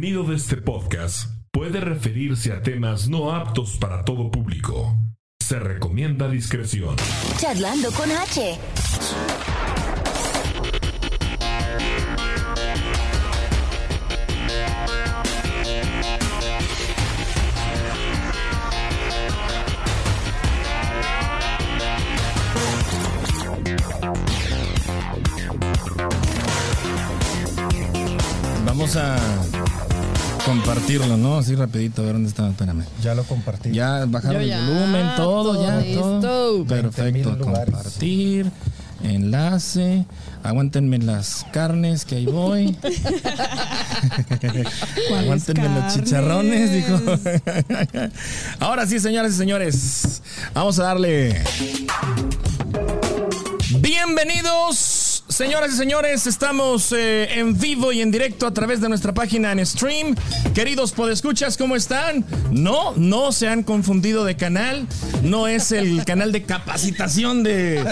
contenido 0.00 0.24
de 0.24 0.36
este 0.36 0.56
podcast 0.56 1.28
puede 1.50 1.78
referirse 1.78 2.54
a 2.54 2.62
temas 2.62 3.06
no 3.06 3.34
aptos 3.34 3.76
para 3.76 4.02
todo 4.02 4.30
público. 4.30 4.96
Se 5.38 5.58
recomienda 5.58 6.26
discreción. 6.26 6.96
Charlando 7.38 7.92
con 7.92 8.10
H. 8.10 8.58
Vamos 28.64 28.96
a 28.96 29.59
compartirlo, 30.50 31.16
¿no? 31.16 31.38
Así 31.38 31.54
rapidito, 31.54 32.02
a 32.02 32.06
ver 32.06 32.14
dónde 32.14 32.28
está. 32.28 32.48
Espérame. 32.48 32.84
Ya 33.02 33.14
lo 33.14 33.22
compartí. 33.24 33.70
Ya 33.70 34.04
bajaron 34.06 34.42
el 34.42 34.66
volumen, 34.66 35.06
todo, 35.16 35.62
ya, 35.62 35.80
todo. 35.94 36.64
Perfecto, 36.64 37.02
20,000 37.04 37.38
lugares. 37.38 37.74
compartir, 37.74 38.50
enlace, 39.04 40.06
aguántenme 40.42 40.98
las 40.98 41.46
carnes 41.52 42.04
que 42.04 42.16
ahí 42.16 42.26
voy. 42.26 42.76
aguántenme 45.18 45.68
los 45.68 45.94
chicharrones, 45.94 46.72
dijo. 46.72 46.98
Ahora 48.58 48.86
sí, 48.86 48.98
señoras 48.98 49.34
y 49.34 49.36
señores, 49.36 50.22
vamos 50.52 50.80
a 50.80 50.84
darle. 50.84 51.44
Bienvenidos, 53.78 54.99
señoras 55.40 55.72
y 55.72 55.76
señores. 55.78 56.26
Estamos 56.26 56.92
eh, 56.92 57.38
en 57.38 57.58
vivo 57.58 57.92
y 57.92 58.02
en 58.02 58.10
directo 58.10 58.46
a 58.46 58.52
través 58.52 58.82
de 58.82 58.90
nuestra 58.90 59.14
página 59.14 59.52
en 59.52 59.64
stream. 59.64 60.14
Queridos 60.54 60.92
podescuchas, 60.92 61.56
¿cómo 61.56 61.76
están? 61.76 62.26
No, 62.50 62.92
no 62.96 63.32
se 63.32 63.48
han 63.48 63.62
confundido 63.62 64.26
de 64.26 64.36
canal. 64.36 64.86
No 65.22 65.48
es 65.48 65.72
el 65.72 66.04
canal 66.04 66.30
de 66.30 66.42
capacitación 66.42 67.42
de 67.42 67.82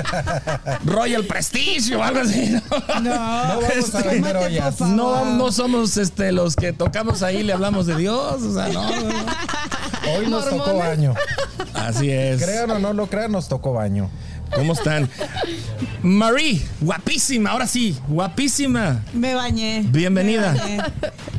Royal 0.85 1.25
Prestige 1.25 1.97
o 1.97 2.03
algo 2.03 2.21
así. 2.21 2.51
No, 2.51 3.01
No 3.01 3.11
vamos 3.11 3.65
a 3.65 3.79
Este, 3.79 4.03
vender 4.03 4.37
ollas. 4.37 4.81
no, 4.83 5.25
no 5.25 5.51
somos 5.51 5.97
este, 5.97 6.33
los 6.33 6.55
que 6.55 6.75
tocamos 6.75 7.23
ahí 7.23 7.39
y 7.39 7.43
le 7.45 7.55
hablamos 7.55 7.87
de 7.87 7.97
Dios. 7.97 8.43
O 8.43 8.55
sea, 8.55 8.69
no, 8.69 8.91
no, 8.91 9.03
no. 9.05 9.15
Hoy 10.19 10.27
nos 10.29 10.51
tocó 10.51 10.77
baño. 10.77 11.15
Así 11.73 12.11
es. 12.11 12.43
Crean 12.43 12.71
o 12.73 12.79
no 12.79 12.93
lo 12.93 13.07
crean, 13.07 13.33
nos 13.33 13.49
tocó 13.49 13.73
baño. 13.73 14.11
¿Cómo 14.55 14.73
están? 14.73 15.09
Marie, 16.03 16.63
guapísima, 16.81 17.51
ahora 17.51 17.67
sí, 17.67 17.97
guapísima. 18.09 19.03
Me 19.13 19.35
bañé. 19.35 19.85
Bienvenida. 19.89 20.53
Me 20.53 20.59
bañé. 20.59 20.83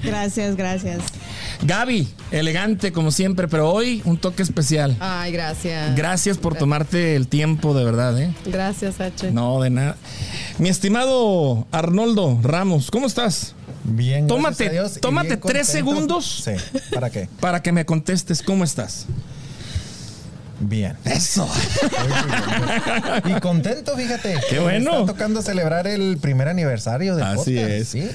Gracias, 0.04 0.56
gracias. 0.56 1.00
Gaby, 1.64 2.08
elegante 2.32 2.92
como 2.94 3.12
siempre, 3.12 3.48
pero 3.48 3.70
hoy 3.72 4.02
un 4.06 4.18
toque 4.18 4.44
especial. 4.44 4.96
Ay, 5.00 5.32
gracias. 5.32 5.96
Gracias 5.96 6.38
por 6.38 6.56
tomarte 6.56 7.16
el 7.16 7.28
tiempo, 7.28 7.74
de 7.74 7.84
verdad, 7.84 8.18
¿eh? 8.22 8.34
Gracias, 8.46 9.02
H. 9.02 9.32
No, 9.32 9.62
de 9.62 9.70
nada. 9.70 9.98
Mi 10.58 10.70
estimado 10.70 11.68
Arnoldo 11.72 12.40
Ramos, 12.42 12.92
¿cómo 12.92 13.08
estás? 13.08 13.56
Bien. 13.84 14.28
gracias 14.28 14.58
Tómate- 14.58 14.68
a 14.68 14.72
Dios 14.72 14.98
y 14.98 15.00
tómate 15.00 15.28
bien 15.30 15.40
tres 15.42 15.68
contento. 15.68 15.92
segundos. 15.92 16.44
Sí. 16.46 16.52
¿Para 16.94 17.10
qué? 17.10 17.28
Para 17.40 17.62
que 17.62 17.72
me 17.72 17.86
contestes, 17.86 18.42
¿cómo 18.44 18.64
estás? 18.64 19.06
Bien. 20.60 20.96
Eso. 21.06 21.50
Y 23.26 23.40
contento, 23.42 23.96
fíjate. 23.96 24.36
Qué 24.50 24.60
bueno. 24.60 25.02
Está 25.02 25.14
tocando 25.14 25.42
celebrar 25.42 25.88
el 25.88 26.18
primer 26.18 26.48
aniversario 26.48 27.16
del 27.16 27.26
Así 27.26 27.56
podcast. 27.56 27.70
es. 27.70 27.88
Sí. 27.90 28.10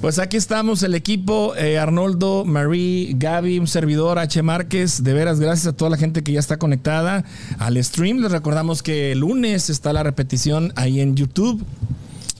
Pues 0.00 0.18
aquí 0.18 0.36
estamos, 0.36 0.82
el 0.82 0.94
equipo, 0.94 1.54
eh, 1.56 1.78
Arnoldo, 1.78 2.44
Marie, 2.44 3.14
Gaby, 3.16 3.58
un 3.58 3.66
servidor, 3.66 4.18
H. 4.18 4.42
Márquez. 4.42 5.02
De 5.02 5.12
veras, 5.12 5.40
gracias 5.40 5.66
a 5.68 5.72
toda 5.76 5.90
la 5.90 5.96
gente 5.96 6.22
que 6.22 6.32
ya 6.32 6.40
está 6.40 6.56
conectada 6.58 7.24
al 7.58 7.82
stream. 7.82 8.18
Les 8.18 8.30
recordamos 8.32 8.82
que 8.82 9.12
el 9.12 9.20
lunes 9.20 9.70
está 9.70 9.92
la 9.92 10.02
repetición 10.02 10.72
ahí 10.76 11.00
en 11.00 11.16
YouTube. 11.16 11.64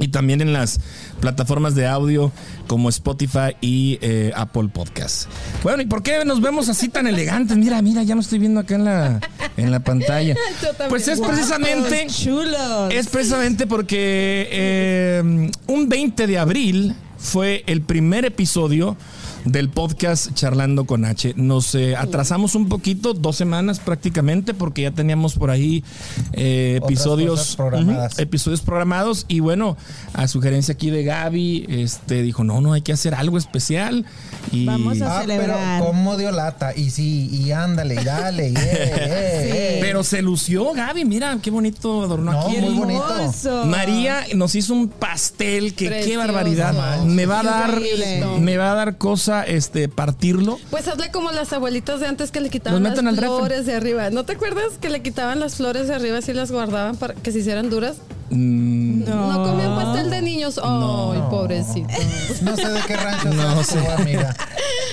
Y 0.04 0.08
también 0.08 0.42
en 0.42 0.52
las 0.52 0.80
plataformas 1.20 1.74
de 1.74 1.86
audio 1.86 2.30
como 2.66 2.90
Spotify 2.90 3.56
y 3.62 3.98
eh, 4.02 4.32
Apple 4.36 4.68
Podcast. 4.70 5.28
Bueno, 5.62 5.82
¿y 5.82 5.86
por 5.86 6.02
qué 6.02 6.26
nos 6.26 6.42
vemos 6.42 6.68
así 6.68 6.90
tan 6.90 7.06
elegantes? 7.06 7.56
Mira, 7.56 7.80
mira, 7.80 8.02
ya 8.02 8.14
me 8.14 8.20
estoy 8.20 8.38
viendo 8.38 8.60
acá 8.60 8.74
en 8.74 8.84
la, 8.84 9.20
en 9.56 9.70
la 9.70 9.80
pantalla. 9.80 10.36
Pues 10.90 11.08
es 11.08 11.20
precisamente... 11.20 12.06
Chulos. 12.08 12.92
Es 12.92 13.08
precisamente 13.08 13.66
porque 13.66 14.48
eh, 14.50 15.50
un 15.66 15.88
20 15.88 16.26
de 16.26 16.38
abril 16.38 16.94
fue 17.16 17.64
el 17.66 17.80
primer 17.80 18.26
episodio 18.26 18.96
del 19.44 19.68
podcast 19.68 20.32
Charlando 20.34 20.84
con 20.86 21.04
H. 21.04 21.34
Nos 21.36 21.74
eh, 21.74 21.94
atrasamos 21.96 22.54
un 22.54 22.68
poquito, 22.68 23.12
dos 23.14 23.36
semanas 23.36 23.78
prácticamente, 23.78 24.54
porque 24.54 24.82
ya 24.82 24.90
teníamos 24.90 25.34
por 25.34 25.50
ahí 25.50 25.84
eh, 26.32 26.80
episodios 26.82 27.38
cosas 27.40 27.56
programadas. 27.56 28.18
Episodios 28.18 28.62
programados. 28.62 29.26
Y 29.28 29.40
bueno, 29.40 29.76
a 30.14 30.28
sugerencia 30.28 30.72
aquí 30.74 30.90
de 30.90 31.04
Gaby, 31.04 31.66
este 31.68 32.22
dijo, 32.22 32.42
no, 32.44 32.60
no, 32.60 32.72
hay 32.72 32.82
que 32.82 32.92
hacer 32.92 33.14
algo 33.14 33.36
especial. 33.38 34.04
Y 34.52 34.66
Vamos 34.66 35.00
a- 35.00 35.18
Ah, 35.18 35.20
celebrar. 35.20 35.78
pero 35.80 35.86
cómo 35.90 36.16
dio 36.16 36.30
lata. 36.32 36.74
Y 36.74 36.90
sí, 36.90 37.28
y 37.30 37.52
ándale, 37.52 37.94
y 38.00 38.04
dale, 38.04 38.48
y 38.50 38.54
eh, 38.56 38.58
eh. 38.62 39.78
Pero 39.82 40.02
se 40.02 40.22
lució 40.22 40.72
Gaby, 40.72 41.04
mira, 41.04 41.38
qué 41.42 41.50
bonito 41.50 42.02
adornó 42.04 42.32
No, 42.32 42.40
aquí. 42.40 42.56
muy 42.56 42.68
el- 42.68 42.74
bonito. 42.74 43.64
María 43.66 44.24
nos 44.34 44.54
hizo 44.54 44.72
un 44.72 44.88
pastel 44.88 45.74
que 45.74 45.88
qué 46.04 46.16
barbaridad. 46.16 47.02
Me 47.04 47.26
va 47.26 47.40
a 47.40 47.42
dar 47.42 47.80
me 48.40 48.56
va 48.56 48.72
a 48.72 48.74
dar 48.74 48.96
este 49.42 49.88
partirlo. 49.88 50.58
Pues 50.70 50.88
hazle 50.88 51.10
como 51.10 51.32
las 51.32 51.52
abuelitas 51.52 52.00
de 52.00 52.06
antes 52.06 52.30
que 52.30 52.40
le 52.40 52.50
quitaban 52.50 52.82
las 52.82 52.98
flores 53.16 53.66
de 53.66 53.74
arriba. 53.74 54.10
¿No 54.10 54.24
te 54.24 54.34
acuerdas 54.34 54.78
que 54.80 54.88
le 54.88 55.02
quitaban 55.02 55.40
las 55.40 55.56
flores 55.56 55.88
de 55.88 55.94
arriba 55.94 56.20
y 56.26 56.32
las 56.32 56.50
guardaban 56.50 56.96
para 56.96 57.14
que 57.14 57.32
se 57.32 57.40
hicieran 57.40 57.70
duras? 57.70 57.96
No, 58.30 59.42
comían 59.44 59.74
pastel 59.76 60.10
de 60.10 60.22
niños. 60.22 60.58
Ay, 60.62 61.20
pobrecito. 61.30 61.88
No 62.42 62.56
sé 62.56 62.68
de 62.68 62.80
qué 62.86 62.96
rancho 62.96 63.28
No 63.28 63.54
tú, 63.56 63.64
sé. 63.64 63.86
amiga. 63.98 64.34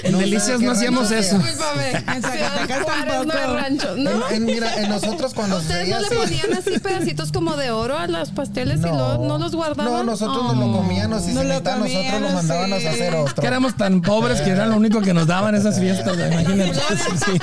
En 0.04 0.12
No 0.14 0.18
Delicias 0.18 0.60
no 0.60 0.72
hacíamos 0.72 1.12
eso. 1.12 1.38
Discúlpame. 1.38 1.92
En 2.16 2.22
Zacatecas 2.22 2.86
no 3.26 3.34
es 3.34 3.50
rancho. 3.54 3.96
¿No? 3.98 4.28
En, 4.30 4.36
en- 4.36 4.46
mira, 4.46 4.76
en 4.82 4.90
nosotros 4.90 5.34
cuando 5.34 5.58
¿Ustedes 5.58 5.88
no 5.90 6.00
le 6.00 6.08
ponían 6.10 6.54
así 6.58 6.80
pedacitos 6.80 7.32
como 7.32 7.56
de 7.56 7.72
oro 7.72 7.98
a 7.98 8.08
los 8.08 8.32
pasteles 8.32 8.80
y 8.80 8.84
lo- 8.84 9.18
no 9.20 9.38
los 9.38 9.56
guardaban? 9.56 9.94
No, 9.94 10.04
nosotros 10.04 10.44
nos 10.44 10.58
Oh. 10.58 10.68
lo 10.68 10.78
comíamos 10.78 11.24
y 11.28 11.32
No 11.34 11.42
si 11.42 11.48
lo 11.48 11.54
nosotros 11.54 12.22
lo 12.22 12.30
mandaban 12.30 12.80
sí. 12.80 12.86
a 12.88 12.90
hacer 12.92 13.16
otro. 13.16 13.36
que 13.42 13.48
éramos 13.48 13.76
tan 13.78 14.02
pobres 14.02 14.42
que 14.42 14.50
era 14.50 14.66
lo 14.66 14.76
único 14.76 15.02
que 15.02 15.14
nos 15.14 15.28
daban 15.28 15.56
esas 15.56 15.80
fiestas, 15.80 16.16
imagínate. 16.18 16.74
Sí. 16.74 17.40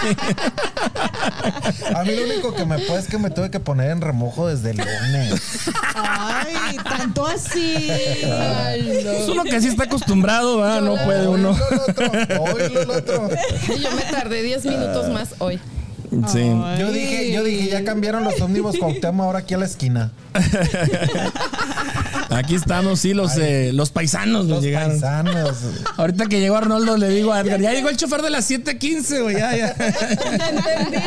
A 1.95 2.05
mí 2.05 2.15
lo 2.15 2.25
único 2.25 2.55
que 2.55 2.65
me 2.65 2.79
fue 2.81 2.99
es 2.99 3.07
que 3.07 3.19
me 3.19 3.31
tuve 3.31 3.51
que 3.51 3.61
poner 3.61 3.91
en 3.91 4.01
remojo 4.01 4.47
desde 4.49 4.71
el 4.71 4.77
lunes. 4.79 5.41
Ay, 5.95 6.77
tanto 6.85 7.27
así. 7.27 7.91
Ay, 7.91 9.03
no. 9.05 9.11
Es 9.11 9.29
uno 9.29 9.45
que 9.45 9.61
sí 9.61 9.69
está 9.69 9.85
acostumbrado, 9.85 10.59
¿verdad? 10.59 10.81
no 10.81 10.95
puede 11.05 11.27
uno. 11.27 11.51
Hoy 11.51 11.77
lo 11.77 11.83
otro, 11.83 12.43
hoy 12.43 12.87
lo 12.87 12.93
otro. 12.95 13.29
Y 13.75 13.81
Yo 13.81 13.91
me 13.93 14.03
tardé 14.03 14.43
10 14.43 14.65
minutos 14.67 15.09
más 15.11 15.35
hoy. 15.39 15.61
Sí. 16.33 16.41
Yo 16.79 16.91
dije, 16.93 17.33
yo 17.33 17.45
dije, 17.45 17.69
ya 17.71 17.85
cambiaron 17.85 18.25
los 18.25 18.41
ómnibus 18.41 18.79
Cuauhtémoc 18.79 19.27
ahora 19.27 19.39
aquí 19.41 19.55
a 19.55 19.59
la 19.59 19.67
esquina. 19.67 20.11
Aquí 22.31 22.55
estamos, 22.55 23.01
sí, 23.01 23.15
los, 23.15 23.37
eh, 23.39 23.71
los 23.73 23.91
paisanos 23.91 24.45
nos 24.45 24.57
Los 24.57 24.63
llegaron. 24.65 24.91
paisanos. 24.91 25.57
Ahorita 25.97 26.27
que 26.27 26.41
llegó 26.41 26.57
Arnoldo 26.57 26.99
le 26.99 27.09
digo 27.09 27.33
a 27.33 27.41
Edgar, 27.41 27.59
ya 27.61 27.73
llegó 27.73 27.89
el 27.89 27.97
chofer 27.97 28.21
de 28.21 28.29
las 28.29 28.49
7:15, 28.51 29.23
güey, 29.23 29.37
ya, 29.37 29.57
ya. 29.57 29.69
Entendí. 29.79 30.99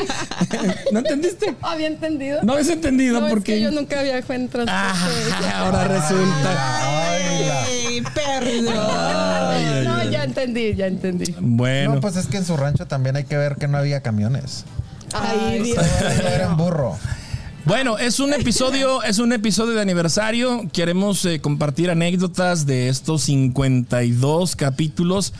¿No 0.91 0.99
entendiste? 0.99 1.55
Había 1.61 1.87
entendido. 1.87 2.39
No 2.41 2.53
habías 2.53 2.69
entendido 2.69 3.19
No, 3.19 3.27
es 3.27 3.33
porque 3.33 3.53
que 3.53 3.61
yo 3.61 3.69
nunca 3.71 4.01
viajo 4.01 4.33
en 4.33 4.49
transporte. 4.49 4.71
Ah, 5.45 5.59
ahora 5.59 5.87
resulta. 5.87 7.11
Ay, 7.11 8.01
perdón. 8.15 9.83
no, 9.83 10.09
ya 10.11 10.23
entendí, 10.23 10.73
ya 10.73 10.87
entendí. 10.87 11.35
Bueno, 11.39 11.95
No, 11.95 12.01
pues 12.01 12.15
es 12.15 12.25
que 12.25 12.37
en 12.37 12.45
su 12.45 12.57
rancho 12.57 12.87
también 12.87 13.15
hay 13.15 13.25
que 13.25 13.37
ver 13.37 13.57
que 13.57 13.67
no 13.67 13.77
había 13.77 14.01
camiones. 14.01 14.65
Ay, 15.13 15.59
Dios. 15.63 15.85
Era 16.01 16.53
burro. 16.53 16.97
bueno, 17.65 17.97
es 17.97 18.19
un 18.19 18.33
episodio, 18.33 19.03
es 19.03 19.19
un 19.19 19.33
episodio 19.33 19.73
de 19.73 19.81
aniversario. 19.81 20.67
Queremos 20.71 21.25
eh, 21.25 21.39
compartir 21.39 21.89
anécdotas 21.89 22.65
de 22.65 22.89
estos 22.89 23.23
52 23.23 24.55
capítulos. 24.55 25.33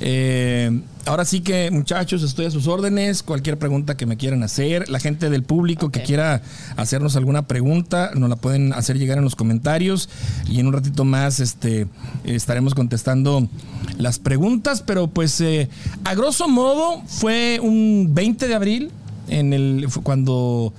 Eh, 0.00 0.80
ahora 1.06 1.24
sí 1.24 1.40
que, 1.40 1.70
muchachos, 1.70 2.22
estoy 2.22 2.46
a 2.46 2.50
sus 2.50 2.66
órdenes. 2.66 3.22
Cualquier 3.22 3.58
pregunta 3.58 3.96
que 3.96 4.06
me 4.06 4.16
quieran 4.16 4.42
hacer, 4.42 4.88
la 4.88 4.98
gente 4.98 5.30
del 5.30 5.44
público 5.44 5.90
que 5.90 6.02
quiera 6.02 6.42
hacernos 6.76 7.16
alguna 7.16 7.46
pregunta, 7.46 8.10
nos 8.14 8.28
la 8.28 8.36
pueden 8.36 8.72
hacer 8.72 8.98
llegar 8.98 9.18
en 9.18 9.24
los 9.24 9.36
comentarios 9.36 10.08
y 10.48 10.60
en 10.60 10.66
un 10.66 10.72
ratito 10.72 11.04
más, 11.04 11.40
este, 11.40 11.86
estaremos 12.24 12.74
contestando 12.74 13.48
las 13.96 14.18
preguntas. 14.18 14.82
Pero, 14.82 15.06
pues, 15.06 15.40
eh, 15.40 15.68
a 16.04 16.14
grosso 16.14 16.48
modo, 16.48 17.02
fue 17.06 17.60
un 17.62 18.10
20 18.12 18.48
de 18.48 18.54
abril 18.54 18.92
en 19.28 19.52
el 19.52 19.86
cuando 20.02 20.72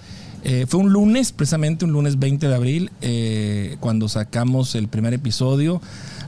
eh, 0.44 0.66
fue 0.68 0.80
un 0.80 0.92
lunes, 0.92 1.32
precisamente 1.32 1.86
un 1.86 1.92
lunes 1.92 2.20
20 2.20 2.48
de 2.48 2.54
abril, 2.54 2.92
eh, 3.02 3.78
cuando 3.80 4.08
sacamos 4.08 4.76
el 4.76 4.88
primer 4.88 5.14
episodio. 5.14 5.82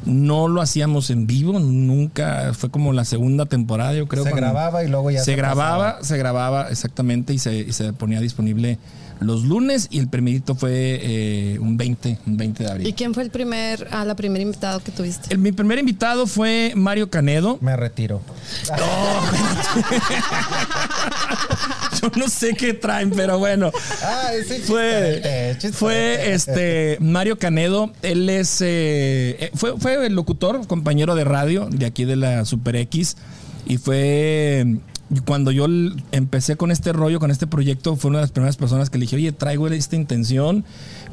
No 0.07 0.47
lo 0.47 0.61
hacíamos 0.61 1.09
en 1.09 1.27
vivo, 1.27 1.59
nunca, 1.59 2.53
fue 2.57 2.71
como 2.71 2.93
la 2.93 3.03
segunda 3.05 3.45
temporada, 3.45 3.93
yo 3.93 4.07
creo. 4.07 4.23
Se 4.23 4.29
cuando- 4.31 4.47
grababa 4.47 4.83
y 4.83 4.87
luego 4.87 5.11
ya 5.11 5.19
se, 5.19 5.25
se 5.25 5.35
grababa, 5.35 5.85
pasaba. 5.85 6.03
se 6.05 6.17
grababa 6.17 6.69
exactamente 6.69 7.33
y 7.33 7.39
se, 7.39 7.55
y 7.57 7.73
se 7.73 7.91
ponía 7.93 8.19
disponible 8.21 8.77
los 9.19 9.45
lunes 9.45 9.87
y 9.89 9.97
el 9.97 10.09
primerito 10.09 10.53
fue 10.53 10.99
eh, 11.01 11.57
un 11.59 11.75
20, 11.75 12.19
un 12.27 12.37
20 12.37 12.63
de 12.63 12.69
¿Y 12.69 12.71
abril. 12.71 12.93
quién 12.95 13.15
fue 13.15 13.23
el 13.23 13.31
primer, 13.31 13.87
a 13.89 14.05
la 14.05 14.15
primera 14.15 14.43
invitado 14.43 14.79
que 14.79 14.91
tuviste? 14.91 15.33
El- 15.33 15.39
mi 15.39 15.51
primer 15.51 15.79
invitado 15.79 16.27
fue 16.27 16.73
Mario 16.75 17.09
Canedo. 17.09 17.57
Me 17.61 17.75
retiro. 17.75 18.21
Yo 22.01 22.11
no 22.15 22.29
sé 22.29 22.53
qué 22.53 22.75
traen, 22.75 23.09
pero 23.09 23.39
bueno. 23.39 23.71
Ah, 24.03 24.29
ese 24.35 24.59
Fue, 24.59 25.13
chiste, 25.15 25.57
chiste. 25.59 25.77
fue 25.77 26.33
este 26.33 26.97
Mario 26.99 27.39
Canedo. 27.39 27.91
Él 28.03 28.29
es 28.29 28.61
eh, 28.61 29.35
eh, 29.39 29.51
fue, 29.55 29.73
fue 29.97 30.07
el 30.07 30.13
locutor, 30.15 30.65
compañero 30.67 31.15
de 31.15 31.23
radio 31.23 31.67
de 31.71 31.85
aquí 31.85 32.05
de 32.05 32.15
la 32.15 32.45
Super 32.45 32.75
X. 32.75 33.17
Y 33.65 33.77
fue 33.77 34.77
y 35.09 35.19
cuando 35.21 35.51
yo 35.51 35.67
empecé 36.11 36.57
con 36.57 36.69
este 36.69 36.91
rollo, 36.91 37.19
con 37.19 37.31
este 37.31 37.47
proyecto, 37.47 37.95
fue 37.95 38.09
una 38.09 38.19
de 38.19 38.23
las 38.23 38.31
primeras 38.31 38.57
personas 38.57 38.89
que 38.89 38.97
le 38.97 39.03
dije, 39.03 39.15
oye, 39.15 39.31
traigo 39.31 39.67
esta 39.69 39.95
intención. 39.95 40.65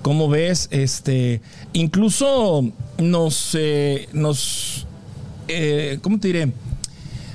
¿Cómo 0.02 0.28
ves? 0.28 0.68
Este, 0.72 1.40
incluso 1.72 2.64
nos, 2.98 3.54
eh, 3.54 4.08
nos, 4.12 4.86
eh, 5.46 5.98
¿cómo 6.02 6.18
te 6.18 6.28
diré? 6.28 6.52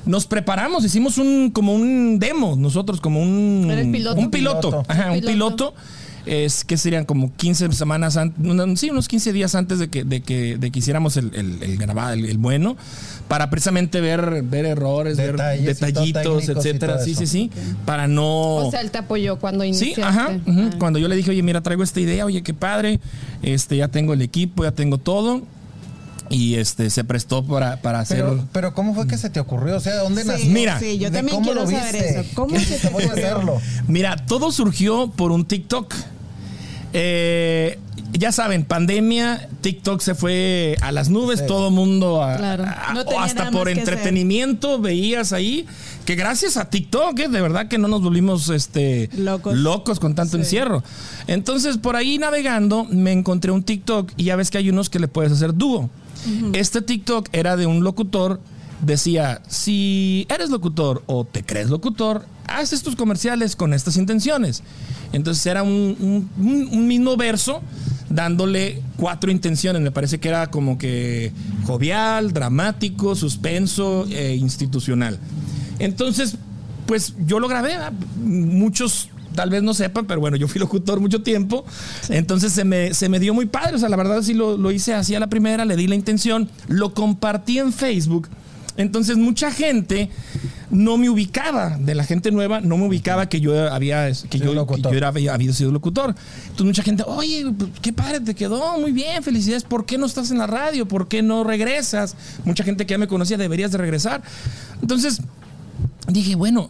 Nos 0.05 0.25
preparamos, 0.25 0.83
hicimos 0.83 1.17
un 1.17 1.51
como 1.51 1.73
un 1.73 2.19
demo 2.19 2.55
nosotros, 2.57 2.99
como 2.99 3.21
un 3.21 3.89
piloto. 3.91 4.19
un 4.19 4.31
piloto, 4.31 4.69
Piloto. 4.69 4.85
ajá, 4.87 5.11
un 5.11 5.19
Piloto. 5.21 5.31
piloto. 5.31 5.73
Es 6.31 6.63
que 6.63 6.77
serían 6.77 7.05
como 7.05 7.33
15 7.35 7.71
semanas 7.71 8.15
antes, 8.15 8.79
sí, 8.79 8.91
unos 8.91 9.07
15 9.07 9.33
días 9.33 9.55
antes 9.55 9.79
de 9.79 9.87
que, 9.87 10.03
de 10.03 10.21
que, 10.21 10.57
de 10.59 10.69
que 10.69 10.77
hiciéramos 10.77 11.17
el, 11.17 11.33
el, 11.33 11.63
el 11.63 11.77
grabado, 11.77 12.13
el, 12.13 12.25
el 12.25 12.37
bueno, 12.37 12.77
para 13.27 13.49
precisamente 13.49 13.99
ver, 13.99 14.43
ver 14.43 14.65
errores, 14.65 15.17
Detalles 15.17 15.65
ver 15.65 15.75
detallitos, 15.75 16.47
etcétera. 16.49 16.99
Sí, 16.99 17.15
sí, 17.15 17.25
sí. 17.25 17.49
Para 17.83 18.07
no. 18.07 18.57
O 18.57 18.69
sea, 18.69 18.81
él 18.81 18.91
te 18.91 18.99
apoyó 18.99 19.39
cuando 19.39 19.63
Sí, 19.63 19.69
iniciaste. 19.69 20.03
ajá. 20.03 20.29
ujú. 20.45 20.61
Ah. 20.71 20.75
Cuando 20.77 20.99
yo 20.99 21.07
le 21.07 21.15
dije, 21.15 21.31
oye, 21.31 21.41
mira, 21.41 21.61
traigo 21.61 21.81
esta 21.81 21.99
idea, 21.99 22.25
oye, 22.25 22.43
qué 22.43 22.53
padre, 22.53 22.99
este, 23.41 23.77
ya 23.77 23.87
tengo 23.87 24.13
el 24.13 24.21
equipo, 24.21 24.63
ya 24.63 24.71
tengo 24.71 24.99
todo. 24.99 25.41
Y 26.29 26.57
este 26.57 26.91
se 26.91 27.03
prestó 27.03 27.43
para, 27.43 27.81
para 27.81 28.01
hacer. 28.01 28.17
Pero, 28.17 28.47
pero 28.51 28.73
¿cómo 28.75 28.93
fue 28.93 29.07
que 29.07 29.17
se 29.17 29.31
te 29.31 29.39
ocurrió? 29.39 29.77
O 29.77 29.79
sea, 29.79 29.95
¿dónde 29.95 30.21
Sí, 30.21 30.27
nació? 30.27 30.51
Mira, 30.51 30.79
sí, 30.79 30.99
yo 30.99 31.09
¿De 31.09 31.17
también 31.17 31.41
quiero 31.41 31.65
saber 31.65 31.91
viste? 31.93 32.19
eso. 32.19 32.29
¿Cómo 32.35 32.59
se 32.59 32.77
te 32.77 32.89
voy 32.89 33.01
a 33.01 33.07
ocurrió? 33.07 33.25
hacerlo? 33.25 33.61
Mira, 33.87 34.15
todo 34.27 34.51
surgió 34.51 35.09
por 35.09 35.31
un 35.31 35.45
TikTok. 35.45 35.91
Eh, 36.93 37.79
ya 38.13 38.31
saben, 38.31 38.65
pandemia, 38.65 39.47
TikTok 39.61 40.01
se 40.01 40.15
fue 40.15 40.75
a 40.81 40.91
las 40.91 41.09
nubes, 41.09 41.39
Sí. 41.41 41.45
todo 41.47 41.69
mundo 41.69 42.23
a- 42.23 42.37
Claro. 42.37 42.65
No 42.93 43.19
hasta 43.19 43.51
por 43.51 43.69
entretenimiento 43.69 44.79
veías 44.79 45.31
ahí 45.31 45.65
que 46.05 46.15
gracias 46.15 46.57
a 46.57 46.69
TikTok, 46.69 47.19
eh, 47.19 47.27
de 47.29 47.41
verdad 47.41 47.67
que 47.67 47.77
no 47.77 47.87
nos 47.87 48.01
volvimos 48.01 48.49
este 48.49 49.09
Locos. 49.15 49.99
con 49.99 50.15
tanto 50.15 50.37
Sí. 50.37 50.41
encierro. 50.43 50.83
Entonces, 51.27 51.77
por 51.77 51.95
ahí 51.95 52.17
navegando, 52.17 52.85
me 52.85 53.11
encontré 53.11 53.51
un 53.51 53.61
TikTok 53.63 54.11
y 54.17 54.23
ya 54.25 54.35
ves 54.35 54.49
que 54.49 54.57
hay 54.57 54.69
unos 54.69 54.89
que 54.89 54.99
le 54.99 55.07
puedes 55.07 55.31
hacer 55.31 55.53
dúo. 55.53 55.89
Este 56.53 56.81
TikTok 56.81 57.29
era 57.31 57.55
de 57.55 57.65
un 57.67 57.83
locutor, 57.83 58.41
decía, 58.81 59.41
si 59.47 60.25
eres 60.29 60.49
locutor 60.49 61.03
o 61.07 61.25
te 61.25 61.43
crees 61.43 61.69
locutor, 61.69 62.25
haces 62.47 62.81
tus 62.81 62.95
comerciales 62.95 63.55
con 63.55 63.73
estas 63.73 63.97
intenciones. 63.97 64.63
Entonces 65.13 65.45
era 65.45 65.63
un, 65.63 65.95
un- 65.99 66.29
un- 66.45 66.69
un 66.71 66.87
mismo 66.87 67.17
verso 67.17 67.61
dándole 68.09 68.81
cuatro 68.97 69.31
intenciones. 69.31 69.81
Me 69.81 69.91
parece 69.91 70.19
que 70.19 70.29
era 70.29 70.47
como 70.51 70.77
que 70.77 71.31
jovial, 71.65 72.31
dramático, 72.33 73.15
suspenso 73.15 74.05
e 74.09 74.35
institucional. 74.35 75.19
Entonces, 75.79 76.35
pues 76.85 77.13
yo 77.25 77.39
lo 77.39 77.47
grabé. 77.47 77.73
Muchos 78.17 79.09
tal 79.35 79.51
vez 79.51 79.63
no 79.63 79.73
sepan, 79.73 80.05
pero 80.05 80.19
bueno, 80.19 80.35
yo 80.37 80.47
fui 80.47 80.59
locutor 80.59 80.99
mucho 80.99 81.21
tiempo. 81.21 81.63
Entonces 82.09 82.51
se 82.51 82.65
me, 82.65 82.93
se 82.93 83.09
me 83.09 83.19
dio 83.19 83.33
muy 83.33 83.45
padre. 83.45 83.75
O 83.75 83.79
sea, 83.79 83.89
la 83.89 83.95
verdad 83.95 84.21
sí 84.21 84.33
lo, 84.33 84.57
lo 84.57 84.71
hice 84.71 84.93
así 84.93 85.15
a 85.15 85.19
la 85.19 85.27
primera, 85.27 85.65
le 85.65 85.75
di 85.75 85.87
la 85.87 85.95
intención, 85.95 86.49
lo 86.67 86.93
compartí 86.93 87.59
en 87.59 87.71
Facebook. 87.71 88.27
Entonces 88.79 89.17
mucha 89.17 89.51
gente 89.51 90.09
no 90.71 90.97
me 90.97 91.09
ubicaba, 91.09 91.77
de 91.77 91.95
la 91.95 92.05
gente 92.05 92.31
nueva, 92.31 92.61
no 92.61 92.77
me 92.77 92.87
ubicaba 92.87 93.27
que 93.27 93.41
yo 93.41 93.69
había, 93.69 94.09
que 94.29 94.39
yo, 94.39 94.65
que 94.67 94.81
yo 94.81 94.93
era, 94.93 95.09
había, 95.09 95.33
había 95.33 95.51
sido 95.51 95.69
locutor. 95.69 96.15
Entonces 96.43 96.65
mucha 96.65 96.81
gente, 96.81 97.03
oye, 97.05 97.45
pues, 97.57 97.71
qué 97.81 97.91
padre 97.91 98.21
te 98.21 98.33
quedó, 98.33 98.79
muy 98.79 98.93
bien, 98.93 99.21
felicidades, 99.21 99.65
¿por 99.65 99.85
qué 99.85 99.97
no 99.97 100.05
estás 100.05 100.31
en 100.31 100.37
la 100.37 100.47
radio? 100.47 100.87
¿Por 100.87 101.09
qué 101.09 101.21
no 101.21 101.43
regresas? 101.43 102.15
Mucha 102.45 102.63
gente 102.63 102.85
que 102.85 102.91
ya 102.91 102.97
me 102.97 103.09
conocía, 103.09 103.35
deberías 103.35 103.73
de 103.73 103.79
regresar. 103.79 104.23
Entonces 104.81 105.21
dije, 106.07 106.35
bueno, 106.35 106.69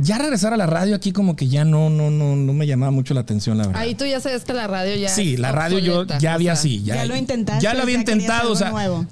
ya 0.00 0.18
regresar 0.18 0.52
a 0.52 0.56
la 0.56 0.66
radio 0.66 0.94
aquí 0.96 1.12
como 1.12 1.36
que 1.36 1.48
ya 1.48 1.64
no, 1.64 1.90
no, 1.90 2.10
no, 2.10 2.36
no 2.36 2.52
me 2.52 2.66
llamaba 2.66 2.90
mucho 2.92 3.14
la 3.14 3.20
atención, 3.20 3.58
la 3.58 3.66
verdad. 3.66 3.82
Ahí 3.82 3.94
tú 3.94 4.04
ya 4.04 4.20
sabes 4.20 4.44
que 4.44 4.52
la 4.52 4.66
radio 4.66 4.94
ya. 4.96 5.08
Sí, 5.08 5.36
la 5.36 5.52
radio 5.52 5.78
yo 5.78 6.04
ya 6.18 6.32
o 6.32 6.34
había 6.34 6.54
sea, 6.54 6.60
así. 6.60 6.82
Ya, 6.82 6.96
ya 6.96 7.04
lo 7.06 7.16
intentaste, 7.16 7.62
Ya 7.62 7.74
lo 7.74 7.82
había 7.82 7.96
o 7.96 8.00
intentado. 8.00 8.52
O 8.52 8.56
sea, 8.56 8.70
nuevo. 8.70 9.06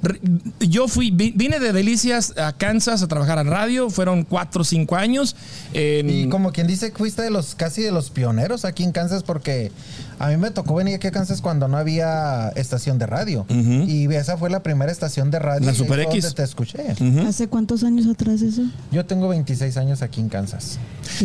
yo 0.60 0.88
fui, 0.88 1.10
vi- 1.10 1.32
vine 1.34 1.58
de 1.60 1.72
Delicias 1.72 2.34
a 2.36 2.52
Kansas 2.52 3.02
a 3.02 3.08
trabajar 3.08 3.38
en 3.38 3.46
radio. 3.48 3.90
Fueron 3.90 4.24
cuatro 4.24 4.62
o 4.62 4.64
cinco 4.64 4.96
años. 4.96 5.36
En- 5.72 6.10
Y 6.10 6.28
como 6.28 6.52
quien 6.52 6.66
dice, 6.66 6.92
fuiste 6.94 7.22
de 7.22 7.30
los 7.30 7.54
casi 7.54 7.82
de 7.82 7.90
los 7.92 8.10
pioneros 8.10 8.64
aquí 8.64 8.82
en 8.84 8.92
Kansas 8.92 9.22
porque 9.22 9.72
a 10.18 10.28
mí 10.28 10.36
me 10.36 10.50
tocó 10.50 10.74
venir 10.74 10.94
aquí 10.96 11.06
a 11.06 11.10
Kansas 11.10 11.40
cuando 11.40 11.68
no 11.68 11.76
había 11.76 12.50
estación 12.50 12.98
de 12.98 13.06
radio. 13.06 13.46
Y 13.48 14.12
esa 14.14 14.36
fue 14.36 14.50
la 14.50 14.62
primera 14.62 14.90
estación 14.90 15.30
de 15.30 15.38
radio. 15.38 15.66
La 15.66 15.74
Super 15.74 16.00
X. 16.00 16.22
donde 16.22 16.36
te 16.36 16.42
escuché. 16.42 16.94
¿Hace 17.26 17.48
cuántos 17.48 17.84
años 17.84 18.06
atrás 18.06 18.42
eso? 18.42 18.62
Yo 18.90 19.04
tengo 19.06 19.28
26 19.28 19.76
años 19.76 20.02
aquí 20.02 20.20
en 20.20 20.28
Kansas. 20.28 20.78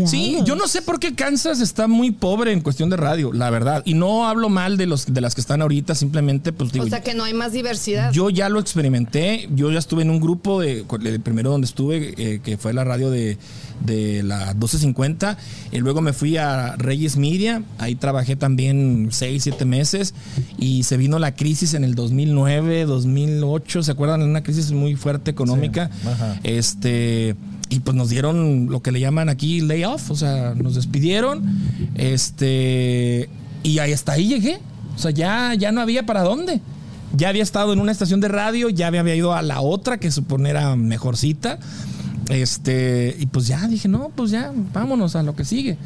Sí, 0.06 0.40
yo 0.44 0.56
no 0.56 0.68
sé 0.68 0.82
por 0.82 1.00
qué 1.00 1.16
Kansas 1.16 1.62
está 1.62 1.88
muy 1.88 2.12
pobre 2.12 2.52
en 2.52 2.62
cuestión 2.62 2.90
de 2.90 2.98
radio, 2.98 3.34
la 3.34 3.50
verdad. 3.50 3.82
Y 3.86 3.94
no 3.94 4.28
hablo 4.28 4.50
mal 4.50 4.78
de 4.78 4.86
los 4.86 5.12
de 5.12 5.22
las 5.22 5.36
que 5.36 5.42
están 5.42 5.62
ahorita, 5.62 5.96
simplemente 5.96 6.54
pues 6.54 6.72
digo, 6.72 6.86
O 6.86 6.90
sea 6.90 7.02
que 7.02 7.14
no 7.14 7.24
hay 7.24 7.34
más 7.34 7.52
diversidad. 7.52 8.12
Yo 8.12 8.30
ya 8.30 8.50
lo 8.50 8.60
experimenté. 8.60 9.50
Yo 9.54 9.72
ya 9.72 9.80
estuve 9.80 10.02
en 10.02 10.10
un 10.10 10.20
grupo, 10.20 10.62
de, 10.62 10.86
el 11.06 11.22
primero 11.22 11.52
donde 11.52 11.66
estuve, 11.66 12.14
eh, 12.18 12.40
que 12.44 12.58
fue 12.58 12.74
la 12.74 12.84
radio 12.84 13.10
de, 13.10 13.38
de 13.86 14.24
la 14.24 14.54
1250. 14.54 15.38
Y 15.72 15.80
luego 15.80 16.02
me 16.02 16.14
fui 16.14 16.38
a 16.38 16.76
Reyes 16.78 17.18
Media. 17.18 17.64
Ahí 17.78 17.96
trabajé 17.96 18.36
también 18.36 19.10
6, 19.12 19.44
7 19.44 19.66
meses. 19.66 20.14
Y 20.58 20.84
se 20.84 20.98
vino 20.98 21.20
la 21.20 21.36
crisis 21.36 21.74
en 21.74 21.84
el 21.84 21.96
2009, 21.96 22.86
2008. 22.86 23.84
¿Se 23.84 23.92
acuerdan? 23.92 24.22
Una 24.22 24.44
crisis 24.44 24.72
muy 24.72 24.96
fuerte 24.96 25.32
económica. 25.32 25.90
Sí. 26.02 26.40
Este. 26.44 27.36
Y 27.72 27.82
pues 27.82 27.96
nos 27.96 28.10
dieron 28.10 28.68
lo 28.72 28.82
que 28.82 28.92
le 28.92 29.00
llaman 29.00 29.30
aquí 29.30 29.62
layoff, 29.62 30.10
o 30.10 30.16
sea, 30.16 30.56
nos 30.56 30.76
despidieron. 30.76 31.44
Este. 31.96 33.30
Y 33.64 33.80
ahí 33.80 33.94
hasta 33.94 34.14
ahí 34.14 34.28
llegué. 34.28 34.60
O 34.96 35.00
sea, 35.00 35.12
ya, 35.12 35.54
ya 35.54 35.72
no 35.72 35.82
había 35.82 36.06
para 36.06 36.24
dónde. 36.24 36.62
Ya 37.16 37.30
había 37.30 37.44
estado 37.44 37.74
en 37.74 37.80
una 37.80 37.92
estación 37.92 38.20
de 38.20 38.28
radio, 38.28 38.70
ya 38.70 38.92
me 38.92 39.00
había 39.00 39.16
ido 39.16 39.34
a 39.34 39.42
la 39.42 39.62
otra, 39.62 39.98
que 39.98 40.12
supone 40.12 40.50
era 40.50 40.76
mejorcita. 40.76 41.60
Este, 42.30 43.16
y 43.20 43.26
pues 43.26 43.48
ya 43.48 43.68
dije, 43.68 43.88
no, 43.88 44.10
pues 44.16 44.32
ya, 44.32 44.52
vámonos 44.74 45.16
a 45.16 45.24
lo 45.24 45.36
que 45.36 45.44
sigue. 45.46 45.78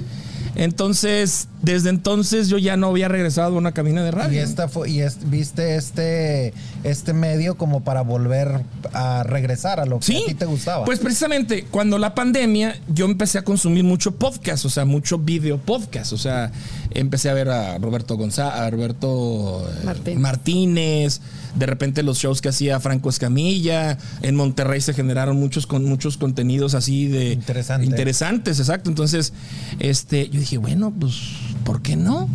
Entonces, 0.56 1.48
desde 1.64 1.90
entonces 1.90 2.48
yo 2.48 2.60
ya 2.60 2.78
no 2.78 2.88
había 2.88 3.08
regresado 3.08 3.56
a 3.56 3.58
una 3.58 3.72
cabina 3.72 4.04
de 4.04 4.10
Y 4.10 4.12
radio. 4.12 4.44
esta 4.44 4.68
fue, 4.68 4.88
y 4.90 5.00
es- 5.02 5.30
viste 5.30 5.76
este, 5.78 6.54
este 6.84 7.14
medio 7.14 7.56
como 7.58 7.84
para 7.84 8.02
volver 8.02 8.62
a 8.94 9.24
regresar 9.24 9.80
a 9.80 9.86
lo 9.86 9.98
que 10.00 10.06
Sí, 10.06 10.24
a 10.24 10.28
ti 10.28 10.34
te 10.36 10.46
gustaba. 10.46 10.86
Pues 10.86 11.00
precisamente 11.00 11.64
cuando 11.72 11.98
la 11.98 12.14
pandemia 12.14 12.76
yo 12.94 13.06
empecé 13.06 13.40
a 13.40 13.44
consumir 13.44 13.84
mucho 13.84 14.12
podcast, 14.16 14.66
o 14.66 14.70
sea, 14.70 14.86
mucho 14.86 15.18
video 15.18 15.58
podcast, 15.58 16.14
o 16.14 16.18
sea, 16.20 16.52
empecé 16.96 17.30
a 17.30 17.34
ver 17.34 17.50
a 17.50 17.78
Roberto 17.78 18.18
González, 18.18 18.54
a 18.54 18.70
Roberto 18.70 19.68
eh, 19.70 19.86
Martín. 19.86 20.22
Martínez, 20.22 21.22
de 21.56 21.66
repente 21.66 22.04
los 22.04 22.18
shows 22.18 22.42
que 22.42 22.50
hacía 22.50 22.80
Franco 22.80 23.10
Escamilla, 23.10 23.98
en 24.22 24.36
Monterrey 24.36 24.82
se 24.82 24.94
generaron 24.94 25.38
muchos 25.38 25.68
con 25.68 25.86
muchos 25.86 26.18
contenidos 26.18 26.74
así 26.74 27.08
de 27.08 27.34
Interesante. 27.34 27.86
interesantes, 27.86 28.60
exacto. 28.60 28.90
Entonces, 28.90 29.34
este, 29.80 30.30
yo 30.30 30.40
dije, 30.40 30.58
bueno, 30.58 30.92
pues 30.98 31.16
¿por 31.64 31.82
qué 31.82 31.96
no? 31.96 32.28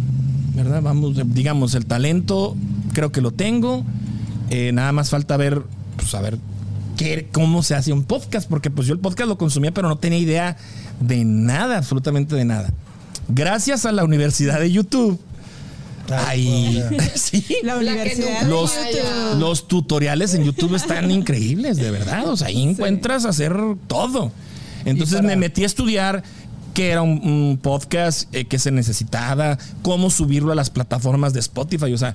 ¿Verdad? 0.55 0.83
Vamos, 0.83 1.17
digamos, 1.35 1.75
el 1.75 1.87
talento 1.87 2.57
creo 2.93 3.12
que 3.12 3.21
lo 3.21 3.31
tengo. 3.33 3.85
Eh, 4.50 4.73
nada 4.73 4.93
más 4.93 5.11
falta 5.11 5.37
ver, 5.37 5.62
pues 5.97 6.15
a 6.15 6.21
ver 6.21 6.38
qué, 6.97 7.29
cómo 7.33 7.62
se 7.62 7.75
hace 7.75 7.93
un 7.93 8.05
podcast, 8.05 8.49
porque 8.49 8.71
pues 8.71 8.87
yo 8.87 8.95
el 8.95 9.00
podcast 9.00 9.29
lo 9.29 9.38
consumía, 9.38 9.73
pero 9.73 9.88
no 9.88 9.97
tenía 9.99 10.19
idea 10.19 10.57
de 11.00 11.25
nada, 11.25 11.79
absolutamente 11.79 12.35
de 12.35 12.45
nada. 12.45 12.73
Gracias 13.28 13.85
a 13.87 13.92
la 13.92 14.04
Universidad 14.04 14.58
de 14.61 14.70
YouTube. 14.70 15.18
Ay, 16.11 16.82
Ahí, 16.90 16.99
sí. 17.14 17.44
La 17.62 17.75
que 17.75 17.80
universidad. 17.80 18.42
Los, 18.47 18.73
los 19.38 19.68
tutoriales 19.68 20.32
en 20.35 20.44
YouTube 20.44 20.75
están 20.75 21.11
increíbles, 21.11 21.76
de 21.76 21.90
verdad. 21.90 22.26
O 22.28 22.37
sea, 22.37 22.49
ahí 22.49 22.62
encuentras 22.62 23.25
hacer 23.26 23.54
todo. 23.87 24.32
Entonces 24.85 25.23
me 25.23 25.37
metí 25.37 25.64
a 25.64 25.66
estudiar 25.66 26.23
qué 26.73 26.90
era 26.90 27.02
un, 27.02 27.20
un 27.23 27.58
podcast, 27.61 28.35
eh, 28.35 28.47
qué 28.47 28.58
se 28.58 28.70
necesitaba, 28.70 29.58
cómo 29.82 30.08
subirlo 30.11 30.52
a 30.52 30.54
las 30.54 30.70
plataformas 30.70 31.35
de 31.35 31.40
Spotify. 31.40 31.92
O 31.92 31.99
sea, 31.99 32.14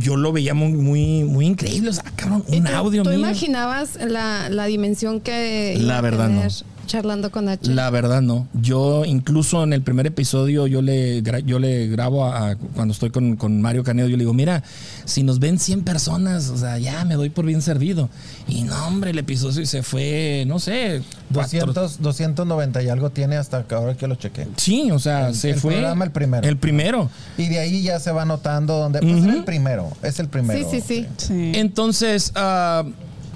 yo 0.00 0.16
lo 0.16 0.32
veía 0.32 0.54
muy, 0.54 0.72
muy, 0.72 1.22
muy 1.24 1.46
increíble. 1.46 1.90
O 1.90 1.92
sea, 1.92 2.04
cabrón, 2.16 2.42
¿Y 2.48 2.56
un 2.58 2.64
tú- 2.64 2.72
audio 2.72 3.02
¿Tú 3.04 3.10
mío. 3.10 3.18
imaginabas 3.20 3.98
la, 4.04 4.48
la 4.48 4.64
dimensión 4.66 5.20
que 5.20 5.76
La 5.78 6.00
verdad, 6.00 6.26
tener 6.28 6.46
no. 6.50 6.75
Charlando 6.86 7.30
con 7.30 7.48
H? 7.48 7.70
La 7.72 7.90
verdad 7.90 8.22
no. 8.22 8.46
Yo 8.54 9.04
incluso 9.04 9.62
en 9.64 9.72
el 9.72 9.82
primer 9.82 10.06
episodio 10.06 10.66
yo 10.66 10.82
le, 10.82 11.22
yo 11.44 11.58
le 11.58 11.88
grabo 11.88 12.24
a, 12.24 12.50
a- 12.50 12.56
cuando 12.56 12.92
estoy 12.92 13.10
con, 13.10 13.36
con 13.36 13.60
Mario 13.60 13.82
Canedo, 13.84 14.08
yo 14.08 14.16
le 14.16 14.22
digo, 14.22 14.32
mira, 14.34 14.62
si 15.04 15.22
nos 15.22 15.38
ven 15.38 15.58
100 15.58 15.82
personas, 15.82 16.48
o 16.50 16.56
sea, 16.56 16.78
ya 16.78 17.04
me 17.04 17.14
doy 17.14 17.30
por 17.30 17.44
bien 17.44 17.62
servido. 17.62 18.08
Y 18.48 18.62
no, 18.62 18.86
hombre, 18.86 19.10
el 19.10 19.18
episodio 19.18 19.66
se 19.66 19.82
fue, 19.82 20.44
no 20.46 20.58
sé, 20.58 21.02
cuatro- 21.32 21.66
200, 21.66 22.00
290 22.02 22.82
y 22.82 22.88
algo 22.88 23.10
tiene 23.10 23.36
hasta 23.36 23.64
que 23.64 23.74
ahora 23.74 23.96
que 23.96 24.06
lo 24.06 24.14
chequé. 24.14 24.46
Sí, 24.56 24.90
o 24.90 24.98
sea, 24.98 25.34
se 25.34 25.50
el 25.50 25.60
fue. 25.60 25.72
programa, 25.72 26.04
el 26.04 26.10
primero. 26.12 26.48
El 26.48 26.56
primero. 26.56 27.10
Y 27.36 27.46
de 27.48 27.58
ahí 27.58 27.82
ya 27.82 27.98
se 28.00 28.10
va 28.12 28.24
notando 28.24 28.78
donde. 28.78 29.00
Pues 29.00 29.24
era 29.24 29.34
el 29.34 29.44
primero. 29.44 29.90
Es 30.02 30.18
el 30.20 30.28
primero. 30.28 30.70
Sí, 30.70 30.80
sí, 30.80 30.84
sí. 30.86 31.06
Sí. 31.16 31.52
Entonces, 31.54 32.32
ah, 32.36 32.84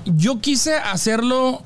yo 0.07 0.40
quise 0.40 0.75
hacerlo, 0.75 1.62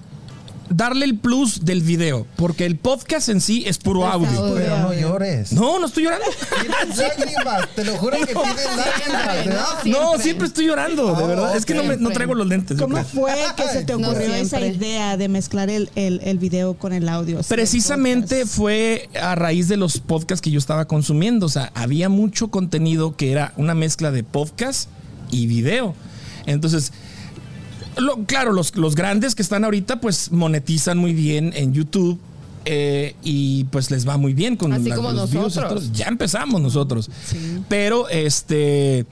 darle 0.76 1.04
el 1.06 1.18
plus 1.18 1.64
del 1.64 1.82
video, 1.82 2.26
porque 2.36 2.66
el 2.66 2.76
podcast 2.76 3.28
en 3.28 3.40
sí 3.40 3.64
es 3.66 3.78
puro 3.78 4.06
audio. 4.06 4.28
audio. 4.28 4.54
Pero 4.54 4.78
no 4.78 4.92
llores. 4.94 5.52
No, 5.52 5.78
no 5.78 5.86
estoy 5.86 6.04
llorando. 6.04 6.26
Tienes 6.60 6.96
lágrimas. 6.98 7.68
Te 7.74 7.84
lo 7.84 7.96
juro 7.96 8.16
que 8.18 8.26
tienes 8.26 8.76
lágrimas. 8.76 9.46
¿verdad? 9.46 9.66
No, 9.84 10.18
siempre 10.18 10.46
estoy 10.46 10.66
llorando, 10.66 11.14
de 11.14 11.22
Oh, 11.22 11.26
verdad. 11.26 11.56
Es 11.56 11.64
que 11.64 11.74
no, 11.74 11.84
me- 11.84 11.96
no 11.96 12.10
traigo 12.10 12.34
los 12.34 12.46
lentes. 12.46 12.78
¿Cómo 12.80 13.02
fue 13.04 13.32
que 13.56 13.68
se 13.68 13.84
te 13.84 13.96
No 13.96 14.08
ocurrió 14.08 14.34
esa 14.34 14.60
idea 14.60 15.16
de 15.16 15.28
mezclar 15.28 15.70
el, 15.70 15.90
el, 15.94 16.20
el 16.24 16.38
video 16.38 16.74
con 16.74 16.92
el 16.92 17.08
audio? 17.08 17.40
Precisamente 17.48 18.46
fue 18.46 19.08
a 19.20 19.34
raíz 19.34 19.68
de 19.68 19.76
los 19.76 19.98
podcasts 19.98 20.42
que 20.42 20.50
yo 20.50 20.58
estaba 20.58 20.86
consumiendo. 20.86 21.46
O 21.46 21.48
sea, 21.48 21.70
había 21.74 22.08
mucho 22.08 22.48
contenido 22.48 23.16
que 23.16 23.32
era 23.32 23.52
una 23.56 23.74
mezcla 23.74 24.10
de 24.10 24.22
podcast 24.24 24.88
y 25.30 25.46
video. 25.46 25.94
Entonces, 26.46 26.92
lo- 27.96 28.24
claro, 28.26 28.52
los, 28.52 28.74
los 28.76 28.94
grandes 28.94 29.34
que 29.34 29.42
están 29.42 29.64
ahorita, 29.64 30.00
pues 30.00 30.30
monetizan 30.32 30.98
muy 30.98 31.12
bien 31.12 31.52
en 31.54 31.72
YouTube. 31.72 32.18
eh, 32.66 33.14
y 33.22 33.64
pues 33.64 33.90
les 33.90 34.08
va 34.08 34.16
muy 34.16 34.32
bien 34.32 34.56
con 34.56 34.72
Así 34.72 34.90
como 34.90 35.12
los 35.12 35.30
nosotros. 35.34 35.92
Ya 35.92 36.06
empezamos 36.06 36.62
nosotros. 36.62 37.10
Pero 37.68 38.08
este 38.08 39.04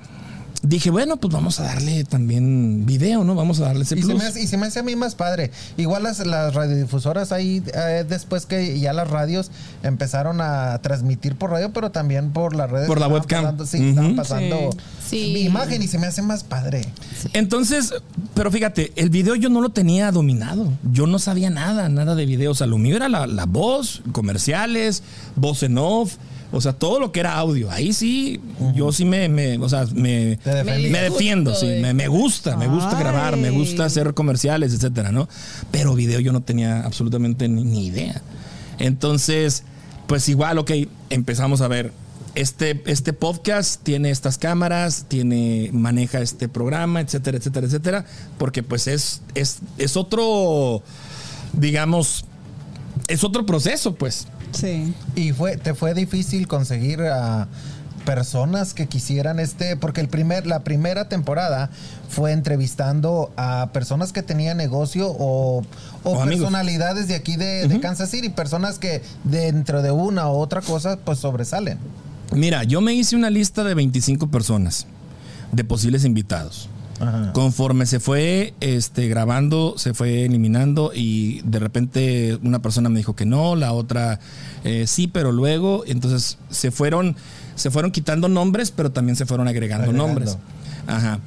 dije, 0.63 0.91
bueno, 0.91 1.17
pues 1.17 1.33
vamos 1.33 1.59
a 1.61 1.65
darle 1.65 2.05
también 2.05 2.87
video, 2.87 3.25
¿no? 3.25 3.35
Vamos 3.35 3.61
a 3.61 3.65
darle 3.65 3.83
ese 3.83 3.97
Y 3.99 4.03
se, 4.03 4.07
plus. 4.09 4.19
me 4.19 4.27
hace, 4.29 4.43
y 4.43 4.47
se 4.47 4.57
me 4.57 4.67
hace 4.67 4.79
a 4.79 4.83
mí 4.83 4.95
más 4.97 5.15
padre. 5.15 5.51
Igual 5.77 6.05
las, 6.05 6.25
las 6.27 6.55
radiodifusoras 6.55 7.33
ahí, 7.33 7.63
eh, 7.75 8.05
después 8.09 8.47
que 8.47 8.79
ya 8.79 8.93
las 8.93 9.11
radios 9.11 9.51
empezaron 9.83 10.41
a 10.41 10.79
transmitir 10.83 11.37
por 11.37 11.51
radio, 11.51 11.73
pero 11.73 11.91
también 11.91 12.31
por 12.33 12.55
las 12.55 12.71
redes. 12.71 12.87
Por 12.87 13.01
la 13.01 13.07
estaban 13.07 13.21
webcam. 13.23 13.43
pasando- 13.45 13.67
sí, 13.67 13.89
estaban 13.89 14.07
Ujú. 14.13 14.17
pasando 14.17 14.71
Sí. 15.09 15.31
mi 15.35 15.41
imagen 15.43 15.83
y 15.83 15.89
se 15.89 15.99
me 15.99 16.07
hace 16.07 16.23
más 16.23 16.45
padre. 16.45 16.87
Entonces, 17.33 17.93
pero 18.35 18.51
fíjate, 18.51 18.93
el 18.97 19.11
video 19.11 19.35
yo 19.35 19.49
no 19.49 19.61
lo 19.61 19.71
tenía 19.71 20.11
dominado. 20.13 20.73
Yo 20.93 21.07
no 21.07 21.19
sabía 21.19 21.51
nada, 21.51 21.89
nada 21.89 22.15
de 22.15 22.25
video. 22.27 22.53
O 22.53 22.55
sea, 22.55 22.67
lo 22.67 22.79
mío 22.79 22.97
era 22.97 23.09
la, 23.09 23.27
la 23.27 23.47
voz, 23.47 24.03
comerciales, 24.13 25.03
voz 25.37 25.63
en 25.63 25.79
off. 25.79 26.17
O 26.55 26.61
sea, 26.61 26.75
todo 26.75 27.01
lo 27.01 27.13
que 27.13 27.21
era 27.21 27.35
audio. 27.37 27.71
Ahí 27.71 27.93
sí, 27.95 28.39
yo 28.75 28.93
sí 28.93 29.05
me, 29.07 29.29
me- 29.29 29.57
o 29.59 29.69
sea, 29.71 29.87
me, 29.95 30.39
me 30.45 31.01
defiendo, 31.01 31.55
sí. 31.55 31.67
Me, 31.81 31.95
me 31.95 32.09
gusta, 32.09 32.57
me 32.59 32.67
gusta 32.69 32.91
Ay. 32.97 33.03
grabar, 33.03 33.37
me 33.39 33.51
gusta 33.51 33.87
hacer 33.87 34.13
comerciales, 34.13 34.75
etcétera, 34.75 35.11
¿no? 35.13 35.29
Pero 35.71 35.95
video 35.95 36.21
yo 36.21 36.33
no 36.33 36.43
tenía 36.43 36.83
absolutamente 36.85 37.49
ni, 37.49 37.65
ni 37.65 37.87
idea. 37.87 38.21
Entonces, 38.79 39.65
pues 40.07 40.29
igual, 40.29 40.59
ok, 40.59 40.71
empezamos 41.11 41.61
a 41.63 41.69
ver. 41.69 41.93
Este, 42.35 42.83
este 42.87 43.13
podcast 43.13 43.83
tiene 43.83 44.11
estas 44.11 44.39
cámaras, 44.39 45.05
tiene, 45.07 45.69
maneja 45.73 46.21
este 46.23 46.49
programa, 46.49 47.01
etcétera, 47.01 47.37
etcétera, 47.39 47.67
etcétera. 47.67 48.05
Porque 48.39 48.63
pues 48.63 48.87
es, 48.87 49.21
es, 49.35 49.59
es 49.79 49.97
otro, 49.99 50.83
digamos, 51.53 52.25
es 53.09 53.23
otro 53.25 53.45
proceso, 53.47 53.95
pues. 53.95 54.27
Sí. 54.53 54.95
Y 55.15 55.33
fue, 55.33 55.57
te 55.57 55.75
fue 55.75 55.95
difícil 55.95 56.47
conseguir 56.49 57.03
a 57.03 57.49
personas 58.05 58.75
que 58.75 58.87
quisieran 58.89 59.39
este, 59.39 59.77
porque 59.77 60.01
el 60.01 60.09
primer, 60.09 60.47
la 60.47 60.65
primera 60.65 61.09
temporada 61.09 61.71
fue 62.09 62.33
entrevistando 62.33 63.33
a 63.37 63.71
personas 63.73 64.13
que 64.13 64.23
tenían 64.23 64.57
negocio 64.57 65.09
o, 65.09 65.63
o 66.03 66.11
O 66.11 66.21
amigos. 66.21 66.41
personalidades 66.41 67.09
de 67.09 67.15
aquí 67.15 67.37
de, 67.37 67.69
de 67.69 67.81
Kansas 67.81 68.11
City, 68.11 68.29
personas 68.29 68.79
que 68.79 69.03
dentro 69.25 69.83
de 69.83 69.93
una 69.93 70.29
u 70.31 70.33
otra 70.35 70.61
cosa 70.61 70.99
pues 71.05 71.19
sobresalen. 71.19 71.79
Mira, 72.33 72.65
yo 72.65 72.81
me 72.81 72.93
hice 72.95 73.15
una 73.15 73.31
lista 73.31 73.63
de 73.63 73.75
25 73.75 74.29
personas 74.31 74.87
de 75.53 75.65
posibles 75.65 76.05
invitados. 76.05 76.69
Ajá. 77.03 77.33
Conforme 77.33 77.87
se 77.87 78.01
fue 78.01 78.55
este, 78.61 79.09
grabando, 79.09 79.75
se 79.77 79.93
fue 79.93 80.25
eliminando 80.25 80.93
y 80.95 81.41
de 81.43 81.59
repente 81.59 82.39
una 82.43 82.63
persona 82.63 82.89
me 82.89 82.99
dijo 82.99 83.17
que 83.17 83.27
no, 83.27 83.57
la 83.57 83.73
otra 83.73 84.21
eh, 84.65 84.85
sí, 84.87 85.09
pero 85.09 85.33
luego, 85.33 85.85
entonces 85.87 86.39
se 86.51 86.71
fueron, 86.71 87.17
se 87.57 87.71
fueron 87.71 87.91
quitando 87.91 88.29
nombres, 88.29 88.71
pero 88.71 88.93
también 88.93 89.17
se 89.17 89.27
fueron 89.27 89.49
agregando, 89.49 89.85
Agregando. 89.91 90.07
nombres. 90.07 90.39
Ajá. 90.87 91.19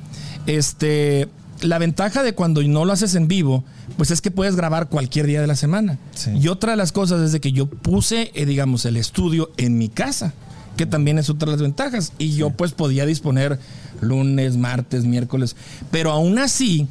Este, 0.48 1.28
la 1.62 1.78
ventaja 1.78 2.24
de 2.24 2.34
cuando 2.34 2.62
no 2.64 2.86
lo 2.86 2.94
haces 2.94 3.16
en 3.16 3.28
vivo, 3.28 3.64
pues 3.98 4.12
es 4.12 4.22
que 4.22 4.32
puedes 4.32 4.56
grabar 4.56 4.88
cualquier 4.88 5.28
día 5.28 5.42
de 5.42 5.48
la 5.48 5.56
semana. 5.56 5.98
Sí. 6.14 6.32
Y 6.32 6.48
otra 6.48 6.72
de 6.72 6.78
las 6.78 6.92
cosas 6.92 7.22
es 7.22 7.32
de 7.32 7.40
que 7.40 7.52
yo 7.52 7.68
puse, 7.68 8.32
eh, 8.34 8.46
digamos, 8.46 8.86
el 8.86 8.98
estudio 8.98 9.52
en 9.58 9.78
mi 9.78 9.90
casa, 9.90 10.34
que 10.78 10.86
también 10.86 11.18
es 11.20 11.30
otra 11.30 11.48
de 11.48 11.52
las 11.54 11.62
ventajas. 11.62 12.14
Y 12.18 12.36
yo 12.36 12.52
pues 12.52 12.74
podía 12.74 13.06
disponer 13.06 13.60
lunes, 14.02 14.58
martes, 14.58 15.06
miércoles. 15.06 15.56
Pero 15.92 16.12
aún 16.12 16.40
así, 16.40 16.88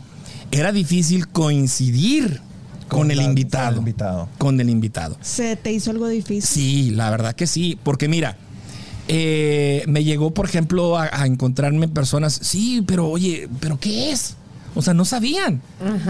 era 0.51 0.73
difícil 0.73 1.29
coincidir 1.29 2.41
con, 2.89 3.01
Con 3.01 3.11
el, 3.11 3.17
la- 3.19 3.23
invitado, 3.25 3.65
con 3.67 3.75
el 3.75 3.79
invitado. 3.79 4.29
Con 4.39 4.61
el 4.61 4.71
invitado. 4.71 5.17
¿Se 5.21 5.57
te 5.57 5.73
hizo 5.73 5.91
algo 5.91 6.07
difícil? 6.09 6.43
Sí, 6.43 6.91
la 6.91 7.11
verdad 7.11 7.35
que 7.35 7.47
sí. 7.47 7.79
Porque 7.83 8.09
mira, 8.09 8.37
eh, 9.09 9.83
me 9.87 10.05
llegó, 10.05 10.33
por 10.33 10.47
ejemplo, 10.47 10.97
a, 10.99 11.09
a 11.13 11.27
encontrarme 11.27 11.89
personas, 11.89 12.39
sí, 12.43 12.83
pero 12.87 13.09
oye, 13.09 13.49
¿pero 13.61 13.79
qué 13.79 14.13
es? 14.13 14.37
O 14.75 14.83
sea, 14.83 14.93
no 14.95 15.05
sabían. 15.05 15.63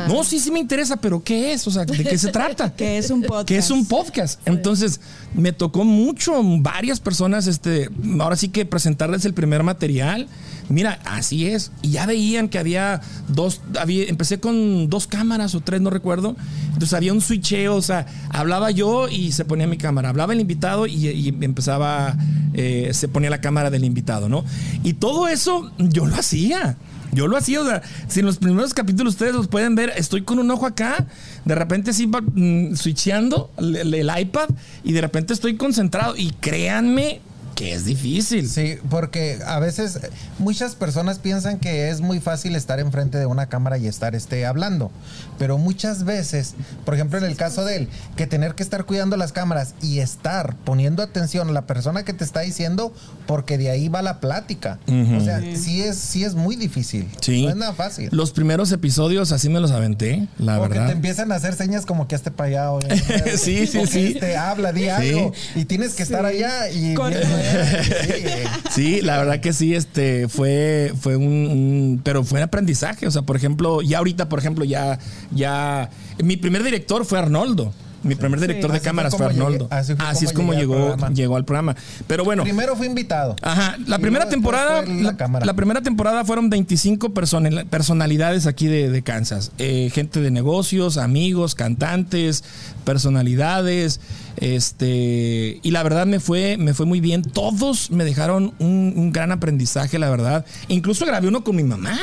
No, 0.08 0.24
sí, 0.24 0.38
sí 0.38 0.50
me 0.50 0.58
interesa, 0.58 0.96
pero 0.96 1.22
¿qué 1.22 1.52
es? 1.52 1.66
O 1.66 1.70
sea, 1.70 1.84
¿de 1.84 2.04
qué 2.04 2.18
se 2.18 2.30
trata? 2.30 2.72
Que 2.84 2.98
es 2.98 3.10
un 3.10 3.22
podcast. 3.22 3.48
que 3.48 3.56
es 3.58 3.70
un 3.70 3.86
podcast. 3.86 4.40
Entonces, 4.46 5.00
me 5.34 5.52
tocó 5.52 5.84
mucho, 5.84 6.40
varias 6.60 7.00
personas, 7.00 7.46
este, 7.46 7.90
ahora 8.20 8.36
sí 8.36 8.48
que 8.48 8.64
presentarles 8.64 9.24
el 9.24 9.34
primer 9.34 9.62
material. 9.62 10.28
Mira, 10.68 10.98
así 11.04 11.46
es. 11.46 11.72
Y 11.82 11.90
ya 11.90 12.06
veían 12.06 12.48
que 12.48 12.58
había 12.58 13.00
dos, 13.28 13.60
había, 13.78 14.04
empecé 14.04 14.40
con 14.40 14.88
dos 14.88 15.06
cámaras 15.06 15.54
o 15.54 15.60
tres, 15.60 15.80
no 15.80 15.90
recuerdo. 15.90 16.36
Entonces 16.68 16.94
había 16.94 17.12
un 17.12 17.20
switcheo, 17.20 17.76
o 17.76 17.82
sea, 17.82 18.06
hablaba 18.30 18.70
yo 18.70 19.08
y 19.08 19.32
se 19.32 19.44
ponía 19.44 19.66
mi 19.66 19.76
cámara, 19.76 20.08
hablaba 20.08 20.32
el 20.32 20.40
invitado 20.40 20.86
y, 20.86 21.08
y 21.08 21.28
empezaba, 21.42 22.16
eh, 22.54 22.90
se 22.92 23.08
ponía 23.08 23.30
la 23.30 23.40
cámara 23.40 23.70
del 23.70 23.84
invitado, 23.84 24.28
¿no? 24.28 24.44
Y 24.82 24.94
todo 24.94 25.28
eso 25.28 25.70
yo 25.78 26.06
lo 26.06 26.16
hacía. 26.16 26.76
Yo 27.14 27.28
lo 27.28 27.36
hacía, 27.36 27.60
o 27.60 27.64
sea, 27.64 27.82
si 28.08 28.20
en 28.20 28.26
los 28.26 28.38
primeros 28.38 28.74
capítulos 28.74 29.14
ustedes 29.14 29.34
los 29.34 29.48
pueden 29.48 29.74
ver, 29.74 29.92
estoy 29.96 30.22
con 30.22 30.38
un 30.38 30.50
ojo 30.50 30.66
acá, 30.66 31.06
de 31.44 31.54
repente 31.54 31.90
así 31.90 32.06
va, 32.06 32.20
mm, 32.20 32.74
switcheando 32.74 33.50
el- 33.58 33.94
el 33.94 34.10
iPad 34.20 34.48
y 34.82 34.92
de 34.92 35.00
repente 35.00 35.32
estoy 35.32 35.56
concentrado. 35.56 36.16
Y 36.16 36.30
créanme 36.40 37.20
que 37.54 37.72
es 37.72 37.84
difícil. 37.84 38.48
Sí, 38.48 38.78
porque 38.90 39.38
a 39.46 39.58
veces 39.58 39.98
muchas 40.38 40.74
personas 40.74 41.18
piensan 41.18 41.58
que 41.58 41.88
es 41.90 42.00
muy 42.00 42.20
fácil 42.20 42.56
estar 42.56 42.80
enfrente 42.80 43.18
de 43.18 43.26
una 43.26 43.46
cámara 43.46 43.78
y 43.78 43.86
estar 43.86 44.14
este, 44.14 44.46
hablando. 44.46 44.90
Pero 45.38 45.58
muchas 45.58 46.04
veces, 46.04 46.54
por 46.84 46.94
ejemplo 46.94 47.18
en 47.18 47.24
el 47.24 47.36
caso 47.36 47.64
de 47.64 47.76
él, 47.76 47.88
que 48.16 48.26
tener 48.26 48.54
que 48.54 48.62
estar 48.62 48.84
cuidando 48.84 49.16
las 49.16 49.32
cámaras 49.32 49.74
y 49.82 50.00
estar 50.00 50.56
poniendo 50.64 51.02
atención 51.02 51.48
a 51.48 51.52
la 51.52 51.66
persona 51.66 52.04
que 52.04 52.12
te 52.12 52.24
está 52.24 52.40
diciendo, 52.40 52.92
porque 53.26 53.58
de 53.58 53.70
ahí 53.70 53.88
va 53.88 54.02
la 54.02 54.20
plática. 54.20 54.78
O 54.86 55.20
sea, 55.20 55.40
sí 55.40 55.82
es, 55.82 55.96
sí 55.96 56.24
es 56.24 56.34
muy 56.34 56.56
difícil. 56.56 57.08
Sí. 57.20 57.44
No 57.44 57.50
es 57.50 57.56
nada 57.56 57.74
fácil. 57.74 58.08
Los 58.12 58.32
primeros 58.32 58.72
episodios 58.72 59.32
así 59.32 59.48
me 59.48 59.60
los 59.60 59.70
aventé, 59.70 60.28
la 60.38 60.58
o 60.60 60.62
que 60.64 60.68
verdad. 60.70 60.86
te 60.86 60.92
empiezan 60.92 61.32
a 61.32 61.36
hacer 61.36 61.54
señas 61.54 61.86
como 61.86 62.08
que 62.08 62.14
hazte 62.14 62.30
para 62.30 62.68
allá. 62.68 62.88
Sí, 63.36 63.66
sí, 63.66 63.86
sí. 63.86 64.12
Este, 64.14 64.36
habla, 64.36 64.72
di 64.72 64.88
algo. 64.88 65.32
Y 65.54 65.64
tienes 65.64 65.94
que 65.94 66.02
estar 66.02 66.24
allá 66.24 66.70
y... 66.70 66.94
Con-. 66.94 67.14
Sí, 68.70 69.00
la 69.02 69.18
verdad 69.18 69.40
que 69.40 69.52
sí, 69.52 69.74
este 69.74 70.28
fue, 70.28 70.92
fue 71.00 71.16
un, 71.16 71.24
un- 71.26 72.00
pero 72.02 72.24
fue 72.24 72.38
un 72.40 72.44
aprendizaje. 72.44 73.06
O 73.06 73.10
sea, 73.10 73.22
por 73.22 73.36
ejemplo, 73.36 73.82
ya 73.82 73.98
ahorita, 73.98 74.28
por 74.28 74.38
ejemplo, 74.38 74.64
ya, 74.64 74.98
ya, 75.30 75.90
mi 76.22 76.36
primer 76.36 76.62
director 76.64 77.04
fue 77.04 77.18
Arnoldo. 77.18 77.72
Mi 78.02 78.16
primer 78.16 78.38
director 78.38 78.70
de 78.70 78.80
fue 78.80 78.84
cámaras 78.84 79.16
fue 79.16 79.26
llegué- 79.28 79.40
Arnoldo. 79.44 79.66
así 79.70 79.94
fue 79.94 80.04
Así 80.04 80.24
es 80.26 80.34
como 80.34 80.52
llegué 80.52 80.74
al 80.74 80.96
llegó, 80.98 81.08
llegó 81.14 81.36
al 81.36 81.46
programa. 81.46 81.74
Pero 82.06 82.22
bueno. 82.22 82.42
Primero 82.42 82.76
fui 82.76 82.86
invitado. 82.86 83.34
Ajá, 83.40 83.78
la 83.86 83.98
primera 83.98 84.28
temporada, 84.28 84.82
fue 84.82 84.94
la 84.96 85.02
la, 85.12 85.16
cámara. 85.16 85.46
la 85.46 85.54
primera 85.54 85.80
temporada 85.80 86.22
fueron 86.22 86.50
25 86.50 87.14
persona- 87.14 87.64
personalidades 87.64 88.46
aquí 88.46 88.66
de, 88.66 88.90
de 88.90 89.02
Kansas, 89.02 89.52
Eh, 89.56 89.88
gente 89.90 90.20
de 90.20 90.30
negocios, 90.30 90.98
amigos, 90.98 91.54
cantantes, 91.54 92.44
personalidades, 92.84 94.00
este, 94.36 95.60
y 95.62 95.70
la 95.70 95.82
verdad 95.82 96.06
me 96.06 96.20
fue, 96.20 96.56
me 96.56 96.74
fue 96.74 96.86
muy 96.86 97.00
bien. 97.00 97.22
Todos 97.22 97.90
me 97.90 98.04
dejaron 98.04 98.54
un, 98.58 98.92
un 98.96 99.12
gran 99.12 99.32
aprendizaje, 99.32 99.98
la 99.98 100.10
verdad. 100.10 100.44
Incluso 100.68 101.06
grabé 101.06 101.28
uno 101.28 101.44
con 101.44 101.56
mi 101.56 101.64
mamá 101.64 101.98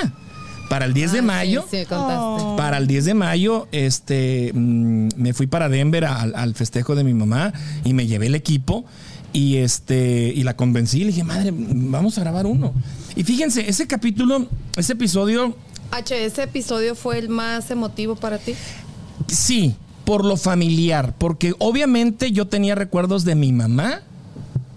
para 0.69 0.85
el 0.85 0.93
10 0.93 1.11
de 1.11 1.19
Ah, 1.19 1.23
mayo. 1.23 1.65
Sí, 1.69 1.79
sí, 1.79 1.85
contaste. 1.85 2.15
Oh. 2.43 2.55
Para 2.57 2.77
el 2.77 2.87
10 2.87 3.05
de 3.05 3.13
mayo, 3.13 3.67
este, 3.71 4.51
mm, 4.53 5.09
me 5.17 5.33
fui 5.33 5.47
para 5.47 5.67
Denver 5.69 6.05
al, 6.05 6.33
al 6.35 6.55
festejo 6.55 6.95
de 6.95 7.03
mi 7.03 7.13
mamá 7.13 7.53
y 7.83 7.93
me 7.93 8.07
llevé 8.07 8.27
el 8.27 8.35
equipo 8.35 8.85
y 9.33 9.57
este, 9.57 10.31
y 10.35 10.43
la 10.43 10.55
convencí. 10.55 10.99
Le 11.01 11.07
dije, 11.07 11.23
madre, 11.23 11.51
vamos 11.53 12.17
a 12.17 12.21
grabar 12.21 12.45
uno. 12.45 12.73
Y 13.15 13.23
fíjense, 13.23 13.69
ese 13.69 13.87
capítulo, 13.87 14.47
ese 14.77 14.93
episodio, 14.93 15.55
H, 15.91 16.25
ese 16.25 16.43
episodio 16.43 16.95
fue 16.95 17.19
el 17.19 17.27
más 17.27 17.69
emotivo 17.69 18.15
para 18.15 18.37
ti. 18.37 18.53
sí, 19.27 19.75
por 20.05 20.25
lo 20.25 20.37
familiar, 20.37 21.15
porque 21.17 21.53
obviamente 21.59 22.31
yo 22.31 22.47
tenía 22.47 22.75
recuerdos 22.75 23.25
de 23.25 23.35
mi 23.35 23.51
mamá 23.51 24.01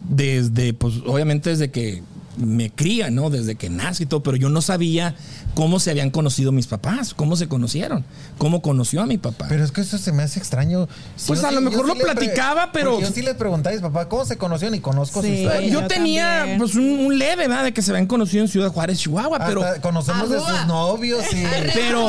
desde, 0.09 0.75
pues, 0.75 0.95
obviamente 1.07 1.51
desde 1.51 1.71
que 1.71 2.03
me 2.37 2.71
cría, 2.71 3.11
¿no? 3.11 3.31
Desde 3.31 3.55
que 3.55 3.71
nace 3.71 4.05
y 4.05 4.07
todo, 4.07 4.23
pero 4.23 4.37
yo 4.37 4.49
no 4.49 4.61
sabía 4.63 5.15
cómo 5.55 5.79
se 5.81 5.91
habían 5.91 6.11
conocido 6.11 6.51
mis 6.53 6.67
papás, 6.67 7.15
cómo 7.15 7.37
se 7.37 7.47
conocieron, 7.49 8.05
cómo 8.39 8.61
conoció 8.63 9.03
a 9.03 9.07
mi 9.07 9.19
papá. 9.19 9.47
Pero 9.49 9.65
es 9.65 9.71
que 9.73 9.83
eso 9.83 9.99
se 9.99 10.13
me 10.13 10.23
hace 10.25 10.39
extraño. 10.41 10.89
Si 11.17 11.29
Pues 11.29 11.41
yo 11.43 11.47
a 11.47 11.53
lo 11.53 11.61
mejor 11.61 11.87
lo 11.87 11.95
platicaba, 11.95 12.71
pero- 12.73 13.01
Yo 13.01 13.07
sí 13.13 13.23
les 13.23 13.35
preguntaba 13.37 13.73
a 13.73 13.77
mis 13.77 13.83
papás 13.83 14.07
cómo 14.07 14.25
se 14.25 14.37
conocieron 14.37 14.75
y 14.75 14.81
conozco 14.81 15.21
su 15.21 15.27
Sí. 15.29 15.35
historia. 15.35 15.61
yo 15.69 15.81
yo 15.83 15.87
tenía 15.87 16.39
también. 16.39 16.59
pues 16.59 16.75
un, 16.75 16.85
un 17.07 17.19
leve, 17.19 17.47
¿verdad? 17.49 17.65
De 17.65 17.73
que 17.73 17.83
se 17.83 17.91
habían 17.93 18.07
conocido 18.07 18.43
en 18.43 18.49
Ciudad 18.49 18.71
Juárez, 18.71 18.99
Chihuahua, 18.99 19.39
pero... 19.47 19.63
Hasta 19.63 19.81
conocemos 19.81 20.29
de 20.31 20.39
sus 20.41 20.67
novios 20.67 21.25
y. 21.33 21.45
Pero, 21.73 22.09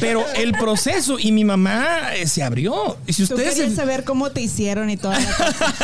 pero 0.00 0.24
el 0.36 0.52
proceso 0.52 1.18
y 1.18 1.32
mi 1.32 1.44
mamá 1.44 2.14
eh, 2.14 2.26
se 2.26 2.42
abrió. 2.42 2.96
Y 3.06 3.12
si 3.12 3.26
Tú 3.26 3.34
ustedes 3.34 3.54
querías 3.56 3.74
saber 3.74 4.04
cómo 4.04 4.30
te 4.30 4.40
hicieron 4.40 4.88
y 4.90 4.96
toda 4.96 5.18
la 5.18 5.26
cosa. 5.36 5.74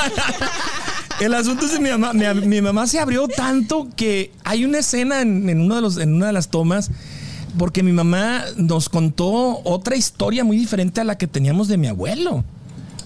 El 1.21 1.35
asunto 1.35 1.67
es 1.67 1.73
que 1.73 1.81
mi 1.81 1.91
mamá, 1.91 2.13
mi, 2.13 2.25
mi 2.47 2.61
mamá 2.63 2.87
se 2.87 3.01
abrió 3.01 3.27
tanto 3.29 3.89
que 3.97 4.31
hay 4.45 4.65
una 4.65 4.79
escena 4.79 5.21
en, 5.21 5.49
en 5.49 5.61
uno 5.61 5.75
de 5.75 5.81
los, 5.81 5.97
en 5.99 6.15
una 6.15 6.27
de 6.29 6.33
las 6.33 6.49
tomas 6.49 6.91
porque 7.59 7.83
mi 7.83 7.93
mamá 7.93 8.45
nos 8.57 8.89
contó 8.89 9.61
otra 9.65 9.97
historia 9.97 10.45
muy 10.45 10.57
diferente 10.57 11.01
a 11.01 11.05
la 11.05 11.19
que 11.19 11.27
teníamos 11.27 11.67
de 11.67 11.77
mi 11.77 11.89
abuelo. 11.89 12.45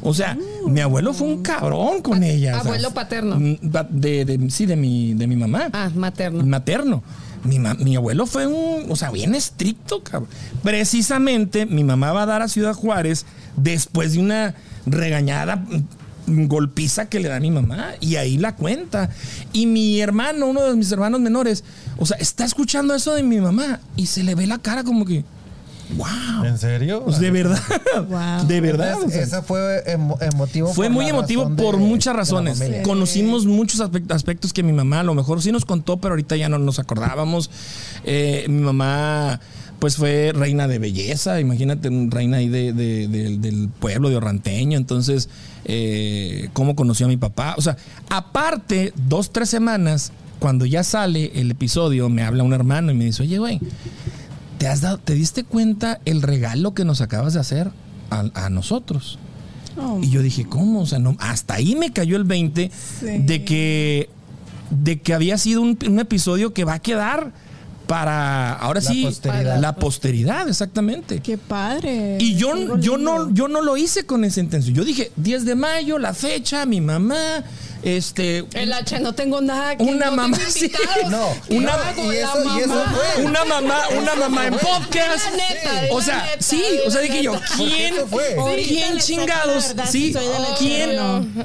O 0.03 0.13
sea, 0.13 0.37
mi 0.67 0.81
abuelo 0.81 1.15
fue 1.15 1.29
un 1.29 1.43
cabrón 1.43 2.03
con 2.03 2.23
ella. 2.25 2.51
o 2.51 2.61
sea, 2.63 2.71
Abuelo 2.73 2.91
paterno. 2.93 3.39
De, 3.39 4.25
de- 4.25 4.51
sí, 4.51 4.67
de 4.67 4.75
mi, 4.77 5.15
de 5.15 5.27
mi 5.29 5.37
mamá. 5.37 5.69
Ah, 5.73 5.91
materno. 5.95 6.45
Materno. 6.45 7.03
Mi, 7.45 7.59
mi 7.61 7.97
abuelo 7.97 8.27
fue 8.27 8.47
un, 8.47 8.91
o 8.91 8.97
sea, 8.97 9.11
bien 9.11 9.35
estricto, 9.35 10.03
cabrón. 10.03 10.29
Precisamente 10.63 11.65
mi 11.67 11.85
mamá 11.85 12.13
va 12.13 12.25
a 12.25 12.27
dar 12.27 12.43
a 12.43 12.49
Ciudad 12.49 12.75
Juárez 12.75 13.25
después 13.57 14.13
de 14.15 14.19
una 14.19 14.55
regañada 14.87 15.65
golpiza 16.27 17.07
que 17.09 17.21
le 17.21 17.29
da 17.29 17.37
a 17.37 17.41
mi 17.41 17.51
mamá 17.51 17.93
y 18.01 18.17
ahí 18.17 18.39
la 18.39 18.55
cuenta. 18.57 19.11
Y 19.53 19.67
mi 19.67 20.01
hermano, 20.01 20.47
uno 20.47 20.63
de 20.63 20.75
mis 20.77 20.91
hermanos 20.93 21.21
menores, 21.21 21.65
o 21.99 22.07
sea, 22.07 22.17
está 22.19 22.45
escuchando 22.45 22.95
eso 22.95 23.15
de 23.15 23.23
mi 23.23 23.41
mamá 23.41 23.81
y 23.97 24.07
se 24.07 24.23
le 24.23 24.35
ve 24.35 24.47
la 24.47 24.59
cara 24.59 24.85
como 24.85 25.05
que, 25.05 25.25
wow. 25.97 26.45
¿En 26.45 26.59
serio? 26.59 27.03
Pues 27.05 27.19
de 27.19 27.31
verdad, 27.31 27.61
Wow. 28.09 28.47
de 28.49 28.61
verdad. 28.61 28.97
o 29.05 29.11
sea. 29.11 29.23
Esa 29.23 29.43
fue 29.43 29.83
emo- 29.87 30.17
emotivo. 30.23 30.73
Fue 30.73 30.89
muy 30.89 31.07
emotivo 31.09 31.47
de- 31.51 31.63
por 31.63 31.77
muchas 31.77 32.15
razones. 32.17 32.63
Conocimos 32.83 33.45
muchos 33.47 33.81
aspe- 33.81 34.11
aspectos 34.13 34.53
que 34.53 34.63
mi 34.63 34.73
mamá 34.73 35.01
a 35.01 35.05
lo 35.05 35.15
mejor 35.15 35.43
sí 35.43 35.53
nos 35.53 35.65
contó, 35.65 35.99
pero 35.99 36.13
ahorita 36.13 36.37
ya 36.37 36.49
no 36.49 36.59
nos 36.59 36.79
acordábamos. 36.79 37.51
Eh, 38.05 38.47
mi 38.49 38.63
mamá 38.63 39.41
pues 39.79 39.97
fue 39.97 40.31
reina 40.33 40.69
de 40.69 40.79
belleza, 40.79 41.41
imagínate, 41.41 41.91
reina 42.09 42.37
ahí 42.37 42.49
de- 42.49 42.73
de- 42.73 43.09
de- 43.09 43.37
del 43.39 43.69
pueblo 43.69 44.09
de 44.11 44.17
Orranteño, 44.17 44.79
entonces, 44.79 45.29
eh, 45.65 46.49
cómo 46.53 46.75
conoció 46.77 47.07
a 47.07 47.09
mi 47.09 47.17
papá. 47.17 47.55
O 47.59 47.63
sea, 47.63 47.77
aparte, 48.11 48.93
dos, 49.09 49.33
tres 49.33 49.49
semanas, 49.49 50.13
cuando 50.39 50.67
ya 50.67 50.83
sale 50.85 51.31
el 51.35 51.51
episodio, 51.51 52.09
me 52.09 52.23
habla 52.23 52.43
un 52.43 52.53
hermano 52.53 52.93
y 52.93 52.95
me 52.95 53.05
dice, 53.05 53.23
oye, 53.23 53.39
güey, 53.39 53.61
¿te, 54.59 54.67
has 54.69 54.81
dado, 54.81 54.99
¿te 54.99 55.15
diste 55.15 55.45
cuenta 55.45 56.01
el 56.05 56.23
regalo 56.23 56.75
que 56.75 56.85
nos 56.85 57.01
acabas 57.01 57.35
de 57.35 57.41
hacer 57.41 57.71
a, 58.11 58.25
a 58.35 58.51
nosotros? 58.51 59.19
Oh, 59.81 60.01
Y 60.03 60.11
yo 60.11 60.21
dije, 60.23 60.45
¿cómo? 60.45 60.81
O 60.81 60.87
sea, 60.87 60.99
no, 60.99 61.17
hasta 61.19 61.55
ahí 61.55 61.75
me 61.77 61.93
cayó 61.93 62.17
el 62.17 62.25
20 62.25 62.71
Sí. 63.01 63.07
de 63.19 63.45
que 63.45 64.11
de 64.71 65.01
que 65.01 65.13
había 65.13 65.37
sido 65.37 65.61
un, 65.61 65.79
un 65.87 65.99
episodio 66.01 66.55
que 66.55 66.65
va 66.65 66.75
a 66.75 66.79
quedar 66.79 67.33
para 67.87 68.53
ahora 68.55 68.81
La 68.81 68.91
sí 68.91 69.05
posteridad. 69.05 69.59
la 69.61 69.75
posteridad, 69.75 70.49
exactamente. 70.49 71.21
qué 71.21 71.37
padre. 71.39 72.17
Y 72.21 72.35
yo, 72.37 72.77
yo 72.79 72.97
lindo. 72.97 73.27
no, 73.27 73.31
yo 73.35 73.49
no 73.49 73.61
lo 73.63 73.77
hice 73.77 74.05
con 74.07 74.25
esa 74.25 74.41
intención. 74.41 74.75
Yo 74.75 74.85
dije, 74.85 75.13
10 75.17 75.45
de 75.45 75.55
mayo, 75.55 75.99
la 75.99 76.15
fecha, 76.15 76.65
mi 76.67 76.81
mamá, 76.81 77.45
este. 77.83 78.45
El 78.55 78.73
H, 78.73 79.01
no 79.01 79.13
tengo 79.15 79.41
nada 79.41 79.77
que 79.77 79.83
Una 79.85 80.07
no 80.07 80.17
mamá, 80.17 80.39
sí. 80.49 80.71
No, 81.11 81.27
¿Qué 81.49 81.57
una- 81.59 81.73
y 81.97 82.17
eso 82.61 82.69
mamá. 82.69 82.95
fue. 83.15 83.25
Una 83.25 83.45
mamá, 83.45 83.79
una 84.01 84.15
mamá 84.15 84.47
en 84.47 84.55
podcast. 84.55 85.25
La 85.31 85.37
neta, 85.37 85.93
O 85.93 85.99
la 85.99 86.05
sea, 86.05 86.17
neta, 86.23 86.37
sí, 86.41 86.63
o 86.87 86.91
sea, 86.91 87.01
dije 87.01 87.23
yo. 87.23 87.35
¿quién, 87.57 87.95
fue. 88.09 88.37
Quién 88.67 88.99
chingados? 88.99 89.69
verdad 89.69 89.87
Sí, 89.91 90.15
¿quién, 90.59 90.91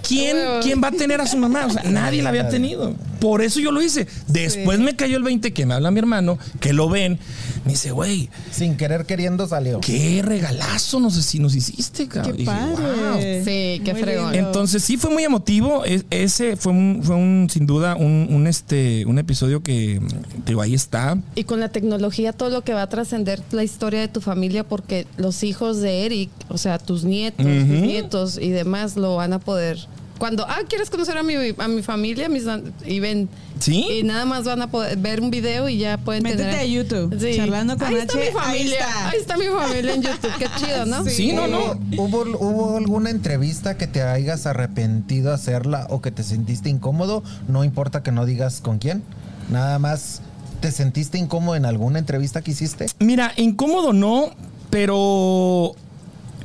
quién, 0.08 0.38
quién 0.62 0.82
va 0.84 0.89
a 0.89 0.91
tener 0.91 1.19
a 1.21 1.28
su 1.28 1.38
mamá? 1.38 1.65
O 1.65 1.69
sea, 1.71 1.84
nadie 1.84 2.21
la 2.21 2.30
había 2.30 2.47
tenido. 2.50 2.93
Por 3.19 3.41
eso 3.41 3.60
yo 3.60 3.71
lo 3.71 3.82
hice. 3.82 4.08
Después 4.27 4.80
me 4.80 4.95
cayó 4.95 5.17
el 5.17 5.23
20 5.23 5.53
que 5.53 5.65
me 5.65 5.73
habla 5.73 5.91
mi 5.91 5.99
hermano, 5.99 6.38
que 6.60 6.73
lo 6.73 6.89
ven. 6.89 7.19
Me 7.65 7.71
dice, 7.73 7.91
güey, 7.91 8.30
Sin 8.51 8.77
querer 8.77 9.06
queriendo 9.06 9.47
salió. 9.47 9.80
qué 9.82 10.21
regalazo 10.23 10.99
nos, 10.99 11.15
si 11.15 11.39
nos 11.39 11.56
hiciste, 11.56 12.08
cabrón. 12.08 12.32
Qué 12.34 12.38
Dije, 12.39 12.51
padre. 12.51 12.75
"Wow". 12.75 13.43
Sí, 13.45 13.82
qué 13.84 13.93
Muy 13.93 14.01
fregón. 14.01 14.32
lindo. 14.32 14.47
Entonces 14.47 14.84
sí 14.84 14.97
fue 14.97 15.10
muy 15.12 15.23
emotivo. 15.23 15.84
Ese 16.10 16.56
fue 16.56 16.71
un, 16.71 17.01
fue 17.03 17.15
un 17.15 17.47
sin 17.51 17.65
duda 17.65 17.95
un, 17.95 18.27
un, 18.30 18.47
este 18.47 19.06
un 19.06 19.19
episodio 19.19 19.62
que 19.63 19.99
digo, 20.45 20.62
ahí 20.62 20.73
está. 20.73 21.17
Y 21.36 21.43
con 21.43 21.60
la 21.60 21.69
tecnología, 21.69 22.34
todo 22.34 22.49
lo 22.49 22.62
que 22.63 22.73
va 22.73 22.84
a 22.84 22.89
trascender 22.89 23.41
la 23.51 23.63
historia 23.63 23.99
de 23.99 24.08
tu 24.08 24.21
familia, 24.21 24.63
porque 24.63 25.08
los 25.17 25.43
hijos 25.43 25.82
de 25.82 26.06
Eric, 26.06 26.30
o 26.49 26.58
sea, 26.58 26.77
tus 26.80 27.03
nietos, 27.03 27.45
tus 27.45 27.53
nietos 27.53 28.38
y 28.41 28.49
demás, 28.49 28.95
lo 28.95 29.15
van 29.15 29.34
a 29.34 29.39
poder. 29.39 29.77
Cuando, 30.17 30.45
ah, 30.47 30.60
¿quieres 30.67 30.89
conocer 30.89 31.17
a 31.17 31.23
mi, 31.23 31.36
a 31.58 31.67
mi 31.67 31.82
familia? 31.82 32.30
Mis, 32.30 32.43
y 32.86 32.99
ven. 32.99 33.30
Sí. 33.60 33.86
Y 33.99 34.03
nada 34.03 34.25
más 34.25 34.43
van 34.45 34.62
a 34.62 34.67
poder 34.69 34.97
ver 34.97 35.21
un 35.21 35.32
video 35.32 35.67
y 35.69 35.77
ya 35.77 35.97
pueden 35.97 36.23
Métete 36.23 36.43
tener. 36.43 36.60
a 36.60 36.65
YouTube, 36.65 37.17
charlando 37.36 37.77
con 37.77 37.88
ahí 37.88 37.95
está 37.95 38.15
mi 38.15 38.21
ahí 38.23 38.32
familia. 38.32 38.80
está. 38.80 39.10
Ahí 39.10 39.19
está 39.19 39.38
mi 39.38 39.45
familia 39.45 39.93
en 39.93 40.01
YouTube. 40.01 40.32
Qué 40.38 40.45
chido, 40.58 40.86
¿no? 40.86 41.06
Sí, 41.06 41.34
no, 41.34 41.47
no. 41.47 41.80
¿Hubo, 41.97 42.21
¿Hubo 42.39 42.77
alguna 42.77 43.10
entrevista 43.10 43.77
que 43.77 43.88
te 43.88 44.01
hayas 44.03 44.45
arrepentido 44.45 45.34
hacerla 45.34 45.88
o 45.89 46.01
que 46.01 46.12
te 46.12 46.23
sentiste 46.23 46.69
incómodo? 46.69 47.23
No 47.47 47.63
importa 47.63 48.03
que 48.03 48.12
no 48.12 48.25
digas 48.25 48.62
con 48.62 48.77
quién. 48.80 49.03
Nada 49.49 49.80
más, 49.80 50.21
¿te 50.62 50.71
sentiste 50.71 51.17
incómodo 51.17 51.56
en 51.56 51.65
alguna 51.65 51.99
entrevista 51.99 52.41
que 52.41 52.51
hiciste? 52.51 52.88
Mira, 52.99 53.34
incómodo 53.38 53.93
no, 53.93 54.32
pero 54.69 55.73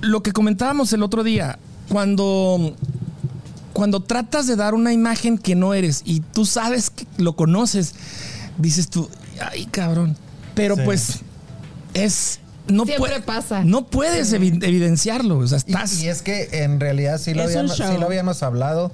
lo 0.00 0.22
que 0.22 0.32
comentábamos 0.32 0.92
el 0.92 1.02
otro 1.02 1.22
día, 1.24 1.58
cuando 1.88 2.74
cuando 3.82 3.98
tratas 3.98 4.46
de 4.46 4.54
dar 4.54 4.74
una 4.74 4.92
imagen 4.92 5.36
que 5.38 5.56
no 5.56 5.74
eres 5.74 6.02
y 6.04 6.20
tú 6.20 6.46
sabes 6.46 6.88
que 6.88 7.04
lo 7.18 7.34
conoces, 7.34 7.96
dices 8.56 8.88
tú, 8.88 9.10
ay, 9.50 9.66
cabrón. 9.72 10.16
Pero 10.54 10.76
Sí. 10.76 10.82
pues 10.84 11.18
es 11.92 12.38
no 12.68 12.84
Siempre 12.84 13.08
puede- 13.08 13.20
pasa. 13.22 13.64
No 13.64 13.88
puedes 13.88 14.32
evi- 14.32 14.62
evidenciarlo, 14.64 15.38
o 15.38 15.48
sea, 15.48 15.58
Y, 15.66 15.72
estás 15.72 16.00
y 16.00 16.06
es 16.06 16.22
que 16.22 16.48
en 16.62 16.78
realidad 16.78 17.18
sí 17.20 17.34
lo, 17.34 17.42
habíamos, 17.42 17.76
sí 17.76 17.82
lo 17.98 18.06
habíamos 18.06 18.44
hablado. 18.44 18.92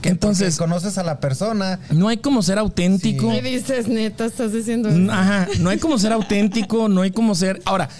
Que 0.00 0.08
Entonces- 0.08 0.56
conoces 0.56 0.96
a 0.96 1.02
la 1.02 1.20
persona. 1.20 1.78
no 1.90 2.08
hay 2.08 2.16
como 2.16 2.40
ser 2.42 2.58
auténtico. 2.58 3.30
Y 3.34 3.42
dices, 3.42 3.88
neta, 3.88 4.24
estás 4.24 4.54
diciendo. 4.54 4.88
Ajá, 5.12 5.48
no 5.58 5.68
hay 5.68 5.76
como 5.76 5.98
ser 5.98 6.12
auténtico, 6.12 6.88
no 6.88 7.02
hay 7.02 7.10
como 7.10 7.34
ser. 7.34 7.60
Ahora, 7.66 7.90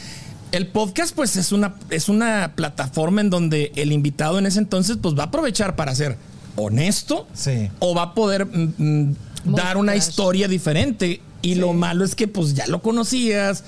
el 0.52 0.68
podcast, 0.68 1.14
pues, 1.14 1.36
es 1.36 1.52
una, 1.52 1.74
es 1.90 2.08
una 2.08 2.52
plataforma 2.56 3.20
en 3.20 3.28
donde 3.28 3.72
el 3.76 3.92
invitado 3.92 4.38
en 4.38 4.46
ese 4.46 4.58
entonces, 4.58 4.96
pues, 5.02 5.14
va 5.14 5.24
a 5.24 5.26
aprovechar 5.26 5.76
para 5.76 5.94
ser 5.94 6.16
honesto 6.56 7.26
Sí. 7.34 7.70
o 7.78 7.94
va 7.94 8.02
a 8.02 8.14
poder 8.14 8.46
mm, 8.46 8.74
mm, 8.76 9.16
dar 9.44 9.76
una 9.76 9.96
historia 9.96 10.48
diferente. 10.48 11.20
Y 11.42 11.54
lo 11.54 11.72
malo 11.72 12.04
es 12.04 12.14
que, 12.14 12.28
pues, 12.28 12.52
ya 12.52 12.66
lo 12.66 12.82
conocías. 12.82 13.64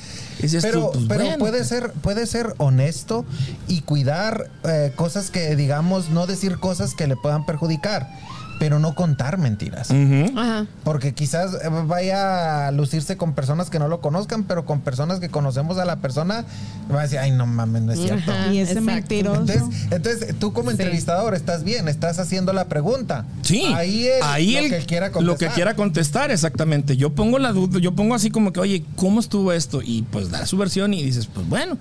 Pero, 0.60 0.90
tú, 0.90 0.92
pues, 0.92 1.04
pero 1.08 1.24
bueno, 1.24 1.38
puede 1.38 1.58
pues, 1.58 1.68
ser, 1.68 1.92
puede 2.02 2.26
ser 2.26 2.54
honesto 2.58 3.24
y 3.66 3.80
cuidar 3.80 4.50
eh, 4.64 4.92
cosas 4.94 5.30
que, 5.30 5.56
digamos, 5.56 6.10
no 6.10 6.26
decir 6.26 6.58
cosas 6.58 6.94
que 6.94 7.06
le 7.06 7.16
puedan 7.16 7.46
perjudicar. 7.46 8.10
Pero 8.58 8.78
no 8.78 8.94
contar 8.94 9.38
mentiras. 9.38 9.90
Ajá. 9.90 10.66
Porque 10.84 11.14
quizás 11.14 11.56
vaya 11.86 12.68
a 12.68 12.70
lucirse 12.70 13.16
con 13.16 13.34
personas 13.34 13.70
que 13.70 13.78
no 13.78 13.88
lo 13.88 14.00
conozcan, 14.00 14.44
pero 14.44 14.64
con 14.64 14.80
personas 14.80 15.18
que 15.20 15.28
conocemos 15.30 15.78
a 15.78 15.84
la 15.84 15.96
persona, 15.96 16.44
va 16.92 17.00
a 17.00 17.02
decir, 17.02 17.18
ay, 17.18 17.32
no 17.32 17.46
mames, 17.46 17.82
no 17.82 17.92
es 17.92 17.98
cierto. 18.00 18.30
Ajá. 18.30 18.52
Y 18.52 18.58
ese 18.58 18.80
mentiroso. 18.80 19.40
Entonces, 19.40 19.62
entonces, 19.90 20.34
tú 20.38 20.52
como 20.52 20.70
entrevistador 20.70 21.34
estás 21.34 21.64
bien, 21.64 21.88
estás 21.88 22.18
haciendo 22.18 22.52
la 22.52 22.66
pregunta. 22.66 23.24
Sí, 23.42 23.64
Ahí 23.74 24.06
es 24.06 24.22
ahí 24.22 24.52
lo 24.54 24.58
él- 24.60 24.70
que 24.70 24.86
quiera 24.86 25.10
contestar. 25.10 25.22
Lo 25.24 25.36
que 25.38 25.54
quiera 25.54 25.74
contestar, 25.74 26.30
exactamente. 26.30 26.96
Yo 26.96 27.10
pongo 27.14 27.38
la 27.38 27.52
duda, 27.52 27.80
yo 27.80 27.94
pongo 27.94 28.14
así 28.14 28.30
como 28.30 28.52
que, 28.52 28.60
oye, 28.60 28.84
¿cómo 28.96 29.20
estuvo 29.20 29.52
esto? 29.52 29.80
Y 29.82 30.02
pues 30.02 30.30
da 30.30 30.46
su 30.46 30.56
versión 30.56 30.94
y 30.94 31.02
dices, 31.02 31.26
pues 31.26 31.48
bueno. 31.48 31.78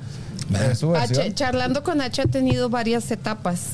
Es 0.71 0.79
su 0.79 0.89
versión. 0.89 1.21
H, 1.21 1.33
charlando 1.33 1.83
con 1.83 2.01
H 2.01 2.21
ha 2.23 2.25
tenido 2.25 2.69
varias 2.69 3.09
etapas, 3.11 3.67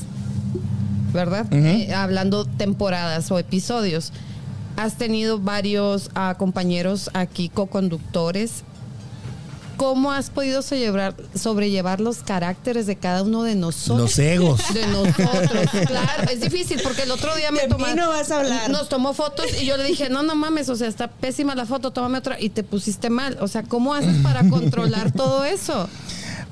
¿verdad? 1.12 1.46
Ujú. 1.46 1.56
Eh, 1.56 1.92
hablando 1.94 2.44
temporadas 2.44 3.30
o 3.30 3.38
episodios. 3.38 4.12
Has 4.76 4.96
tenido 4.96 5.38
varios 5.40 6.10
ah, 6.14 6.36
compañeros 6.38 7.10
aquí, 7.12 7.48
co-conductores. 7.48 8.62
¿Cómo 9.76 10.10
has 10.10 10.30
podido 10.30 10.60
sobrellevar, 10.60 11.14
sobrellevar 11.36 12.00
los 12.00 12.18
caracteres 12.18 12.86
de 12.86 12.96
cada 12.96 13.22
uno 13.22 13.44
de 13.44 13.54
nosotros? 13.54 14.00
Los 14.00 14.18
egos. 14.18 14.60
De 14.74 14.84
nosotros, 14.88 15.70
claro. 15.86 16.24
Es 16.32 16.40
difícil 16.40 16.80
porque 16.82 17.02
el 17.02 17.12
otro 17.12 17.34
día 17.36 17.52
me 17.52 17.60
toma- 17.68 17.94
no 17.94 18.08
vas 18.08 18.32
a 18.32 18.40
hablar. 18.40 18.70
Nos 18.70 18.88
tomó 18.88 19.14
fotos 19.14 19.46
y 19.62 19.66
yo 19.66 19.76
le 19.76 19.84
dije, 19.84 20.10
no, 20.10 20.24
no 20.24 20.34
mames, 20.34 20.68
o 20.68 20.74
sea, 20.74 20.88
está 20.88 21.06
pésima 21.06 21.54
la 21.54 21.64
foto, 21.64 21.92
tómame 21.92 22.18
otra. 22.18 22.40
Y 22.40 22.48
te 22.48 22.64
pusiste 22.64 23.08
mal. 23.08 23.36
O 23.40 23.46
sea, 23.46 23.62
¿cómo 23.62 23.94
haces 23.94 24.16
para 24.20 24.42
controlar 24.50 25.12
todo 25.12 25.44
eso? 25.44 25.88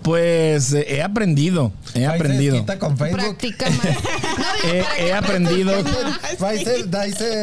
Pues 0.06 0.72
eh, 0.72 0.86
he 0.88 1.02
aprendido, 1.02 1.72
he 1.92 2.06
aprendido. 2.06 2.52
desquita 2.54 2.78
con 2.78 2.96
Facebook. 2.96 3.20
Practica 3.20 3.68
más. 3.70 3.80
He, 4.98 5.12
aprendido, 5.12 5.72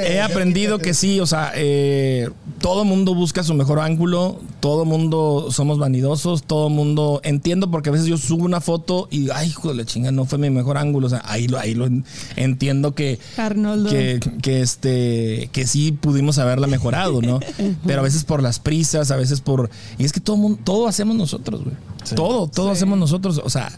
he 0.07 0.21
aprendido 0.21 0.79
que 0.79 0.93
sí, 0.93 1.19
o 1.19 1.25
sea, 1.25 1.51
eh, 1.55 2.29
todo 2.59 2.85
mundo 2.85 3.15
busca 3.15 3.43
su 3.43 3.53
mejor 3.53 3.79
ángulo, 3.79 4.39
todo 4.59 4.85
mundo 4.85 5.47
somos 5.51 5.77
vanidosos, 5.77 6.43
todo 6.43 6.69
mundo 6.69 7.19
entiendo 7.23 7.69
porque 7.69 7.89
a 7.89 7.91
veces 7.91 8.07
yo 8.07 8.17
subo 8.17 8.45
una 8.45 8.61
foto 8.61 9.07
y 9.11 9.29
ay, 9.31 9.49
hijo 9.49 9.69
de 9.69 9.75
la 9.75 9.85
chinga, 9.85 10.11
no 10.11 10.25
fue 10.25 10.37
mi 10.37 10.49
mejor 10.49 10.77
ángulo, 10.77 11.07
o 11.07 11.09
sea, 11.09 11.21
ahí 11.25 11.47
lo, 11.47 11.59
ahí 11.59 11.73
lo 11.73 11.85
en- 11.85 12.05
entiendo 12.35 12.95
que 12.95 13.19
Arnoldo. 13.37 13.89
que, 13.89 14.19
que 14.41 14.61
este 14.61 15.49
que 15.51 15.67
sí 15.67 15.91
pudimos 15.91 16.37
haberla 16.37 16.67
mejorado, 16.67 17.21
¿no? 17.21 17.39
Pero 17.85 17.99
a 17.99 18.03
veces 18.03 18.23
por 18.23 18.41
las 18.41 18.59
prisas, 18.59 19.11
a 19.11 19.17
veces 19.17 19.41
por 19.41 19.69
y 19.97 20.05
es 20.05 20.13
que 20.13 20.19
todo 20.21 20.37
mundo, 20.37 20.59
todo 20.63 20.87
hacemos 20.87 21.15
nosotros, 21.17 21.63
güey. 21.63 21.75
Todo, 22.15 22.47
todo 22.53 22.71
hacemos 22.71 22.97
nosotros, 22.99 23.41
o 23.43 23.49
sea, 23.49 23.71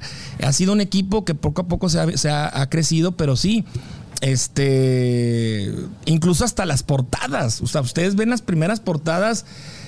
ha 0.44 0.54
sido 0.54 0.74
un 0.74 0.82
equipo 0.82 1.26
que 1.26 1.34
poco 1.36 1.62
a 1.62 1.68
poco 1.68 1.90
se 1.90 2.00
ha, 2.00 2.18
se 2.18 2.30
ha- 2.30 2.62
ha 2.62 2.70
crecido, 2.70 3.14
pero 3.14 3.36
sí 3.36 3.66
este 4.22 5.74
incluso 6.06 6.46
hasta 6.46 6.66
las 6.66 6.84
portadas, 6.84 7.62
o 7.62 7.68
sea, 7.68 7.82
ustedes 7.82 8.16
ven 8.16 8.30
las 8.30 8.42
primeras 8.42 8.80
portadas 8.80 9.46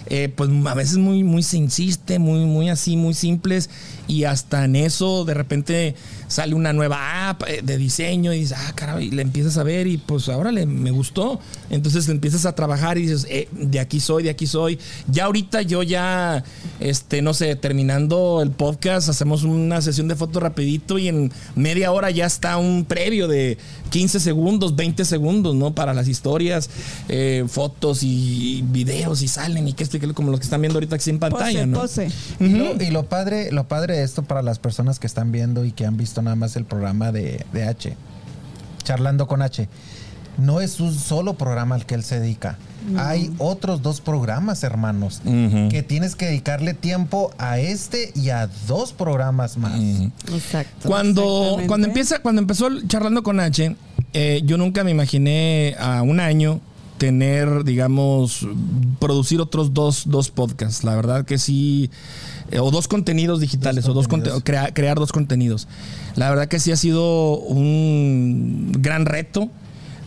eh, 0.10 0.32
pues 0.34 0.50
a 0.66 0.74
veces 0.74 0.98
muy 0.98 1.24
muy 1.24 1.44
se 1.44 1.58
insiste, 1.58 2.18
muy 2.20 2.46
muy 2.46 2.70
así, 2.70 2.96
muy 2.98 3.14
simples 3.14 3.70
y 4.08 4.24
hasta 4.24 4.66
en 4.66 4.76
eso 4.76 5.26
de 5.26 5.34
repente 5.34 5.96
sale 6.28 6.56
una 6.56 6.74
nueva 6.74 7.30
app 7.30 7.44
eh, 7.48 7.62
de 7.64 7.78
diseño 7.78 8.34
y 8.34 8.40
dices, 8.40 8.58
ah, 8.60 8.72
caray, 8.76 9.08
y 9.08 9.12
le 9.12 9.22
empiezas 9.22 9.58
a 9.58 9.64
ver 9.64 9.88
y 9.88 9.98
pues 9.98 10.30
ahora 10.30 10.52
le, 10.52 10.66
me 10.66 10.92
gustó. 10.92 11.40
Entonces 11.70 12.08
le 12.08 12.14
empiezas 12.14 12.46
a 12.46 12.54
trabajar 12.54 12.98
y 12.98 13.04
dices, 13.04 13.26
eh, 13.30 13.48
de 13.52 13.80
aquí 13.80 14.00
soy, 14.00 14.24
de 14.24 14.30
aquí 14.30 14.48
soy. 14.48 14.80
Ya 15.08 15.26
ahorita 15.26 15.62
yo 15.62 15.84
ya, 15.84 16.44
este, 16.80 17.22
no 17.22 17.34
sé, 17.34 17.56
terminando 17.56 18.42
el 18.42 18.52
podcast, 18.52 19.10
hacemos 19.10 19.44
una 19.44 19.82
sesión 19.82 20.08
de 20.08 20.16
fotos 20.16 20.42
rapidito 20.42 20.98
y 20.98 21.08
en 21.08 21.32
media 21.56 21.92
hora 21.92 22.10
ya 22.12 22.26
está 22.26 22.58
un 22.58 22.86
previo 22.86 23.28
de 23.28 23.58
15 23.90 24.20
segundos, 24.20 24.76
20 24.76 25.06
segundos, 25.06 25.56
¿no? 25.56 25.74
Para 25.74 25.94
las 25.94 26.08
historias, 26.08 26.70
eh, 27.10 27.46
fotos 27.48 28.00
y 28.04 28.64
videos 28.70 29.22
y 29.22 29.28
salen 29.28 29.68
y 29.68 29.74
que 29.74 29.84
esto 29.84 29.98
y 29.98 30.00
que 30.00 30.14
como 30.14 30.32
los 30.32 30.40
que 30.40 30.46
están 30.46 30.62
viendo 30.62 30.78
ahorita 30.78 30.96
aquí 30.96 31.10
en 31.10 31.20
pantalla, 31.20 31.60
Pose, 31.60 31.68
¿no? 31.68 31.80
pose. 31.80 32.12
Y 32.40 32.50
lo, 32.50 32.82
y 32.82 32.92
lo 32.92 33.04
padre, 33.04 33.52
lo 33.52 33.68
padre 33.68 33.97
esto 34.04 34.24
para 34.24 34.42
las 34.42 34.60
personas 34.60 35.00
que 35.00 35.08
están 35.08 35.32
viendo 35.32 35.66
y 35.66 35.72
que 35.72 35.86
han 35.86 35.98
visto 35.98 36.22
nada 36.22 36.36
más 36.36 36.56
el 36.56 36.66
programa 36.66 37.12
de, 37.12 37.46
de 37.54 37.64
H, 37.64 37.96
charlando 38.84 39.28
con 39.28 39.42
H, 39.42 39.68
no 40.38 40.62
es 40.62 40.80
un 40.80 40.94
solo 40.94 41.34
programa 41.34 41.76
al 41.76 41.86
que 41.86 41.96
él 41.96 42.04
se 42.04 42.20
dedica. 42.20 42.58
Hay 42.96 43.34
otros 43.38 43.82
dos 43.82 44.00
programas, 44.00 44.64
hermanos, 44.64 45.22
que 45.26 45.84
tienes 45.86 46.16
que 46.16 46.28
dedicarle 46.28 46.74
tiempo 46.74 47.32
a 47.38 47.60
este 47.60 48.14
y 48.16 48.30
a 48.30 48.48
dos 48.68 48.94
programas 48.94 49.58
más. 49.58 49.78
Exacto. 50.32 50.88
Cuando, 50.88 51.58
cuando 51.68 51.88
empieza, 51.88 52.20
cuando 52.20 52.42
empezó 52.42 52.70
charlando 52.88 53.24
con 53.24 53.42
H, 53.42 53.76
eh, 54.14 54.42
yo 54.46 54.58
nunca 54.58 54.86
me 54.86 54.92
imaginé 54.92 55.76
a 55.80 56.02
un 56.02 56.22
año 56.22 56.62
tener, 56.98 57.64
digamos, 57.64 58.48
producir 59.00 59.42
otros 59.42 59.74
dos, 59.74 60.04
dos 60.06 60.32
podcasts. 60.32 60.84
La 60.84 60.96
verdad 60.96 61.26
que 61.26 61.38
sí. 61.38 61.92
Eh, 62.52 62.60
o 62.60 62.72
dos 62.72 62.88
contenidos 62.88 63.40
digitales, 63.40 63.84
Dos 63.86 63.92
o 63.92 63.94
dos 63.94 64.08
contenidos. 64.08 64.44
crea- 64.44 64.74
crear 64.74 64.98
dos 64.98 65.12
contenidos. 65.12 65.68
La 66.16 66.30
verdad 66.30 66.48
que 66.48 66.60
sí 66.60 66.72
ha 66.72 66.78
sido 66.78 67.38
un 67.40 68.72
gran 68.80 69.06
reto, 69.06 69.50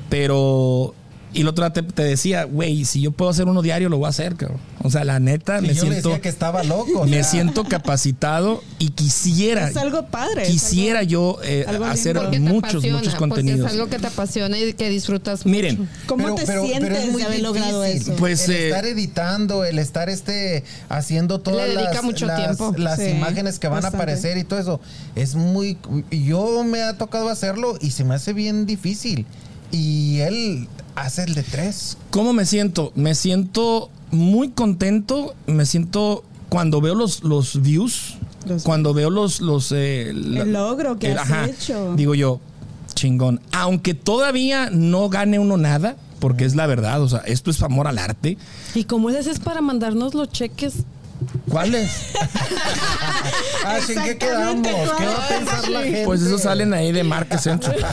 pero. 0.08 0.94
Y 1.32 1.42
el 1.42 1.48
otro 1.48 1.64
día 1.64 1.72
te, 1.72 1.82
te 1.82 2.02
decía, 2.02 2.44
güey, 2.44 2.84
si 2.84 3.00
yo 3.00 3.12
puedo 3.12 3.30
hacer 3.30 3.46
uno 3.46 3.62
diario, 3.62 3.88
lo 3.88 3.98
voy 3.98 4.06
a 4.06 4.08
hacer, 4.08 4.34
cabrón. 4.34 4.58
O 4.82 4.90
sea, 4.90 5.04
la 5.04 5.20
neta, 5.20 5.58
Y 5.58 5.62
me 5.62 5.74
yo 5.74 5.82
siento. 5.82 6.08
decía 6.08 6.20
que 6.22 6.28
estaba 6.28 6.64
loco. 6.64 7.00
o 7.02 7.04
Me 7.06 7.22
sea, 7.22 7.24
siento 7.24 7.64
capacitado 7.64 8.62
y 8.78 8.88
quisiera. 8.90 9.68
Es 9.68 9.76
algo 9.76 10.06
padre, 10.06 10.44
Quisiera 10.46 11.00
algo- 11.00 11.10
yo 11.10 11.38
eh, 11.44 11.64
algo 11.68 11.84
hacer 11.84 12.16
muchos, 12.16 12.58
apasiona, 12.74 12.96
muchos 12.96 13.14
Porque 13.14 13.18
contenidos. 13.28 13.66
es 13.66 13.72
algo 13.72 13.88
que 13.88 13.98
te 13.98 14.06
apasiona 14.08 14.58
y 14.58 14.72
que 14.72 14.88
disfrutas 14.88 15.46
Miren, 15.46 15.78
mucho. 15.80 15.90
¿Cómo 16.06 16.24
Pero- 16.24 16.34
te 16.36 16.46
pero- 16.46 16.62
pero 16.62 16.72
sientes 16.78 17.04
es 17.04 17.12
muy 17.12 17.20
de 17.22 17.26
haber 17.28 17.40
logrado 17.42 17.84
eso? 17.84 18.16
Pues, 18.16 18.48
el 18.48 18.54
eh, 18.54 18.68
estar 18.68 18.86
editando, 18.86 19.64
el 19.64 19.78
estar 19.78 20.08
este 20.08 20.64
haciendo 20.88 21.40
todas 21.40 21.68
Le 21.68 21.74
dedica 21.76 21.94
las, 21.94 22.02
mucho 22.04 22.26
las- 22.26 22.38
tiempo. 22.56 22.74
las 22.76 22.98
Sí, 22.98 23.06
imágenes 23.10 23.58
que 23.58 23.68
van 23.68 23.82
bastante. 23.82 23.96
a 23.96 24.00
aparecer 24.02 24.36
y 24.38 24.44
todo 24.44 24.58
eso. 24.58 24.80
Es 25.14 25.34
muy 25.36 25.78
yo 26.10 26.64
me 26.64 26.82
ha 26.82 26.98
tocado 26.98 27.28
hacerlo 27.28 27.76
y 27.80 27.90
se 27.92 28.02
me 28.04 28.14
hace 28.14 28.32
bien 28.32 28.66
difícil. 28.66 29.26
Y 29.72 30.18
él 30.20 30.68
hace 31.00 31.24
el 31.24 31.34
de 31.34 31.42
tres. 31.42 31.96
¿cómo 32.10 32.32
me 32.32 32.46
siento? 32.46 32.92
Me 32.94 33.14
siento 33.14 33.90
muy 34.10 34.50
contento. 34.50 35.34
Me 35.46 35.66
siento 35.66 36.24
cuando 36.48 36.80
veo 36.80 36.94
los, 36.94 37.22
los 37.22 37.60
views, 37.62 38.16
Los- 38.46 38.62
cuando 38.64 38.92
veo 38.94 39.10
los. 39.10 39.40
los 39.40 39.72
eh, 39.72 40.12
la- 40.14 40.42
El 40.42 40.52
logro 40.52 40.98
que 40.98 41.12
el- 41.12 41.18
has 41.18 41.48
hecho. 41.48 41.94
Digo 41.96 42.14
yo, 42.14 42.40
chingón. 42.94 43.40
Aunque 43.52 43.94
todavía 43.94 44.68
no 44.70 45.08
gane 45.08 45.38
uno 45.38 45.56
nada, 45.56 45.96
porque 46.18 46.44
es 46.44 46.54
la 46.56 46.66
verdad, 46.66 47.00
o 47.02 47.08
sea, 47.08 47.20
esto 47.20 47.50
es 47.50 47.62
amor 47.62 47.86
al 47.86 47.98
arte. 47.98 48.36
¿Y 48.74 48.84
cómo 48.84 49.10
le 49.10 49.18
haces 49.18 49.38
para 49.38 49.60
mandarnos 49.60 50.14
los 50.14 50.28
cheques? 50.30 50.74
¿Cuál 51.48 51.74
es? 51.74 51.90
Ah, 53.64 53.78
¿en 53.86 54.02
qué 54.04 54.16
quedamos? 54.16 54.66
¿Qué 54.66 55.04
va 55.06 55.24
a 55.24 55.28
pensar 55.28 55.68
la 55.68 55.82
gente? 55.82 56.02
Pues 56.06 56.22
esos 56.22 56.40
salen 56.42 56.72
ahí 56.72 56.92
de 56.92 57.04
Market 57.04 57.38
Central. 57.38 57.76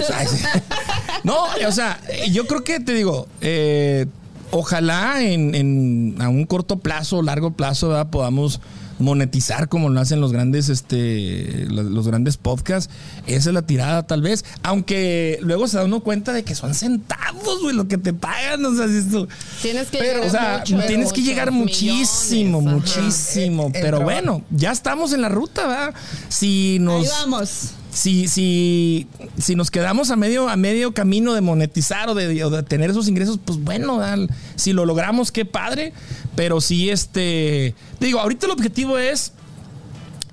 No, 1.27 1.35
o 1.67 1.71
sea, 1.71 1.99
yo 2.31 2.47
creo 2.47 2.63
que 2.63 2.79
te 2.79 2.93
digo, 2.93 3.27
eh, 3.41 4.05
ojalá 4.51 5.21
en, 5.23 5.53
en- 5.55 6.15
a 6.21 6.29
un 6.29 6.45
corto 6.45 6.79
plazo, 6.79 7.21
largo 7.21 7.51
plazo, 7.51 7.89
¿verdad? 7.89 8.09
podamos 8.09 8.61
monetizar 8.99 9.69
como 9.69 9.89
lo 9.89 9.99
hacen 9.99 10.19
los 10.21 10.31
grandes, 10.31 10.69
este, 10.69 11.65
los, 11.69 12.07
grandes 12.07 12.37
podcasts. 12.37 12.91
Esa 13.27 13.49
es 13.49 13.53
la 13.53 13.61
tirada, 13.61 14.07
tal 14.07 14.21
vez. 14.23 14.43
Aunque 14.63 15.37
luego 15.41 15.67
se 15.67 15.77
da 15.77 15.83
uno 15.83 15.99
cuenta 15.99 16.33
de 16.33 16.43
que 16.43 16.55
son 16.55 16.73
centavos, 16.73 17.61
güey, 17.61 17.75
lo 17.75 17.87
que 17.87 17.99
te 17.99 18.13
pagan. 18.13 18.65
O 18.65 18.75
sea, 18.75 18.87
si 18.87 18.97
esto- 18.97 19.27
Tienes 19.61 19.89
que 19.89 19.99
Pero, 19.99 20.23
llegar 20.23 20.27
o 20.27 20.31
sea, 20.31 20.57
mucho, 20.75 20.87
tienes 20.87 21.13
que 21.13 21.21
llegar 21.21 21.51
muchísimo, 21.51 22.61
millones, 22.61 22.97
muchísimo. 22.97 23.71
Pero 23.71 24.01
bueno, 24.01 24.41
ya 24.49 24.71
estamos 24.71 25.13
en 25.13 25.21
la 25.21 25.29
ruta, 25.29 25.67
¿verdad? 25.67 25.93
Si 26.29 26.79
nos 26.79 27.03
Ahí 27.03 27.09
vamos. 27.21 27.71
Si, 27.97 28.27
si, 28.27 29.07
si 29.39 29.55
nos 29.55 29.71
quedamos 29.71 30.11
a 30.11 30.15
medio, 30.15 30.49
a 30.49 30.55
medio 30.55 30.93
camino 30.93 31.33
de 31.33 31.41
monetizar 31.41 32.09
o 32.09 32.13
de, 32.13 32.27
de 32.27 32.63
tener 32.63 32.91
esos 32.91 33.07
ingresos, 33.07 33.39
pues 33.43 33.57
bueno, 33.57 33.99
si 34.55 34.71
lo 34.71 34.85
logramos, 34.85 35.31
qué 35.31 35.45
padre. 35.45 35.93
Pero 36.35 36.61
sí, 36.61 36.91
este. 36.91 37.73
Digo, 37.99 38.19
ahorita 38.19 38.45
el 38.45 38.51
objetivo 38.51 38.99
es 38.99 39.33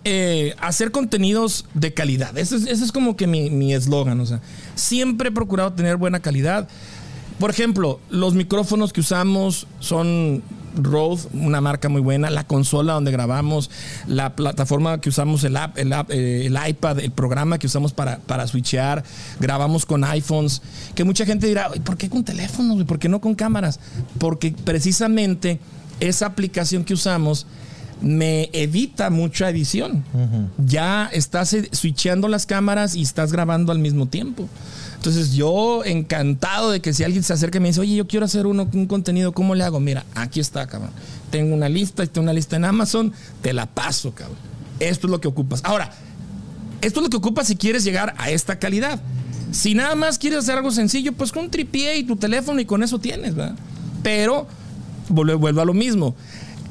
eh, 0.05 0.55
hacer 0.61 0.91
contenidos 0.91 1.65
de 1.73 1.95
calidad. 1.95 2.37
Ese 2.37 2.57
es, 2.57 2.67
ese 2.67 2.85
es 2.85 2.93
como 2.93 3.17
que 3.17 3.27
mi 3.27 3.49
mi 3.49 3.73
eslogan. 3.73 4.21
o 4.21 4.27
sea, 4.27 4.43
siempre 4.75 5.31
he 5.31 5.33
procurado 5.33 5.73
tener 5.73 5.97
buena 5.97 6.21
calidad. 6.21 6.69
Por 7.39 7.49
ejemplo, 7.49 7.99
los 8.11 8.35
micrófonos 8.35 8.93
que 8.93 9.01
usamos 9.01 9.67
son 9.81 10.43
Rode, 10.77 11.23
una 11.33 11.61
marca 11.61 11.89
muy 11.89 12.01
buena, 12.01 12.31
la 12.31 12.47
consola 12.47 12.95
donde 12.95 13.11
grabamos, 13.11 13.71
la 14.07 14.35
plataforma 14.37 15.01
que 15.01 15.09
usamos, 15.09 15.45
el, 15.45 15.57
app, 15.57 15.79
el, 15.79 15.93
app, 15.93 16.11
eh, 16.11 16.47
el 16.47 16.59
iPad, 16.69 17.01
el 17.01 17.11
programa 17.11 17.59
que 17.59 17.67
usamos 17.67 17.93
para, 17.93 18.19
para 18.19 18.47
switchear, 18.47 19.05
grabamos 19.41 19.87
con 19.87 20.05
iPhones, 20.05 20.63
que 20.95 21.05
mucha 21.05 21.25
gente 21.27 21.47
dirá, 21.47 21.69
"Ay, 21.73 21.81
¿por 21.81 21.97
qué 21.97 22.09
con 22.09 22.25
teléfonos? 22.25 22.83
¿Por 22.85 22.99
qué 22.99 23.09
no 23.09 23.21
con 23.21 23.35
cámaras? 23.35 23.81
Porque 24.19 24.55
precisamente 24.65 25.59
esa 26.01 26.27
aplicación 26.27 26.85
que 26.85 26.95
usamos 26.95 27.47
me 28.01 28.51
evita 28.53 29.09
mucha 29.11 29.49
edición. 29.49 30.05
Ya 30.59 31.09
estás 31.13 31.55
eh, 31.55 31.69
switcheando 31.73 32.29
las 32.29 32.45
cámaras 32.45 32.95
y 32.97 33.03
estás 33.03 33.33
grabando 33.33 33.73
al 33.73 33.79
mismo 33.79 34.07
tiempo. 34.07 34.49
Entonces 35.05 35.35
yo 35.35 35.85
encantado 35.85 36.71
de 36.71 36.81
que 36.81 36.95
si 36.95 37.05
alguien 37.05 37.23
se 37.23 37.35
acerca 37.35 37.59
y 37.59 37.61
me 37.61 37.69
dice, 37.69 37.81
oye, 37.83 37.95
yo 37.95 38.07
quiero 38.07 38.25
hacer 38.25 38.47
uno, 38.47 38.67
un 38.73 38.87
contenido, 38.87 39.33
¿cómo 39.33 39.55
le 39.55 39.63
hago? 39.63 39.79
Mira, 39.79 40.07
aquí 40.15 40.41
está, 40.41 40.67
cabrón. 40.67 40.93
Tengo 41.29 41.55
una 41.55 41.69
lista, 41.69 42.07
tengo 42.07 42.23
una 42.23 42.33
lista 42.33 42.57
en 42.57 42.65
Amazon, 42.65 43.13
te 43.43 43.53
la 43.53 43.67
paso, 43.67 44.15
cabrón. 44.15 44.39
Esto 44.81 45.07
es 45.07 45.11
lo 45.11 45.21
que 45.21 45.29
ocupas. 45.29 45.61
Ahora, 45.63 45.93
esto 46.81 47.01
es 47.01 47.05
lo 47.05 47.11
que 47.11 47.19
ocupas 47.19 47.49
si 47.49 47.57
quieres 47.57 47.85
llegar 47.85 48.15
a 48.17 48.31
esta 48.31 48.59
calidad. 48.59 48.99
Si 49.53 49.75
nada 49.75 49.95
más 49.95 50.19
quieres 50.19 50.39
hacer 50.39 50.57
algo 50.57 50.71
sencillo, 50.71 51.13
pues 51.13 51.33
con 51.33 51.45
un 51.45 51.51
tripié 51.51 51.99
y 51.99 52.05
tu 52.05 52.17
teléfono 52.17 52.59
y 52.59 52.65
con 52.65 52.83
eso 52.83 52.99
tienes, 52.99 53.35
¿verdad? 53.35 53.57
Pero 54.03 54.47
vuelvo, 55.11 55.39
vuelvo 55.39 55.61
a 55.61 55.67
lo 55.67 55.75
mismo. 55.75 56.15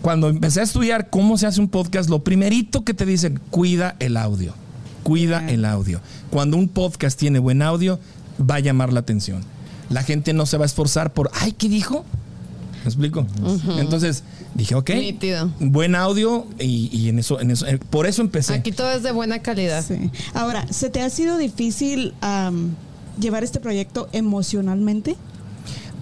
Cuando 0.02 0.28
empecé 0.28 0.62
a 0.62 0.64
estudiar 0.64 1.12
cómo 1.12 1.38
se 1.38 1.46
hace 1.46 1.62
un 1.62 1.68
podcast, 1.68 2.10
lo 2.10 2.24
primerito 2.24 2.84
que 2.84 2.96
te 2.96 3.06
dicen, 3.06 3.40
cuida 3.52 3.96
el 4.00 4.18
audio. 4.18 4.56
Cuida 5.04 5.48
el 5.50 5.66
audio. 5.66 6.02
Cuando 6.32 6.58
un 6.58 6.68
podcast 6.68 7.20
tiene 7.20 7.38
buen 7.38 7.62
audio, 7.62 8.00
va 8.40 8.56
a 8.56 8.60
llamar 8.60 8.92
la 8.94 9.00
atención. 9.02 9.44
La 9.90 10.04
gente 10.04 10.34
no 10.34 10.46
se 10.46 10.58
va 10.58 10.64
a 10.64 10.68
esforzar 10.68 11.14
por, 11.14 11.30
ay, 11.34 11.52
¿qué 11.54 11.70
dijo? 11.70 12.06
¿Me 12.84 12.90
explico? 12.90 13.26
Entonces 13.78 14.24
dije, 14.56 14.76
ok, 14.76 14.90
Nítido. 14.90 15.50
buen 15.60 15.96
audio 15.96 16.46
y, 16.60 16.90
y 16.92 17.10
en 17.10 17.20
eso, 17.20 17.40
en 17.40 17.52
eso, 17.52 17.66
eh, 17.66 17.80
por 17.90 18.06
eso 18.08 18.22
empecé. 18.22 18.54
Aquí 18.56 18.72
todo 18.72 18.92
es 18.92 19.04
de 19.04 19.12
buena 19.12 19.40
calidad. 19.40 19.84
Sí. 19.86 20.12
Ahora, 20.34 20.68
¿se 20.70 20.90
te 20.90 21.02
ha 21.02 21.10
sido 21.10 21.38
difícil 21.38 22.14
llevar 23.20 23.44
este 23.44 23.60
proyecto 23.60 24.10
emocionalmente? 24.12 25.16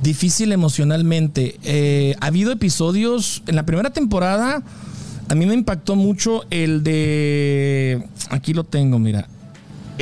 Difícil 0.01 0.51
emocionalmente. 0.51 1.59
Eh, 1.63 2.15
ha 2.19 2.27
habido 2.27 2.51
episodios. 2.51 3.43
En 3.45 3.55
la 3.55 3.65
primera 3.67 3.91
temporada, 3.91 4.63
a 5.29 5.35
mí 5.35 5.45
me 5.45 5.53
impactó 5.53 5.95
mucho 5.95 6.43
el 6.49 6.81
de. 6.83 8.03
Aquí 8.31 8.53
lo 8.55 8.63
tengo, 8.63 8.97
mira. 8.97 9.27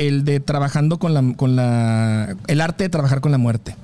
El 0.00 0.24
de 0.24 0.40
trabajando 0.40 0.98
con 0.98 1.12
la. 1.14 1.22
con 1.36 1.56
la. 1.56 2.34
El 2.46 2.60
arte 2.60 2.84
de 2.84 2.88
trabajar 2.90 3.20
con 3.20 3.32
la 3.32 3.38
muerte. 3.38 3.76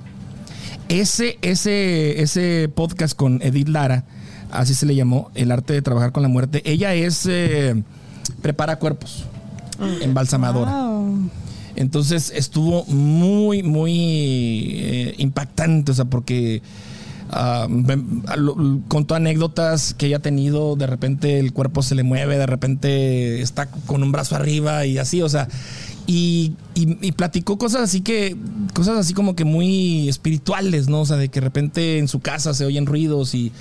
Ese, 0.89 1.37
ese, 1.41 2.21
ese 2.21 2.69
podcast 2.73 3.15
con 3.15 3.39
Edith 3.43 3.67
Lara, 3.69 4.05
así 4.51 4.73
se 4.73 4.85
le 4.85 4.95
llamó, 4.95 5.29
El 5.35 5.51
arte 5.51 5.73
de 5.73 5.81
trabajar 5.81 6.11
con 6.11 6.23
la 6.23 6.29
muerte. 6.29 6.61
Ella 6.65 6.93
es. 6.95 7.25
eh, 7.29 7.83
prepara 8.41 8.79
cuerpos. 8.79 9.25
Embalsamadora. 10.01 10.71
Wow. 10.71 11.29
Entonces 11.75 12.33
estuvo 12.35 12.83
muy, 12.85 13.61
muy 13.61 13.91
eh, 14.77 15.13
impactante, 15.19 15.91
o 15.91 15.95
sea, 15.95 16.05
porque 16.05 16.63
ah, 17.29 17.67
lo- 18.35 18.79
contó 18.87 19.13
anécdotas 19.13 19.93
que 19.93 20.07
ella 20.07 20.17
ha 20.17 20.21
tenido, 20.21 20.75
de 20.75 20.87
repente 20.87 21.39
el 21.39 21.53
cuerpo 21.53 21.83
se 21.83 21.93
le 21.93 22.01
mueve, 22.01 22.37
de 22.39 22.47
repente 22.47 23.41
está 23.43 23.67
con 23.67 24.01
un 24.01 24.11
brazo 24.11 24.35
arriba 24.35 24.87
y 24.87 24.97
así, 24.97 25.21
o 25.21 25.29
sea, 25.29 25.47
y, 26.07 26.53
y- 26.73 26.97
y 27.05 27.11
platicó 27.11 27.57
cosas 27.57 27.81
así 27.83 28.01
que, 28.01 28.35
cosas 28.73 28.97
así 28.97 29.13
como 29.13 29.35
que 29.35 29.43
muy 29.45 30.09
espirituales, 30.09 30.87
¿no? 30.89 31.01
O 31.01 31.05
sea, 31.05 31.17
de 31.17 31.29
que 31.29 31.39
de 31.41 31.45
repente 31.45 31.97
en 31.99 32.07
su 32.07 32.19
casa 32.21 32.53
se 32.53 32.65
oyen 32.65 32.85
ruidos 32.85 33.35
y, 33.35 33.51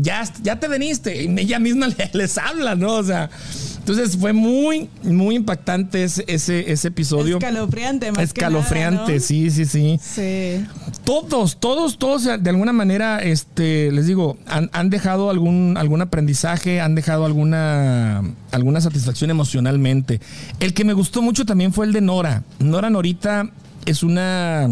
ya, 0.00 0.22
ya 0.42 0.58
te 0.60 0.68
veniste, 0.68 1.22
y 1.24 1.38
ella 1.38 1.58
misma 1.58 1.86
le- 1.98 2.10
les 2.12 2.38
habla, 2.38 2.74
¿no? 2.74 2.94
O 2.94 3.02
sea, 3.02 3.30
entonces 3.78 4.18
fue 4.18 4.32
muy, 4.34 4.90
muy 5.02 5.34
impactante 5.36 6.04
ese, 6.04 6.24
ese, 6.28 6.70
ese 6.70 6.88
episodio. 6.88 7.38
Escalofriante, 7.38 8.08
más 8.10 8.18
que 8.18 8.22
Escalofriante, 8.24 9.00
nada, 9.02 9.12
¿no? 9.14 9.20
sí, 9.20 9.50
sí, 9.50 9.64
sí. 9.64 9.98
Sí. 10.02 10.66
Todos, 11.04 11.58
todos, 11.58 11.96
todos 11.98 12.24
de 12.24 12.50
alguna 12.50 12.74
manera, 12.74 13.22
este, 13.22 13.90
les 13.92 14.06
digo, 14.06 14.36
han, 14.46 14.68
han 14.74 14.90
dejado 14.90 15.30
algún, 15.30 15.76
algún 15.78 16.02
aprendizaje, 16.02 16.82
han 16.82 16.94
dejado 16.94 17.24
alguna, 17.24 18.22
alguna 18.50 18.80
satisfacción 18.82 19.30
emocionalmente. 19.30 20.20
El 20.60 20.74
que 20.74 20.84
me 20.84 20.92
gustó 20.92 21.22
mucho 21.22 21.46
también 21.46 21.72
fue 21.72 21.86
el 21.86 21.94
de 21.94 22.02
Nora. 22.02 22.42
Nora 22.58 22.90
Norita 22.90 23.48
es 23.86 24.02
una 24.02 24.68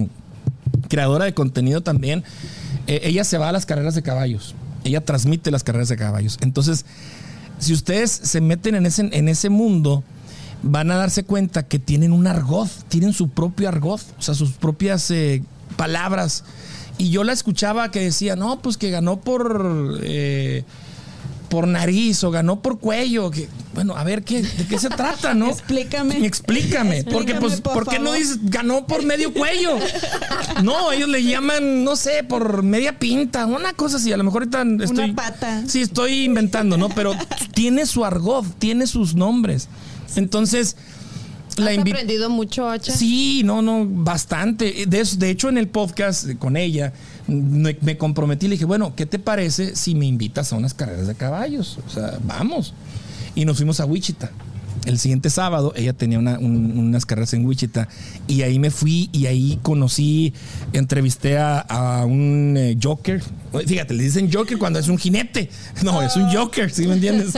creadora 0.91 1.25
de 1.25 1.33
contenido 1.33 1.81
también. 1.81 2.23
Eh, 2.87 3.01
ella 3.05 3.25
se 3.25 3.39
va 3.39 3.49
a 3.49 3.53
las 3.53 3.65
carreras 3.65 3.95
de 3.95 4.03
caballos. 4.03 4.55
Ella 4.87 5.05
transmite 5.05 5.51
las 5.51 5.65
carreras 5.65 5.89
de 5.89 5.97
caballos. 5.97 6.39
Entonces, 6.41 6.85
si 7.59 7.73
ustedes 7.73 8.11
se 8.11 8.41
meten 8.41 8.75
en 8.75 8.87
ese, 8.87 9.09
en 9.13 9.29
ese 9.29 9.51
mundo, 9.51 10.05
van 10.63 10.91
a 10.91 10.97
darse 10.97 11.25
cuenta 11.25 11.67
que 11.67 11.79
tienen 11.79 12.13
un 12.13 12.27
argot, 12.27 12.69
tienen 12.89 13.13
su 13.13 13.29
propio 13.29 13.69
argot, 13.69 14.01
o 14.19 14.23
sea, 14.23 14.35
sus 14.35 14.53
propias 14.53 15.11
eh, 15.11 15.43
palabras. 15.77 16.45
Y 16.99 17.11
yo 17.11 17.25
la 17.25 17.33
escuchaba 17.33 17.91
que 17.91 18.01
decía, 18.01 18.37
no, 18.37 18.61
pues 18.61 18.77
que 18.77 18.91
ganó 18.91 19.21
por, 19.21 19.99
eh, 20.03 20.65
por 21.49 21.67
nariz 21.67 22.23
o 22.25 22.31
ganó 22.31 22.61
por 22.61 22.79
cuello. 22.79 23.31
Que, 23.31 23.49
bueno, 23.75 23.97
a 23.97 24.05
ver, 24.05 24.23
¿qué, 24.23 24.43
¿de 24.43 24.67
qué 24.67 24.79
se 24.79 24.89
trata, 24.89 25.35
no? 25.35 25.49
Explícame. 25.51 26.25
Explícame. 26.25 27.05
Porque, 27.05 27.35
pues, 27.35 27.61
por 27.61 27.75
¿por 27.75 27.89
qué 27.89 27.99
no 27.99 28.13
dices 28.13 28.39
ganó 28.43 28.87
por 28.87 29.05
medio 29.05 29.33
cuello? 29.33 29.79
No, 30.63 30.93
ellos 30.93 31.09
le 31.09 31.23
llaman, 31.23 31.85
no 31.85 31.97
sé, 31.97 32.25
por 32.25 32.63
media 32.63 32.99
pinta, 32.99 33.47
una 33.47 33.73
cosa 33.73 33.97
así. 33.97 34.13
A 34.13 34.17
lo 34.17 34.25
mejor 34.25 34.43
ahorita 34.43 34.85
estoy. 34.85 35.13
pata. 35.13 35.63
Sí, 35.67 35.83
estoy 35.83 36.25
inventando, 36.25 36.77
¿no? 36.77 36.89
Pero 36.89 37.15
tiene 37.55 37.87
su 37.87 38.05
argot, 38.05 38.47
tiene 38.59 38.87
sus 38.87 39.15
nombres. 39.15 39.69
Entonces, 40.17 40.77
la 41.57 41.71
¿Has 41.71 41.79
aprendido 41.79 42.29
mucho, 42.29 42.69
Hacha? 42.69 42.93
Sí, 42.93 43.43
no, 43.45 43.63
no, 43.63 43.87
bastante. 43.87 44.85
De, 44.87 45.05
de 45.05 45.31
hecho, 45.31 45.49
en 45.49 45.59
el 45.59 45.69
podcast 45.69 46.35
con 46.39 46.57
ella, 46.57 46.93
me, 47.29 47.77
me 47.81 47.97
comprometí 47.97 48.47
le 48.49 48.53
dije, 48.55 48.65
bueno, 48.65 48.95
¿qué 48.97 49.07
te 49.07 49.19
parece 49.19 49.75
si 49.77 49.95
me 49.95 50.07
invitas 50.07 50.53
a 50.53 50.57
unas 50.57 50.75
carreras 50.75 51.07
de 51.07 51.15
caballos? 51.15 51.79
O 51.87 51.91
sea, 51.91 52.19
vamos. 52.25 52.75
Y 53.35 53.45
nos 53.45 53.57
fuimos 53.57 53.81
a 53.81 53.85
Wichita. 53.87 54.31
El 54.85 55.01
siguiente 55.01 55.31
sábado 55.31 55.73
ella 55.75 55.95
tenía 55.95 56.17
una- 56.21 56.39
un- 56.39 56.79
unas 56.79 57.05
carreras 57.05 57.35
en 57.35 57.45
Wichita 57.45 57.89
y 58.29 58.43
ahí 58.43 58.61
me 58.61 58.71
fui 58.71 59.11
y 59.13 59.27
ahí 59.27 59.59
conocí, 59.63 60.33
entrevisté 60.73 61.39
a, 61.39 61.59
a 61.59 62.05
un 62.05 62.55
eh, 62.57 62.79
Joker. 62.81 63.21
Fíjate, 63.67 63.95
le 63.95 64.05
dicen 64.05 64.31
Joker 64.33 64.57
cuando 64.59 64.79
es 64.79 64.87
un 64.87 64.97
jinete. 64.97 65.51
No, 65.83 66.01
es 66.03 66.15
un 66.15 66.31
Joker, 66.33 66.71
¿sí 66.71 66.87
me 66.87 66.95
entiendes? 66.95 67.33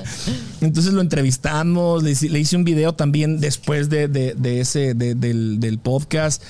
Entonces 0.60 0.92
lo 0.92 1.00
entrevistamos, 1.00 2.04
le, 2.04 2.12
hice- 2.12 2.28
le 2.28 2.38
hice 2.38 2.56
un 2.56 2.62
video 2.64 2.94
también 2.94 3.40
después 3.40 3.88
de, 3.88 4.06
de- 4.06 4.34
de 4.34 4.60
ese, 4.60 4.94
de- 4.94 5.16
del, 5.16 5.58
del 5.58 5.78
podcast. 5.78 6.40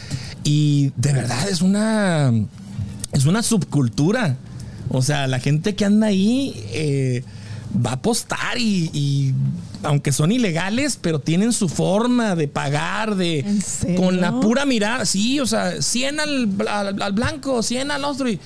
Y 0.45 0.93
de 0.97 1.15
verdad 1.15 1.49
es 1.49 1.63
una, 1.63 2.31
es 3.13 3.27
una 3.27 3.43
subcultura. 3.43 4.37
O 4.89 5.01
sea, 5.03 5.27
la 5.27 5.39
gente 5.39 5.75
que 5.75 5.85
anda 5.85 6.09
ahí 6.09 6.55
eh, 6.73 7.23
va 7.75 7.91
a 7.91 7.95
apostar 7.95 8.59
y, 8.59 8.91
y 8.93 9.33
aunque 9.83 10.13
son 10.13 10.33
ilegales, 10.33 10.99
pero 11.01 11.19
tienen 11.19 11.53
su 11.53 11.69
forma 11.69 12.35
de 12.37 12.47
pagar, 12.49 13.15
de 13.17 13.45
con 13.97 14.21
la 14.21 14.39
pura 14.41 14.67
mirada. 14.67 15.07
Sí, 15.07 15.41
o 15.41 15.47
sea, 15.47 15.81
100 15.81 16.21
al, 16.21 16.49
al- 16.69 17.03
al 17.03 17.13
blanco, 17.13 17.63
100 17.63 17.91
al 17.91 18.05
otro. 18.05 18.29
Y 18.29 18.39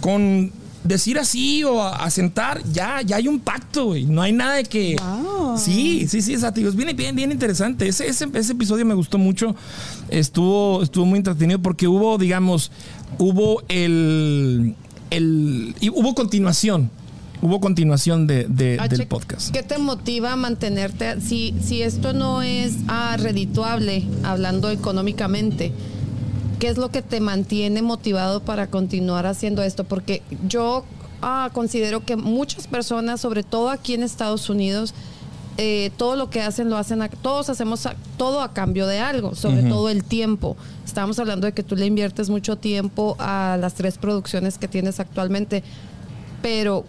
con 0.00 0.50
decir 0.84 1.18
así 1.18 1.62
o 1.64 1.80
a, 1.82 1.96
a 2.04 2.10
sentar, 2.10 2.62
ya, 2.72 3.02
ya 3.02 3.16
hay 3.16 3.28
un 3.28 3.40
pacto, 3.40 3.86
güey. 3.86 4.04
No 4.06 4.22
hay 4.22 4.32
nada 4.32 4.54
de 4.56 4.64
que. 4.64 4.96
Wow. 4.98 5.58
Sí, 5.58 6.06
sí, 6.08 6.22
sí, 6.22 6.34
exacto. 6.34 6.60
Es 6.60 6.74
bien, 6.76 6.96
bien, 6.96 7.14
bien 7.14 7.30
interesante. 7.32 7.86
Ese, 7.88 8.06
ese, 8.08 8.28
ese 8.34 8.52
episodio 8.52 8.84
me 8.86 8.94
gustó 8.94 9.18
mucho. 9.18 9.54
Estuvo, 10.08 10.82
estuvo 10.82 11.04
muy 11.06 11.18
entretenido 11.18 11.60
porque 11.60 11.86
hubo, 11.88 12.18
digamos, 12.18 12.70
hubo 13.18 13.62
el. 13.68 14.74
el 15.10 15.74
y 15.80 15.90
hubo 15.90 16.14
continuación. 16.14 16.90
Hubo 17.42 17.58
continuación 17.58 18.26
de, 18.26 18.44
de- 18.50 18.76
Hache, 18.78 18.98
del 18.98 19.06
podcast. 19.06 19.50
¿Qué 19.50 19.62
te 19.62 19.78
motiva 19.78 20.32
a 20.32 20.36
mantenerte? 20.36 21.22
Si, 21.22 21.54
si 21.64 21.80
esto 21.80 22.12
no 22.12 22.42
es 22.42 22.74
ah, 22.86 23.16
redituable, 23.18 24.04
hablando 24.24 24.68
económicamente, 24.68 25.72
¿qué 26.60 26.68
es 26.68 26.78
lo 26.78 26.90
que 26.90 27.02
te 27.02 27.20
mantiene 27.20 27.82
motivado 27.82 28.40
para 28.40 28.68
continuar 28.68 29.26
haciendo 29.26 29.62
esto? 29.62 29.82
Porque 29.84 30.22
yo 30.46 30.84
ah, 31.22 31.50
considero 31.52 32.04
que 32.04 32.14
muchas 32.16 32.66
personas, 32.68 33.20
sobre 33.20 33.42
todo 33.42 33.70
aquí 33.70 33.94
en 33.94 34.02
Estados 34.04 34.48
Unidos, 34.48 34.94
eh, 35.58 35.90
todo 35.98 36.16
lo 36.16 36.30
que 36.30 36.40
hacen 36.40 36.70
lo 36.70 36.76
hacen, 36.78 37.02
a- 37.02 37.08
todos 37.08 37.50
hacemos 37.50 37.84
a- 37.86 37.96
todo 38.16 38.40
a 38.40 38.52
cambio 38.54 38.86
de 38.86 39.00
algo, 39.00 39.34
sobre 39.34 39.62
todo 39.64 39.88
el 39.90 40.04
tiempo. 40.04 40.56
Estamos 40.86 41.18
hablando 41.18 41.46
de 41.46 41.52
que 41.52 41.62
tú 41.62 41.76
le 41.76 41.84
inviertes 41.86 42.30
mucho 42.30 42.56
tiempo 42.56 43.16
a 43.18 43.58
las 43.60 43.74
tres 43.74 43.98
producciones 43.98 44.56
que 44.56 44.68
tienes 44.68 45.00
actualmente, 45.00 45.62
pero 46.40 46.84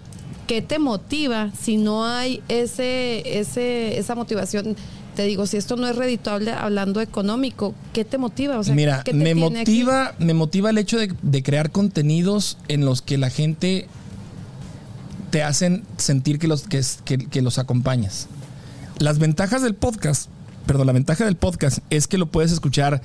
¿qué 0.47 0.62
te 0.62 0.79
motiva 0.79 1.49
si 1.60 1.75
no 1.77 2.05
hay 2.05 2.41
ese, 2.47 3.39
ese, 3.39 3.97
esa 3.97 4.15
motivación? 4.15 4.75
Te 5.15 5.24
digo, 5.24 5.45
si 5.45 5.58
esto 5.58 5.76
no 5.76 5.88
es 5.88 5.95
redituable 5.95 6.52
hablando 6.52 7.02
económico, 7.02 7.76
¿qué 7.93 8.06
te 8.06 8.17
motiva? 8.17 8.58
O 8.58 8.63
sea, 8.63 8.74
Mira, 8.74 9.02
¿qué 9.04 9.12
te 9.12 9.17
me 9.17 9.32
aquí? 9.32 9.39
motiva, 9.39 10.13
me 10.19 10.34
motiva 10.34 10.69
el 10.69 10.78
hecho 10.78 10.97
de, 10.97 11.13
de 11.21 11.43
crear 11.43 11.69
contenidos 11.71 12.58
en 12.69 12.86
los 12.86 13.02
que 13.02 13.17
la 13.17 13.30
gente 13.30 13.88
te 15.32 15.43
hacen 15.43 15.84
sentir 15.97 16.39
que 16.39 16.47
los, 16.47 16.63
que, 16.63 16.78
es- 16.78 17.00
que- 17.06 17.17
que 17.28 17.41
los 17.41 17.58
acompañas. 17.58 18.28
Las 19.00 19.19
ventajas 19.19 19.62
del 19.62 19.76
podcast, 19.76 20.30
perdón, 20.65 20.88
la 20.88 20.93
ventaja 20.93 21.26
del 21.26 21.36
podcast 21.36 21.80
es 21.89 22.08
que 22.08 22.17
lo 22.17 22.28
puedes 22.28 22.52
escuchar, 22.52 23.02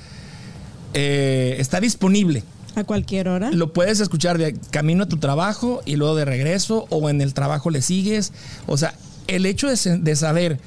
eh, 0.94 1.56
está 1.58 1.80
disponible. 1.80 2.42
A 2.74 2.84
cualquier 2.84 3.28
hora. 3.28 3.50
Lo 3.52 3.72
puedes 3.72 4.00
escuchar 4.00 4.36
de 4.38 4.54
camino 4.70 5.04
a 5.04 5.08
tu 5.08 5.16
trabajo 5.16 5.82
y 5.86 5.96
luego 5.96 6.14
de 6.14 6.24
regreso 6.26 6.86
o 6.90 7.08
en 7.08 7.20
el 7.20 7.32
trabajo 7.32 7.70
le 7.70 7.80
sigues. 7.80 8.32
O 8.66 8.76
sea, 8.76 8.94
el 9.28 9.46
hecho 9.46 9.68
de 9.68 10.16
saber, 10.16 10.60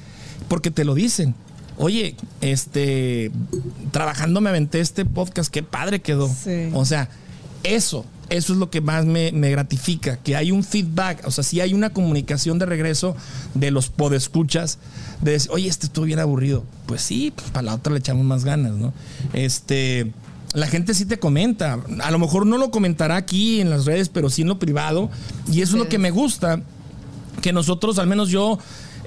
porque 0.50 0.72
te 0.72 0.84
lo 0.84 0.96
dicen, 0.96 1.36
oye, 1.78 2.16
este, 2.40 3.30
trabajando 3.92 4.40
me 4.40 4.50
aventé 4.50 4.80
este 4.80 5.04
podcast, 5.04 5.48
qué 5.48 5.62
padre 5.62 6.02
quedó. 6.02 6.28
Sí. 6.28 6.70
O 6.74 6.84
sea, 6.84 7.08
eso, 7.62 8.04
eso 8.30 8.52
es 8.52 8.58
lo 8.58 8.68
que 8.68 8.80
más 8.80 9.06
me, 9.06 9.30
me 9.30 9.48
gratifica, 9.52 10.16
que 10.16 10.34
hay 10.34 10.50
un 10.50 10.64
feedback, 10.64 11.24
o 11.24 11.30
sea, 11.30 11.44
si 11.44 11.60
hay 11.60 11.72
una 11.72 11.90
comunicación 11.90 12.58
de 12.58 12.66
regreso 12.66 13.14
de 13.54 13.70
los 13.70 13.90
podescuchas, 13.90 14.78
de 15.20 15.30
decir, 15.30 15.52
oye, 15.52 15.68
este 15.68 15.86
estuvo 15.86 16.04
bien 16.04 16.18
aburrido. 16.18 16.64
Pues 16.86 17.00
sí, 17.00 17.32
para 17.52 17.62
la 17.62 17.74
otra 17.76 17.92
le 17.92 18.00
echamos 18.00 18.24
más 18.24 18.44
ganas, 18.44 18.72
¿no? 18.72 18.92
Este, 19.32 20.10
la 20.52 20.66
gente 20.66 20.94
sí 20.94 21.06
te 21.06 21.20
comenta, 21.20 21.78
a 22.02 22.10
lo 22.10 22.18
mejor 22.18 22.44
no 22.44 22.58
lo 22.58 22.72
comentará 22.72 23.14
aquí 23.14 23.60
en 23.60 23.70
las 23.70 23.84
redes, 23.84 24.08
pero 24.08 24.30
sí 24.30 24.42
en 24.42 24.48
lo 24.48 24.58
privado, 24.58 25.10
y 25.48 25.62
eso 25.62 25.76
es 25.76 25.78
lo 25.78 25.88
que 25.88 25.98
me 25.98 26.10
gusta, 26.10 26.60
que 27.40 27.52
nosotros, 27.52 28.00
al 28.00 28.08
menos 28.08 28.30
yo, 28.30 28.58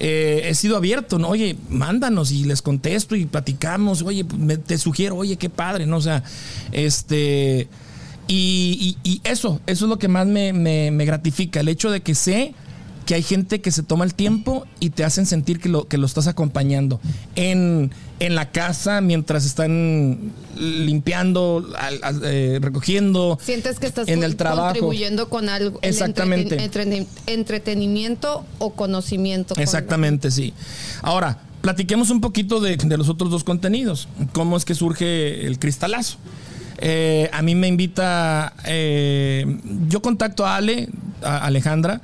eh, 0.05 0.49
he 0.49 0.53
sido 0.53 0.75
abierto, 0.75 1.17
¿no? 1.17 1.29
Oye, 1.29 1.55
mándanos 1.69 2.31
y 2.33 2.43
les 2.43 2.61
contesto 2.61 3.15
y 3.15 3.25
platicamos, 3.25 4.01
oye, 4.01 4.25
pues, 4.25 4.37
me- 4.39 4.57
te 4.57 4.77
sugiero, 4.77 5.15
oye, 5.15 5.37
qué 5.37 5.49
padre, 5.49 5.85
¿no? 5.85 5.95
O 5.97 6.01
sea, 6.01 6.23
este... 6.73 7.67
Y, 8.27 8.97
y- 9.03 9.09
y 9.09 9.21
eso, 9.23 9.59
eso 9.65 9.85
es 9.85 9.89
lo 9.89 9.99
que 9.99 10.07
más 10.07 10.27
me, 10.27 10.51
me- 10.53 10.91
me 10.91 11.05
gratifica, 11.05 11.59
el 11.61 11.67
hecho 11.69 11.89
de 11.91 12.01
que 12.01 12.15
sé 12.15 12.53
que 13.05 13.15
hay 13.15 13.23
gente 13.23 13.59
que 13.61 13.71
se 13.71 13.83
toma 13.83 14.05
el 14.05 14.13
tiempo 14.13 14.65
y 14.79 14.91
te 14.91 15.03
hacen 15.03 15.25
sentir 15.25 15.59
que 15.59 15.67
lo, 15.69 15.87
que 15.87 15.97
lo 15.97 16.05
estás 16.05 16.27
acompañando 16.27 16.99
en, 17.35 17.91
en 18.19 18.35
la 18.35 18.51
casa 18.51 19.01
mientras 19.01 19.45
están 19.45 20.31
limpiando, 20.57 21.67
al- 21.77 21.99
al- 22.03 22.21
eh, 22.23 22.59
recogiendo. 22.61 23.37
Sientes 23.41 23.79
que 23.79 23.87
estás 23.87 24.07
en 24.07 24.23
el 24.23 24.35
trabajo. 24.35 24.67
contribuyendo 24.67 25.29
con 25.29 25.49
algo. 25.49 25.79
Exactamente. 25.81 26.57
entreten- 26.57 27.05
entreten- 27.05 27.07
entretenimiento 27.27 28.45
o 28.59 28.71
conocimiento. 28.73 29.55
con- 29.55 29.63
Exactamente, 29.63 30.31
sí. 30.31 30.53
Ahora, 31.01 31.39
platiquemos 31.61 32.09
un 32.09 32.21
poquito 32.21 32.59
de, 32.59 32.77
de 32.77 32.97
los 32.97 33.09
otros 33.09 33.29
dos 33.31 33.43
contenidos. 33.43 34.07
¿Cómo 34.33 34.57
es 34.57 34.65
que 34.65 34.75
surge 34.75 35.45
el 35.45 35.59
cristalazo? 35.59 36.17
Eh, 36.79 37.29
a 37.31 37.41
mí 37.41 37.55
me 37.55 37.67
invita, 37.67 38.53
eh, 38.65 39.45
yo 39.87 40.01
contacto 40.01 40.45
a 40.45 40.57
Ale, 40.57 40.89
a 41.21 41.45
Alejandra, 41.45 42.01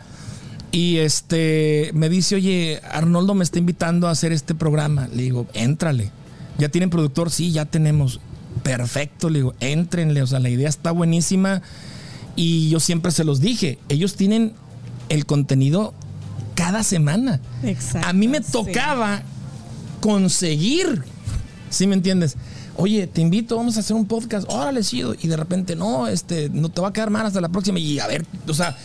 y 0.71 0.97
este 0.97 1.91
me 1.93 2.09
dice, 2.09 2.35
oye, 2.35 2.81
Arnoldo 2.91 3.33
me 3.33 3.43
está 3.43 3.59
invitando 3.59 4.07
a 4.07 4.11
hacer 4.11 4.31
este 4.31 4.53
programa. 4.53 5.07
Le 5.13 5.23
digo, 5.23 5.47
éntrale. 5.53 6.11
¿Ya 6.57 6.69
tienen 6.69 6.89
productor? 6.89 7.31
Sí, 7.31 7.51
ya 7.51 7.65
tenemos. 7.65 8.19
Perfecto, 8.63 9.29
le 9.29 9.39
digo, 9.39 9.55
éntrenle. 9.59 10.21
O 10.21 10.27
sea, 10.27 10.39
la 10.39 10.49
idea 10.49 10.69
está 10.69 10.91
buenísima. 10.91 11.61
Y 12.35 12.69
yo 12.69 12.79
siempre 12.79 13.11
se 13.11 13.23
los 13.23 13.41
dije, 13.41 13.79
ellos 13.89 14.15
tienen 14.15 14.53
el 15.09 15.25
contenido 15.25 15.93
cada 16.55 16.83
semana. 16.83 17.39
Exacto, 17.63 18.07
A 18.07 18.13
mí 18.13 18.27
me 18.27 18.43
sí. 18.43 18.51
tocaba 18.51 19.23
conseguir, 19.99 21.03
¿sí 21.69 21.87
me 21.87 21.95
entiendes? 21.95 22.37
Oye, 22.77 23.07
te 23.07 23.21
invito, 23.21 23.57
vamos 23.57 23.75
a 23.75 23.81
hacer 23.81 23.95
un 23.95 24.05
podcast, 24.05 24.47
órale, 24.49 24.83
sí, 24.83 25.03
y 25.21 25.27
de 25.27 25.35
repente, 25.35 25.75
no, 25.75 26.07
este, 26.07 26.49
no 26.49 26.69
te 26.69 26.79
va 26.79 26.89
a 26.89 26.93
quedar 26.93 27.09
mal 27.09 27.25
hasta 27.25 27.41
la 27.41 27.49
próxima, 27.49 27.79
y 27.79 27.99
a 27.99 28.07
ver, 28.07 28.25
o 28.47 28.53
sea, 28.53 28.77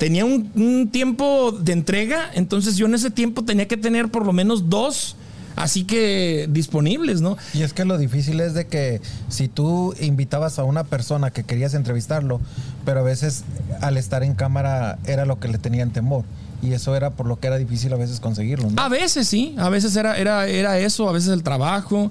tenía 0.00 0.24
un, 0.24 0.50
un 0.54 0.88
tiempo 0.90 1.52
de 1.52 1.72
entrega, 1.72 2.30
entonces 2.32 2.76
yo 2.78 2.86
en 2.86 2.94
ese 2.94 3.10
tiempo 3.10 3.44
tenía 3.44 3.68
que 3.68 3.76
tener 3.76 4.10
por 4.10 4.24
lo 4.24 4.32
menos 4.32 4.70
dos, 4.70 5.14
así 5.56 5.84
que 5.84 6.48
disponibles, 6.50 7.20
¿no? 7.20 7.36
Y 7.52 7.62
es 7.64 7.74
que 7.74 7.84
lo 7.84 7.98
difícil 7.98 8.40
es 8.40 8.54
de 8.54 8.66
que 8.66 9.02
si 9.28 9.46
tú 9.46 9.94
invitabas 10.00 10.58
a 10.58 10.64
una 10.64 10.84
persona 10.84 11.30
que 11.30 11.44
querías 11.44 11.74
entrevistarlo, 11.74 12.40
pero 12.86 13.00
a 13.00 13.02
veces 13.02 13.44
al 13.82 13.98
estar 13.98 14.22
en 14.22 14.34
cámara 14.34 14.98
era 15.04 15.26
lo 15.26 15.38
que 15.38 15.48
le 15.48 15.58
tenían 15.58 15.90
temor. 15.90 16.24
Y 16.62 16.72
eso 16.72 16.96
era 16.96 17.10
por 17.10 17.26
lo 17.26 17.38
que 17.38 17.48
era 17.48 17.58
difícil 17.58 17.92
a 17.92 17.96
veces 17.96 18.20
conseguirlo. 18.20 18.70
¿no? 18.70 18.82
A 18.82 18.88
veces 18.88 19.28
sí, 19.28 19.54
a 19.58 19.68
veces 19.68 19.96
era, 19.96 20.16
era, 20.16 20.46
era 20.46 20.78
eso, 20.78 21.10
a 21.10 21.12
veces 21.12 21.28
el 21.30 21.42
trabajo. 21.42 22.10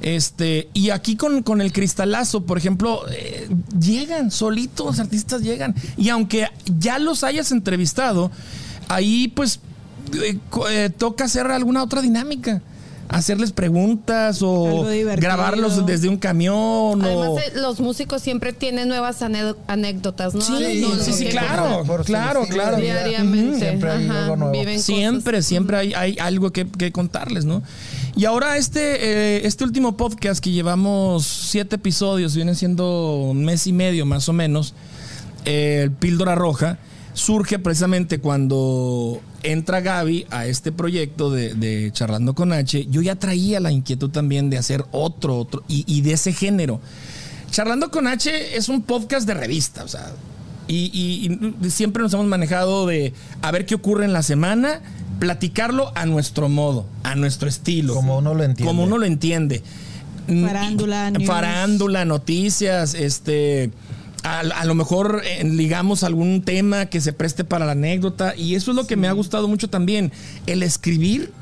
Este, 0.00 0.68
y 0.74 0.90
aquí 0.90 1.16
con, 1.16 1.42
con 1.42 1.60
el 1.60 1.72
cristalazo, 1.72 2.42
por 2.44 2.56
ejemplo, 2.58 3.02
eh, 3.10 3.48
llegan 3.80 4.30
solitos, 4.30 5.00
artistas 5.00 5.42
llegan. 5.42 5.74
Y 5.96 6.08
aunque 6.10 6.48
ya 6.78 6.98
los 6.98 7.24
hayas 7.24 7.50
entrevistado, 7.52 8.30
ahí 8.88 9.28
pues 9.28 9.60
eh, 10.22 10.38
eh, 10.70 10.90
toca 10.96 11.24
hacer 11.24 11.46
alguna 11.50 11.82
otra 11.82 12.00
dinámica. 12.00 12.62
Hacerles 13.10 13.52
preguntas 13.52 14.40
o 14.42 14.84
grabarlos 15.16 15.86
desde 15.86 16.10
un 16.10 16.18
camión. 16.18 17.02
Además, 17.02 17.28
o... 17.28 17.38
eh, 17.38 17.52
los 17.54 17.80
músicos 17.80 18.20
siempre 18.20 18.52
tienen 18.52 18.86
nuevas 18.86 19.22
anécdotas, 19.22 20.34
¿no? 20.34 20.42
Sí, 20.42 20.52
No, 20.52 20.58
sí, 20.58 21.10
no, 21.10 21.14
sí, 21.14 21.24
claro, 21.24 21.84
claro, 22.04 22.44
claro. 22.50 22.76
Diariamente. 22.76 23.60
Siempre 23.60 23.90
hay 23.90 24.04
ajá, 24.04 24.24
algo 24.24 24.36
nuevo. 24.36 24.52
viven 24.52 24.74
cosas. 24.74 24.84
Siempre, 24.84 25.42
siempre 25.42 25.76
hay, 25.78 25.94
hay 25.94 26.18
algo 26.20 26.52
que, 26.52 26.66
que 26.68 26.92
contarles, 26.92 27.46
¿no? 27.46 27.62
Y 28.18 28.24
ahora 28.24 28.56
este, 28.56 29.36
eh, 29.36 29.46
este 29.46 29.62
último 29.62 29.96
podcast 29.96 30.42
que 30.42 30.50
llevamos 30.50 31.24
siete 31.24 31.76
episodios, 31.76 32.34
vienen 32.34 32.56
siendo 32.56 33.14
un 33.30 33.44
mes 33.44 33.68
y 33.68 33.72
medio 33.72 34.06
más 34.06 34.28
o 34.28 34.32
menos, 34.32 34.74
eh, 35.44 35.82
el 35.84 35.92
Píldora 35.92 36.34
Roja, 36.34 36.78
surge 37.12 37.60
precisamente 37.60 38.18
cuando 38.18 39.20
entra 39.44 39.82
Gaby 39.82 40.26
a 40.30 40.46
este 40.46 40.72
proyecto 40.72 41.30
de, 41.30 41.90
Charlando 41.92 42.34
con 42.34 42.52
H. 42.52 42.88
Yo 42.90 43.02
ya 43.02 43.14
traía 43.14 43.60
la 43.60 43.70
inquietud 43.70 44.10
también 44.10 44.50
de 44.50 44.58
hacer 44.58 44.84
otro, 44.90 45.38
otro, 45.38 45.62
y, 45.68 46.00
de 46.00 46.14
ese 46.14 46.32
género. 46.32 46.80
Charlando 47.52 47.92
con 47.92 48.08
H 48.08 48.56
es 48.56 48.68
un 48.68 48.82
podcast 48.82 49.28
de 49.28 49.34
revista, 49.34 49.84
o 49.84 49.88
sea, 49.88 50.10
y- 50.66 51.30
y 51.62 51.70
siempre 51.70 52.02
nos 52.02 52.12
hemos 52.14 52.26
manejado 52.26 52.84
de 52.84 53.14
a 53.42 53.52
ver 53.52 53.64
qué 53.64 53.76
ocurre 53.76 54.06
en 54.06 54.12
la 54.12 54.24
semana, 54.24 54.80
platicarlo 55.18 55.92
a 55.94 56.06
nuestro 56.06 56.48
modo, 56.48 56.86
a 57.02 57.14
nuestro 57.14 57.48
estilo. 57.48 57.94
Como 57.94 58.18
uno 58.18 58.34
lo 58.34 58.44
entiende. 58.44 58.68
Como 58.68 58.84
uno 58.84 58.98
lo 58.98 59.06
entiende. 59.06 59.62
Farándula, 60.26 61.10
news. 61.10 61.26
Farándula, 61.26 62.04
noticias, 62.04 62.94
este. 62.94 63.70
A, 64.24 64.40
a 64.40 64.64
lo 64.64 64.74
mejor 64.74 65.22
eh, 65.24 65.44
ligamos 65.44 66.02
algún 66.02 66.42
tema 66.42 66.86
que 66.86 67.00
se 67.00 67.12
preste 67.12 67.44
para 67.44 67.64
la 67.64 67.72
anécdota. 67.72 68.34
Y 68.36 68.56
eso 68.56 68.72
es 68.72 68.76
lo 68.76 68.86
que 68.86 68.96
me 68.96 69.08
ha 69.08 69.12
gustado 69.12 69.48
mucho 69.48 69.68
también. 69.68 70.12
El 70.46 70.62
escribir 70.62 71.32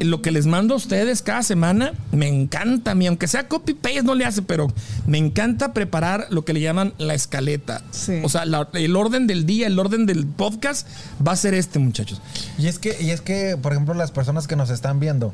lo 0.00 0.22
que 0.22 0.30
les 0.30 0.46
mando 0.46 0.74
a 0.74 0.76
ustedes 0.76 1.22
cada 1.22 1.42
semana. 1.42 1.92
Me 2.12 2.28
encanta 2.28 2.92
a 2.92 2.94
mí, 2.94 3.06
aunque 3.06 3.28
sea 3.28 3.48
copy-paste, 3.48 4.02
no 4.02 4.14
le 4.14 4.24
hace, 4.24 4.42
pero 4.42 4.72
me 5.06 5.18
encanta 5.18 5.72
preparar 5.72 6.26
lo 6.30 6.44
que 6.44 6.52
le 6.52 6.60
llaman 6.60 6.92
la 6.98 7.14
escaleta. 7.14 7.82
Sí. 7.90 8.20
O 8.22 8.28
sea, 8.28 8.44
la- 8.44 8.68
el 8.74 8.96
orden 8.96 9.26
del 9.26 9.46
día, 9.46 9.66
el 9.66 9.78
orden 9.78 10.06
del 10.06 10.26
podcast 10.26 10.86
va 11.26 11.32
a 11.32 11.36
ser 11.36 11.54
este, 11.54 11.78
muchachos. 11.78 12.20
Y 12.58 12.66
es 12.66 12.78
que, 12.78 12.96
y 13.00 13.10
es 13.10 13.20
que, 13.20 13.56
por 13.60 13.72
ejemplo, 13.72 13.94
las 13.94 14.10
personas 14.12 14.46
que 14.46 14.56
nos 14.56 14.70
están 14.70 15.00
viendo, 15.00 15.32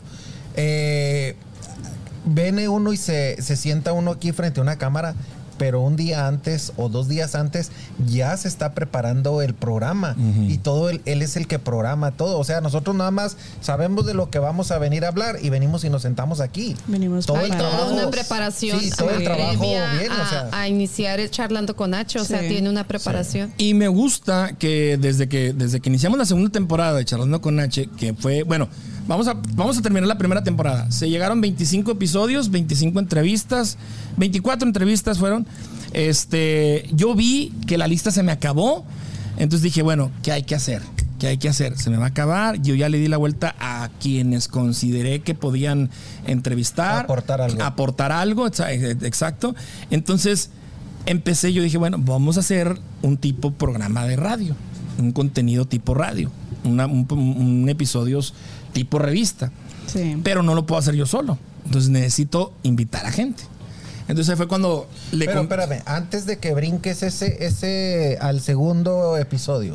eh, 0.56 1.36
viene 2.24 2.68
uno 2.68 2.92
y 2.92 2.96
se, 2.96 3.40
se 3.42 3.56
sienta 3.56 3.92
uno 3.92 4.12
aquí 4.12 4.32
frente 4.32 4.60
a 4.60 4.62
una 4.62 4.76
cámara, 4.78 5.14
pero 5.58 5.80
un 5.80 5.96
día 5.96 6.26
antes 6.26 6.72
o 6.76 6.88
dos 6.88 7.08
días 7.08 7.34
antes 7.34 7.70
ya 8.06 8.36
se 8.36 8.48
está 8.48 8.74
preparando 8.74 9.42
el 9.42 9.54
programa 9.54 10.16
y 10.48 10.58
todo 10.58 10.88
él, 10.90 11.00
él 11.06 11.22
es 11.22 11.36
el 11.36 11.46
que 11.46 11.58
programa 11.58 12.10
todo. 12.12 12.38
O 12.38 12.44
sea, 12.44 12.60
nosotros 12.60 12.94
nada 12.96 13.10
más 13.10 13.36
sabemos 13.60 14.06
de 14.06 14.14
lo 14.14 14.30
que 14.30 14.38
vamos 14.38 14.70
a 14.70 14.78
venir 14.78 15.04
a 15.04 15.08
hablar 15.08 15.36
y 15.42 15.50
venimos 15.50 15.84
y 15.84 15.90
nos 15.90 16.02
sentamos 16.02 16.40
aquí. 16.40 16.76
Venimos 16.86 17.26
todo 17.26 17.40
el 17.40 17.48
toda 17.50 17.58
trabajo. 17.70 17.92
una 17.94 18.10
preparación 18.10 18.80
Sí, 18.80 18.90
todo 18.96 19.10
el 19.10 19.24
trabajo 19.24 19.62
bien, 19.62 20.10
a, 20.12 20.22
o 20.22 20.28
sea. 20.28 20.48
a 20.52 20.68
iniciar 20.68 21.20
el 21.20 21.30
charlando 21.30 21.76
con 21.76 21.90
Nacho. 21.90 22.20
O 22.22 22.24
sea, 22.24 22.40
Sí. 22.40 22.48
tiene 22.48 22.68
una 22.70 22.84
preparación. 22.86 23.52
Y 23.58 23.74
me 23.74 23.88
gusta 23.88 24.52
que 24.58 24.98
desde 25.00 25.28
que 25.28 25.52
desde 25.52 25.80
que 25.80 25.88
iniciamos 25.88 26.18
la 26.18 26.24
segunda 26.24 26.50
temporada 26.50 26.96
de 26.96 27.04
Charlando 27.04 27.40
con 27.40 27.58
H, 27.60 27.88
que 27.96 28.14
fue, 28.14 28.42
bueno, 28.42 28.68
vamos 29.06 29.28
a, 29.28 29.34
vamos 29.54 29.78
a 29.78 29.82
terminar 29.82 30.06
la 30.08 30.18
primera 30.18 30.42
temporada. 30.42 30.90
Se 30.90 31.08
llegaron 31.08 31.40
25 31.40 31.90
episodios, 31.92 32.50
25 32.50 32.98
entrevistas, 32.98 33.76
24 34.16 34.66
entrevistas 34.66 35.18
fueron. 35.18 35.41
Este, 35.92 36.88
yo 36.92 37.14
vi 37.14 37.52
que 37.66 37.78
la 37.78 37.86
lista 37.86 38.10
se 38.10 38.22
me 38.22 38.32
acabó, 38.32 38.84
entonces 39.36 39.62
dije, 39.62 39.82
bueno, 39.82 40.10
¿qué 40.22 40.32
hay 40.32 40.42
que 40.42 40.54
hacer? 40.54 40.82
¿Qué 41.18 41.28
hay 41.28 41.38
que 41.38 41.48
hacer? 41.48 41.78
Se 41.78 41.88
me 41.90 41.98
va 41.98 42.06
a 42.06 42.08
acabar. 42.08 42.60
Yo 42.62 42.74
ya 42.74 42.88
le 42.88 42.98
di 42.98 43.06
la 43.08 43.16
vuelta 43.16 43.54
a 43.60 43.90
quienes 44.00 44.48
consideré 44.48 45.20
que 45.20 45.34
podían 45.34 45.90
entrevistar, 46.26 47.04
Aportar 47.04 47.40
algo. 47.40 47.62
aportar 47.62 48.10
algo, 48.12 48.46
exa- 48.48 49.04
exacto. 49.04 49.54
Entonces 49.90 50.50
empecé, 51.06 51.52
yo 51.52 51.62
dije, 51.62 51.78
bueno, 51.78 51.98
vamos 52.00 52.36
a 52.38 52.40
hacer 52.40 52.76
un 53.02 53.16
tipo 53.18 53.52
programa 53.52 54.04
de 54.06 54.16
radio, 54.16 54.56
un 54.98 55.12
contenido 55.12 55.64
tipo 55.66 55.94
radio, 55.94 56.30
una- 56.64 56.86
un, 56.86 57.06
un 57.10 57.68
episodios 57.68 58.34
tipo 58.72 58.98
revista, 58.98 59.52
Sí. 59.86 60.16
pero 60.24 60.42
no 60.42 60.54
lo 60.54 60.66
puedo 60.66 60.78
hacer 60.80 60.94
yo 60.96 61.06
solo. 61.06 61.38
Entonces 61.66 61.90
necesito 61.90 62.52
invitar 62.64 63.06
a 63.06 63.12
gente. 63.12 63.44
Entonces 64.12 64.36
fue 64.36 64.46
cuando 64.46 64.86
le 65.10 65.24
Pero 65.24 65.40
espérame, 65.40 65.82
antes 65.86 66.26
de 66.26 66.38
que 66.38 66.52
brinques 66.52 67.02
ese, 67.02 67.44
ese 67.44 68.18
al 68.20 68.40
segundo 68.40 69.16
episodio, 69.16 69.72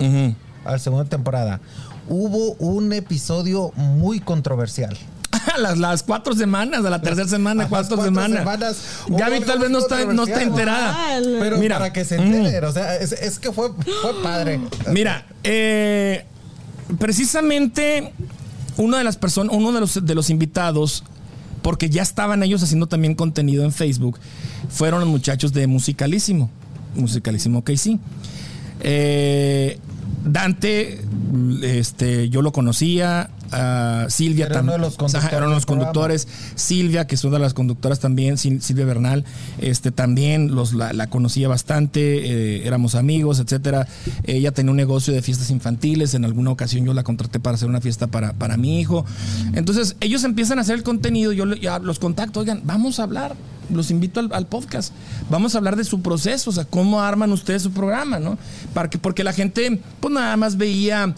a 0.64 0.72
la 0.72 0.80
segunda 0.80 1.06
temporada, 1.06 1.60
hubo 2.08 2.54
un 2.60 2.94
episodio 2.94 3.72
muy 3.76 4.20
controversial. 4.20 4.96
las, 5.58 5.78
las 5.78 6.04
cuatro 6.04 6.36
semanas, 6.36 6.86
a 6.86 6.90
la 6.90 7.02
tercera 7.02 7.28
semana, 7.28 7.64
Ajá, 7.64 7.70
cuatro, 7.70 7.98
cuatro 7.98 8.14
semanas. 8.14 8.40
semanas, 8.40 8.78
Gaby 9.08 9.42
tal 9.42 9.60
vez 9.60 9.70
no 9.70 9.80
está, 9.80 10.06
no 10.06 10.24
está 10.24 10.44
enterada. 10.44 10.92
Mal. 10.94 11.38
Pero 11.40 11.58
Mira, 11.58 11.80
para 11.80 11.92
que 11.92 12.06
se 12.06 12.18
mm. 12.18 12.22
enteren, 12.22 12.64
o 12.64 12.72
sea, 12.72 12.96
es, 12.96 13.12
es 13.12 13.40
que 13.40 13.52
fue, 13.52 13.72
fue 14.02 14.22
padre. 14.22 14.60
Mira, 14.92 15.26
eh, 15.44 16.26
precisamente 17.00 18.14
Una 18.78 19.00
de 19.00 19.04
las 19.04 19.18
personas, 19.18 19.56
uno 19.56 19.72
de 19.72 19.80
los, 19.80 20.06
de 20.06 20.16
los 20.16 20.30
invitados, 20.30 21.04
porque 21.68 21.90
ya 21.90 22.02
estaban 22.02 22.44
ellos 22.44 22.64
haciendo 22.64 22.88
también 22.88 23.14
contenido 23.14 23.66
en 23.66 23.74
Facebook, 23.74 24.18
fueron 24.70 25.02
los 25.02 25.10
muchachos 25.10 25.52
de 25.52 25.68
Musicalísimo. 25.68 26.50
Musicalísimo, 26.96 27.62
sí. 27.76 28.00
Eh, 28.80 29.78
Dante, 30.24 31.02
este, 31.64 32.30
yo 32.30 32.42
lo 32.42 32.54
conocía. 32.54 33.32
Ah, 33.52 34.06
Silvia 34.10 34.46
Era 34.48 34.62
uno 34.62 34.74
de 34.74 34.78
los 34.80 34.98
también. 34.98 35.12
conductores 35.12 35.38
Eran 35.38 35.50
los 35.52 35.66
conductores. 35.66 36.28
Silvia, 36.56 37.08
que 37.08 37.16
es 37.16 37.24
una 37.24 37.38
de 37.38 37.44
las 37.44 37.54
conductoras 37.54 38.00
también, 38.00 38.36
Sil- 38.36 38.62
Silvia 38.62 38.86
Bernal, 38.86 39.26
este, 39.60 39.92
también 39.92 40.56
los, 40.56 40.74
la, 40.74 40.94
la 40.94 41.08
conocía 41.08 41.48
bastante, 41.48 42.00
eh, 42.02 42.68
éramos 42.68 42.96
amigos, 42.96 43.40
etcétera. 43.40 43.88
Ella 44.24 44.52
tenía 44.52 44.72
un 44.72 44.78
negocio 44.78 45.14
de 45.14 45.22
fiestas 45.22 45.50
infantiles. 45.52 46.14
En 46.14 46.26
alguna 46.26 46.52
ocasión 46.52 46.86
yo 46.86 46.94
la 46.94 47.04
contraté 47.04 47.40
para 47.40 47.56
hacer 47.56 47.70
una 47.70 47.82
fiesta 47.82 48.08
para, 48.08 48.34
para 48.34 48.58
mi 48.58 48.80
hijo. 48.80 49.06
Entonces, 49.54 49.96
ellos 50.00 50.24
empiezan 50.24 50.58
a 50.60 50.62
hacer 50.62 50.76
el 50.76 50.84
contenido. 50.84 51.32
Yo 51.32 51.46
ya 51.56 51.80
los 51.80 52.00
contacto, 52.00 52.40
oigan, 52.40 52.62
vamos 52.64 53.00
a 53.00 53.04
hablar. 53.04 53.36
Los 53.70 53.92
invito 53.92 54.22
al, 54.22 54.30
al 54.32 54.46
podcast. 54.46 54.94
Vamos 55.30 55.54
a 55.54 55.58
hablar 55.58 55.76
de 55.76 55.84
su 55.84 56.02
proceso, 56.02 56.52
o 56.52 56.54
sea, 56.54 56.64
cómo 56.64 57.02
arman 57.02 57.34
ustedes 57.34 57.64
su 57.64 57.72
programa, 57.72 58.18
¿no? 58.18 58.38
Para 58.74 58.90
que, 58.90 58.98
porque 58.98 59.26
la 59.26 59.34
gente, 59.34 59.82
pues 60.00 60.14
nada 60.14 60.38
más 60.38 60.56
veía 60.56 61.14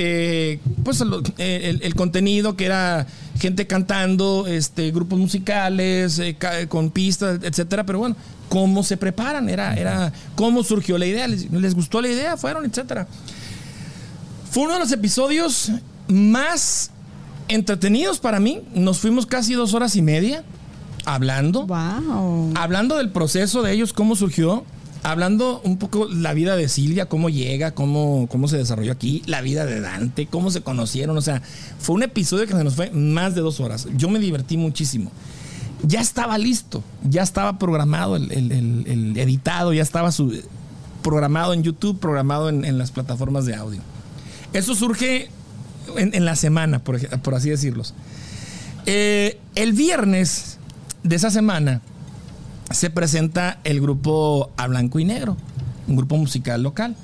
eh, 0.00 0.60
pues 0.84 1.02
eh, 1.38 1.60
el, 1.64 1.82
el 1.82 1.94
contenido 1.96 2.56
que 2.56 2.66
era 2.66 3.04
gente 3.40 3.66
cantando, 3.66 4.46
este, 4.46 4.92
grupos 4.92 5.18
musicales, 5.18 6.20
eh, 6.20 6.36
con 6.68 6.90
pistas, 6.90 7.40
etcétera, 7.42 7.84
pero 7.84 7.98
bueno, 7.98 8.14
cómo 8.48 8.84
se 8.84 8.96
preparan, 8.96 9.48
era, 9.48 9.74
era 9.74 10.12
cómo 10.36 10.62
surgió 10.62 10.98
la 10.98 11.06
idea, 11.06 11.26
les, 11.26 11.50
les 11.50 11.74
gustó 11.74 12.00
la 12.00 12.08
idea, 12.08 12.36
fueron, 12.36 12.64
etcétera. 12.64 13.08
Fue 14.50 14.62
uno 14.62 14.74
de 14.74 14.78
los 14.78 14.92
episodios 14.92 15.72
más 16.06 16.90
entretenidos 17.48 18.20
para 18.20 18.38
mí. 18.38 18.62
Nos 18.74 18.98
fuimos 18.98 19.26
casi 19.26 19.54
dos 19.54 19.74
horas 19.74 19.96
y 19.96 20.02
media 20.02 20.44
hablando 21.04 21.66
Wow. 21.66 22.52
hablando 22.54 22.96
del 22.98 23.10
proceso 23.10 23.62
de 23.62 23.72
ellos, 23.72 23.92
cómo 23.92 24.14
surgió, 24.14 24.64
hablando 25.02 25.60
un 25.64 25.78
poco 25.78 26.08
la 26.08 26.34
vida 26.34 26.56
de 26.56 26.68
Silvia, 26.68 27.06
cómo 27.06 27.28
llega, 27.28 27.72
cómo, 27.72 28.26
cómo 28.30 28.48
se 28.48 28.56
desarrolló 28.56 28.92
aquí, 28.92 29.22
la 29.26 29.40
vida 29.40 29.66
de 29.66 29.80
Dante, 29.80 30.26
cómo 30.26 30.50
se 30.50 30.62
conocieron, 30.62 31.16
o 31.16 31.22
sea, 31.22 31.42
fue 31.78 31.96
un 31.96 32.02
episodio 32.02 32.46
que 32.46 32.54
se 32.54 32.64
nos 32.64 32.74
fue 32.74 32.90
más 32.90 33.34
de 33.34 33.40
dos 33.40 33.60
horas. 33.60 33.88
Yo 33.96 34.08
me 34.08 34.18
divertí 34.18 34.56
muchísimo. 34.56 35.10
Ya 35.82 36.00
estaba 36.00 36.38
listo, 36.38 36.82
ya 37.08 37.22
estaba 37.22 37.58
programado 37.58 38.16
el, 38.16 39.14
editado, 39.16 39.72
ya 39.72 39.82
estaba 39.82 40.10
su, 40.10 40.42
programado 41.02 41.54
en 41.54 41.62
YouTube, 41.62 42.00
programado 42.00 42.48
en, 42.48 42.78
las 42.78 42.90
plataformas 42.90 43.46
de 43.46 43.54
audio. 43.54 43.80
Eso 44.52 44.74
surge 44.74 45.28
en, 45.96 46.24
la 46.24 46.34
semana, 46.34 46.80
por 46.80 47.34
así 47.34 47.50
decirlos. 47.50 47.94
Eh, 48.86 49.38
el 49.54 49.74
viernes 49.74 50.58
de 51.02 51.14
esa 51.14 51.30
semana 51.30 51.82
se 52.70 52.90
presenta 52.90 53.60
el 53.64 53.80
grupo 53.80 54.50
A 54.56 54.66
Blanco 54.66 54.98
y 54.98 55.04
Negro, 55.04 55.36
un 55.86 55.96
grupo 55.96 56.16
musical 56.16 56.62
local, 56.62 56.96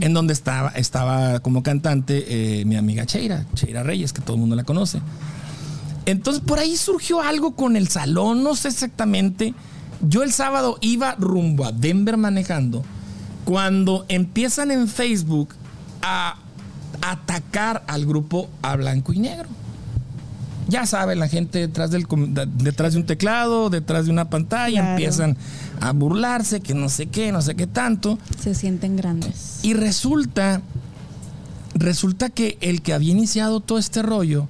en 0.00 0.14
donde 0.14 0.32
estaba, 0.32 0.68
estaba 0.70 1.40
como 1.40 1.64
cantante 1.64 2.60
eh, 2.60 2.64
mi 2.64 2.76
amiga 2.76 3.04
Cheira, 3.04 3.46
Cheira 3.54 3.82
Reyes, 3.82 4.12
que 4.12 4.20
todo 4.20 4.34
el 4.34 4.40
mundo 4.40 4.54
la 4.54 4.62
conoce. 4.62 5.00
Entonces 6.06 6.42
por 6.44 6.60
ahí 6.60 6.76
surgió 6.76 7.20
algo 7.20 7.56
con 7.56 7.76
el 7.76 7.88
salón, 7.88 8.44
no 8.44 8.54
sé 8.54 8.68
exactamente. 8.68 9.54
Yo 10.00 10.22
el 10.22 10.32
sábado 10.32 10.78
iba 10.80 11.16
rumbo 11.16 11.64
a 11.64 11.72
Denver 11.72 12.16
manejando 12.16 12.84
cuando 13.44 14.04
empiezan 14.08 14.70
en 14.70 14.88
Facebook 14.88 15.54
a 16.00 16.36
atacar 17.00 17.84
al 17.86 18.06
grupo 18.06 18.48
A 18.62 18.76
Blanco 18.76 19.12
y 19.12 19.18
Negro. 19.18 19.48
Ya 20.72 20.86
saben, 20.86 21.18
la 21.18 21.28
gente 21.28 21.58
detrás, 21.58 21.90
del, 21.90 22.06
detrás 22.56 22.94
de 22.94 23.00
un 23.00 23.04
teclado, 23.06 23.68
detrás 23.68 24.06
de 24.06 24.10
una 24.10 24.30
pantalla, 24.30 24.80
Claro. 24.80 24.90
empiezan 24.92 25.36
a 25.80 25.92
burlarse, 25.92 26.60
que 26.60 26.72
no 26.72 26.88
sé 26.88 27.06
qué, 27.08 27.30
no 27.30 27.42
sé 27.42 27.54
qué 27.54 27.66
tanto. 27.66 28.18
Se 28.42 28.54
sienten 28.54 28.96
grandes. 28.96 29.58
Y 29.62 29.74
resulta, 29.74 30.62
resulta 31.74 32.30
que 32.30 32.56
el 32.62 32.80
que 32.80 32.94
había 32.94 33.10
iniciado 33.12 33.60
todo 33.60 33.76
este 33.78 34.00
rollo 34.02 34.48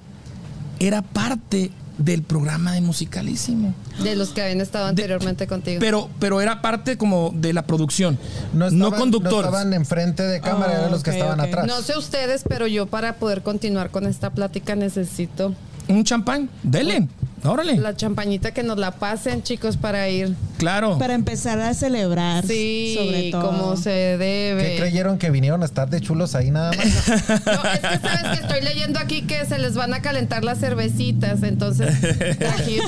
era 0.78 1.02
parte 1.02 1.72
del 1.98 2.22
programa 2.22 2.72
de 2.72 2.80
Musicalísimo. 2.80 3.74
De 4.02 4.14
los 4.16 4.30
que 4.30 4.42
habían 4.42 4.60
estado 4.60 4.86
anteriormente 4.86 5.46
contigo. 5.46 5.78
Pero, 5.80 6.08
pero 6.20 6.40
era 6.40 6.62
parte 6.62 6.96
como 6.96 7.32
de 7.34 7.52
la 7.52 7.62
producción, 7.66 8.18
no, 8.52 8.70
No, 8.70 8.86
estaban, 8.86 8.98
conductores. 9.00 9.50
No 9.50 9.56
estaban 9.58 9.72
enfrente 9.74 10.22
de 10.22 10.40
cámara, 10.40 10.72
Oh, 10.72 10.78
eran 10.78 10.90
los 10.92 11.02
que 11.02 11.10
estaban 11.10 11.40
atrás. 11.40 11.66
no 11.66 11.82
sé 11.82 11.98
ustedes, 11.98 12.44
pero 12.48 12.66
yo 12.68 12.86
para 12.86 13.16
poder 13.16 13.42
continuar 13.42 13.90
con 13.90 14.06
esta 14.06 14.30
plática 14.30 14.74
necesito 14.76 15.54
Un 15.88 16.04
champán, 16.04 16.48
dele, 16.62 17.08
órale. 17.44 17.76
la 17.76 17.94
champañita 17.96 18.52
que 18.52 18.62
nos 18.62 18.78
la 18.78 18.92
pasen, 18.92 19.42
chicos, 19.42 19.76
para 19.76 20.08
ir. 20.08 20.34
claro. 20.58 20.96
Para 20.98 21.14
empezar 21.14 21.60
a 21.60 21.74
celebrar. 21.74 22.46
Sí, 22.46 22.94
sobre 22.96 23.30
todo. 23.30 23.42
como 23.46 23.76
se 23.76 23.90
debe. 23.90 24.62
¿Qué 24.62 24.76
creyeron 24.78 25.18
que 25.18 25.30
vinieron 25.30 25.62
a 25.62 25.66
estar 25.66 25.90
de 25.90 26.00
chulos 26.00 26.34
ahí 26.34 26.50
nada 26.50 26.70
más? 26.72 26.86
No, 27.46 27.64
es 27.72 27.80
que 27.80 27.98
sabes 28.08 28.38
que 28.38 28.46
estoy 28.46 28.60
leyendo 28.62 28.98
aquí 29.00 29.22
que 29.22 29.44
se 29.44 29.58
les 29.58 29.74
van 29.74 29.92
a 29.92 30.00
calentar 30.02 30.44
las 30.44 30.58
cervecitas, 30.60 31.42
entonces 31.42 31.92
aquí. 32.58 32.78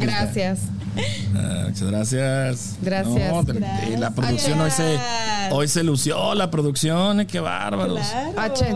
Gracias. 0.00 0.60
Ah, 1.34 1.64
muchas 1.68 1.88
gracias. 1.90 2.74
Gracias. 2.82 3.32
No, 3.32 3.40
eh, 3.40 3.96
la 3.98 4.10
producción 4.10 4.60
hoy 4.60 4.70
se, 4.70 4.98
hoy 5.50 5.66
se 5.66 5.82
lució, 5.82 6.34
la 6.34 6.50
producción, 6.50 7.20
eh, 7.20 7.26
qué 7.26 7.40
bárbaros. 7.40 8.00
Claro. 8.06 8.32
H. 8.40 8.74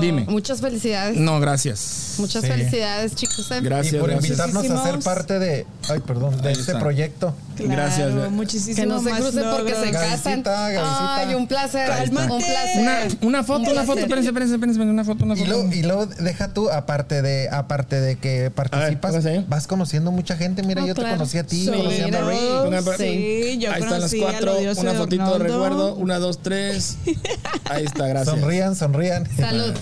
Dime. 0.00 0.24
Muchas 0.26 0.62
felicidades. 0.62 1.18
No, 1.18 1.38
gracias. 1.38 2.14
Muchas 2.18 2.42
Sí. 2.42 2.48
felicidades, 2.48 3.14
chicos. 3.14 3.46
Gracias, 3.62 3.94
y 3.94 3.98
por 3.98 4.08
gracias. 4.10 4.30
invitarnos 4.38 4.70
a 4.70 4.84
ser 4.90 4.98
parte 5.00 5.38
de, 5.38 5.66
ay, 5.90 6.00
perdón, 6.00 6.40
de 6.40 6.52
este 6.52 6.74
proyecto. 6.76 7.34
Claro, 7.56 7.72
Gracias. 7.72 8.30
Muchísimo 8.30 8.76
Que 8.76 8.86
no 8.86 9.02
se 9.02 9.10
crucen 9.10 9.44
porque 9.50 9.74
se 9.74 9.90
casan. 9.90 10.42
Gavisita, 10.44 10.70
Gavisita. 10.70 11.16
Ay, 11.16 11.34
un 11.34 11.46
placer. 11.48 11.90
Un 12.08 12.10
placer. 12.38 12.80
Una, 12.80 12.98
una 13.20 13.42
foto, 13.44 13.62
Un 13.64 13.70
una 13.70 13.82
foto, 13.84 13.98
espérense, 13.98 14.28
espérense, 14.28 14.54
espérense, 14.54 14.80
una 14.80 15.04
foto, 15.04 15.24
una 15.24 15.34
Y 15.34 15.38
foto. 15.38 15.50
luego, 15.50 15.72
y 15.74 15.82
luego 15.82 16.06
deja 16.06 16.48
tú, 16.54 16.70
aparte 16.70 17.20
de, 17.20 17.48
aparte 17.50 18.00
de 18.00 18.16
que 18.16 18.50
participas, 18.52 19.14
vas 19.48 19.66
conociendo 19.66 20.10
mucha 20.12 20.36
gente. 20.36 20.62
Mira, 20.62 20.84
Oh, 20.84 20.86
yo 20.86 20.94
claro. 20.94 21.10
te 21.10 21.16
conocí 21.18 21.38
a 21.38 21.44
ti, 21.44 21.57
Sí, 21.64 21.70
a 21.70 23.58
yo 23.58 23.72
Ahí 23.72 23.82
están 23.82 24.00
las 24.00 24.14
cuatro, 24.14 24.56
una 24.78 24.92
fotito 24.94 25.32
de 25.32 25.38
recuerdo, 25.38 25.94
una, 25.94 26.18
dos, 26.18 26.38
tres. 26.42 26.96
Ahí 27.70 27.84
está, 27.84 28.06
gracias. 28.06 28.38
Sonrían, 28.38 28.74
sonrían. 28.76 29.28
Salud. 29.36 29.74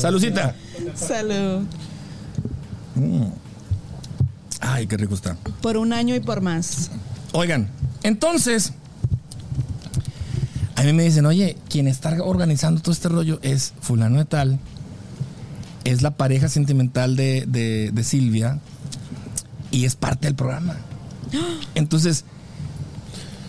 Salucita. 0.00 0.54
Salud. 0.94 1.64
Ay, 4.60 4.86
qué 4.86 4.96
rico 4.96 5.14
está. 5.14 5.36
Por 5.60 5.76
un 5.76 5.92
año 5.92 6.14
y 6.14 6.20
por 6.20 6.40
más. 6.40 6.90
Oigan, 7.32 7.68
entonces, 8.02 8.72
a 10.74 10.82
mí 10.82 10.92
me 10.92 11.04
dicen, 11.04 11.26
oye, 11.26 11.56
quien 11.68 11.86
está 11.86 12.22
organizando 12.22 12.80
todo 12.80 12.92
este 12.92 13.08
rollo 13.08 13.38
es 13.42 13.72
fulano 13.80 14.18
de 14.18 14.24
tal, 14.24 14.58
es 15.84 16.02
la 16.02 16.12
pareja 16.12 16.48
sentimental 16.48 17.16
de, 17.16 17.44
de- 17.46 17.90
de 17.92 18.04
Silvia 18.04 18.58
y 19.70 19.84
es 19.84 19.94
parte 19.96 20.26
del 20.26 20.34
programa. 20.34 20.76
Entonces, 21.74 22.24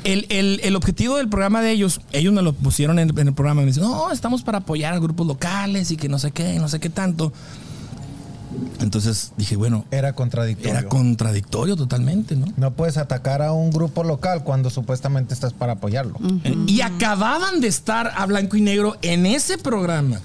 el, 0.04 0.26
el- 0.30 0.60
el 0.64 0.76
objetivo 0.76 1.18
del 1.18 1.28
programa 1.30 1.62
de 1.62 1.72
ellos, 1.72 2.02
ellos 2.14 2.34
me 2.34 2.42
lo 2.42 2.54
pusieron 2.54 3.00
en, 3.00 3.18
en 3.18 3.28
el 3.28 3.34
programa, 3.34 3.62
me 3.62 3.68
dicen, 3.68 3.84
no, 3.84 4.12
estamos 4.12 4.44
para 4.44 4.60
apoyar 4.60 4.94
a 4.94 5.00
grupos 5.00 5.28
locales 5.28 5.92
y 5.92 5.98
que 5.98 6.08
no 6.10 6.20
sé 6.20 6.32
qué, 6.32 6.58
no 6.60 6.70
sé 6.70 6.80
qué 6.80 6.90
tanto. 6.90 7.34
Entonces 8.80 9.34
dije, 9.38 9.56
bueno, 9.58 9.86
Era 9.92 10.14
contradictorio. 10.14 10.72
era 10.80 10.88
contradictorio 10.90 11.76
totalmente, 11.76 12.36
¿no? 12.36 12.48
No 12.58 12.72
puedes 12.72 12.98
atacar 12.98 13.42
a 13.42 13.52
un 13.52 13.70
grupo 13.72 14.04
local 14.04 14.44
cuando 14.44 14.70
supuestamente 14.70 15.34
estás 15.34 15.54
para 15.54 15.74
apoyarlo. 15.74 16.18
Y 16.66 16.82
acababan 16.82 17.62
de 17.62 17.68
estar 17.68 18.12
a 18.16 18.26
blanco 18.26 18.58
y 18.58 18.62
negro 18.62 18.98
en 19.02 19.26
ese 19.26 19.58
programa. 19.58 20.20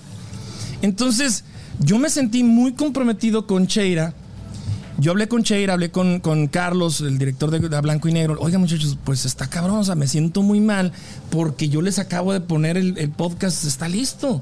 Entonces, 0.82 1.44
yo 1.80 1.98
me 1.98 2.08
sentí 2.10 2.44
muy 2.44 2.72
comprometido 2.72 3.46
con 3.46 3.66
Cheira. 3.66 4.14
Yo 4.98 5.10
hablé 5.10 5.26
con 5.28 5.42
Cheira, 5.42 5.74
hablé 5.74 5.90
con, 5.90 6.20
con 6.20 6.46
Carlos, 6.46 7.00
el 7.00 7.18
director 7.18 7.50
de, 7.50 7.58
Blanco 7.80 8.08
y 8.08 8.12
Negro. 8.12 8.36
Oiga, 8.40 8.58
muchachos, 8.58 8.96
pues 9.04 9.24
está 9.24 9.48
cabrón, 9.48 9.78
o 9.78 9.84
sea, 9.84 9.94
me 9.96 10.06
siento 10.06 10.42
muy 10.42 10.60
mal 10.60 10.92
porque 11.30 11.68
yo 11.68 11.82
les 11.82 11.98
acabo 11.98 12.32
de 12.32 12.40
poner 12.40 12.76
el, 12.76 12.96
el 12.98 13.10
podcast, 13.10 13.64
está 13.64 13.88
listo. 13.88 14.40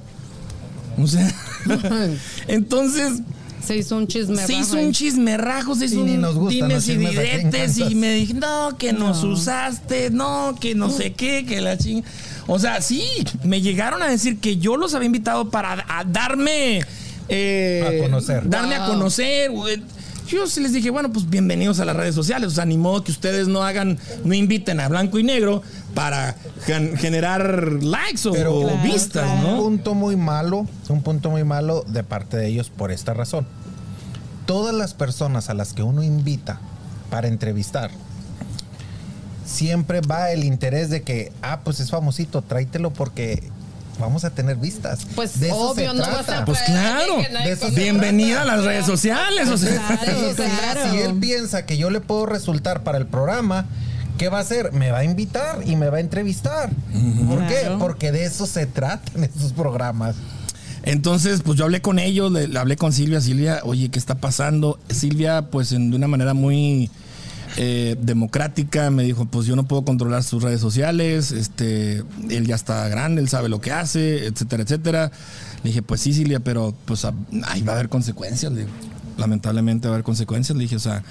O 0.99 1.07
sea, 1.07 1.27
entonces 2.49 3.23
Se 3.65 3.77
hizo 3.77 3.97
un 3.97 4.07
chisme. 4.07 4.37
se 4.47 4.53
hizo 4.55 4.77
un 4.77 4.93
chismerrajo, 4.93 5.75
se 5.75 5.87
hizo 5.87 6.01
Y 6.01 6.03
ni 6.03 6.15
un 6.17 6.21
nos 6.21 6.35
gustan 6.35 6.69
dimes 6.69 6.89
y 6.89 6.97
diretes 6.97 7.79
y 7.79 7.95
me 7.95 8.13
dije, 8.13 8.35
no, 8.35 8.77
que 8.77 8.93
nos 8.93 9.25
usaste, 9.25 10.11
no, 10.11 10.55
que 10.61 10.75
no 10.75 10.91
sé 10.91 11.15
qué, 11.15 11.47
que 11.47 11.61
la 11.63 11.79
ching... 11.79 12.03
O 12.49 12.59
sea, 12.59 12.83
sí, 12.83 13.05
me 13.45 13.61
llegaron 13.61 14.03
a 14.03 14.09
decir 14.09 14.39
que 14.39 14.57
yo 14.59 14.77
los 14.77 14.95
había 14.95 15.07
invitado 15.07 15.49
para 15.49 15.85
a 15.89 16.05
darme... 16.05 16.81
eh, 17.29 18.01
A 18.01 18.03
conocer. 18.05 18.51
Darme 18.51 18.75
a 18.75 18.85
conocer. 18.87 19.51
Yo 20.27 20.47
sí 20.47 20.61
les 20.61 20.73
dije, 20.73 20.89
bueno, 20.91 21.13
pues 21.13 21.29
bienvenidos 21.29 21.79
a 21.81 21.85
las 21.85 21.95
redes 21.97 22.15
sociales. 22.15 22.49
O 22.49 22.55
sea, 22.55 22.65
ni 22.65 22.79
modo 22.79 23.05
que 23.05 23.13
ustedes 23.13 23.49
no 23.49 23.63
hagan, 23.65 23.99
no 24.25 24.33
inviten 24.35 24.81
a 24.81 24.89
blanco 24.89 25.19
y 25.19 25.25
negro 25.25 25.63
para 25.95 26.37
gen- 26.65 26.97
generar 26.97 27.83
likes 27.83 28.27
o, 28.29 28.33
Pero 28.33 28.55
o 28.57 28.63
Claro, 28.63 28.83
vistas, 28.83 29.25
claro. 29.25 29.49
Un 29.49 29.57
¿no? 29.57 29.63
punto 29.63 29.95
muy 29.95 30.17
malo, 30.17 30.67
un 30.89 31.03
punto 31.03 31.31
muy 31.31 31.45
malo 31.45 31.85
de 31.87 32.03
parte 32.03 32.37
de 32.39 32.47
ellos 32.49 32.71
por 32.71 32.93
esta 32.93 33.13
razón. 33.15 33.47
todas 34.47 34.75
las 34.75 34.95
personas 34.95 35.51
a 35.51 35.55
las 35.55 35.73
que 35.73 35.83
uno 35.83 36.03
invita 36.03 36.61
para 37.11 37.29
entrevistar, 37.29 37.91
siempre 39.45 40.01
va 40.01 40.31
el 40.31 40.45
interés 40.45 40.89
de 40.91 41.03
que, 41.03 41.31
ah, 41.43 41.61
pues 41.63 41.79
es 41.81 41.91
famosito, 41.91 42.43
tráetelo 42.43 42.91
porque 42.93 43.51
vamos 43.99 44.25
a 44.25 44.31
tener 44.31 44.57
vistas. 44.57 45.07
Pues 45.15 45.39
De 45.41 45.49
eso 45.49 45.57
obvio, 45.57 45.91
se 45.93 45.97
no 45.97 46.03
trata. 46.03 46.17
vas 46.17 46.29
a 46.41 46.45
Pues 46.45 46.59
claro. 46.67 47.17
De. 47.19 47.71
Bienvenida 47.75 48.43
a 48.43 48.45
las 48.45 48.65
redes 48.65 48.87
sociales. 48.87 49.49
O 49.49 49.57
sea, 49.57 49.81
Claro, 50.03 50.21
De 50.21 50.31
eso 50.31 50.43
se 50.43 50.49
trata. 50.49 50.73
claro. 50.75 50.91
Si 50.93 50.99
él 50.99 51.15
piensa 51.19 51.67
que 51.67 51.77
yo 51.77 51.91
le 51.91 52.01
puedo 52.01 52.27
resultar 52.27 52.83
para 52.83 52.99
el 52.99 53.07
programa, 53.07 53.67
¿qué 54.19 54.29
va 54.29 54.39
a 54.39 54.41
hacer? 54.43 54.73
Me 54.73 54.91
va 54.91 54.99
a 54.99 55.05
invitar 55.05 55.61
y 55.67 55.77
me 55.77 55.89
va 55.89 55.99
a 55.99 56.01
entrevistar. 56.01 56.71
¿Por 57.29 57.47
qué? 57.47 57.61
Claro. 57.61 57.79
Porque 57.79 58.13
de 58.13 58.25
eso 58.25 58.47
se 58.47 58.67
tratan 58.67 59.25
esos 59.37 59.53
programas. 59.53 60.17
Entonces, 60.85 61.43
pues 61.45 61.57
yo 61.59 61.65
hablé 61.65 61.81
con 61.81 61.99
ellos, 62.01 62.33
le, 62.33 62.49
le 62.49 62.59
hablé 62.59 62.77
con 62.77 62.93
Silvia. 62.93 63.21
Silvia, 63.21 63.61
oye, 63.63 63.89
¿qué 63.89 63.99
está 64.01 64.17
pasando? 64.17 64.81
Silvia, 64.91 65.43
pues 65.43 65.71
en- 65.73 65.91
de 65.91 65.97
una 65.97 66.09
manera 66.09 66.35
muy 66.35 66.91
eh, 67.57 67.97
democrática, 68.01 68.91
me 68.91 69.03
dijo, 69.03 69.27
pues 69.27 69.47
yo 69.47 69.57
no 69.57 69.65
puedo 69.69 69.85
controlar 69.85 70.23
sus 70.23 70.43
redes 70.43 70.61
sociales, 70.61 71.33
este, 71.33 72.03
él 72.31 72.47
ya 72.47 72.55
está 72.55 72.89
grande, 72.89 73.21
él 73.21 73.29
sabe 73.29 73.49
lo 73.49 73.61
que 73.61 73.73
hace, 73.73 74.27
etcétera, 74.27 74.63
etcétera. 74.63 75.13
Le 75.63 75.71
dije, 75.71 75.83
pues 75.83 76.01
sí, 76.01 76.13
Silvia, 76.15 76.41
pero 76.41 76.75
pues 76.87 77.05
a- 77.05 77.15
ahí 77.47 77.63
va 77.63 77.73
a 77.73 77.77
haber 77.77 77.89
consecuencias. 77.89 78.53
le 78.53 78.61
digo. 78.61 78.73
Lamentablemente 79.19 79.87
va 79.89 79.93
a 79.93 79.97
haber 79.97 80.05
consecuencias. 80.05 80.57
Le 80.57 80.63
dije, 80.65 80.77
o 80.77 80.81
sea... 80.81 81.03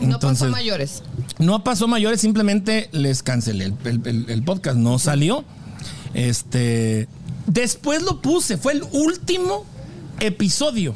No 0.00 0.16
pasó 0.16 0.28
entonces- 0.28 0.50
mayores. 0.50 1.02
no 1.38 1.62
pasó 1.64 1.86
mayores, 1.88 2.20
simplemente 2.20 2.88
les 2.92 3.22
cancelé 3.22 3.66
el, 3.66 3.74
el- 3.84 4.00
el- 4.06 4.30
el 4.30 4.42
podcast, 4.42 4.76
no 4.76 4.98
salió. 4.98 5.44
Este. 6.14 7.08
Después 7.46 8.02
lo 8.02 8.20
puse, 8.20 8.56
fue 8.56 8.74
el 8.74 8.82
último 8.92 9.64
episodio. 10.20 10.94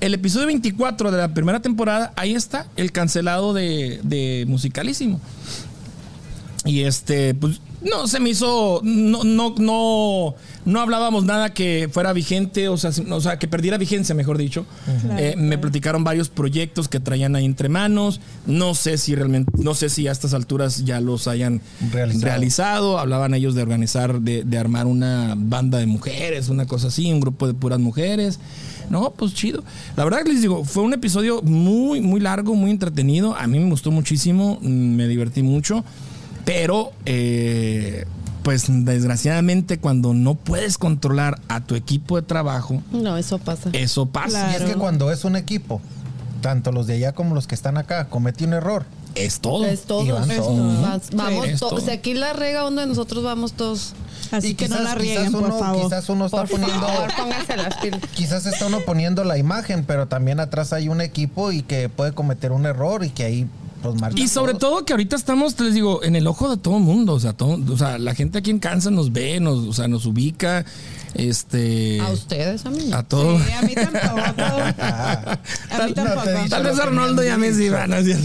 El 0.00 0.14
episodio 0.14 0.46
24 0.46 1.10
de 1.10 1.18
la 1.18 1.34
primera 1.34 1.60
temporada, 1.60 2.12
ahí 2.16 2.34
está, 2.34 2.66
el 2.76 2.90
cancelado 2.92 3.52
de, 3.52 4.00
de 4.02 4.44
Musicalísimo. 4.48 5.20
Y 6.64 6.82
este, 6.82 7.34
pues, 7.34 7.60
no 7.82 8.06
se 8.06 8.20
me 8.20 8.28
hizo. 8.30 8.80
No, 8.84 9.24
no, 9.24 9.54
no, 9.58 10.34
no 10.66 10.80
hablábamos 10.80 11.24
nada 11.24 11.54
que 11.54 11.88
fuera 11.90 12.12
vigente, 12.12 12.68
o 12.68 12.76
sea, 12.76 12.90
o 13.10 13.20
sea 13.22 13.38
que 13.38 13.48
perdiera 13.48 13.78
vigencia, 13.78 14.14
mejor 14.14 14.36
dicho. 14.36 14.66
Claro, 15.02 15.18
Eh, 15.18 15.34
Me 15.38 15.56
platicaron 15.56 16.04
varios 16.04 16.28
proyectos 16.28 16.88
que 16.88 17.00
traían 17.00 17.34
ahí 17.34 17.46
entre 17.46 17.70
manos. 17.70 18.20
No 18.46 18.74
sé 18.74 18.98
si 18.98 19.14
realmente, 19.14 19.50
no 19.56 19.74
sé 19.74 19.88
si 19.88 20.06
a 20.06 20.12
estas 20.12 20.34
alturas 20.34 20.84
ya 20.84 21.00
los 21.00 21.28
hayan 21.28 21.62
Realizado. 21.92 22.24
realizado. 22.26 22.98
Hablaban 22.98 23.32
ellos 23.32 23.54
de 23.54 23.62
organizar, 23.62 24.20
de, 24.20 24.44
de 24.44 24.58
armar 24.58 24.86
una 24.86 25.34
banda 25.36 25.78
de 25.78 25.86
mujeres, 25.86 26.50
una 26.50 26.66
cosa 26.66 26.88
así, 26.88 27.10
un 27.10 27.20
grupo 27.20 27.46
de 27.46 27.54
puras 27.54 27.78
mujeres. 27.78 28.38
No, 28.90 29.10
pues 29.16 29.32
chido. 29.34 29.62
La 29.96 30.04
verdad 30.04 30.22
que 30.24 30.32
les 30.32 30.42
digo, 30.42 30.64
fue 30.64 30.82
un 30.82 30.92
episodio 30.92 31.40
muy, 31.42 32.00
muy 32.00 32.20
largo, 32.20 32.54
muy 32.54 32.70
entretenido. 32.70 33.34
A 33.36 33.46
mí 33.46 33.58
me 33.58 33.70
gustó 33.70 33.90
muchísimo, 33.90 34.58
mm, 34.60 34.68
me 34.68 35.06
divertí 35.08 35.42
mucho. 35.42 35.84
Pero, 36.44 36.90
eh, 37.06 38.04
pues 38.42 38.64
desgraciadamente, 38.68 39.78
cuando 39.78 40.14
no 40.14 40.34
puedes 40.34 40.78
controlar 40.78 41.40
a 41.48 41.60
tu 41.60 41.74
equipo 41.74 42.16
de 42.16 42.22
trabajo, 42.22 42.82
No, 42.90 43.16
eso 43.16 43.38
pasa. 43.38 43.70
eso 43.72 44.06
pasa. 44.06 44.48
Y 44.48 44.54
es 44.54 44.58
que 44.58 44.64
Claro. 44.64 44.80
cuando 44.80 45.10
es 45.12 45.24
un 45.24 45.36
equipo, 45.36 45.80
tanto 46.40 46.72
los 46.72 46.86
de 46.86 46.94
allá 46.94 47.12
como 47.12 47.34
los 47.34 47.46
que 47.46 47.54
están 47.54 47.76
acá, 47.76 48.08
comete 48.08 48.44
un 48.44 48.54
error. 48.54 48.84
Es 49.14 49.40
todo. 49.40 49.64
Es 49.66 49.82
todo. 49.82 50.04
Y 50.06 50.10
van 50.12 50.30
Es 50.30 50.38
todos. 50.38 50.56
todo. 50.56 50.82
Vas- 50.82 51.10
Vamos 51.12 51.46
Es 51.48 51.60
todos. 51.60 51.74
todo. 51.74 51.80
Si 51.84 51.90
aquí 51.90 52.14
la 52.14 52.32
rega 52.32 52.68
de 52.70 52.86
nosotros 52.86 53.22
vamos 53.22 53.52
todos. 53.52 53.94
Así 54.32 54.48
y 54.48 54.54
que 54.54 54.66
quizás, 54.66 54.78
no 54.78 54.84
la 54.84 54.90
quizás 54.94 55.02
rieguen, 55.02 55.34
uno, 55.34 55.48
por 55.48 55.58
favor. 55.58 55.82
quizás 55.84 56.08
uno 56.08 56.26
está 56.26 56.36
Por 56.38 56.50
poniendo, 56.50 56.86
favor, 56.86 57.10
pónganse 57.16 57.56
las 57.56 57.76
pilas. 57.78 58.00
quizás 58.14 58.46
está 58.46 58.66
uno 58.66 58.80
poniendo 58.80 59.24
la 59.24 59.38
imagen, 59.38 59.84
pero 59.84 60.06
también 60.06 60.38
atrás 60.40 60.72
hay 60.72 60.88
un 60.88 61.00
equipo 61.00 61.50
y 61.52 61.62
que 61.62 61.88
puede 61.88 62.12
cometer 62.12 62.52
un 62.52 62.66
error 62.66 63.04
y 63.04 63.10
que 63.10 63.24
ahí 63.24 63.46
pues 63.82 63.94
Y 64.16 64.28
sobre 64.28 64.54
todo 64.54 64.84
que 64.84 64.92
ahorita 64.92 65.16
estamos, 65.16 65.58
les 65.60 65.74
digo, 65.74 66.02
en 66.02 66.16
el 66.16 66.26
ojo 66.26 66.50
de 66.50 66.56
todo 66.56 66.76
el 66.76 66.82
mundo. 66.82 67.14
O 67.14 67.20
sea, 67.20 67.32
todo, 67.32 67.58
o 67.72 67.76
sea, 67.76 67.98
la 67.98 68.14
gente 68.14 68.38
aquí 68.38 68.50
en 68.50 68.58
Kansas 68.58 68.92
nos 68.92 69.12
ve, 69.12 69.40
nos, 69.40 69.58
o 69.58 69.72
sea, 69.72 69.88
nos 69.88 70.06
ubica. 70.06 70.64
Este. 71.14 72.00
A 72.00 72.10
ustedes, 72.10 72.64
a 72.66 72.70
mí. 72.70 72.92
A 72.92 73.02
todos. 73.02 73.42
Sí, 73.42 73.52
a 73.52 73.62
mí 73.62 73.74
tampoco. 73.74 74.20
a 74.40 75.38
mí 75.86 75.92
tampoco. 75.92 76.48
Tal 76.48 76.62
vez 76.62 76.78
Arnoldo 76.78 77.22
me 77.22 77.28
y 77.28 77.30
a 77.30 77.38
mí 77.38 77.52
sí 77.52 77.68
van 77.68 77.92
a 77.92 78.02
decir. 78.02 78.18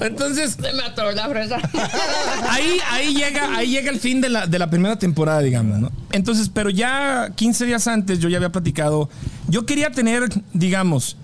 Entonces, 0.00 0.52
Se 0.52 0.72
me 0.72 0.82
atoró 0.82 1.12
la 1.12 1.28
fresa. 1.28 1.56
ahí, 2.48 2.78
ahí 2.90 3.14
llega, 3.14 3.56
ahí 3.56 3.70
llega 3.70 3.90
el 3.90 3.98
fin 3.98 4.20
de 4.20 4.28
la, 4.28 4.46
de 4.46 4.58
la 4.58 4.70
primera 4.70 4.96
temporada, 4.98 5.40
digamos, 5.40 5.78
¿no? 5.78 5.90
Entonces, 6.12 6.48
pero 6.52 6.70
ya 6.70 7.32
15 7.34 7.66
días 7.66 7.88
antes 7.88 8.20
yo 8.20 8.28
ya 8.28 8.36
había 8.36 8.52
platicado. 8.52 9.08
Yo 9.48 9.66
quería 9.66 9.90
tener, 9.90 10.28
digamos, 10.52 11.16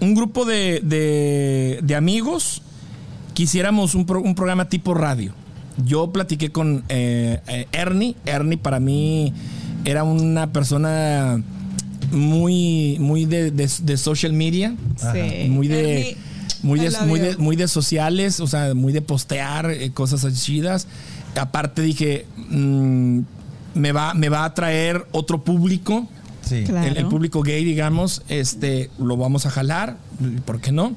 un 0.00 0.14
grupo 0.14 0.44
de, 0.44 0.80
de- 0.82 1.80
de 1.82 1.94
amigos 1.94 2.62
que 3.34 3.44
hiciéramos 3.44 3.94
un, 3.94 4.06
pro- 4.06 4.20
un 4.22 4.34
programa 4.34 4.68
tipo 4.68 4.94
radio. 4.94 5.32
Yo 5.84 6.12
platiqué 6.12 6.50
con 6.50 6.84
eh, 6.88 7.40
eh, 7.46 7.66
Ernie. 7.72 8.16
Ernie 8.26 8.58
para 8.58 8.80
mí 8.80 9.32
era 9.84 10.02
una 10.04 10.52
persona 10.52 11.40
muy, 12.10 12.96
muy 13.00 13.26
de, 13.26 13.50
de- 13.50 13.70
de 13.82 13.96
social 13.96 14.32
media. 14.32 14.74
Sí. 14.96 15.48
Muy 15.48 15.68
de. 15.68 16.00
Ernie, 16.00 16.16
Muy 16.62 16.80
de, 16.80 16.90
muy, 17.06 17.20
de, 17.20 17.36
muy 17.36 17.54
de 17.56 17.68
sociales, 17.68 18.40
o 18.40 18.48
sea, 18.48 18.74
muy 18.74 18.92
de 18.92 19.00
postear 19.02 19.70
eh, 19.70 19.90
cosas 19.92 20.24
así 20.24 20.36
chidas. 20.40 20.88
Aparte 21.36 21.82
dije, 21.82 22.26
mm, 22.50 23.20
me, 23.74 23.92
va, 23.92 24.12
me 24.14 24.28
va 24.28 24.40
a 24.40 24.46
atraer 24.46 25.06
otro 25.12 25.44
público, 25.44 26.08
Sí. 26.48 26.64
Claro. 26.64 26.86
el, 26.88 26.96
el 26.96 27.06
público 27.06 27.42
gay, 27.42 27.64
digamos, 27.64 28.22
este, 28.28 28.90
lo 28.98 29.16
vamos 29.16 29.46
a 29.46 29.50
jalar, 29.50 29.96
¿por 30.44 30.60
qué 30.60 30.72
no? 30.72 30.96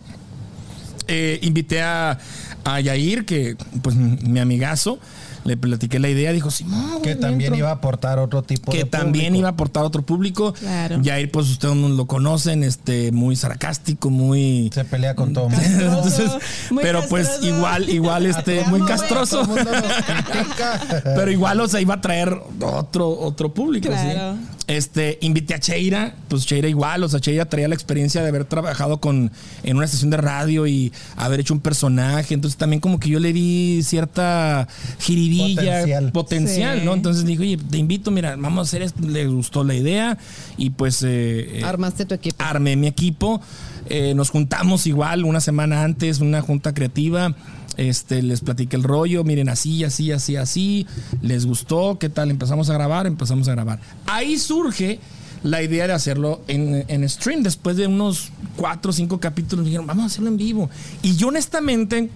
Eh, 1.08 1.40
invité 1.42 1.82
a, 1.82 2.18
a 2.64 2.80
Yair, 2.80 3.26
que 3.26 3.58
pues 3.82 3.96
mi 3.96 4.40
amigazo, 4.40 5.00
le 5.44 5.58
platiqué 5.58 6.00
la 6.00 6.10
idea, 6.10 6.32
dijo, 6.32 6.52
sí, 6.52 6.64
no, 6.66 7.02
Que 7.02 7.16
también 7.16 7.56
iba 7.56 7.70
a 7.70 7.74
aportar 7.74 8.20
otro 8.20 8.44
tipo 8.44 8.72
que 8.72 8.80
de 8.80 8.86
también 8.86 9.26
público. 9.26 9.40
iba 9.40 9.48
a 9.50 9.52
aportar 9.52 9.84
otro 9.84 10.02
público. 10.04 10.54
Claro. 10.54 11.02
Yair, 11.02 11.32
pues 11.32 11.50
ustedes 11.50 11.76
no 11.76 11.90
lo 11.90 12.06
conocen, 12.06 12.64
este, 12.64 13.12
muy 13.12 13.36
sarcástico, 13.36 14.10
muy... 14.10 14.70
Se 14.74 14.86
pelea 14.86 15.16
con 15.16 15.34
todo 15.34 15.50
mundo. 15.50 15.66
Entonces, 15.70 16.32
muy 16.70 16.84
pero 16.84 17.02
pues 17.10 17.40
igual, 17.42 17.90
igual, 17.90 18.26
este, 18.26 18.64
Te 18.64 18.70
muy 18.70 18.82
castroso. 18.82 19.48
Pero 21.04 21.32
igual, 21.32 21.60
o 21.62 21.68
sea, 21.68 21.82
iba 21.82 21.96
a 21.96 22.02
traer 22.02 22.38
otro, 22.62 23.10
otro 23.10 23.54
público, 23.54 23.88
Claro. 23.90 24.36
¿sí? 24.36 24.48
Este, 24.68 25.18
invité 25.22 25.54
a 25.56 25.60
Cheira, 25.60 26.16
pues 26.30 26.46
Cheira 26.46 26.68
igual, 26.70 27.04
o 27.04 27.10
sea, 27.10 27.20
Cheira 27.20 27.46
traía 27.46 27.68
la 27.68 27.76
experiencia 27.76 28.22
de 28.22 28.30
haber 28.30 28.46
trabajado 28.46 29.02
con, 29.02 29.32
en 29.64 29.76
una 29.76 29.86
estación 29.86 30.12
de 30.12 30.18
radio 30.18 30.66
y 30.66 30.94
haber 31.18 31.42
hecho 31.42 31.54
un 31.54 31.60
personaje, 31.60 32.34
entonces 32.34 32.58
también 32.58 32.80
como 32.80 32.98
que 33.00 33.10
yo 33.10 33.20
le 33.20 33.34
vi 33.34 33.82
cierta 33.84 34.68
jiribilla, 35.00 35.31
Potencial. 35.38 36.12
potencial, 36.12 36.80
Sí. 36.80 36.86
¿no? 36.86 36.94
Entonces 36.94 37.26
dije, 37.26 37.42
oye, 37.42 37.58
te 37.58 37.78
invito, 37.78 38.12
mira, 38.12 38.36
vamos 38.36 38.60
a 38.60 38.62
hacer 38.64 38.82
esto, 38.82 39.02
le 39.08 39.28
gustó 39.28 39.64
la 39.64 39.74
idea 39.76 40.18
y 40.58 40.72
pues... 40.72 41.02
eh, 41.04 41.60
eh, 41.60 41.64
Armaste 41.64 42.06
tu 42.06 42.14
equipo. 42.16 42.36
armé 42.44 42.76
mi 42.76 42.88
equipo. 42.88 43.42
Eh, 43.90 44.14
nos 44.16 44.30
juntamos 44.30 44.86
igual 44.88 45.26
una 45.26 45.42
semana 45.42 45.84
antes, 45.84 46.20
una 46.20 46.42
junta 46.42 46.74
creativa. 46.74 47.36
Este, 47.78 48.22
les 48.22 48.42
platiqué 48.42 48.76
el 48.76 48.84
rollo, 48.84 49.24
miren 49.24 49.50
así, 49.50 49.84
así, 49.84 50.12
así, 50.12 50.36
así. 50.36 50.86
Les 51.22 51.46
gustó, 51.46 51.98
¿qué 52.00 52.10
tal? 52.10 52.30
Empezamos 52.30 52.70
a 52.70 52.74
grabar, 52.74 53.08
empezamos 53.08 53.48
a 53.48 53.52
grabar. 53.52 53.80
Ahí 54.06 54.38
surge 54.38 55.00
la 55.44 55.64
idea 55.64 55.88
de 55.88 55.94
hacerlo 55.94 56.42
en, 56.48 56.86
en 56.88 57.08
stream. 57.10 57.42
Después 57.44 57.78
de 57.78 57.88
unos 57.88 58.30
cuatro 58.58 58.92
o 58.92 58.94
cinco 58.94 59.20
capítulos, 59.20 59.66
dijeron, 59.66 59.88
vamos 59.88 60.04
a 60.04 60.08
hacerlo 60.08 60.28
en 60.30 60.38
vivo. 60.38 60.70
Y 61.02 61.16
yo 61.16 61.30
honestamente, 61.30 62.10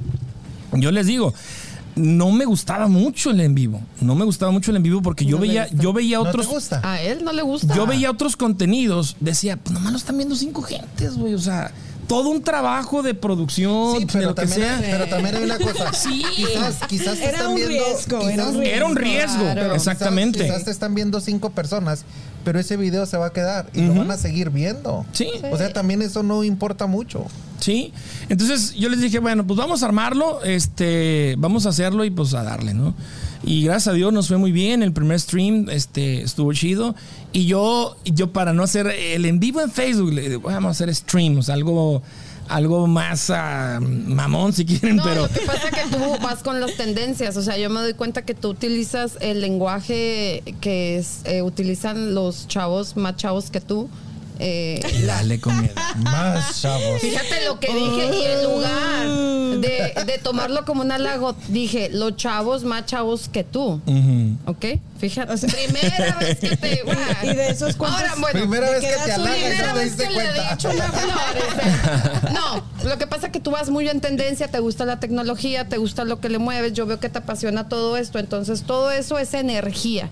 yo 0.73 0.91
les 0.91 1.07
digo, 1.07 1.33
no 1.95 2.31
me 2.31 2.45
gustaba 2.45 2.87
mucho 2.87 3.31
el 3.31 3.39
en 3.39 3.55
vivo. 3.55 3.81
No 4.01 4.15
me 4.15 4.25
gustaba 4.25 4.51
mucho 4.51 4.71
el 4.71 4.77
en 4.77 4.83
vivo 4.83 5.01
porque 5.01 5.25
yo 5.25 5.37
No 5.37 5.41
veía, 5.41 5.67
yo 5.73 5.93
veía 5.93 6.17
¿No 6.17 6.23
te 6.23 6.29
otros. 6.29 6.47
gusta? 6.47 6.81
A 6.83 7.01
él 7.01 7.23
no 7.23 7.31
le 7.33 7.41
gusta. 7.41 7.73
Yo 7.75 7.85
veía 7.87 8.11
otros 8.11 8.35
contenidos, 8.35 9.15
decía, 9.19 9.57
pues 9.57 9.73
nomás 9.73 9.91
lo 9.91 9.97
están 9.97 10.17
viendo 10.17 10.35
cinco 10.35 10.61
gentes, 10.61 11.15
güey. 11.15 11.33
O 11.33 11.39
sea, 11.39 11.71
todo 12.07 12.29
un 12.29 12.41
trabajo 12.43 13.01
de 13.01 13.13
producción, 13.13 13.93
Sí, 13.99 14.05
de 14.05 14.11
pero 14.13 14.29
lo 14.29 14.35
que 14.35 14.41
también, 14.45 14.79
sea. 14.79 14.79
pero 14.81 15.07
también 15.07 15.35
hay 15.37 15.43
una 15.43 15.57
cosa. 15.57 15.91
Sí. 15.93 16.23
Quizás, 16.35 16.79
quizás 16.87 17.17
te 17.17 17.23
Era 17.23 17.31
están 17.37 17.47
un 17.51 17.55
viendo. 17.55 17.73
riesgo, 17.73 18.29
era 18.29 18.45
un 18.47 18.55
riesgo. 18.59 18.75
Era 18.75 18.85
un 18.85 18.95
riesgo, 18.95 19.39
Claro. 19.41 19.61
pero 19.61 19.75
exactamente. 19.75 20.39
Quizás, 20.39 20.51
quizás 20.51 20.65
te 20.65 20.71
están 20.71 20.93
viendo 20.95 21.19
cinco 21.21 21.49
personas, 21.51 22.03
pero 22.45 22.57
ese 22.59 22.77
video 22.77 23.05
se 23.05 23.17
va 23.17 23.25
a 23.25 23.33
quedar 23.33 23.67
y 23.73 23.81
lo 23.81 23.89
Ujú. 23.91 23.99
van 23.99 24.11
a 24.11 24.17
seguir 24.17 24.49
viendo. 24.51 25.05
Sí. 25.11 25.27
O 25.51 25.57
sea, 25.57 25.73
también 25.73 26.01
eso 26.01 26.23
no 26.23 26.43
importa 26.45 26.87
mucho. 26.87 27.25
Sí. 27.59 27.91
Entonces 28.29 28.73
yo 28.75 28.87
les 28.87 29.01
dije, 29.01 29.19
bueno, 29.19 29.45
pues 29.45 29.57
vamos 29.57 29.83
a 29.83 29.87
armarlo, 29.87 30.43
este, 30.43 31.35
vamos 31.37 31.65
a 31.65 31.69
hacerlo 31.69 32.05
y 32.05 32.11
pues 32.11 32.33
a 32.33 32.43
darle, 32.43 32.73
¿no? 32.73 32.93
Y 33.43 33.63
gracias 33.65 33.89
a 33.89 33.93
Dios 33.93 34.11
nos 34.13 34.27
fue 34.27 34.37
muy 34.37 34.51
bien. 34.51 34.81
El 34.83 34.91
primer 34.93 35.19
stream 35.19 35.67
este, 35.69 36.21
estuvo 36.21 36.51
chido. 36.53 36.95
Y 37.31 37.45
yo, 37.45 37.95
yo 38.05 38.31
para 38.31 38.53
no 38.53 38.63
hacer 38.63 38.87
el 38.87 39.25
en 39.25 39.39
vivo 39.39 39.61
en 39.61 39.69
Facebook, 39.71 40.13
le 40.13 40.29
digo, 40.29 40.41
vamos 40.41 40.69
a 40.69 40.71
hacer 40.71 40.93
stream, 40.95 41.37
o 41.39 41.43
sea, 41.43 41.55
algo, 41.55 42.01
algo 42.47 42.87
más 42.87 43.29
ah, 43.29 43.79
mamón 43.81 44.53
si 44.53 44.65
quieren, 44.65 44.97
No, 44.97 45.03
pero. 45.03 45.23
lo 45.23 45.29
que 45.29 45.41
pasa 45.41 45.69
es 45.69 45.75
que 45.75 45.95
tú 45.95 45.99
vas 46.21 46.43
con 46.43 46.59
las 46.59 46.75
tendencias. 46.75 47.37
O 47.37 47.41
sea, 47.41 47.57
yo 47.57 47.69
me 47.69 47.81
doy 47.81 47.93
cuenta 47.93 48.23
que 48.23 48.33
tú 48.33 48.49
utilizas 48.49 49.17
el 49.21 49.41
lenguaje 49.41 50.43
que 50.61 50.97
es, 50.97 51.21
eh, 51.25 51.41
utilizan 51.41 52.13
los 52.13 52.47
chavos 52.47 52.95
más 52.97 53.15
chavos 53.15 53.49
que 53.49 53.61
tú 53.61 53.89
eh, 54.39 54.79
Dale 55.05 55.39
con. 55.39 55.69
Más 55.97 56.61
chavos. 56.61 57.01
Fíjate 57.01 57.45
lo 57.45 57.59
que 57.59 57.67
dije 57.73 58.09
y 58.15 58.25
en 58.25 58.43
lugar 58.43 59.07
de, 59.61 60.03
de 60.05 60.17
tomarlo 60.21 60.65
como 60.65 60.81
un 60.81 60.91
halago, 60.91 61.35
dije, 61.47 61.89
los 61.91 62.15
chavos 62.17 62.63
más 62.63 62.85
chavos 62.85 63.29
que 63.29 63.43
tú. 63.43 63.81
¿Ok? 64.45 64.65
Fíjate. 64.99 65.35
primera 65.47 66.17
vez 66.19 66.39
que 66.39 66.55
te... 66.57 66.81
Y 67.23 67.27
de 67.35 67.49
esos 67.49 67.75
cuantos- 67.75 67.99
Ahora, 68.01 68.15
bueno. 68.19 68.39
Primera 68.39 68.67
¿de 68.71 68.79
vez 68.79 68.85
que 68.97 69.03
te 69.05 69.11
halaga 69.11 69.37
y 69.37 69.41
Primera 69.49 69.73
vez 69.73 69.93
que 69.95 70.03
le 70.05 70.09
he 70.09 70.13
cuenta. 70.13 70.51
dicho 70.55 70.69
una 70.69 70.89
flor. 70.91 72.31
No, 72.33 72.63
lo 72.89 72.97
que 72.97 73.07
pasa 73.07 73.27
es 73.27 73.31
que 73.33 73.39
tú 73.39 73.51
vas 73.51 73.69
muy 73.69 73.87
en 73.89 74.01
tendencia, 74.01 74.47
te 74.47 74.59
gusta 74.59 74.85
la 74.85 74.99
tecnología, 74.99 75.67
te 75.67 75.77
gusta 75.77 76.03
lo 76.05 76.19
que 76.19 76.29
le 76.29 76.37
mueves, 76.39 76.73
yo 76.73 76.85
veo 76.85 76.99
que 76.99 77.09
te 77.09 77.19
apasiona 77.19 77.67
todo 77.69 77.97
esto, 77.97 78.19
entonces 78.19 78.63
todo 78.63 78.91
eso 78.91 79.17
es 79.19 79.33
energía. 79.33 80.09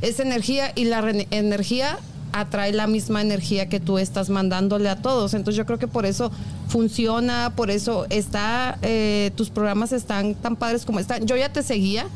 Es 0.00 0.20
energía 0.20 0.72
y 0.74 0.84
la 0.84 1.02
energía 1.30 1.98
atrae 2.32 2.72
la 2.72 2.86
misma 2.86 3.20
energía 3.20 3.68
que 3.68 3.80
tú 3.80 3.98
estás 3.98 4.30
mandándole 4.30 4.88
a 4.88 4.96
todos. 4.96 5.34
Entonces 5.34 5.56
yo 5.56 5.66
creo 5.66 5.78
que 5.78 5.88
por 5.88 6.06
eso 6.06 6.30
funciona, 6.72 7.52
por 7.54 7.70
eso 7.70 8.06
está, 8.08 8.78
eh, 8.82 9.30
tus 9.36 9.50
programas 9.50 9.92
están 9.92 10.34
tan 10.34 10.56
padres 10.56 10.86
como 10.86 10.98
están. 10.98 11.26
Yo 11.26 11.36
ya 11.36 11.52
te 11.52 11.62
seguía 11.62 12.06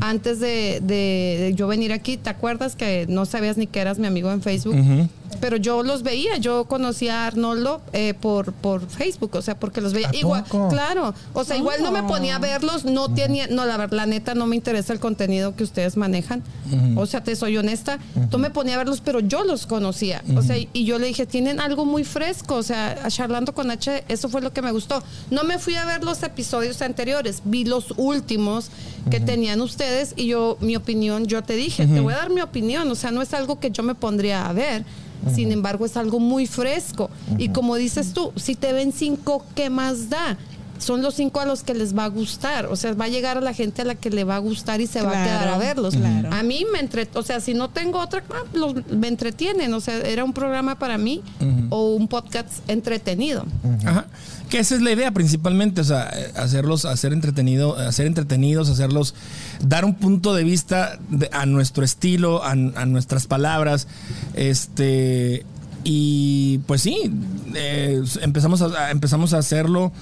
antes 0.00 0.40
de, 0.40 0.80
de- 0.82 1.36
de 1.40 1.52
yo 1.54 1.66
venir 1.68 1.92
aquí. 1.92 2.16
¿Te 2.16 2.30
acuerdas 2.30 2.74
que 2.74 3.04
no 3.08 3.26
sabías 3.26 3.58
ni 3.58 3.66
que 3.66 3.80
eras 3.80 3.98
mi 3.98 4.06
amigo 4.06 4.32
en 4.32 4.40
Facebook? 4.42 4.74
Pero 5.40 5.56
yo 5.58 5.82
los 5.84 6.02
veía, 6.02 6.38
yo 6.38 6.64
conocía 6.64 7.22
a 7.24 7.26
Arnoldo 7.28 7.80
eh, 7.92 8.14
por, 8.18 8.52
por 8.54 8.88
Facebook, 8.88 9.36
o 9.36 9.42
sea, 9.42 9.60
porque 9.60 9.80
los 9.80 9.92
veía. 9.92 10.08
¿A 10.08 10.16
Igual, 10.16 10.44
claro. 10.70 11.14
O 11.34 11.44
sea, 11.44 11.56
igual 11.56 11.82
no 11.82 11.92
me 11.92 12.02
ponía 12.02 12.36
a 12.36 12.38
verlos, 12.40 12.84
no 12.86 13.12
tenía, 13.14 13.46
no, 13.46 13.64
la, 13.66 13.76
ver- 13.76 13.92
la 13.92 14.06
neta 14.06 14.34
no 14.34 14.46
me 14.46 14.56
interesa 14.56 14.92
el 14.94 14.98
contenido 15.00 15.54
que 15.54 15.62
ustedes 15.64 15.96
manejan. 15.98 16.42
O 16.96 17.06
sea, 17.06 17.22
te 17.22 17.36
soy 17.36 17.56
honesta, 17.58 17.98
no 18.32 18.38
me 18.38 18.50
ponía 18.50 18.74
a 18.74 18.78
verlos, 18.78 19.00
pero 19.04 19.20
yo 19.20 19.44
los 19.44 19.66
conocía. 19.66 20.22
O 20.34 20.42
sea, 20.42 20.56
y 20.72 20.84
yo 20.84 20.98
le 20.98 21.06
dije, 21.06 21.26
tienen 21.26 21.60
algo 21.60 21.84
muy 21.84 22.04
fresco, 22.04 22.56
o 22.56 22.62
sea, 22.62 22.96
charlando 23.08 23.54
con 23.54 23.70
H, 23.70 23.97
eso 24.08 24.28
fue 24.28 24.40
lo 24.40 24.52
que 24.52 24.62
me 24.62 24.72
gustó. 24.72 25.02
No 25.30 25.44
me 25.44 25.58
fui 25.58 25.74
a 25.74 25.84
ver 25.84 26.04
los 26.04 26.22
episodios 26.22 26.82
anteriores, 26.82 27.42
vi 27.44 27.64
los 27.64 27.94
últimos 27.96 28.70
que 29.10 29.20
tenían 29.20 29.60
ustedes 29.60 30.12
y 30.16 30.26
yo, 30.26 30.56
mi 30.60 30.76
opinión, 30.76 31.26
yo 31.26 31.42
te 31.42 31.54
dije, 31.54 31.86
te 31.86 32.00
voy 32.00 32.12
a 32.12 32.18
dar 32.18 32.30
mi 32.30 32.40
opinión, 32.40 32.90
o 32.90 32.94
sea, 32.94 33.10
no 33.10 33.22
es 33.22 33.32
algo 33.34 33.58
que 33.58 33.70
yo 33.70 33.82
me 33.82 33.94
pondría 33.94 34.48
a 34.48 34.52
ver. 34.52 34.84
Sin 35.34 35.50
embargo, 35.50 35.84
es 35.84 35.96
algo 35.96 36.20
muy 36.20 36.46
fresco. 36.46 37.10
Y 37.38 37.48
como 37.48 37.74
dices 37.74 38.12
tú, 38.12 38.32
si 38.36 38.54
te 38.54 38.72
ven 38.72 38.92
cinco, 38.92 39.44
¿qué 39.54 39.68
más 39.68 40.08
da? 40.08 40.38
Son 40.78 41.02
los 41.02 41.14
cinco 41.14 41.40
a 41.40 41.44
los 41.44 41.62
que 41.62 41.74
les 41.74 41.96
va 41.96 42.04
a 42.04 42.08
gustar. 42.08 42.66
O 42.66 42.76
sea, 42.76 42.94
va 42.94 43.06
a 43.06 43.08
llegar 43.08 43.36
a 43.36 43.40
la 43.40 43.52
gente 43.52 43.82
a 43.82 43.84
la 43.84 43.94
que 43.94 44.10
le 44.10 44.24
va 44.24 44.36
a 44.36 44.38
gustar 44.38 44.80
y 44.80 44.86
se 44.86 45.02
va 45.02 45.10
a 45.10 45.24
quedar 45.24 45.48
a 45.48 45.58
verlos. 45.58 45.96
claro. 45.96 46.32
A 46.32 46.42
mí 46.42 46.64
me 46.72 46.78
entre, 46.80 47.08
o 47.14 47.22
sea, 47.22 47.40
si 47.40 47.54
no 47.54 47.68
tengo 47.70 47.98
otra, 47.98 48.22
ah, 48.30 48.44
los- 48.54 48.86
me 48.88 49.08
entretienen. 49.08 49.74
O 49.74 49.80
sea, 49.80 49.96
era 49.98 50.24
un 50.24 50.32
programa 50.32 50.78
para 50.78 50.98
mí 50.98 51.22
o 51.70 51.94
un 51.94 52.08
podcast 52.08 52.48
entretenido. 52.68 53.44
Ajá. 53.84 54.06
Que 54.48 54.60
esa 54.60 54.76
es 54.76 54.80
la 54.80 54.92
idea 54.92 55.10
principalmente, 55.10 55.82
o 55.82 55.84
sea, 55.84 56.08
eh, 56.14 56.32
hacerlos, 56.36 56.86
hacer 56.86 57.12
entretenido, 57.12 57.76
hacer 57.76 58.06
entretenidos, 58.06 58.70
hacerlos, 58.70 59.14
dar 59.62 59.84
un 59.84 59.94
punto 59.94 60.32
de 60.34 60.42
vista 60.44 60.98
de- 61.10 61.28
a 61.32 61.44
nuestro 61.44 61.84
estilo, 61.84 62.42
a, 62.42 62.52
a 62.52 62.86
nuestras 62.86 63.26
palabras, 63.26 63.88
este, 64.34 65.44
y 65.84 66.58
pues 66.66 66.82
sí, 66.82 67.12
eh, 67.54 68.02
empezamos 68.22 68.62
a, 68.62 68.66
a- 68.86 68.90
empezamos 68.90 69.34
a 69.34 69.38
hacerlo, 69.38 69.92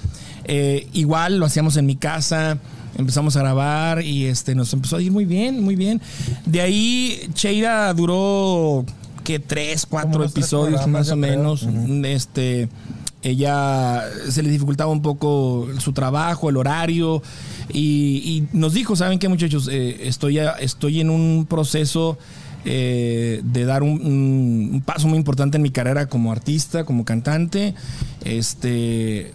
eh, 0.47 0.87
igual 0.93 1.37
lo 1.39 1.45
hacíamos 1.45 1.77
en 1.77 1.85
mi 1.85 1.95
casa, 1.95 2.57
empezamos 2.97 3.35
a 3.35 3.39
grabar 3.41 4.01
y 4.03 4.25
este, 4.25 4.55
nos 4.55 4.73
empezó 4.73 4.97
a 4.97 5.01
ir 5.01 5.11
muy 5.11 5.25
bien, 5.25 5.61
muy 5.63 5.75
bien. 5.75 6.01
De 6.45 6.61
ahí 6.61 7.19
Cheira 7.33 7.93
duró 7.93 8.85
que 9.23 9.39
tres, 9.39 9.85
cuatro 9.85 10.21
tres 10.21 10.31
episodios 10.31 10.87
más 10.87 11.09
o 11.11 11.15
menos. 11.15 11.67
Este, 12.05 12.69
ella 13.23 14.03
se 14.29 14.41
le 14.41 14.49
dificultaba 14.49 14.89
un 14.91 15.01
poco 15.01 15.67
su 15.79 15.91
trabajo, 15.91 16.49
el 16.49 16.55
horario, 16.57 17.21
y, 17.69 18.21
y 18.23 18.47
nos 18.53 18.73
dijo, 18.73 18.95
¿saben 18.95 19.19
qué 19.19 19.27
muchachos? 19.27 19.67
Eh, 19.71 20.07
estoy, 20.07 20.39
a- 20.39 20.51
estoy 20.51 21.01
en 21.01 21.09
un 21.09 21.45
proceso 21.49 22.17
eh, 22.63 23.41
de 23.43 23.65
dar 23.65 23.83
un, 23.83 23.89
un- 24.01 24.69
un 24.75 24.81
paso 24.81 25.07
muy 25.09 25.17
importante 25.17 25.57
en 25.57 25.63
mi 25.63 25.71
carrera 25.71 26.07
como 26.07 26.31
artista, 26.31 26.85
como 26.85 27.03
cantante. 27.03 27.73
Este, 28.23 29.33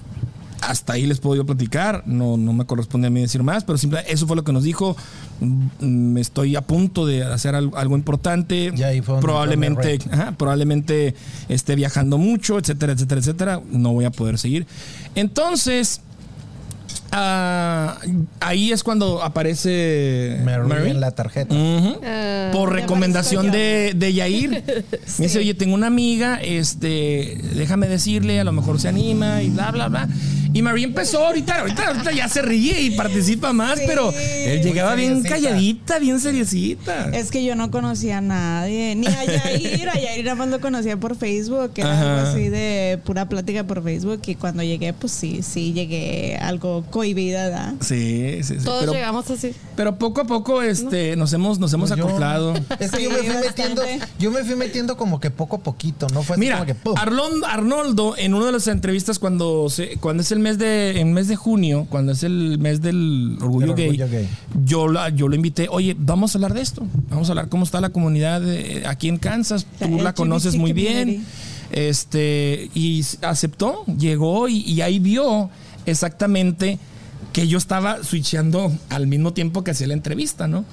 hasta 0.63 0.93
ahí 0.93 1.07
les 1.07 1.19
puedo 1.19 1.37
yo 1.37 1.45
platicar, 1.45 2.05
no, 2.07 2.37
no 2.37 2.53
me 2.53 2.65
corresponde 2.65 3.09
a 3.09 3.11
mí 3.11 3.21
decir 3.21 3.43
más, 3.43 3.65
pero 3.65 3.77
simple, 3.79 4.01
eso 4.09 4.27
fue 4.27 4.37
lo 4.37 4.45
que 4.45 4.53
nos 4.53 4.63
dijo. 4.63 4.97
Mm, 5.41 6.17
Estoy 6.19 6.55
a 6.57 6.61
punto 6.63 7.05
de 7.05 7.25
hacer 7.25 7.55
algo, 7.55 7.77
algo 7.77 7.97
importante. 7.97 8.73
Y 8.77 8.83
ahí 8.85 9.01
fue 9.03 9.15
donde 9.15 9.27
probablemente, 9.27 9.99
ajá, 10.11 10.33
probablemente 10.39 11.15
esté 11.49 11.75
viajando 11.75 12.17
mucho, 12.17 12.59
etcétera, 12.59 12.93
etcétera, 12.93 13.21
etcétera. 13.21 13.61
No 13.73 13.93
voy 13.93 14.05
a 14.05 14.11
poder 14.11 14.39
seguir. 14.39 14.67
Entonces, 15.17 16.01
ah, 17.11 17.99
ahí 18.41 18.73
es 18.73 18.83
cuando 18.85 19.23
aparece 19.23 20.41
Mary 20.45 20.69
Mary. 20.69 20.91
en 20.91 21.01
la 21.01 21.11
tarjeta. 21.11 21.55
Ah, 21.59 22.51
Por 22.53 22.71
ya 22.71 22.77
recomendación 22.83 23.51
de, 23.51 23.95
de 23.97 24.13
Yair. 24.15 24.51
Me 25.19 25.25
dice, 25.27 25.39
oye, 25.39 25.55
tengo 25.55 25.75
una 25.75 25.89
amiga, 25.89 26.37
este, 26.41 27.39
déjame 27.55 27.89
decirle, 27.89 28.41
a 28.41 28.45
lo 28.45 28.53
mejor 28.53 28.81
se 28.81 28.89
anima 28.89 29.43
y 29.43 29.51
bla, 29.51 29.71
bla, 29.73 29.89
bla. 29.89 30.09
Y 30.53 30.63
María 30.63 30.85
empezó 30.87 31.25
ahorita, 31.25 31.61
ahorita, 31.61 31.89
ahorita 31.89 32.13
ya 32.13 32.29
se 32.29 32.43
ríe 32.43 32.81
y 32.83 32.91
participa 32.91 33.53
más, 33.53 33.79
Sí. 33.79 33.85
pero 33.87 34.13
él 34.13 34.63
llegaba 34.63 34.95
bien 34.95 35.23
calladita, 35.23 35.99
bien 35.99 36.21
seriecita. 36.21 37.09
Es 37.11 37.31
que 37.31 37.45
yo 37.45 37.55
no 37.57 37.71
conocía 37.71 38.19
a 38.19 38.21
nadie, 38.21 38.95
ni 38.95 39.07
a 39.07 39.25
Yair, 39.25 39.89
a 39.89 39.95
Yair 39.95 40.25
nada 40.25 40.35
más 40.37 40.49
lo 40.49 40.61
conocía 40.61 40.97
por 40.99 41.17
Facebook, 41.17 41.73
que 41.73 41.81
era 41.83 41.93
Ajá. 41.93 42.19
algo 42.21 42.31
así 42.31 42.49
de 42.49 42.99
pura 43.05 43.29
plática 43.29 43.65
por 43.65 43.83
Facebook 43.83 44.21
y 44.27 44.35
cuando 44.35 44.63
llegué, 44.63 44.93
pues 44.93 45.13
sí, 45.13 45.41
sí 45.43 45.73
llegué 45.73 46.37
algo 46.37 46.85
cohibida, 46.91 47.45
¿verdad? 47.49 47.75
Sí, 47.81 48.39
sí, 48.43 48.59
sí. 48.59 48.65
Todos 48.65 48.81
Pero, 48.81 48.93
llegamos 48.93 49.31
así. 49.31 49.55
pero 49.77 49.97
poco 49.99 50.21
a 50.21 50.25
poco 50.25 50.61
este, 50.63 51.17
nos 51.17 51.33
hemos, 51.33 51.59
nos 51.59 51.73
hemos 51.73 51.89
Pues 51.91 51.99
yo- 51.99 52.07
acoplado. 52.07 52.55
Es 52.79 52.91
que 52.91 52.97
Sí, 52.99 53.05
yo 53.05 53.11
me 53.11 53.17
fui 53.19 53.27
bastante. 53.29 53.49
metiendo, 53.81 53.83
yo 54.19 54.31
me 54.31 54.45
fui 54.45 54.55
metiendo 54.57 54.97
como 54.97 55.19
que 55.21 55.31
poco 55.31 55.57
a 55.57 55.61
poquito, 55.61 56.09
no 56.13 56.23
fue 56.23 56.35
así 56.35 56.41
Mira, 56.41 56.57
como 56.57 56.67
que 56.67 56.75
¡pum! 56.75 56.95
Arlon- 56.97 57.45
Arnoldo, 57.47 58.17
en 58.19 58.35
una 58.35 58.47
de 58.47 58.53
las 58.53 58.67
entrevistas 58.67 59.19
cuando 59.19 59.69
se, 59.71 59.97
cuando 59.99 60.23
es 60.23 60.33
el 60.33 60.42
mes 60.43 60.59
de 60.59 61.01
en 61.01 61.13
mes 61.13 61.29
de 61.29 61.37
junio, 61.37 61.87
cuando 61.89 62.13
es 62.13 62.23
el 62.23 62.59
mes 62.59 62.83
del 62.83 63.39
orgullo, 63.41 63.75
Del 63.75 63.87
orgullo 63.89 64.09
gay, 64.09 64.23
gay. 64.23 64.29
yo 64.65 64.89
la, 64.89 65.09
yo 65.09 65.29
lo 65.29 65.35
invité, 65.37 65.69
oye, 65.71 65.97
vamos 65.99 66.35
a 66.35 66.39
hablar 66.39 66.53
de 66.55 66.61
esto, 66.61 66.87
vamos 67.09 67.29
a 67.29 67.33
hablar 67.33 67.49
cómo 67.49 67.65
está 67.65 67.81
la 67.81 67.91
comunidad 67.91 68.43
eh, 68.47 68.83
aquí 68.87 69.09
en 69.09 69.17
Kansas, 69.19 69.67
La 69.81 69.87
tú 69.87 69.99
la 70.01 70.13
conoces 70.15 70.57
muy 70.57 70.73
bien, 70.73 71.25
este 71.71 72.71
y 72.75 73.03
aceptó, 73.23 73.85
llegó 73.87 74.49
y, 74.49 74.59
y 74.61 74.81
ahí 74.83 74.99
vio 74.99 75.51
exactamente 75.87 76.79
que 77.33 77.49
yo 77.49 77.57
estaba 77.59 78.03
switcheando 78.05 78.71
al 78.91 79.07
mismo 79.07 79.33
tiempo 79.33 79.65
que 79.65 79.71
hacía 79.71 79.87
la 79.87 79.95
entrevista, 79.95 80.49
¿no? 80.49 80.65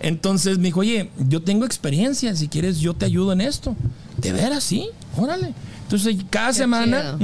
Entonces 0.00 0.58
me 0.58 0.64
dijo, 0.64 0.80
oye, 0.80 1.10
yo 1.28 1.42
tengo 1.42 1.64
experiencia, 1.64 2.34
si 2.36 2.48
quieres 2.48 2.80
yo 2.80 2.92
te 2.94 3.06
ayudo 3.06 3.32
en 3.32 3.40
esto. 3.40 3.76
De 4.20 4.32
veras, 4.32 4.62
sí, 4.64 4.88
órale. 5.16 5.54
Entonces 5.84 6.16
cada 6.28 6.52
semana, 6.52 7.16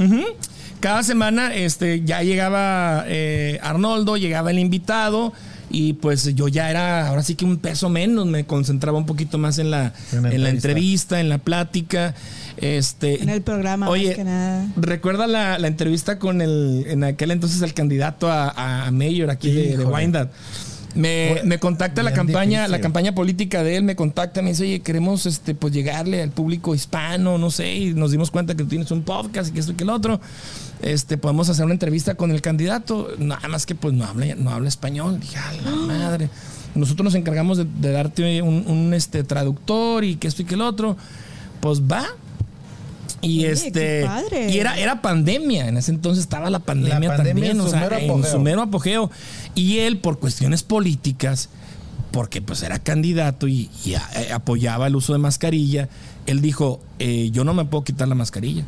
cada 0.79 1.03
semana 1.03 1.53
este, 1.53 2.03
ya 2.03 2.21
llegaba 2.23 3.03
eh, 3.07 3.59
Arnoldo, 3.61 4.17
llegaba 4.17 4.51
el 4.51 4.59
invitado 4.59 5.33
y 5.71 5.93
pues 5.93 6.33
yo 6.35 6.47
ya 6.47 6.69
era, 6.71 7.07
ahora 7.07 7.21
sí 7.21 7.35
que 7.35 7.45
un 7.45 7.57
peso 7.57 7.89
menos, 7.89 8.25
me 8.25 8.45
concentraba 8.45 8.97
un 8.97 9.05
poquito 9.05 9.37
más 9.37 9.59
en 9.59 9.69
la, 9.71 9.93
En 10.11 10.23
la 10.23 10.29
en 10.31 10.43
la 10.43 10.49
entrevista. 10.49 10.49
entrevista, 10.69 11.19
en 11.19 11.29
la 11.29 11.37
plática. 11.37 12.15
Este, 12.57 13.21
En 13.21 13.29
el 13.29 13.41
programa, 13.41 13.85
más 13.85 13.89
Oye, 13.89 14.15
que 14.15 14.23
nada. 14.23 14.67
¿recuerda 14.75 15.27
la, 15.27 15.59
la 15.59 15.67
entrevista 15.67 16.17
con 16.19 16.41
el, 16.41 16.85
en 16.87 17.03
aquel 17.03 17.31
entonces 17.31 17.61
el 17.61 17.73
candidato 17.73 18.29
a, 18.31 18.85
a 18.87 18.91
mayor 18.91 19.29
aquí 19.29 19.51
de, 19.51 19.77
de. 19.77 19.85
Wyandotte? 19.85 20.31
Me, 20.95 21.29
Fue 21.33 21.43
me 21.43 21.59
contacta 21.59 22.01
la 22.03 22.13
campaña, 22.13 22.59
difícil. 22.61 22.71
la 22.71 22.81
campaña 22.81 23.13
política 23.13 23.63
de 23.63 23.77
él, 23.77 23.83
me 23.83 23.95
contacta, 23.95 24.41
me 24.41 24.49
dice, 24.49 24.63
oye, 24.63 24.79
queremos 24.79 25.25
este, 25.25 25.53
pues 25.53 25.73
llegarle 25.73 26.21
al 26.21 26.31
público 26.31 26.73
hispano, 26.73 27.37
no 27.37 27.51
sé, 27.51 27.73
y 27.73 27.93
nos 27.93 28.11
dimos 28.11 28.31
cuenta 28.31 28.55
que 28.55 28.63
tú 28.63 28.69
tienes 28.69 28.89
un 28.91 29.03
podcast 29.03 29.49
y 29.49 29.53
que 29.53 29.59
esto 29.59 29.73
y 29.73 29.75
que 29.75 29.83
el 29.83 29.91
otro. 29.91 30.19
Este, 30.81 31.17
podemos 31.17 31.49
hacer 31.49 31.65
una 31.65 31.73
entrevista 31.73 32.15
con 32.15 32.31
el 32.31 32.41
candidato, 32.41 33.09
nada 33.17 33.47
más 33.49 33.65
que 33.65 33.75
pues 33.75 33.93
no 33.93 34.05
habla, 34.05 34.33
no 34.35 34.49
habla 34.49 34.69
español. 34.69 35.19
Dije, 35.19 35.37
a 35.37 35.53
la 35.53 35.71
madre. 35.75 36.29
Nosotros 36.75 37.03
nos 37.03 37.15
encargamos 37.15 37.57
de, 37.57 37.65
de 37.65 37.91
darte 37.91 38.41
un, 38.41 38.63
un, 38.67 38.93
este, 38.93 39.23
traductor 39.23 40.03
y 40.03 40.15
que 40.15 40.27
esto 40.27 40.43
y 40.43 40.45
que 40.45 40.55
el 40.55 40.61
otro. 40.61 40.97
Pues 41.59 41.81
va, 41.81 42.05
y 43.21 43.39
Oye, 43.39 43.51
este 43.51 43.71
qué 43.71 44.03
padre. 44.05 44.49
y 44.51 44.59
era, 44.59 44.77
era 44.79 45.01
pandemia, 45.01 45.67
en 45.67 45.77
ese 45.77 45.91
entonces 45.91 46.23
estaba 46.23 46.49
la 46.49 46.59
pandemia, 46.59 46.99
La 47.09 47.17
pandemia 47.17 47.33
también, 47.33 47.51
en 47.57 47.61
o 47.61 47.63
su 47.65 47.71
sea, 47.71 47.79
mero 47.81 47.97
en 47.97 48.09
apogeo. 48.09 48.31
su 48.31 48.39
mero 48.39 48.61
apogeo. 48.61 49.11
Y 49.55 49.79
él, 49.79 49.97
por 49.97 50.19
cuestiones 50.19 50.63
políticas, 50.63 51.49
porque 52.11 52.41
pues 52.41 52.63
era 52.63 52.79
candidato 52.79 53.47
y, 53.47 53.69
y 53.85 53.93
a- 53.95 54.09
eh, 54.15 54.31
apoyaba 54.31 54.87
el 54.87 54.95
uso 54.95 55.13
de 55.13 55.19
mascarilla, 55.19 55.89
él 56.25 56.41
dijo, 56.41 56.79
eh, 56.99 57.29
yo 57.31 57.43
no 57.43 57.53
me 57.53 57.65
puedo 57.65 57.83
quitar 57.83 58.07
la 58.07 58.15
mascarilla. 58.15 58.63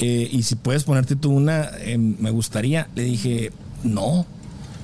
Eh, 0.00 0.28
y 0.30 0.42
si 0.44 0.54
puedes 0.54 0.84
ponerte 0.84 1.16
tú 1.16 1.30
una, 1.32 1.70
eh, 1.80 1.98
me 1.98 2.30
gustaría. 2.30 2.88
Le 2.94 3.02
dije, 3.02 3.52
no. 3.82 4.26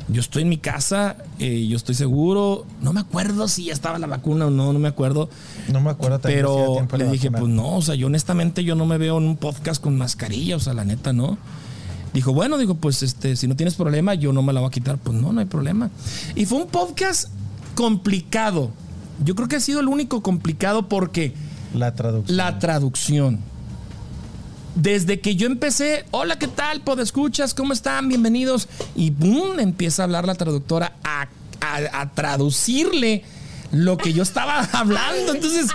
Yo 0.09 0.21
estoy 0.21 0.43
en 0.43 0.49
mi 0.51 0.59
casa, 0.59 1.17
eh, 1.39 1.67
yo 1.67 1.77
estoy 1.77 1.95
seguro. 1.95 2.67
No 2.83 2.93
me 2.93 3.01
acuerdo 3.01 3.49
si 3.49 3.65
ya 3.67 3.73
estaba 3.73 3.99
la 3.99 4.07
vacuna 4.07 4.47
o 4.47 4.51
no, 4.51 4.73
no 4.73 4.79
me 4.79 4.89
acuerdo. 4.89 5.31
No 5.73 5.81
me 5.81 5.91
acuerdo 5.91 6.19
también 6.19 6.41
si 6.41 6.43
Pero 6.47 6.87
de 6.91 6.99
le 6.99 7.11
dije, 7.11 7.29
vacuna. 7.31 7.41
pues 7.41 7.53
no, 7.55 7.77
o 7.77 7.83
sea, 7.83 7.95
yo 7.95 8.07
honestamente 8.09 8.65
yo 8.65 8.75
no 8.75 8.85
me 8.87 8.99
veo 8.99 9.17
en 9.19 9.25
un 9.25 9.37
podcast 9.37 9.83
con 9.83 9.97
mascarilla, 9.97 10.57
o 10.57 10.61
sea, 10.61 10.75
la 10.75 10.85
neta, 10.85 11.13
no. 11.13 11.39
Dijo, 12.13 12.33
bueno, 12.33 12.59
digo, 12.59 12.75
pues 12.77 13.03
este, 13.03 13.35
si 13.35 13.49
no 13.49 13.57
tienes 13.57 13.75
problema, 13.75 14.15
yo 14.15 14.33
no 14.33 14.43
me 14.43 14.53
la 14.53 14.61
voy 14.61 14.69
a 14.69 14.71
quitar. 14.71 14.99
Pues 14.99 15.17
no, 15.19 15.33
no 15.33 15.41
hay 15.41 15.47
problema. 15.47 15.91
Y 16.37 16.45
fue 16.47 16.59
un 16.59 16.69
podcast 16.69 17.29
complicado. 17.75 18.71
Yo 19.25 19.35
creo 19.35 19.49
que 19.49 19.57
ha 19.57 19.61
sido 19.61 19.81
el 19.81 19.89
único 19.89 20.23
complicado 20.23 20.89
porque 20.89 21.35
La 21.75 21.95
traducción. 21.95 22.37
la 22.37 22.59
traducción. 22.59 23.41
Desde 24.75 25.21
que 25.21 25.37
yo 25.37 25.47
empecé, 25.47 26.05
hola, 26.11 26.39
¿qué 26.39 26.49
tal? 26.49 26.81
escuchas 27.03 27.55
¿Cómo 27.55 27.73
están? 27.73 28.09
Bienvenidos. 28.09 28.69
Y 28.97 29.11
boom, 29.11 29.61
empieza 29.61 30.03
a 30.03 30.05
hablar 30.05 30.27
la 30.27 30.35
traductora 30.35 30.95
a, 31.05 31.29
a- 31.61 32.01
a 32.01 32.13
traducirle 32.13 33.23
lo 33.71 33.97
que 33.97 34.13
yo 34.13 34.23
estaba 34.25 34.61
hablando. 34.73 35.35
Entonces 35.35 35.67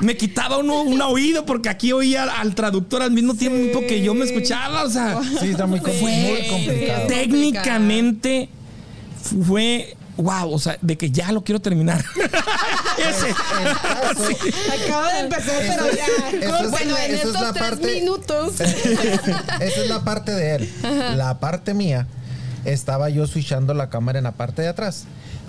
me 0.00 0.16
quitaba 0.16 0.58
uno, 0.58 0.82
un 0.82 1.00
oído 1.02 1.44
porque 1.46 1.68
aquí 1.68 1.90
oía 1.92 2.24
al 2.24 2.54
traductor 2.54 3.02
al 3.02 3.10
mismo 3.10 3.34
tiempo 3.34 3.80
que 3.80 4.02
yo 4.02 4.14
me 4.14 4.24
escuchaba. 4.24 4.84
O 4.84 4.90
sea, 4.90 5.20
Sí, 5.40 5.48
está 5.48 5.66
muy, 5.66 5.80
com- 5.80 5.90
muy 6.00 6.46
complicado. 6.48 7.06
técnicamente 7.08 8.48
fue 9.46 9.96
wow, 10.16 10.52
o 10.52 10.58
sea, 10.58 10.76
de 10.80 10.96
que 10.96 11.10
ya 11.10 11.32
lo 11.32 11.42
quiero 11.44 11.60
terminar. 11.60 12.04
Ese. 12.98 13.30
Acaba 14.84 15.12
de 15.12 15.20
empezar, 15.20 15.62
pero 15.68 15.84
ya. 15.90 16.06
Es- 16.64 16.70
bueno, 16.70 16.96
en 16.96 17.14
es 17.14 17.24
estos 17.24 17.40
la 17.40 17.52
tres 17.52 17.64
parte- 17.70 17.94
minutos. 18.00 18.60
Esa 18.60 19.80
es 19.82 19.88
la 19.88 20.04
parte 20.04 20.32
de 20.32 20.54
él. 20.56 20.72
La 21.16 21.38
parte 21.40 21.74
mía, 21.74 22.06
estaba 22.64 23.08
yo 23.10 23.26
switchando 23.26 23.74
la 23.74 23.90
cámara 23.90 24.18
en 24.18 24.24
la 24.24 24.32
parte 24.32 24.62
de 24.62 24.68
atrás, 24.68 25.04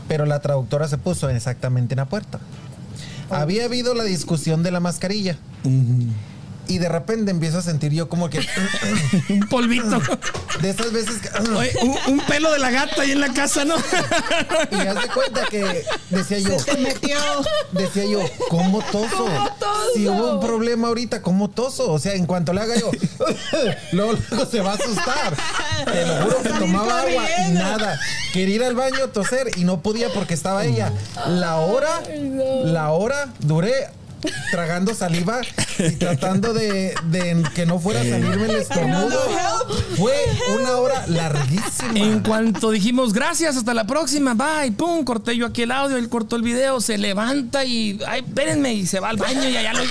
pero 0.08 0.26
la 0.26 0.40
traductora 0.40 0.88
se 0.88 0.98
puso 0.98 1.30
exactamente 1.30 1.94
en 1.94 1.98
la 1.98 2.06
puerta. 2.06 2.40
Había 3.30 3.66
habido 3.66 3.94
la 3.96 4.04
discusión 4.04 4.64
de 4.64 4.72
la 4.72 4.80
mascarilla. 4.80 5.38
Y 6.68 6.78
de 6.80 6.90
repente 6.90 7.32
empiezo 7.32 7.60
a 7.60 7.62
sentir 7.62 7.92
yo 7.94 8.10
como 8.10 8.30
que 8.30 8.40
un 9.30 9.42
polvito. 9.50 10.02
de 10.62 10.70
esas 10.70 10.92
veces 10.92 11.18
que 11.22 11.30
Oye, 11.56 11.72
un, 11.82 12.14
un 12.14 12.20
pelo 12.22 12.52
de 12.52 12.60
la 12.60 12.72
gata 12.72 13.02
ahí 13.02 13.12
en 13.12 13.22
la 13.22 13.34
casa, 13.34 13.66
¿no? 13.66 13.76
y 14.72 14.76
haz 14.76 15.02
de 15.02 15.08
cuenta 15.14 15.46
que 15.50 15.84
decía 16.10 16.40
yo, 16.40 16.58
Se 16.60 16.78
metió. 16.78 17.18
decía 17.72 18.06
yo, 18.06 18.20
¿cómo 18.50 18.82
toso? 18.92 19.26
¿Cómo 19.26 19.50
toso? 19.60 19.90
Si 19.96 20.08
hubo 20.08 20.34
un 20.36 20.40
problema 20.40 20.88
ahorita, 20.90 21.22
¿cómo 21.22 21.50
toso? 21.50 21.92
O 21.92 22.00
sea, 22.00 22.14
en 22.14 22.26
cuanto 22.26 22.54
le 22.54 22.62
haga 22.62 22.76
yo, 22.76 22.92
luego, 23.92 24.14
luego 24.30 24.46
se 24.46 24.62
va 24.62 24.72
a 24.72 24.76
asustar. 24.76 25.36
Te 25.86 26.06
lo 26.06 26.16
juro 26.24 26.42
que 26.44 26.50
tomaba 26.50 27.02
agua 27.02 27.24
y 27.48 27.52
nada. 27.52 28.00
Quería 28.34 28.56
ir 28.56 28.64
al 28.64 28.76
baño 28.76 29.04
a 29.06 29.08
toser 29.08 29.52
y 29.58 29.64
no 29.64 29.82
podía 29.82 30.10
porque 30.14 30.34
estaba 30.34 30.66
ella. 30.66 30.92
La 31.28 31.58
hora, 31.58 32.02
la 32.64 32.92
hora 32.92 33.30
duré 33.40 33.88
tragando 34.52 34.94
saliva 34.94 35.42
y 35.78 35.92
tratando 35.92 36.54
de, 36.54 36.96
de 37.10 37.44
que 37.54 37.66
no 37.66 37.80
fuera 37.80 38.02
a 38.02 38.04
salirme 38.04 38.46
el 38.46 38.56
estornudo. 38.56 39.20
Fue 39.96 40.14
una 40.58 40.78
hora 40.78 41.06
larguísima. 41.08 41.94
En 41.96 42.22
cuanto 42.22 42.72
dijimos 42.72 43.14
gracias, 43.14 43.58
hasta 43.58 43.74
la 43.74 43.86
próxima, 43.86 44.34
bye, 44.34 44.72
pum, 44.72 45.04
corté 45.04 45.36
yo 45.36 45.46
aquí 45.46 45.64
el 45.64 45.72
audio, 45.72 45.98
él 45.98 46.10
cortó 46.10 46.36
el 46.36 46.42
video, 46.42 46.82
se 46.82 46.98
levanta 46.98 47.66
y, 47.66 48.00
ay, 48.08 48.24
espérenme, 48.26 48.74
y 48.74 48.86
se 48.86 49.00
va 49.00 49.10
al 49.10 49.18
baño 49.18 49.48
y 49.50 49.58
allá 49.58 49.74
lo. 49.74 49.84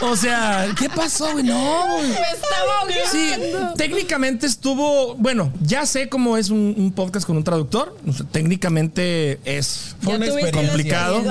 o 0.10 0.16
sea, 0.16 0.68
¿qué 0.78 0.88
pasó, 0.88 1.32
güey? 1.32 1.44
No. 1.44 1.98
Me 1.98 2.10
estaba 2.10 2.80
ahogando. 2.80 2.94
Sí, 3.10 3.32
técnicamente 3.76 4.46
estuvo, 4.46 5.14
bueno, 5.16 5.52
ya 5.60 5.86
sé 5.86 6.08
cómo 6.08 6.36
es 6.36 6.50
un, 6.50 6.74
un 6.76 6.92
podcast 6.92 7.26
con 7.26 7.36
un 7.36 7.44
traductor, 7.44 7.96
o 8.06 8.12
sea, 8.12 8.26
técnicamente 8.26 9.40
es 9.44 9.96
complicado. 10.02 11.22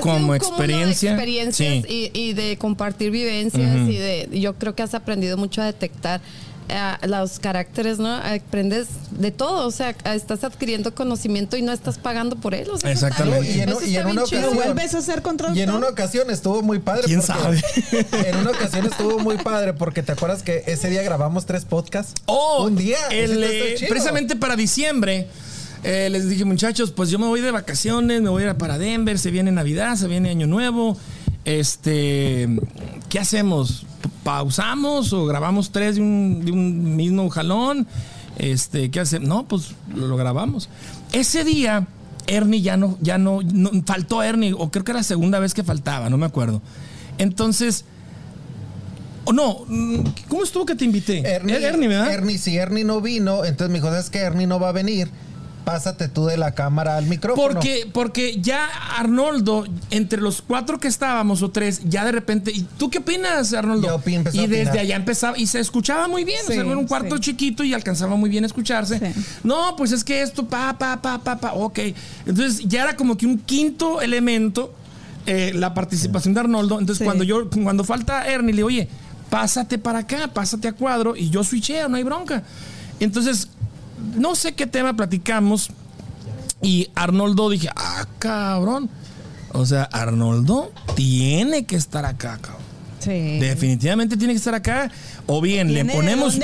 Como 0.00 0.34
de 0.58 0.64
experiencia, 0.64 1.10
experiencias 1.12 1.84
sí. 1.86 2.10
y, 2.14 2.18
y 2.18 2.32
de 2.34 2.56
compartir 2.58 3.10
vivencias 3.10 3.88
y 3.88 3.96
de 3.96 4.28
yo 4.40 4.54
creo 4.54 4.74
que 4.74 4.82
has 4.82 4.94
aprendido 4.94 5.36
mucho 5.36 5.62
a 5.62 5.66
detectar 5.66 6.20
eh, 6.68 7.06
los 7.06 7.38
caracteres, 7.38 8.00
¿no? 8.00 8.12
Aprendes 8.12 8.88
de 9.12 9.30
todo, 9.30 9.68
o 9.68 9.70
sea, 9.70 9.90
estás 10.12 10.42
adquiriendo 10.42 10.92
conocimiento 10.96 11.56
y 11.56 11.62
no 11.62 11.70
estás 11.72 11.96
pagando 11.96 12.34
por 12.34 12.54
él. 12.56 12.68
o 12.70 12.76
sea, 12.76 12.90
Exactamente. 12.90 13.52
Y 13.52 13.60
en- 13.60 13.68
eso 13.68 13.80
y 13.82 13.84
está 13.94 14.00
en 14.00 14.06
bien 14.06 14.18
una 14.18 14.24
chido. 14.24 14.40
¿Lo 14.40 14.46
ocasión- 14.48 14.74
vuelves 14.74 14.94
a 14.94 14.98
hacer 14.98 15.22
con 15.22 15.36
Y 15.54 15.60
en 15.60 15.70
una 15.70 15.86
ocasión 15.88 16.28
estuvo 16.28 16.62
muy 16.62 16.80
padre. 16.80 17.02
¿Quién 17.04 17.20
porque- 17.20 17.40
sabe? 17.40 17.62
En 18.28 18.36
una 18.38 18.50
ocasión 18.50 18.84
estuvo 18.84 19.20
muy 19.20 19.36
padre 19.38 19.74
porque 19.74 20.02
te 20.02 20.10
acuerdas 20.10 20.42
que 20.42 20.64
ese 20.66 20.90
día 20.90 21.02
grabamos 21.04 21.46
tres 21.46 21.64
podcasts. 21.64 22.14
Oh, 22.26 22.64
un 22.66 22.74
día. 22.74 22.98
el, 23.12 23.44
eh, 23.44 23.76
precisamente 23.88 24.34
para 24.34 24.56
diciembre. 24.56 25.28
Eh, 25.88 26.10
les 26.10 26.28
dije, 26.28 26.44
muchachos, 26.44 26.90
pues 26.90 27.10
yo 27.10 27.18
me 27.20 27.26
voy 27.26 27.40
de 27.40 27.52
vacaciones, 27.52 28.20
me 28.20 28.28
voy 28.28 28.42
a 28.42 28.48
ir 28.50 28.54
para 28.56 28.76
Denver, 28.76 29.18
se 29.20 29.30
viene 29.30 29.52
Navidad, 29.52 29.94
se 29.94 30.08
viene 30.08 30.30
Año 30.30 30.48
Nuevo. 30.48 30.96
Este, 31.44 32.48
¿qué 33.08 33.20
hacemos? 33.20 33.86
¿Pausamos 34.24 35.12
o 35.12 35.26
grabamos 35.26 35.70
tres 35.70 35.94
de 35.94 36.00
un, 36.02 36.44
de 36.44 36.50
un 36.50 36.96
mismo 36.96 37.30
jalón? 37.30 37.86
Este, 38.36 38.90
¿qué 38.90 38.98
hacemos? 38.98 39.28
No, 39.28 39.46
pues 39.46 39.74
lo, 39.94 40.16
grabamos. 40.16 40.68
Ese 41.12 41.44
día, 41.44 41.86
Ernie 42.26 42.62
ya 42.62 42.76
no, 42.76 42.98
ya 43.00 43.16
no, 43.16 43.38
no- 43.42 43.70
faltó 43.86 44.24
Ernie, 44.24 44.52
o 44.58 44.70
creo 44.72 44.84
que 44.84 44.90
era 44.90 44.98
la 44.98 45.04
segunda 45.04 45.38
vez 45.38 45.54
que 45.54 45.62
faltaba, 45.62 46.10
no 46.10 46.18
me 46.18 46.26
acuerdo. 46.26 46.62
Entonces, 47.18 47.84
o 49.24 49.32
no, 49.32 49.64
¿cómo 50.28 50.42
estuvo 50.42 50.66
que 50.66 50.74
te 50.74 50.84
invité? 50.84 51.18
Ernie, 51.20 51.54
Ernie, 51.64 51.86
¿verdad? 51.88 52.12
Ernie, 52.12 52.38
si 52.38 52.56
Ernie 52.56 52.82
no 52.84 53.00
vino, 53.00 53.44
entonces 53.44 53.72
mi 53.72 53.80
cosa 53.80 54.00
es 54.00 54.10
que 54.10 54.18
Ernie 54.18 54.48
no 54.48 54.58
va 54.58 54.70
a 54.70 54.72
venir. 54.72 55.08
Pásate 55.66 56.06
tú 56.06 56.26
de 56.26 56.36
la 56.36 56.52
cámara 56.52 56.96
al 56.96 57.06
micrófono. 57.06 57.54
Porque, 57.54 57.90
porque 57.92 58.40
ya 58.40 58.66
Arnoldo, 58.96 59.66
entre 59.90 60.20
los 60.20 60.40
cuatro 60.40 60.78
que 60.78 60.86
estábamos 60.86 61.42
o 61.42 61.50
tres, 61.50 61.80
ya 61.82 62.04
de 62.04 62.12
repente. 62.12 62.52
¿Y 62.52 62.62
tú 62.62 62.88
qué 62.88 62.98
opinas, 62.98 63.52
Arnoldo? 63.52 64.00
Empezó 64.06 64.36
y 64.36 64.46
desde 64.46 64.62
opinar. 64.62 64.78
allá 64.78 64.94
empezaba, 64.94 65.36
y 65.36 65.48
se 65.48 65.58
escuchaba 65.58 66.06
muy 66.06 66.22
bien. 66.22 66.38
o 66.44 66.52
sea, 66.52 66.60
era 66.62 66.78
un 66.78 66.86
cuarto 66.86 67.16
sí. 67.16 67.22
chiquito 67.22 67.64
y 67.64 67.74
alcanzaba 67.74 68.14
muy 68.14 68.30
bien 68.30 68.44
a 68.44 68.46
escucharse. 68.46 69.00
Sí. 69.00 69.20
No, 69.42 69.74
pues 69.74 69.90
es 69.90 70.04
que 70.04 70.22
esto, 70.22 70.46
pa, 70.46 70.78
pa, 70.78 71.02
pa, 71.02 71.18
pa, 71.18 71.36
pa, 71.36 71.52
ok. 71.54 71.80
Entonces 72.26 72.60
ya 72.68 72.84
era 72.84 72.94
como 72.94 73.16
que 73.16 73.26
un 73.26 73.36
quinto 73.40 74.00
elemento 74.00 74.72
eh, 75.26 75.50
la 75.52 75.74
participación 75.74 76.32
de 76.32 76.38
Arnoldo. 76.38 76.78
Entonces 76.78 76.98
Sí. 76.98 77.04
cuando 77.04 77.24
yo, 77.24 77.50
cuando 77.50 77.82
falta 77.82 78.24
Ernie, 78.28 78.52
le 78.52 78.58
digo, 78.58 78.68
oye, 78.68 78.88
pásate 79.30 79.78
para 79.78 79.98
acá, 79.98 80.30
pásate 80.32 80.68
a 80.68 80.72
cuadro 80.74 81.16
y 81.16 81.28
yo 81.28 81.42
switcheo, 81.42 81.88
no 81.88 81.96
hay 81.96 82.04
bronca. 82.04 82.44
Entonces, 83.00 83.48
no 84.14 84.34
sé 84.34 84.54
qué 84.54 84.66
tema 84.66 84.94
platicamos. 84.96 85.70
Y 86.62 86.88
Arnoldo 86.94 87.50
dije, 87.50 87.68
ah, 87.76 88.06
cabrón. 88.18 88.88
O 89.52 89.64
sea, 89.66 89.84
Arnoldo 89.84 90.72
tiene 90.94 91.64
que 91.66 91.76
estar 91.76 92.04
acá, 92.04 92.38
cabrón. 92.40 92.64
Sí. 92.98 93.38
Definitivamente 93.38 94.16
tiene 94.16 94.32
que 94.32 94.38
estar 94.38 94.54
acá. 94.54 94.90
O 95.26 95.40
bien, 95.40 95.72
le 95.72 95.84
ponemos. 95.84 96.36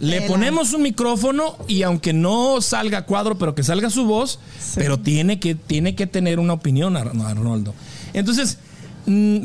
le 0.00 0.22
ponemos 0.22 0.72
un 0.72 0.82
micrófono 0.82 1.56
y 1.66 1.82
aunque 1.82 2.12
no 2.12 2.60
salga 2.60 3.06
cuadro, 3.06 3.38
pero 3.38 3.54
que 3.54 3.62
salga 3.64 3.90
su 3.90 4.04
voz, 4.06 4.38
Sí. 4.60 4.74
pero 4.76 5.00
tiene 5.00 5.40
que, 5.40 5.54
tiene 5.56 5.94
que 5.96 6.06
tener 6.06 6.38
una 6.38 6.52
opinión, 6.52 6.96
Ar- 6.96 7.12
Arnoldo. 7.26 7.74
Entonces, 8.12 8.58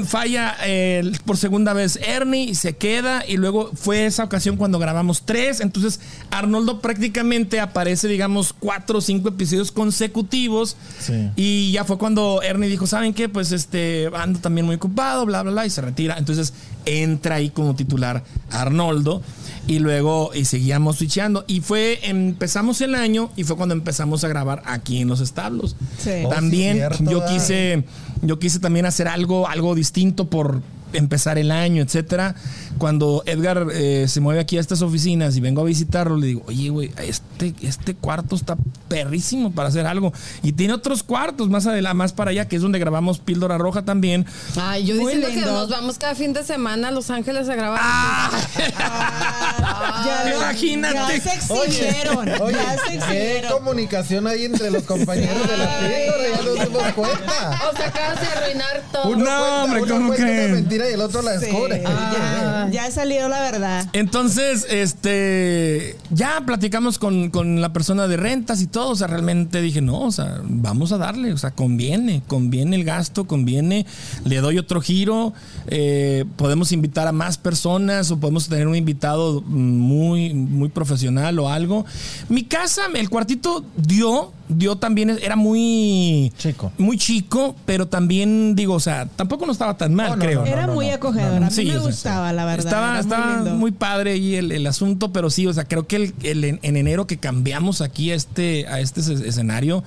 falla 0.06 0.56
eh, 0.64 1.12
por 1.26 1.38
segunda 1.38 1.74
vez 1.74 2.00
Ernie 2.02 2.46
y 2.46 2.56
se 2.56 2.76
queda. 2.76 3.24
Y 3.28 3.38
luego 3.38 3.72
fue 3.74 4.06
esa 4.06 4.24
ocasión 4.24 4.58
cuando 4.58 4.80
grabamos 4.80 5.24
tres. 5.24 5.62
Entonces, 5.62 6.00
Arnoldo 6.32 6.82
prácticamente 6.82 7.60
aparece, 7.60 8.08
digamos, 8.08 8.54
cuatro 8.54 9.00
o 9.00 9.02
cinco 9.02 9.30
episodios 9.30 9.72
consecutivos. 9.72 10.76
Sí. 11.00 11.30
Y 11.36 11.72
ya 11.72 11.84
fue 11.84 11.98
cuando 11.98 12.42
Ernie 12.42 12.70
dijo, 12.70 12.88
¿saben 12.88 13.14
qué? 13.14 13.30
Pues 13.30 13.52
este, 13.52 14.10
ando 14.16 14.40
también 14.40 14.66
muy 14.66 14.76
ocupado, 14.76 15.26
bla, 15.26 15.44
bla, 15.44 15.52
bla, 15.52 15.66
y 15.66 15.70
se 15.70 15.82
retira. 15.82 16.18
Entonces 16.18 16.54
entra 16.86 17.36
ahí 17.36 17.50
como 17.50 17.76
titular 17.76 18.24
Arnoldo 18.50 19.22
y 19.68 19.80
luego 19.80 20.32
y 20.34 20.46
seguíamos 20.46 20.98
switchando. 20.98 21.46
Y 21.48 21.62
fue, 21.62 22.00
empezamos 22.04 22.82
el 22.82 22.96
año 22.96 23.32
y 23.36 23.44
fue 23.44 23.56
cuando 23.58 23.74
empezamos 23.74 24.24
a 24.24 24.28
grabar 24.28 24.64
aquí 24.66 25.00
en 25.00 25.08
los 25.08 25.20
establos. 25.20 25.76
Sí. 25.98 26.24
Oh, 26.26 26.30
También 26.30 26.74
sí, 26.74 26.80
cierto, 26.80 27.12
yo 27.12 27.26
quise, 27.26 27.84
yo 28.22 28.40
quise 28.40 28.60
también 28.60 28.86
hacer 28.86 29.08
algo, 29.08 29.48
algo 29.48 29.76
distinto 29.76 30.30
por 30.30 30.62
empezar 30.94 31.38
el 31.38 31.52
año, 31.52 31.82
etcétera. 31.84 32.36
Cuando 32.78 33.24
Edgar 33.26 33.68
eh, 33.74 34.06
se 34.08 34.20
mueve 34.22 34.40
aquí 34.42 34.58
a 34.58 34.62
estas 34.62 34.82
oficinas 34.82 35.36
y 35.38 35.42
vengo 35.42 35.62
a 35.62 35.66
visitarlo, 35.66 36.18
le 36.18 36.28
digo, 36.28 36.44
oye, 36.48 36.70
güey, 36.70 36.92
este, 37.06 37.54
este 37.62 37.94
cuarto 37.96 38.36
está 38.36 38.56
perrísimo 38.88 39.52
para 39.52 39.70
hacer 39.70 39.86
algo. 39.88 40.14
Y 40.44 40.54
tiene 40.54 40.74
otros 40.74 41.04
cuartos 41.04 41.50
más 41.50 41.66
adelante, 41.68 41.96
más 41.96 42.14
para 42.14 42.32
allá, 42.32 42.48
que 42.48 42.56
es 42.56 42.62
donde 42.62 42.80
grabamos 42.80 43.20
Píldora 43.20 43.58
Roja 43.58 43.84
también. 43.84 44.26
Ay, 44.60 44.86
yo 44.86 44.96
Muy 44.96 45.16
diciendo 45.16 45.28
que 45.40 45.46
nos 45.52 45.70
vamos 45.70 45.98
cada 45.98 46.16
fin 46.16 46.34
de 46.34 46.44
semana 46.44 46.88
a 46.90 46.92
Los 46.92 47.10
Ángeles 47.10 47.48
a 47.50 47.56
grabar. 47.56 47.80
Ah, 47.82 48.32
ya 50.06 50.30
lo- 50.30 50.38
Imagínate. 50.38 50.96
Ya 50.98 51.22
se 51.22 51.34
exhibieron. 51.34 52.30
Oye, 52.42 52.56
ya 52.58 52.78
se 52.78 52.88
qué 52.90 52.96
exhibieron. 52.98 53.52
comunicación 53.54 54.28
hay 54.28 54.46
entre 54.46 54.72
los 54.72 54.84
compañeros 54.84 55.48
de 55.50 55.58
la 55.58 55.80
píldora, 55.80 56.24
ya 56.36 56.42
nos 56.44 56.54
dimos 56.70 56.94
cuenta. 56.94 57.62
O 57.72 57.78
sea, 57.78 57.88
acabas 57.88 58.22
de 58.22 58.28
arruinar 58.28 58.84
todo. 58.92 59.16
No, 59.16 59.64
hombre, 59.64 59.82
¿cómo 59.88 60.14
creen? 60.14 60.68
Mentira 60.82 60.90
y 60.90 60.94
el 60.94 61.02
otro 61.02 61.22
la 61.22 61.40
Sí, 61.40 61.46
descubre. 61.46 61.82
ya, 61.84 62.70
ya 62.72 62.92
salió 62.92 63.28
la 63.30 63.42
verdad. 63.42 63.88
Entonces, 63.94 64.66
este, 64.70 65.96
ya 66.10 66.42
platicamos 66.46 66.98
con, 67.00 67.30
con 67.30 67.62
la 67.62 67.74
persona 67.74 68.08
de 68.08 68.18
rentas 68.18 68.62
y 68.62 68.68
todo, 68.68 68.90
o 68.90 68.96
sea, 68.96 69.08
realmente 69.08 69.62
dije, 69.62 69.82
no, 69.82 70.02
o 70.02 70.12
sea, 70.12 70.42
vamos 70.44 70.92
a 70.92 70.98
darle, 70.98 71.34
o 71.34 71.38
sea, 71.38 71.52
conviene, 71.52 72.22
conviene 72.28 72.76
el 72.76 72.84
gasto, 72.84 73.26
conviene, 73.26 73.86
le 74.26 74.38
doy 74.38 74.58
otro 74.58 74.82
giro, 74.82 75.34
eh, 75.68 76.26
podemos 76.38 76.72
invitar 76.72 77.08
a 77.08 77.12
más 77.12 77.38
personas 77.38 78.12
o 78.12 78.20
podemos 78.20 78.48
tener 78.48 78.68
un 78.68 78.76
invitado 78.76 79.42
muy, 79.42 80.34
muy 80.34 80.70
profesional 80.70 81.40
o 81.40 81.50
algo. 81.50 81.86
Mi 82.30 82.44
casa, 82.44 82.82
el 82.94 83.10
cuartito 83.10 83.64
dio, 83.78 84.32
dio 84.58 84.76
también, 84.78 85.18
era 85.22 85.36
muy 85.36 86.32
Chico. 86.38 86.72
muy 86.78 86.98
chico, 86.98 87.56
pero 87.66 87.88
también 87.88 88.56
digo, 88.56 88.74
o 88.76 88.80
sea, 88.80 89.06
tampoco 89.08 89.46
no 89.46 89.52
estaba 89.52 89.78
tan 89.78 89.94
mal, 89.94 90.12
Oh, 90.12 90.16
no, 90.16 90.22
creo. 90.24 90.40
no, 90.42 90.46
no. 90.46 90.52
Era 90.52 90.68
muy 90.68 90.90
acogedora. 90.90 91.38
A 91.38 91.50
mí 91.50 91.56
Sí, 91.56 91.66
me 91.66 91.72
sea, 91.74 91.80
gustaba, 91.82 92.34
la 92.34 92.46
verdad. 92.46 92.66
Estaba, 92.66 92.90
era 92.92 93.00
estaba 93.00 93.36
lindo. 93.36 93.56
muy, 93.56 93.72
padre 93.72 94.12
ahí 94.12 94.36
el, 94.36 94.52
el 94.52 94.68
asunto, 94.68 95.12
pero 95.12 95.30
sí, 95.30 95.48
o 95.48 95.54
sea, 95.54 95.66
creo 95.66 95.88
que 95.88 95.96
el, 95.98 96.14
el- 96.24 96.44
en, 96.44 96.60
en 96.62 96.78
enero 96.78 97.08
que 97.08 97.18
cambiamos 97.18 97.82
aquí 97.82 98.12
a 98.12 98.16
este, 98.16 98.68
a 98.68 98.80
este 98.80 99.00
es- 99.02 99.08
escenario, 99.10 99.84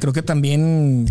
creo 0.00 0.12
que 0.12 0.22
también 0.22 1.04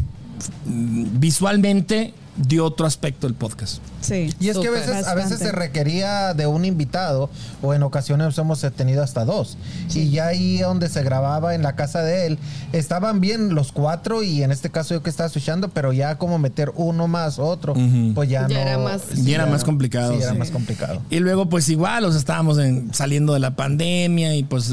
mm, 0.65 1.05
visualmente 1.19 2.13
dio 2.37 2.65
otro 2.65 2.85
aspecto 2.85 3.27
el 3.27 3.33
podcast. 3.33 3.79
Sí. 4.07 4.33
Y 4.39 4.49
es 4.49 4.57
que 4.57 4.67
a 4.67 4.71
veces, 4.71 5.07
a 5.07 5.13
veces 5.15 5.39
se 5.39 5.51
requería 5.51 6.33
de 6.33 6.47
un 6.47 6.65
invitado 6.65 7.29
o 7.61 7.73
en 7.73 7.83
ocasiones 7.83 8.37
hemos 8.37 8.61
tenido 8.75 9.03
hasta 9.03 9.25
dos. 9.25 9.57
Y 9.93 10.09
ya 10.11 10.27
ahí 10.27 10.59
donde 10.59 10.89
se 10.89 11.03
grababa 11.03 11.55
en 11.55 11.61
la 11.63 11.75
casa 11.75 12.01
de 12.01 12.27
él, 12.27 12.39
estaban 12.73 13.19
bien 13.19 13.55
los 13.55 13.71
cuatro 13.71 14.23
y 14.23 14.43
en 14.43 14.51
este 14.51 14.69
caso 14.69 14.93
yo 14.93 15.03
que 15.03 15.09
estaba 15.09 15.27
escuchando, 15.27 15.69
pero 15.69 15.93
ya 15.93 16.17
como 16.17 16.37
meter 16.39 16.71
uno 16.75 17.07
más 17.07 17.39
otro, 17.39 17.73
pues 18.15 18.29
ya, 18.29 18.47
Ya 18.47 18.55
no. 18.55 18.59
era 18.61 18.77
más- 18.77 19.01
Ya 19.25 19.35
era 19.35 19.45
más 19.45 19.63
complicado, 19.63 20.13
Sí, 20.13 20.21
era 20.21 20.33
más 20.33 20.51
complicado. 20.51 21.01
Y 21.09 21.19
luego, 21.19 21.49
pues 21.49 21.67
igual, 21.69 22.05
o 22.05 22.09
sea, 22.11 22.19
estábamos 22.19 22.57
en- 22.59 22.93
saliendo 22.93 23.33
de 23.33 23.39
la 23.39 23.55
pandemia 23.55 24.35
y 24.35 24.43
pues 24.43 24.71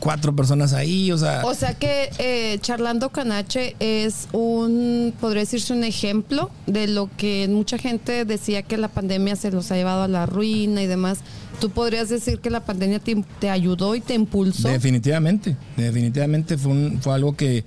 cuatro 0.00 0.34
personas 0.34 0.72
ahí, 0.72 1.10
o 1.12 1.18
sea. 1.18 1.42
O 1.44 1.54
sea 1.54 1.74
que 1.74 2.10
eh, 2.18 2.58
Charlando 2.60 3.10
Canache 3.10 3.76
es 3.80 4.28
un, 4.32 5.14
podría 5.20 5.40
decirse 5.42 5.72
un 5.72 5.84
ejemplo 5.84 6.50
de 6.66 6.86
lo 6.88 7.08
que 7.16 7.46
mucha 7.48 7.78
gente 7.78 8.24
decía 8.24 8.57
que 8.62 8.76
la 8.76 8.88
pandemia 8.88 9.36
se 9.36 9.50
los 9.50 9.70
ha 9.72 9.76
llevado 9.76 10.02
a 10.02 10.08
la 10.08 10.26
ruina 10.26 10.82
y 10.82 10.86
demás. 10.86 11.18
¿Tú 11.60 11.70
podrías 11.70 12.08
decir 12.08 12.38
que 12.38 12.50
la 12.50 12.64
pandemia 12.64 13.00
te, 13.00 13.24
te 13.40 13.50
ayudó 13.50 13.94
y 13.96 14.00
te 14.00 14.14
impulsó? 14.14 14.68
Definitivamente, 14.68 15.56
definitivamente 15.76 16.56
fue, 16.56 16.70
un- 16.72 16.98
fue 17.02 17.14
algo 17.14 17.34
que, 17.36 17.64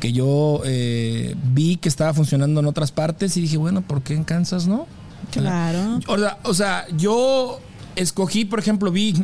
que 0.00 0.12
yo 0.12 0.62
eh, 0.64 1.34
vi 1.52 1.76
que 1.76 1.88
estaba 1.88 2.12
funcionando 2.14 2.60
en 2.60 2.66
otras 2.66 2.90
partes 2.90 3.36
y 3.36 3.42
dije, 3.42 3.56
bueno, 3.56 3.82
¿por 3.82 4.02
qué 4.02 4.14
en 4.14 4.24
Kansas 4.24 4.66
no? 4.66 4.86
Claro. 5.30 6.00
O 6.08 6.18
sea, 6.18 6.38
o 6.44 6.54
sea, 6.54 6.86
yo 6.96 7.60
escogí, 7.96 8.44
por 8.44 8.58
ejemplo, 8.58 8.90
vi 8.90 9.14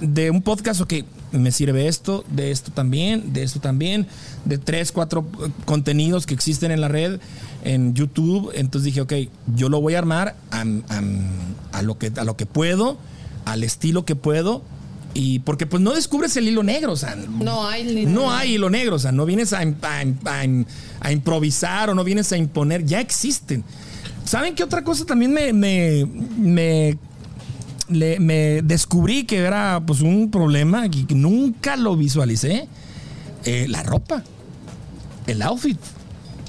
de 0.00 0.30
un 0.30 0.42
podcast, 0.42 0.80
ok, 0.80 0.94
me 1.32 1.50
sirve 1.52 1.86
esto, 1.88 2.24
de 2.30 2.50
esto 2.50 2.70
también, 2.72 3.32
de 3.32 3.42
esto 3.42 3.60
también, 3.60 4.06
de 4.44 4.58
tres, 4.58 4.92
cuatro 4.92 5.26
eh, 5.44 5.50
contenidos 5.64 6.26
que 6.26 6.34
existen 6.34 6.70
en 6.70 6.80
la 6.80 6.88
red, 6.88 7.20
en 7.64 7.94
YouTube. 7.94 8.50
Entonces 8.54 8.86
dije, 8.86 9.00
ok, 9.00 9.12
yo 9.54 9.68
lo 9.68 9.80
voy 9.80 9.94
a 9.94 9.98
armar 9.98 10.36
a, 10.50 10.60
a- 10.62 11.78
a 11.78 11.82
lo, 11.82 11.98
que, 11.98 12.12
a 12.16 12.24
lo 12.24 12.36
que 12.36 12.46
puedo, 12.46 12.98
al 13.44 13.62
estilo 13.64 14.04
que 14.04 14.16
puedo. 14.16 14.62
Y 15.12 15.40
porque 15.40 15.66
pues 15.66 15.82
no 15.82 15.92
descubres 15.92 16.36
el 16.36 16.46
hilo 16.46 16.62
negro, 16.62 16.92
o 16.92 16.96
sea, 16.96 17.16
No 17.16 17.66
hay 17.66 17.82
ni- 17.84 18.06
no 18.06 18.30
hay 18.32 18.54
hilo 18.54 18.70
negro, 18.70 18.94
o 18.94 18.98
sea, 19.00 19.10
no 19.10 19.24
vienes 19.26 19.52
a, 19.52 19.58
a- 19.58 20.04
a- 20.26 20.46
a 21.00 21.12
improvisar 21.12 21.90
o 21.90 21.94
no 21.94 22.04
vienes 22.04 22.30
a 22.32 22.36
imponer, 22.36 22.84
ya 22.84 23.00
existen. 23.00 23.64
¿Saben 24.24 24.54
qué 24.54 24.62
otra 24.62 24.84
cosa 24.84 25.04
también 25.04 25.32
me, 25.32 25.52
me, 25.52 26.06
me, 26.38 26.96
le- 27.90 28.18
me 28.20 28.62
descubrí 28.62 29.24
que 29.24 29.38
era 29.38 29.82
pues 29.86 30.00
un 30.00 30.30
problema 30.30 30.86
y 30.86 30.90
que 31.04 31.14
nunca 31.14 31.76
lo 31.76 31.96
visualicé? 31.96 32.68
Eh, 33.44 33.66
la 33.68 33.82
ropa, 33.82 34.22
el 35.26 35.42
outfit. 35.42 35.78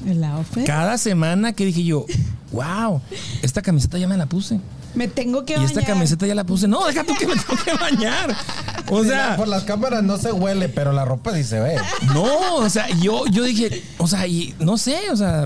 El 0.08 0.24
outfit. 0.24 0.66
Cada 0.66 0.98
semana 0.98 1.54
que 1.54 1.66
dije 1.66 1.84
yo, 1.84 2.06
wow, 2.52 3.02
esta 3.42 3.62
camiseta 3.62 3.98
ya 3.98 4.08
me 4.08 4.18
la 4.18 4.26
puse. 4.26 4.60
Me 4.94 5.08
tengo 5.08 5.46
que 5.46 5.54
Y 5.54 5.64
esta 5.64 5.76
bañar. 5.80 5.86
camiseta 5.94 6.28
ya 6.28 6.36
la 6.36 6.44
puse. 6.44 6.68
No, 6.68 6.86
deja 6.86 7.04
tú 7.06 7.14
que 7.18 7.26
me 7.26 7.36
tengo 7.36 7.64
que 7.64 7.74
bañar. 7.74 8.36
O 8.90 9.06
sea, 9.06 9.38
por 9.38 9.48
las 9.48 9.64
cámaras 9.64 10.04
no 10.04 10.18
se 10.18 10.34
huele, 10.34 10.68
pero 10.68 10.92
la 10.92 11.06
ropa 11.06 11.34
sí 11.34 11.46
se 11.46 11.62
ve. 11.62 11.76
No, 12.14 12.56
o 12.56 12.70
sea, 12.70 12.90
yo, 13.00 13.26
yo 13.28 13.44
dije, 13.46 13.82
o 14.00 14.08
sea, 14.08 14.28
y 14.28 14.54
no 14.60 14.78
sé, 14.78 14.98
o 15.12 15.16
sea, 15.16 15.46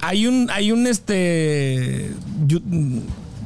hay 0.00 0.28
un, 0.28 0.48
hay 0.52 0.70
un 0.70 0.86
este 0.86 2.12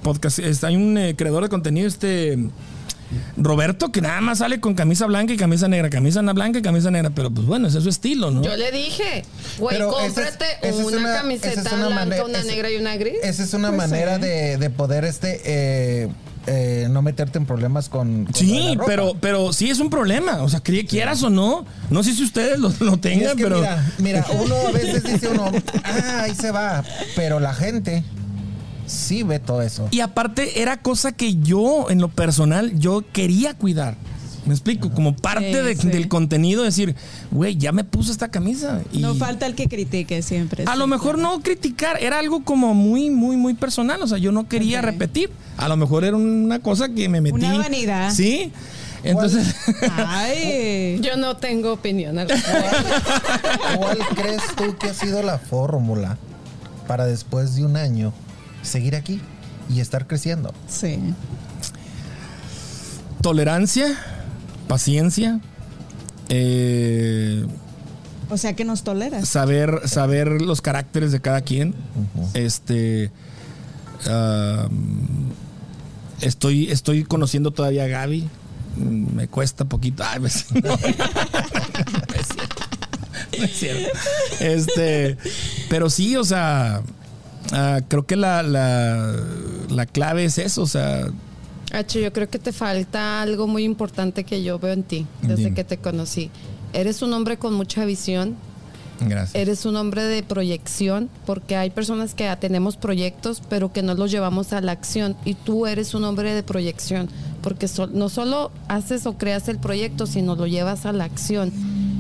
podcast, 0.04 0.38
hay 0.62 0.76
un 0.76 0.96
eh, 0.96 1.16
creador 1.16 1.42
de 1.42 1.48
contenido, 1.48 1.88
este 1.88 2.38
Roberto, 3.36 3.92
que 3.92 4.00
nada 4.00 4.20
más 4.20 4.38
sale 4.38 4.60
con 4.60 4.74
camisa 4.74 5.06
blanca 5.06 5.32
y 5.32 5.36
camisa 5.36 5.68
negra, 5.68 5.90
camisa 5.90 6.20
blanca 6.22 6.58
y 6.58 6.62
camisa 6.62 6.90
negra, 6.90 7.10
pero 7.10 7.30
pues 7.30 7.46
bueno, 7.46 7.68
ese 7.68 7.78
es 7.78 7.84
su 7.84 7.90
estilo, 7.90 8.30
¿no? 8.30 8.42
Yo 8.42 8.56
le 8.56 8.72
dije, 8.72 9.24
güey, 9.58 9.76
Pero 9.76 9.90
esa 10.00 10.06
es- 10.06 10.12
cómprate 10.14 10.44
es 10.68 10.74
una, 10.76 10.96
una- 10.98 11.14
camiseta 11.16 11.60
es 11.60 11.72
una 11.72 11.88
blanca, 11.88 12.24
una 12.24 12.42
negra 12.44 12.70
y 12.70 12.76
una 12.76 12.96
gris. 12.96 13.14
Esa 13.22 13.42
es 13.44 13.54
una 13.54 13.68
Pues 13.68 13.78
manera 13.88 14.16
sí. 14.16 14.22
de, 14.22 14.56
de 14.58 14.70
poder 14.70 15.04
este 15.04 15.40
eh, 15.44 16.08
eh, 16.46 16.88
no 16.90 17.02
meterte 17.02 17.38
en 17.38 17.46
problemas 17.46 17.88
con, 17.88 18.26
Sí, 18.34 18.58
la 18.70 18.74
ropa. 18.74 18.84
pero, 18.86 19.12
pero 19.20 19.52
sí 19.52 19.70
es 19.70 19.78
un 19.80 19.90
problema. 19.90 20.42
O 20.42 20.48
sea, 20.48 20.60
quieras 20.60 21.22
o 21.22 21.30
no. 21.30 21.64
No 21.90 22.02
sé 22.02 22.14
si 22.14 22.22
ustedes 22.24 22.58
lo, 22.58 22.72
lo 22.80 22.96
tengan, 22.98 23.30
es 23.30 23.34
que 23.36 23.44
pero. 23.44 23.58
mira, 23.60 23.92
mira, 23.98 24.26
uno 24.42 24.54
a 24.68 24.70
veces 24.72 25.02
dice 25.04 25.28
uno, 25.28 25.50
ah, 25.84 26.22
ahí 26.22 26.34
se 26.34 26.50
va, 26.50 26.82
pero 27.16 27.38
la 27.40 27.54
gente 27.54 28.02
sí 28.86 29.22
ve 29.22 29.38
todo 29.38 29.62
eso. 29.62 29.88
Y 29.90 30.00
aparte, 30.00 30.60
era 30.62 30.76
cosa 30.78 31.12
que 31.12 31.36
yo, 31.36 31.90
en 31.90 32.00
lo 32.00 32.08
personal, 32.08 32.78
yo 32.78 33.02
quería 33.12 33.54
cuidar. 33.54 33.96
Me 34.46 34.52
explico, 34.52 34.90
como 34.90 35.16
parte 35.16 35.52
Sí, 35.54 35.58
de- 35.66 35.76
sí. 35.76 35.88
del 35.88 36.06
contenido, 36.08 36.64
decir, 36.64 36.94
güey, 37.30 37.56
ya 37.56 37.72
me 37.72 37.82
puse 37.82 38.12
esta 38.12 38.28
camisa. 38.30 38.82
Y 38.92 38.98
No 38.98 39.14
falta 39.14 39.46
el 39.46 39.54
que 39.54 39.68
critique 39.68 40.20
siempre. 40.20 40.64
a 40.66 40.72
sí, 40.72 40.78
lo 40.78 40.86
mejor 40.86 41.14
claro. 41.16 41.36
no 41.36 41.42
criticar, 41.42 41.96
era 42.02 42.18
algo 42.18 42.44
como 42.44 42.74
muy, 42.74 43.08
muy, 43.08 43.38
muy 43.38 43.54
personal. 43.54 44.02
O 44.02 44.06
sea, 44.06 44.18
yo 44.18 44.32
no 44.32 44.46
quería 44.46 44.82
repetir. 44.82 45.30
A 45.56 45.66
lo 45.66 45.78
mejor 45.78 46.04
era 46.04 46.16
una 46.18 46.58
cosa 46.58 46.90
que 46.90 47.08
me 47.08 47.22
metí. 47.22 47.36
Una 47.36 47.56
vanidad. 47.56 48.12
Sí. 48.12 48.52
Entonces, 49.02 49.54
Ay. 49.96 50.98
Yo 51.02 51.16
no 51.16 51.36
tengo 51.38 51.72
opinión 51.72 52.18
al 52.18 52.28
respecto. 52.28 52.76
¿Cuál 53.78 53.98
crees 54.14 54.42
tú 54.56 54.76
que 54.78 54.88
ha 54.90 54.94
sido 54.94 55.22
la 55.22 55.38
fórmula 55.38 56.18
para 56.86 57.06
después 57.06 57.54
de 57.56 57.64
un 57.64 57.76
año 57.76 58.12
seguir 58.64 58.96
aquí 58.96 59.20
y 59.70 59.78
estar 59.80 60.06
creciendo? 60.08 60.52
Sí. 60.68 60.98
tolerancia, 63.22 63.98
paciencia, 64.68 65.40
eh, 66.28 67.46
O 68.28 68.36
sea 68.36 68.54
que 68.56 68.64
nos 68.64 68.82
toleras. 68.84 69.28
saber, 69.28 69.82
saber 69.88 70.42
los 70.42 70.60
caracteres 70.60 71.12
de 71.12 71.20
cada 71.20 71.40
quien. 71.42 71.74
Este. 72.34 73.10
estoy, 76.20 76.70
estoy 76.70 77.04
conociendo 77.04 77.50
todavía 77.50 77.84
a 77.84 77.88
Gaby. 77.88 78.28
Mm, 78.76 79.14
Me 79.16 79.28
cuesta 79.28 79.64
poquito. 79.64 80.02
Ay, 80.06 80.20
pues, 80.20 80.46
no, 80.52 80.60
no 80.60 80.74
es 80.74 82.26
cierto. 82.28 82.62
No 83.38 83.44
es 83.44 83.56
cierto. 83.58 83.98
Este. 84.40 85.16
Pero 85.68 85.88
sí, 85.90 86.16
o 86.16 86.24
sea. 86.24 86.82
Ah, 87.52 87.80
creo 87.88 88.06
que 88.06 88.16
la, 88.16 88.42
la, 88.42 89.14
la 89.70 89.86
clave 89.86 90.24
es 90.24 90.38
eso. 90.38 90.62
O 90.62 90.66
sea. 90.66 91.08
Hacho, 91.72 91.98
yo 91.98 92.12
creo 92.12 92.28
que 92.28 92.38
te 92.38 92.52
falta 92.52 93.22
algo 93.22 93.46
muy 93.46 93.64
importante 93.64 94.24
que 94.24 94.42
yo 94.42 94.58
veo 94.58 94.72
en 94.72 94.82
ti 94.84 95.06
desde 95.22 95.36
Dime. 95.36 95.54
que 95.54 95.64
te 95.64 95.78
conocí. 95.78 96.30
Eres 96.72 97.02
un 97.02 97.12
hombre 97.12 97.36
con 97.36 97.54
mucha 97.54 97.84
visión, 97.84 98.36
Gracias. 99.00 99.34
eres 99.34 99.64
un 99.66 99.74
hombre 99.76 100.02
de 100.04 100.22
proyección, 100.22 101.08
porque 101.26 101.56
hay 101.56 101.70
personas 101.70 102.14
que 102.14 102.34
tenemos 102.40 102.76
proyectos, 102.76 103.42
pero 103.48 103.72
que 103.72 103.82
no 103.82 103.94
los 103.94 104.10
llevamos 104.12 104.52
a 104.52 104.60
la 104.60 104.72
acción. 104.72 105.16
Y 105.24 105.34
tú 105.34 105.66
eres 105.66 105.94
un 105.94 106.04
hombre 106.04 106.32
de 106.32 106.42
proyección, 106.44 107.08
porque 107.42 107.66
so- 107.66 107.88
no 107.88 108.08
solo 108.08 108.52
haces 108.68 109.06
o 109.06 109.14
creas 109.18 109.48
el 109.48 109.58
proyecto, 109.58 110.06
sino 110.06 110.36
lo 110.36 110.46
llevas 110.46 110.86
a 110.86 110.92
la 110.92 111.04
acción. 111.04 111.52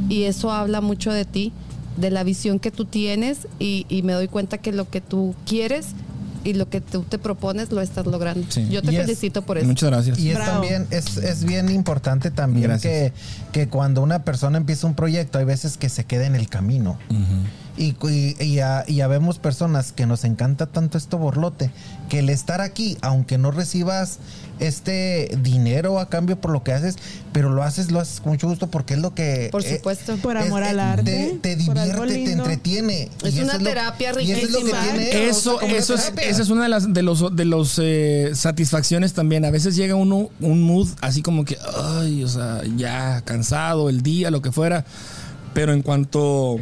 Y 0.08 0.24
eso 0.24 0.52
habla 0.52 0.80
mucho 0.80 1.12
de 1.12 1.24
ti, 1.24 1.52
de 1.96 2.10
la 2.10 2.24
visión 2.24 2.58
que 2.58 2.70
tú 2.70 2.84
tienes, 2.84 3.46
y, 3.58 3.86
y 3.88 4.02
me 4.02 4.12
doy 4.12 4.28
cuenta 4.28 4.58
que 4.58 4.72
lo 4.72 4.88
que 4.90 5.00
tú 5.00 5.34
quieres 5.46 5.86
y 6.42 6.52
lo 6.52 6.68
que 6.68 6.82
tú 6.82 7.02
te 7.04 7.18
propones 7.18 7.72
lo 7.72 7.80
estás 7.80 8.04
logrando. 8.06 8.44
Sí. 8.50 8.68
Yo 8.68 8.82
te 8.82 8.92
Y 8.92 8.96
es- 8.96 9.02
felicito 9.06 9.42
por 9.42 9.56
eso. 9.56 9.66
Muchas 9.66 9.88
gracias. 9.90 10.18
Y 10.18 10.28
es 10.30 10.34
Bravo. 10.36 10.52
también, 10.60 10.86
es, 10.90 11.16
es 11.16 11.44
bien 11.44 11.70
importante 11.70 12.30
también 12.30 12.78
que, 12.80 13.12
que 13.52 13.68
cuando 13.68 14.02
una 14.02 14.24
persona 14.24 14.58
empieza 14.58 14.86
un 14.86 14.94
proyecto, 14.94 15.38
hay 15.38 15.46
veces 15.46 15.78
que 15.78 15.88
se 15.88 16.04
queda 16.04 16.26
en 16.26 16.34
el 16.34 16.48
camino. 16.50 16.98
Y, 17.78 17.96
y, 18.08 18.36
y 18.38 18.54
ya, 18.56 18.84
y 18.86 18.96
ya 18.96 19.06
vemos 19.08 19.38
personas 19.38 19.92
que 19.92 20.04
nos 20.06 20.24
encanta 20.24 20.66
tanto 20.66 20.98
esto 20.98 21.16
borlote, 21.18 21.70
que 22.10 22.18
el 22.20 22.28
estar 22.28 22.60
aquí, 22.60 22.98
aunque 23.00 23.38
no 23.38 23.50
recibas 23.50 24.18
este 24.60 25.36
dinero 25.42 25.98
a 25.98 26.08
cambio 26.08 26.40
por 26.40 26.52
lo 26.52 26.62
que 26.62 26.72
haces, 26.72 26.96
pero 27.32 27.50
lo 27.50 27.62
haces, 27.64 27.90
lo 27.90 27.98
haces 28.00 28.20
con 28.20 28.32
mucho 28.32 28.48
gusto 28.48 28.68
porque 28.68 28.94
es 28.94 29.00
lo 29.00 29.12
que... 29.14 29.48
Por 29.50 29.64
eh, 29.64 29.76
supuesto. 29.76 30.16
Por 30.18 30.36
es- 30.36 30.44
amor 30.46 30.62
eh, 30.62 30.66
al 30.68 30.80
arte, 30.80 31.38
Te, 31.42 31.56
te 31.56 31.64
por 31.64 31.74
divierte, 31.74 32.24
te 32.24 32.32
entretiene. 32.32 33.10
Es 33.24 33.34
Y 33.36 33.40
una 33.40 33.58
lo- 33.58 33.64
terapia 33.64 34.12
y 34.20 34.30
eso 34.32 34.46
es 34.46 34.50
lo 34.52 34.58
que 34.60 34.64
riquísima. 34.66 34.82
tiene, 34.82 35.28
Eso, 35.28 35.60
es, 35.60 35.90
esa 35.90 36.42
es 36.42 36.48
una 36.50 36.62
de 36.64 36.68
las 36.68 36.92
de 36.94 37.02
los 37.02 37.34
de 37.34 37.44
los 37.44 37.80
eh, 37.82 38.30
satisfacciones 38.34 39.12
también. 39.12 39.44
A 39.44 39.50
veces 39.50 39.74
llega 39.76 39.96
uno 39.96 40.30
un 40.40 40.62
mood 40.62 40.88
así 41.00 41.20
como 41.22 41.44
que, 41.44 41.58
ay, 41.76 42.22
o 42.22 42.28
sea, 42.28 42.62
ya 42.76 43.22
cansado 43.24 43.88
el 43.88 44.02
día, 44.02 44.30
lo 44.30 44.40
que 44.40 44.52
fuera. 44.52 44.84
Pero 45.52 45.72
en 45.72 45.82
cuanto 45.82 46.58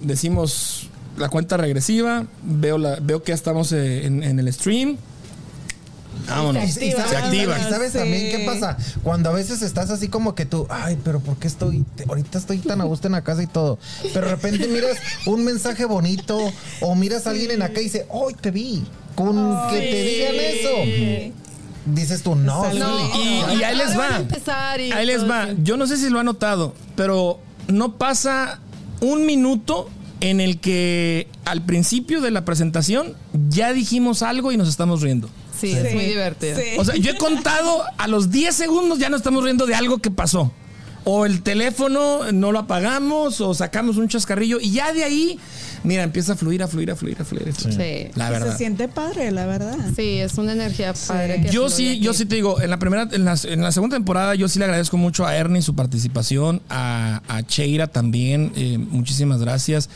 decimos 0.00 0.88
la 1.18 1.28
cuenta 1.28 1.56
regresiva, 1.56 2.26
veo 2.42 2.78
la, 2.78 2.98
veo 3.00 3.22
que 3.22 3.30
ya 3.32 3.34
estamos 3.34 3.72
eh, 3.72 4.06
en, 4.06 4.22
en 4.22 4.38
el 4.38 4.52
stream. 4.52 4.96
Vámonos. 6.28 6.62
Activa. 6.64 7.06
Se 7.08 7.16
activa. 7.16 7.58
y 7.58 7.62
¿Sabes 7.70 7.92
Sí. 7.92 7.98
también 7.98 8.30
qué 8.36 8.44
pasa? 8.46 8.76
Cuando 9.02 9.30
a 9.30 9.32
veces 9.32 9.62
estás 9.62 9.90
así 9.90 10.08
como 10.08 10.34
que 10.34 10.44
tú, 10.46 10.66
ay, 10.70 10.96
pero 11.04 11.20
¿por 11.20 11.36
qué 11.36 11.46
estoy? 11.48 11.84
te- 11.96 12.04
ahorita 12.08 12.38
estoy 12.38 12.58
tan 12.58 12.80
a 12.80 12.84
gusto 12.84 13.06
en 13.08 13.12
la 13.12 13.22
casa 13.24 13.42
y 13.42 13.46
todo. 13.46 13.78
Pero 14.12 14.26
de 14.26 14.32
repente 14.34 14.66
miras 14.68 14.96
un 15.26 15.44
mensaje 15.44 15.84
bonito 15.84 16.38
o 16.80 16.94
miras 16.94 17.26
a 17.26 17.30
alguien 17.30 17.50
en 17.52 17.62
acá 17.62 17.80
y 17.80 17.84
dice, 17.84 18.06
hoy 18.10 18.34
te 18.34 18.50
vi. 18.50 18.84
Con 19.14 19.34
que 19.70 19.78
te 19.78 20.02
digan 20.02 20.34
eso. 20.34 21.32
Dices 21.86 22.22
tú, 22.22 22.34
no. 22.34 22.64
Y, 22.74 22.78
y 23.58 23.62
ahí 23.62 23.76
les 23.76 23.96
va. 23.96 24.22
Ahí 24.94 25.06
les 25.06 25.28
va. 25.28 25.48
Yo 25.62 25.76
no 25.76 25.86
sé 25.86 25.96
si 25.96 26.10
lo 26.10 26.18
han 26.18 26.26
notado, 26.26 26.74
pero 26.96 27.38
no 27.68 27.96
pasa 27.96 28.58
un 29.00 29.24
minuto 29.24 29.88
en 30.20 30.40
el 30.40 30.58
que 30.58 31.28
al 31.44 31.62
principio 31.62 32.20
de 32.20 32.30
la 32.30 32.44
presentación 32.44 33.14
ya 33.48 33.72
dijimos 33.72 34.22
algo 34.22 34.50
y 34.50 34.56
nos 34.56 34.68
estamos 34.68 35.00
riendo. 35.02 35.28
Sí, 35.60 35.72
es 35.72 35.94
muy 35.94 36.04
divertido. 36.04 36.56
Sí. 36.58 36.64
O 36.78 36.84
sea, 36.84 36.96
yo 36.96 37.10
he 37.12 37.16
contado 37.16 37.84
a 37.98 38.08
los 38.08 38.30
10 38.30 38.54
segundos 38.54 38.98
ya 38.98 39.08
nos 39.08 39.20
estamos 39.20 39.42
riendo 39.44 39.66
de 39.66 39.74
algo 39.74 39.98
que 39.98 40.10
pasó. 40.10 40.52
O 41.08 41.24
el 41.24 41.42
teléfono 41.42 42.32
no 42.32 42.50
lo 42.50 42.58
apagamos 42.58 43.40
o 43.40 43.54
sacamos 43.54 43.96
un 43.96 44.08
chascarrillo 44.08 44.58
y 44.60 44.72
ya 44.72 44.92
de 44.92 45.04
ahí, 45.04 45.38
mira, 45.84 46.02
empieza 46.02 46.32
a 46.32 46.36
fluir, 46.36 46.64
a 46.64 46.66
fluir, 46.66 46.90
a 46.90 46.96
fluir, 46.96 47.20
a 47.20 47.24
fluir. 47.24 47.54
Sí. 47.54 48.10
La 48.16 48.28
verdad. 48.28 48.50
Se 48.50 48.58
siente 48.58 48.88
padre, 48.88 49.30
la 49.30 49.46
verdad. 49.46 49.76
Sí, 49.94 50.18
es 50.18 50.36
una 50.36 50.54
energía 50.54 50.94
padre. 51.06 51.42
que 51.42 51.50
Yo 51.50 51.68
sí, 51.68 52.00
yo 52.00 52.10
aquí. 52.10 52.18
sí 52.18 52.26
te 52.26 52.34
digo, 52.34 52.60
en 52.60 52.70
la 52.70 52.80
primera, 52.80 53.08
en 53.12 53.24
la, 53.24 53.36
en 53.44 53.62
la 53.62 53.70
segunda 53.70 53.94
temporada, 53.96 54.34
yo 54.34 54.48
sí 54.48 54.58
le 54.58 54.64
agradezco 54.64 54.96
mucho 54.96 55.24
a 55.24 55.36
Ernie 55.36 55.62
su 55.62 55.76
participación, 55.76 56.60
a, 56.68 57.22
a 57.28 57.42
Cheira 57.44 57.86
también, 57.86 58.50
eh, 58.56 58.76
muchísimas 58.76 59.40
gracias. 59.40 59.88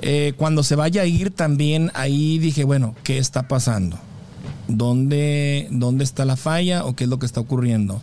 Eh, 0.00 0.32
cuando 0.36 0.64
se 0.64 0.74
vaya 0.74 1.02
a 1.02 1.06
ir 1.06 1.30
también, 1.30 1.92
ahí 1.94 2.38
dije, 2.40 2.64
bueno, 2.64 2.96
¿qué 3.04 3.18
está 3.18 3.46
pasando? 3.46 3.96
¿Dónde, 4.68 5.66
¿Dónde 5.70 6.04
está 6.04 6.24
la 6.24 6.36
falla 6.36 6.84
o 6.84 6.94
qué 6.94 7.04
es 7.04 7.10
lo 7.10 7.18
que 7.18 7.26
está 7.26 7.40
ocurriendo? 7.40 8.00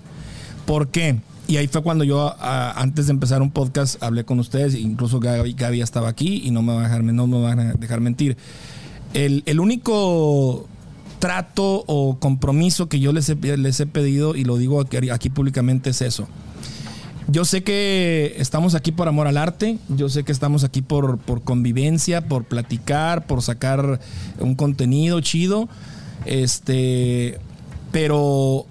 ¿Por 0.66 0.90
qué? 0.90 1.20
Y 1.48 1.58
ahí 1.58 1.68
fue 1.68 1.84
cuando 1.84 2.04
yo, 2.04 2.36
antes 2.40 3.06
de 3.06 3.12
empezar 3.12 3.42
un 3.44 3.52
podcast, 3.52 4.02
hablé 4.02 4.26
con 4.26 4.40
ustedes, 4.40 4.74
incluso 4.74 5.20
Gaby, 5.20 5.54
Gaby 5.54 5.82
estaba 5.82 6.10
aquí 6.10 6.42
y 6.44 6.50
no 6.50 6.64
me, 6.64 6.74
va 6.74 6.80
a 6.80 6.84
dejar, 6.84 7.04
no 7.04 7.42
van 7.42 7.60
a 7.60 7.74
dejar 7.74 8.02
mentir. 8.02 8.36
El, 9.14 9.44
el 9.46 9.60
único 9.60 10.68
trato 11.20 11.84
o 11.88 12.20
compromiso 12.20 12.90
que 12.90 13.00
yo 13.00 13.14
les 13.14 13.30
he, 13.30 13.36
les 13.36 13.80
he 13.80 13.86
pedido, 13.86 14.36
y 14.36 14.44
lo 14.44 14.58
digo 14.58 14.82
aquí, 14.82 15.10
aquí 15.10 15.30
públicamente, 15.30 15.92
es 15.92 16.02
eso. 16.02 16.28
Yo 17.28 17.46
sé 17.46 17.64
que 17.64 18.36
estamos 18.38 18.76
aquí 18.76 18.92
por 18.92 19.08
amor 19.08 19.28
al 19.28 19.38
arte, 19.38 19.80
yo 19.90 20.10
sé 20.10 20.24
que 20.24 20.32
estamos 20.32 20.64
aquí 20.64 20.82
por, 20.82 21.18
por 21.18 21.42
convivencia, 21.42 22.28
por 22.28 22.44
platicar, 22.44 23.26
por 23.26 23.42
sacar 23.42 24.00
un 24.40 24.56
contenido 24.56 25.20
chido. 25.22 25.68
Este, 26.26 27.40
pero 27.92 28.66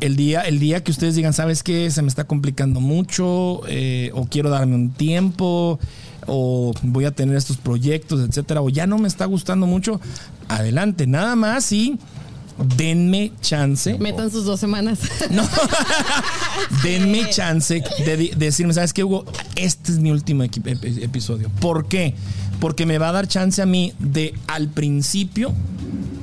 el 0.00 0.16
día, 0.16 0.42
el 0.42 0.58
día 0.58 0.82
que 0.82 0.90
ustedes 0.90 1.14
digan, 1.14 1.32
¿sabes 1.32 1.62
qué? 1.62 1.90
Se 1.90 2.02
me 2.02 2.08
está 2.08 2.24
complicando 2.24 2.80
mucho, 2.80 3.60
eh, 3.68 4.10
o 4.14 4.26
quiero 4.26 4.50
darme 4.50 4.74
un 4.74 4.90
tiempo, 4.90 5.78
o 6.26 6.72
voy 6.82 7.04
a 7.04 7.10
tener 7.12 7.36
estos 7.36 7.56
proyectos, 7.56 8.20
etcétera, 8.28 8.62
o 8.62 8.68
ya 8.68 8.86
no 8.86 8.98
me 8.98 9.08
está 9.08 9.24
gustando 9.26 9.66
mucho, 9.66 10.00
adelante, 10.48 11.06
nada 11.06 11.36
más 11.36 11.72
y 11.72 11.98
denme 12.76 13.32
chance. 13.40 13.96
Metan 13.98 14.30
sus 14.30 14.44
dos 14.44 14.60
semanas. 14.60 14.98
No. 15.30 15.42
Denme 16.82 17.28
chance 17.30 17.82
de, 18.04 18.34
decirme, 18.36 18.74
¿sabes 18.74 18.92
qué, 18.92 19.04
Hugo? 19.04 19.24
Este 19.56 19.92
es 19.92 19.98
mi 19.98 20.10
último 20.10 20.44
equi- 20.44 21.02
episodio. 21.02 21.48
¿Por 21.60 21.86
qué? 21.86 22.14
Porque 22.60 22.86
me 22.86 22.98
va 22.98 23.08
a 23.08 23.12
dar 23.12 23.26
chance 23.28 23.60
a 23.62 23.66
mí 23.66 23.92
de 23.98 24.34
al 24.46 24.68
principio 24.68 25.52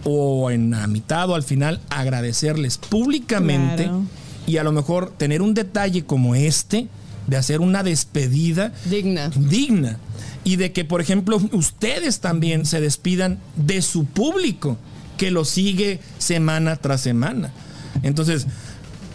o 0.04 0.52
en 0.52 0.72
la 0.72 0.88
mitad 0.88 1.30
o 1.30 1.36
al 1.36 1.43
final 1.43 1.80
agradecerles 1.89 2.78
públicamente 2.78 3.84
Claro. 3.84 4.04
y 4.47 4.58
a 4.58 4.64
lo 4.64 4.72
mejor 4.72 5.12
tener 5.18 5.41
un 5.41 5.54
detalle 5.54 6.04
como 6.06 6.36
este 6.36 6.88
de 7.28 7.38
hacer 7.38 7.62
una 7.62 7.84
despedida 7.84 8.72
Digna. 8.89 9.30
digna 9.36 9.97
y 10.43 10.56
de 10.56 10.72
que, 10.72 10.86
por 10.86 11.02
ejemplo, 11.02 11.39
ustedes 11.52 12.20
también 12.22 12.66
se 12.66 12.82
despidan 12.82 13.39
de 13.56 13.82
su 13.82 14.06
público 14.06 14.78
que 15.18 15.32
lo 15.32 15.45
sigue 15.45 16.00
semana 16.18 16.78
tras 16.78 17.02
semana. 17.02 17.52
Entonces, 18.04 18.47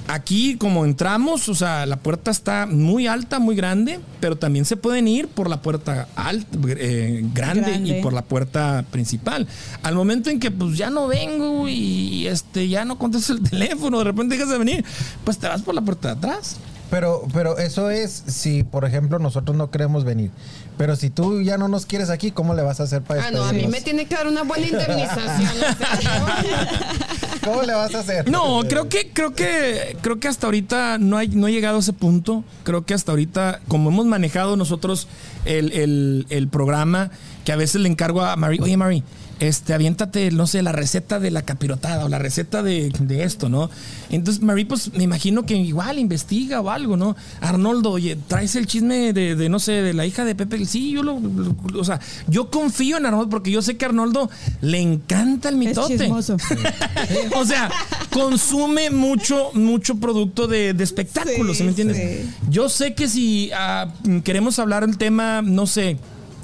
aquí 0.09 0.57
como 0.57 0.85
entramos, 0.85 1.49
o 1.49 1.55
sea, 1.55 1.87
la 1.87 1.97
puerta 1.97 2.31
está 2.31 2.67
muy 2.67 3.07
alta, 3.07 3.39
muy 3.39 3.57
grande, 3.57 4.01
pero 4.21 4.37
también 4.37 4.65
se 4.65 4.77
pueden 4.77 5.09
ir 5.09 5.29
por 5.29 5.49
la 5.49 5.63
puerta 5.63 6.09
alta, 6.17 6.59
eh, 6.77 7.25
grande, 7.35 7.71
Grande. 7.71 7.99
y 7.99 8.03
por 8.03 8.13
la 8.13 8.23
puerta 8.23 8.85
principal. 8.91 9.47
Al 9.83 9.95
momento 9.95 10.31
en 10.31 10.41
que 10.41 10.51
pues 10.51 10.77
ya 10.77 10.91
no 10.91 11.07
vengo 11.07 11.69
y 11.69 12.27
este 12.27 12.69
ya 12.69 12.85
no 12.85 12.99
contesto 12.99 13.33
el 13.33 13.43
teléfono, 13.51 13.99
de 13.99 14.05
repente 14.05 14.35
dejas 14.37 14.51
de 14.51 14.59
venir, 14.59 14.85
pues 15.25 15.39
te 15.39 15.49
vas 15.49 15.63
por 15.63 15.75
la 15.75 15.83
puerta 15.83 16.09
de 16.09 16.15
atrás. 16.19 16.57
Pero, 16.95 17.27
pero 17.33 17.59
eso 17.59 17.91
es 17.91 18.23
si, 18.29 18.63
por 18.63 18.85
ejemplo, 18.85 19.19
nosotros 19.19 19.57
no 19.57 19.69
queremos 19.69 20.05
venir. 20.05 20.31
Pero 20.79 20.95
si 20.95 21.11
tú 21.11 21.41
ya 21.43 21.59
no 21.59 21.67
nos 21.67 21.87
quieres 21.87 22.09
aquí, 22.09 22.31
¿cómo 22.31 22.55
le 22.55 22.63
vas 22.63 22.79
a 22.79 22.85
hacer 22.85 23.03
para 23.03 23.27
Ah, 23.27 23.31
no, 23.33 23.43
a 23.43 23.53
mí 23.53 23.67
me 23.67 23.81
tiene 23.81 24.07
que 24.07 24.15
dar 24.15 24.29
una 24.29 24.45
buena 24.45 24.65
indemnización. 24.69 25.49
o 25.49 25.77
sea, 25.77 27.41
¿Cómo 27.45 27.63
le 27.63 27.75
vas 27.75 27.93
a 27.97 27.99
hacer? 27.99 28.31
No, 28.31 28.61
creo 28.69 28.89
que, 28.89 29.11
creo 29.13 29.35
que, 29.35 29.97
creo 30.03 30.21
que 30.21 30.29
hasta 30.29 30.47
ahorita 30.47 30.99
no, 30.99 31.17
hay, 31.17 31.27
no 31.31 31.49
he 31.49 31.53
llegado 31.53 31.79
a 31.79 31.81
ese 31.81 31.93
punto. 31.93 32.45
Creo 32.63 32.87
que 32.87 32.95
hasta 32.95 33.11
ahorita, 33.11 33.59
como 33.67 33.91
hemos 33.91 34.07
manejado 34.07 34.57
nosotros 34.57 35.09
el, 35.47 35.73
el- 35.73 36.27
el 36.31 36.47
programa, 36.47 37.11
que 37.45 37.51
a 37.51 37.57
veces 37.57 37.81
le 37.81 37.89
encargo 37.89 38.23
a 38.23 38.37
Mari, 38.37 38.61
oye 38.63 38.77
Mari, 38.77 39.03
este, 39.41 39.75
aviéntate, 39.75 40.31
no 40.31 40.47
sé, 40.47 40.63
la 40.63 40.73
receta 40.73 41.19
de 41.21 41.31
la 41.31 41.43
capirotada 41.43 42.05
o 42.05 42.09
la 42.09 42.19
receta 42.19 42.63
de, 42.63 42.91
de 43.01 43.25
esto, 43.25 43.49
¿no? 43.49 43.71
Entonces, 44.11 44.43
Mari, 44.43 44.65
pues 44.65 44.93
me 44.95 45.03
imagino 45.05 45.45
que 45.45 45.57
igual 45.57 45.99
investiga 45.99 46.61
o 46.61 46.71
algo, 46.71 46.97
¿no? 46.97 47.17
Arnoldo, 47.41 47.91
oye, 47.91 48.17
traes 48.29 48.55
el 48.57 48.67
chisme 48.67 49.13
de, 49.13 49.35
de, 49.35 49.49
no 49.49 49.59
sé, 49.59 49.73
de 49.73 49.93
la 49.95 50.07
hija 50.07 50.25
de 50.25 50.35
Pepe. 50.35 50.65
Sí, 50.67 50.93
yo 50.93 51.03
lo, 51.03 51.19
lo- 51.21 51.55
o 51.81 51.85
sea, 51.85 52.01
yo 52.29 52.51
confío 52.51 52.97
en 52.97 53.07
Arnoldo 53.07 53.29
porque 53.31 53.51
yo 53.51 53.61
sé 53.63 53.77
que 53.77 53.85
a 53.85 53.89
Arnoldo 53.89 54.31
le 54.61 54.79
encanta 54.81 55.49
el 55.49 55.57
Es 55.57 55.59
mitote. 55.69 55.99
chismoso. 55.99 56.37
O 57.37 57.45
sea, 57.45 57.71
consume 58.11 58.91
mucho, 58.91 59.51
mucho 59.55 59.97
producto 59.97 60.47
de, 60.47 60.73
de 60.75 60.85
espectáculos, 60.85 61.57
¿sí, 61.57 61.59
Sí, 61.59 61.63
me 61.65 61.69
entiendes? 61.71 61.97
sí. 61.97 62.31
Yo 62.51 62.69
sé 62.69 62.95
que 62.95 63.09
si 63.09 63.51
ah, 63.55 63.93
queremos 64.23 64.59
hablar 64.59 64.85
el 64.85 64.97
tema, 64.99 65.43
no 65.43 65.67
sé, 65.67 65.99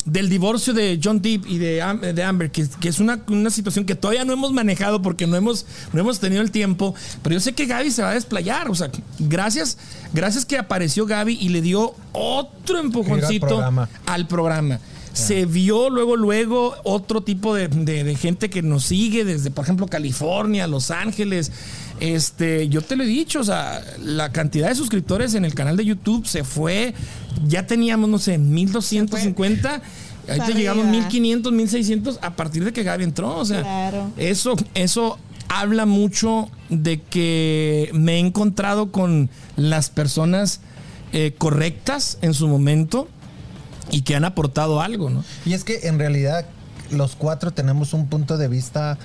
del 0.06 0.28
divorcio 0.28 0.72
de 0.72 0.98
John 1.02 1.20
Depp 1.20 1.46
y 1.46 1.58
de, 1.58 1.82
Am- 1.82 2.00
de 2.00 2.22
Amber, 2.24 2.50
que, 2.50 2.66
que 2.80 2.88
es 2.88 3.00
una, 3.00 3.22
una 3.28 3.50
situación 3.50 3.84
que 3.84 3.94
todavía 3.94 4.24
no 4.24 4.32
hemos 4.32 4.52
manejado 4.52 5.02
porque 5.02 5.26
no 5.26 5.36
hemos, 5.36 5.66
no 5.92 6.00
hemos 6.00 6.20
tenido 6.20 6.40
el 6.42 6.50
tiempo, 6.50 6.94
pero 7.22 7.34
yo 7.34 7.40
sé 7.40 7.52
que 7.52 7.66
Gaby 7.66 7.90
se 7.90 8.02
va 8.02 8.10
a 8.10 8.14
desplayar, 8.14 8.70
o 8.70 8.74
sea, 8.74 8.90
gracias, 9.18 9.76
gracias 10.12 10.44
que 10.44 10.56
apareció 10.58 11.06
Gaby 11.06 11.36
y 11.40 11.50
le 11.50 11.60
dio 11.60 11.94
otro 12.12 12.78
empujoncito 12.78 13.46
programa. 13.46 13.88
al 14.06 14.26
programa. 14.26 14.80
Se 15.12 15.44
vio 15.44 15.90
luego, 15.90 16.14
luego 16.16 16.76
otro 16.84 17.20
tipo 17.22 17.52
de, 17.54 17.66
de- 17.66 18.04
de 18.04 18.14
gente 18.14 18.48
que 18.48 18.62
nos 18.62 18.84
sigue 18.84 19.24
desde, 19.24 19.50
por 19.50 19.64
ejemplo, 19.64 19.86
California, 19.88 20.66
Los 20.68 20.92
Ángeles. 20.92 21.50
Este, 22.00 22.68
yo 22.68 22.80
te 22.82 22.96
lo 22.96 23.04
he 23.04 23.06
dicho, 23.06 23.40
o 23.40 23.44
sea, 23.44 23.82
la 24.02 24.32
cantidad 24.32 24.68
de 24.68 24.74
suscriptores 24.74 25.34
en 25.34 25.44
el 25.44 25.54
canal 25.54 25.76
de 25.76 25.84
YouTube 25.84 26.26
se 26.26 26.44
fue. 26.44 26.94
Ya 27.46 27.66
teníamos, 27.66 28.08
no 28.08 28.18
sé, 28.18 28.38
1250. 28.38 29.68
Ahorita 29.70 29.86
Para 30.26 30.46
llegamos 30.54 30.86
arriba. 30.86 31.02
1500, 31.04 31.52
1600 31.52 32.18
a 32.22 32.36
partir 32.36 32.64
de 32.64 32.72
que 32.72 32.82
Gaby 32.82 33.04
entró. 33.04 33.36
O 33.36 33.44
sea, 33.44 33.60
Claro. 33.62 34.10
eso, 34.16 34.56
eso 34.74 35.18
habla 35.48 35.84
mucho 35.86 36.48
de 36.68 37.00
que 37.02 37.90
me 37.92 38.14
he 38.14 38.18
encontrado 38.18 38.92
con 38.92 39.28
las 39.56 39.90
personas 39.90 40.60
eh, 41.12 41.34
correctas 41.36 42.18
en 42.22 42.34
su 42.34 42.46
momento 42.48 43.08
y 43.90 44.02
que 44.02 44.14
han 44.14 44.24
aportado 44.24 44.80
algo, 44.80 45.10
¿no? 45.10 45.24
Y 45.44 45.54
es 45.54 45.64
que 45.64 45.80
en 45.88 45.98
realidad 45.98 46.46
los 46.92 47.16
cuatro 47.16 47.50
tenemos 47.50 47.92
un 47.92 48.06
punto 48.08 48.38
de 48.38 48.46
vista 48.48 48.96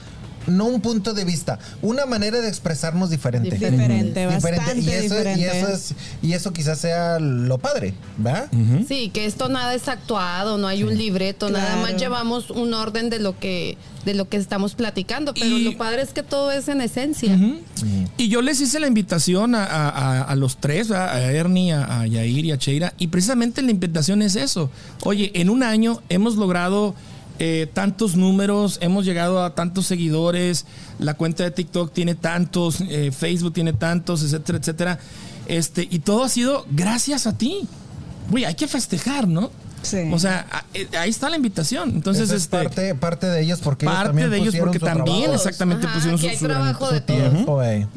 no 0.47 0.65
un 0.65 0.81
punto 0.81 1.13
de 1.13 1.25
vista, 1.25 1.59
una 1.81 2.05
manera 2.05 2.39
de 2.41 2.47
expresarnos 2.47 3.09
diferente. 3.09 3.51
Diferente, 3.57 4.25
bastante 4.25 4.79
Y 4.81 4.89
eso, 4.89 5.15
diferente. 5.15 5.41
Y 5.41 5.45
eso, 5.45 5.67
es, 5.69 5.93
y 6.21 6.33
eso 6.33 6.53
quizás 6.53 6.79
sea 6.79 7.19
lo 7.19 7.57
padre, 7.57 7.93
¿verdad? 8.17 8.49
Sí, 8.87 9.09
que 9.13 9.25
esto 9.25 9.49
nada 9.49 9.73
es 9.73 9.87
actuado, 9.87 10.57
no 10.57 10.67
hay 10.67 10.83
un 10.83 10.97
libreto, 10.97 11.49
nada 11.49 11.77
más 11.77 11.97
llevamos 11.97 12.49
un 12.49 12.73
orden 12.73 13.09
de 13.09 13.19
lo 13.19 13.37
que 13.39 13.77
de 14.05 14.13
lo 14.13 14.29
que 14.29 14.37
estamos 14.37 14.75
platicando, 14.75 15.33
pero 15.33 15.47
Y- 15.57 15.63
lo 15.63 15.77
padre 15.77 16.03
es 16.03 16.09
que 16.13 16.21
todo 16.21 16.51
es 16.51 16.67
en 16.67 16.79
esencia. 16.79 17.35
Y 18.17 18.27
yo 18.29 18.43
les 18.43 18.61
hice 18.61 18.79
la 18.79 18.85
invitación 18.87 19.55
a, 19.55 19.63
a- 19.65 19.89
a- 19.89 20.21
a 20.21 20.35
los 20.35 20.57
tres, 20.57 20.89
¿verdad? 20.89 21.09
a 21.15 21.31
Ernie, 21.31 21.73
a, 21.73 22.01
a 22.01 22.05
Yair 22.07 22.45
y 22.45 22.51
a 22.51 22.57
Cheira, 22.59 22.93
y 22.99 23.07
precisamente 23.07 23.63
la 23.63 23.71
invitación 23.71 24.21
es 24.21 24.35
eso. 24.35 24.69
Oye, 25.01 25.31
en 25.33 25.49
un 25.49 25.63
año 25.63 26.03
hemos 26.09 26.35
logrado 26.35 26.93
eh, 27.39 27.67
tantos 27.73 28.15
números, 28.15 28.77
hemos 28.81 29.05
llegado 29.05 29.43
a 29.43 29.55
tantos 29.55 29.85
seguidores, 29.85 30.65
la 30.99 31.15
cuenta 31.15 31.43
de 31.43 31.51
TikTok 31.51 31.91
tiene 31.93 32.15
tantos, 32.15 32.81
eh, 32.81 33.11
Facebook 33.11 33.53
tiene 33.53 33.73
tantos, 33.73 34.23
etcétera, 34.23 34.57
etcétera. 34.57 34.99
Este, 35.47 35.87
y 35.89 35.99
todo 35.99 36.23
ha 36.23 36.29
sido 36.29 36.65
gracias 36.71 37.27
a 37.27 37.37
ti. 37.37 37.67
Güey, 38.29 38.45
hay 38.45 38.55
que 38.55 38.67
festejar, 38.67 39.27
¿no? 39.27 39.51
Sí. 39.85 40.09
O 40.11 40.19
sea, 40.19 40.45
eh, 40.73 40.87
ahí 40.97 41.09
está 41.09 41.29
la 41.29 41.35
invitación. 41.35 41.91
Entonces, 41.91 42.29
es 42.29 42.41
este, 42.43 42.57
parte, 42.57 42.95
parte 42.95 43.27
de 43.27 43.41
ellos 43.41 43.59
porque 43.63 43.85
ellos 43.85 43.95
parte 43.95 44.09
también 44.09 44.29
de 44.31 44.37
ellos 44.37 44.55
porque 44.55 44.79
también 44.79 45.05
trabajo, 45.23 45.33
exactamente 45.35 45.85
Ajá, 45.87 45.95
pusieron 45.95 46.19
su, 46.19 46.27
hay 46.27 46.37
su 46.37 46.45
trabajo 46.45 46.91
de 46.91 47.01
tiempo, 47.01 47.61
eh. 47.63 47.87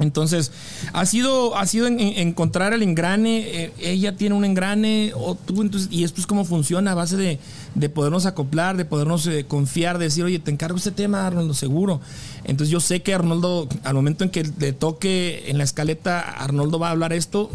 Entonces, 0.00 0.50
ha 0.92 1.06
sido, 1.06 1.56
ha 1.56 1.66
sido 1.66 1.86
en- 1.86 2.00
en- 2.00 2.28
encontrar 2.28 2.72
el 2.72 2.82
engrane. 2.82 3.38
eh, 3.64 3.72
ella 3.80 4.16
tiene 4.16 4.34
un 4.34 4.44
engrane, 4.44 5.12
o 5.14 5.34
tú, 5.34 5.62
entonces, 5.62 5.88
y 5.90 6.04
esto 6.04 6.20
es 6.20 6.26
cómo 6.26 6.44
funciona 6.44 6.92
a 6.92 6.94
base 6.94 7.16
de, 7.16 7.38
de 7.74 7.88
podernos 7.88 8.26
acoplar, 8.26 8.76
de 8.76 8.84
podernos 8.84 9.26
eh, 9.26 9.44
confiar, 9.46 9.98
de 9.98 10.06
decir, 10.06 10.24
oye, 10.24 10.38
te 10.38 10.50
encargo 10.50 10.76
este 10.78 10.90
tema, 10.90 11.26
Arnoldo, 11.26 11.54
seguro. 11.54 12.00
Entonces, 12.44 12.70
yo 12.70 12.80
sé 12.80 13.02
que 13.02 13.14
Arnoldo, 13.14 13.68
al 13.84 13.94
momento 13.94 14.22
en 14.24 14.30
que 14.30 14.42
le 14.58 14.72
toque 14.72 15.44
en 15.48 15.56
la 15.58 15.64
escaleta, 15.64 16.20
Arnoldo 16.20 16.78
va 16.78 16.88
a 16.88 16.90
hablar 16.90 17.12
esto, 17.12 17.50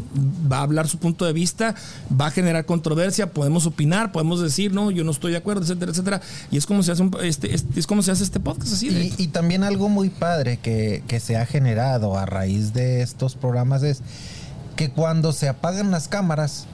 va 0.52 0.58
a 0.60 0.62
hablar 0.64 0.88
su 0.88 0.98
punto 0.98 1.26
de 1.26 1.34
vista, 1.34 1.76
va 2.20 2.28
a 2.28 2.32
generar 2.32 2.66
controversia, 2.66 3.32
podemos 3.32 3.66
opinar, 3.66 3.79
podemos 4.12 4.42
decir, 4.42 4.74
no, 4.74 4.92
yo 4.92 5.04
no 5.04 5.12
estoy 5.12 5.32
de 5.32 5.38
acuerdo, 5.38 5.62
etcétera, 5.64 5.92
etcétera. 5.92 6.22
Y 6.52 6.58
es 6.58 6.66
como 6.66 6.84
se 6.84 6.92
hace, 6.92 7.02
un- 7.04 7.16
este, 7.24 7.54
este- 7.56 7.80
es 7.80 7.88
como 7.88 8.02
se 8.02 8.12
hace 8.12 8.24
este 8.24 8.40
podcast 8.40 8.74
así. 8.74 8.90
de- 8.90 9.06
Y, 9.06 9.14
y 9.18 9.28
también 9.28 9.64
algo 9.64 9.90
muy 9.90 10.10
padre 10.10 10.58
que, 10.62 11.04
que 11.08 11.20
se 11.20 11.38
ha 11.38 11.46
generado 11.46 12.18
a 12.18 12.26
raíz 12.26 12.74
de 12.74 13.02
estos 13.02 13.36
programas 13.36 13.84
es 13.84 14.02
que 14.76 14.90
cuando 14.90 15.32
se 15.34 15.50
apagan 15.50 15.92
las 15.92 16.08
cámaras, 16.08 16.66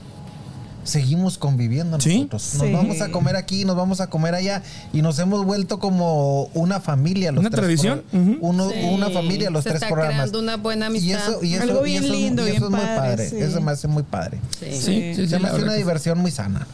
seguimos 0.84 1.36
conviviendo 1.36 1.98
Sí. 2.00 2.28
nosotros. 2.30 2.54
Nos 2.58 2.66
Sí. 2.68 2.72
vamos 2.72 3.00
a 3.00 3.10
comer 3.10 3.34
aquí, 3.34 3.64
nos 3.64 3.74
vamos 3.74 4.00
a 4.00 4.06
comer 4.08 4.36
allá 4.36 4.62
y 4.92 5.02
nos 5.02 5.18
hemos 5.18 5.44
vuelto 5.44 5.80
como 5.80 6.44
una 6.54 6.78
familia. 6.78 7.32
Los 7.32 7.40
Una 7.40 7.50
tres 7.50 7.64
tradición. 7.64 8.04
uno- 8.40 8.70
Sí, 8.70 8.76
Una 8.92 9.10
familia, 9.10 9.50
los 9.50 9.64
se 9.64 9.70
tres 9.70 9.82
está 9.82 9.88
programas. 9.92 10.14
creando 10.30 10.38
una 10.38 10.56
buena 10.58 10.84
Y 10.84 10.88
amistad. 10.90 11.28
eso, 11.30 11.42
y 11.42 11.54
eso, 11.54 11.62
Algo 11.64 11.84
y 11.86 11.90
bien 11.90 12.04
eso- 12.04 12.12
lindo, 12.12 12.46
y 12.46 12.50
eso 12.52 12.52
bien 12.52 12.62
es 12.62 12.70
muy 12.70 12.80
padre, 12.96 12.96
padre. 13.16 13.30
sí. 13.30 13.36
Eso 13.36 13.60
me 13.60 13.72
hace 13.72 13.88
muy 13.88 14.02
padre. 14.04 14.38
Sí. 14.60 14.66
Sí, 14.70 14.78
sí, 14.80 15.14
sí, 15.16 15.28
se 15.28 15.38
me 15.40 15.48
hace 15.48 15.62
una 15.64 15.74
diversión 15.74 16.18
muy 16.20 16.30
sana. 16.30 16.68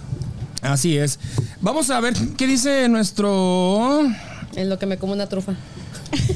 Así 0.63 0.97
es. 0.97 1.19
Vamos 1.61 1.91
a 1.91 2.01
ver 2.01 2.15
qué 2.37 2.47
dice 2.47 2.89
nuestro 2.89 4.01
En 4.55 4.69
lo 4.69 4.79
que 4.79 4.87
me 4.87 4.97
como 4.97 5.13
una 5.13 5.29
trufa. 5.29 5.55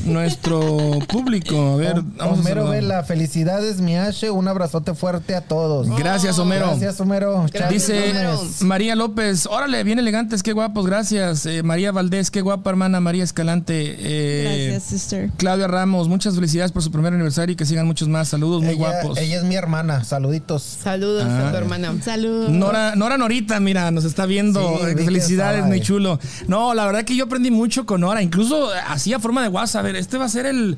Nuestro 0.05 0.99
público. 1.09 1.73
A 1.75 1.77
ver, 1.77 1.95
vamos 2.03 2.39
a 2.39 2.41
Homero 2.41 2.63
saludar. 2.63 2.81
Vela, 2.81 3.05
felicidades, 3.05 3.81
mi 3.81 3.97
H. 3.97 4.31
Un 4.31 4.49
abrazote 4.49 4.95
fuerte 4.95 5.35
a 5.35 5.43
todos. 5.43 5.89
Gracias, 5.99 6.39
Homero. 6.39 6.67
Gracias, 6.69 7.01
Homero. 7.01 7.47
Gracias, 7.53 7.71
Dice 7.71 8.11
Homero. 8.11 8.41
María 8.61 8.97
López, 8.97 9.47
órale, 9.47 9.83
bien 9.85 9.99
elegantes, 9.99 10.43
qué 10.43 10.53
guapos, 10.53 10.87
gracias. 10.87 11.47
Eh, 11.47 11.63
María 11.63 11.93
Valdés, 11.93 12.31
qué 12.31 12.41
guapa 12.41 12.71
hermana 12.71 13.01
María 13.01 13.25
Escalante. 13.25 13.97
Eh, 13.99 14.69
Gracias, 14.71 14.91
sister. 14.91 15.31
Claudia 15.37 15.67
Ramos, 15.67 16.09
muchas 16.09 16.35
felicidades 16.35 16.73
por 16.73 16.83
su 16.83 16.91
primer 16.91 17.13
aniversario 17.13 17.53
y 17.53 17.57
que 17.57 17.67
sigan 17.67 17.87
muchos 17.87 18.09
más. 18.09 18.29
Saludos 18.29 18.63
muy 18.63 18.75
ella, 18.75 18.79
guapos. 19.01 19.19
ella 19.19 19.37
es 19.37 19.45
mi 19.45 19.55
hermana. 19.57 20.05
Saluditos. 20.05 20.63
Saludos 20.63 21.25
Ah. 21.27 21.49
a 21.49 21.51
tu 21.51 21.57
hermana. 21.57 21.95
Salud. 22.03 22.49
Nora, 22.49 22.95
Nora 22.97 23.19
Norita, 23.19 23.61
mira, 23.61 23.91
nos 23.91 24.05
está 24.05 24.27
viendo. 24.27 24.79
Sí, 24.79 24.95
Felicidades, 25.05 25.65
muy 25.65 25.81
chulo. 25.81 26.19
No, 26.49 26.75
la 26.75 26.87
verdad 26.87 27.05
que 27.05 27.15
yo 27.17 27.25
aprendí 27.25 27.51
mucho 27.51 27.85
con 27.87 28.01
Nora. 28.03 28.23
Incluso 28.23 28.69
hacía 28.89 29.19
forma 29.19 29.43
de 29.43 29.49
WhatsApp. 29.49 29.66
A 29.75 29.83
ver, 29.83 29.97
este 29.97 30.19
va 30.19 30.27
a 30.27 30.29
ser 30.29 30.47
el, 30.47 30.77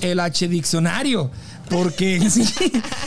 el 0.00 0.20
H 0.20 0.48
diccionario. 0.48 1.30
Porque, 1.68 2.18
sí, 2.30 2.44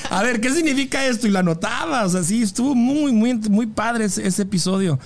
a 0.10 0.24
ver, 0.24 0.40
¿qué 0.40 0.52
significa 0.52 1.06
esto? 1.06 1.28
Y 1.28 1.32
lo 1.32 1.40
anotaba. 1.40 2.06
O 2.06 2.10
sea, 2.10 2.24
sí, 2.24 2.42
estuvo 2.42 2.76
muy, 2.76 3.12
muy, 3.12 3.34
muy 3.50 3.68
padre 3.68 4.06
ese, 4.06 4.28
ese 4.28 4.44
episodio. 4.44 5.00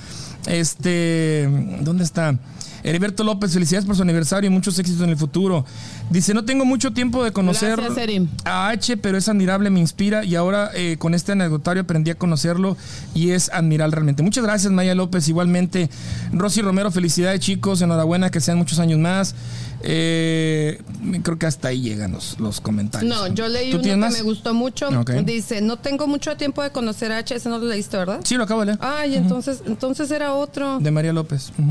Este, 0.48 1.48
¿dónde 1.82 2.04
está? 2.04 2.38
Heriberto 2.84 3.24
López, 3.24 3.54
felicidades 3.54 3.86
por 3.86 3.96
su 3.96 4.02
aniversario 4.02 4.50
y 4.50 4.54
muchos 4.54 4.78
éxitos 4.80 5.02
en 5.02 5.10
el 5.10 5.18
futuro. 5.18 5.66
Dice, 6.10 6.34
no 6.34 6.46
tengo 6.46 6.64
mucho 6.64 6.94
tiempo 6.94 7.24
de 7.24 7.32
conocer 7.32 7.76
Gracias, 7.76 8.28
a 8.46 8.70
H, 8.70 8.98
pero 8.98 9.18
es 9.18 9.28
admirable, 9.28 9.70
me 9.70 9.80
inspira 9.80 10.24
y 10.24 10.36
ahora 10.36 10.72
eh, 10.74 10.96
con 10.98 11.14
este 11.14 11.34
anecdotario 11.34 11.84
aprendí 11.84 12.12
a 12.12 12.16
conocerlo 12.16 12.78
y 13.14 13.32
es 13.32 13.50
admirable 13.50 13.96
realmente. 13.96 14.24
Muchas 14.24 14.44
gracias, 14.44 14.72
Maya 14.72 14.96
López. 14.96 15.28
Igualmente, 15.28 15.90
Rosy 16.32 16.62
Romero, 16.62 16.92
felicidades 16.92 17.42
chicos, 17.42 17.82
enhorabuena, 17.82 18.30
que 18.30 18.40
sean 18.40 18.58
muchos 18.58 18.80
años 18.80 19.00
más. 19.00 19.36
Eh, 19.84 20.82
creo 21.24 21.38
que 21.38 21.46
hasta 21.46 21.68
ahí 21.68 21.82
llegan 21.82 22.12
los, 22.12 22.40
los 22.40 22.60
comentarios. 22.62 23.14
No, 23.14 23.28
yo 23.28 23.48
leí 23.48 23.70
¿Tú 23.72 23.78
uno 23.78 23.84
que 23.86 23.96
más? 23.96 24.14
me 24.14 24.22
gustó 24.24 24.54
mucho. 24.54 24.90
Dice, 25.24 25.62
no 25.62 25.78
tengo 25.78 26.08
mucho 26.08 26.36
tiempo 26.38 26.64
de 26.64 26.72
conocer 26.72 27.12
a 27.12 27.18
H. 27.20 27.36
Ese 27.36 27.48
no 27.50 27.60
lo 27.60 27.66
leíste, 27.66 27.96
¿verdad? 27.98 28.22
Sí, 28.24 28.36
lo 28.36 28.44
acabo 28.44 28.62
de 28.62 28.68
leer. 28.68 28.80
Ay, 28.82 29.16
entonces, 29.16 29.62
entonces 29.66 30.10
era 30.12 30.34
otro. 30.34 30.80
De 30.80 30.92
María 30.92 31.14
López. 31.14 31.52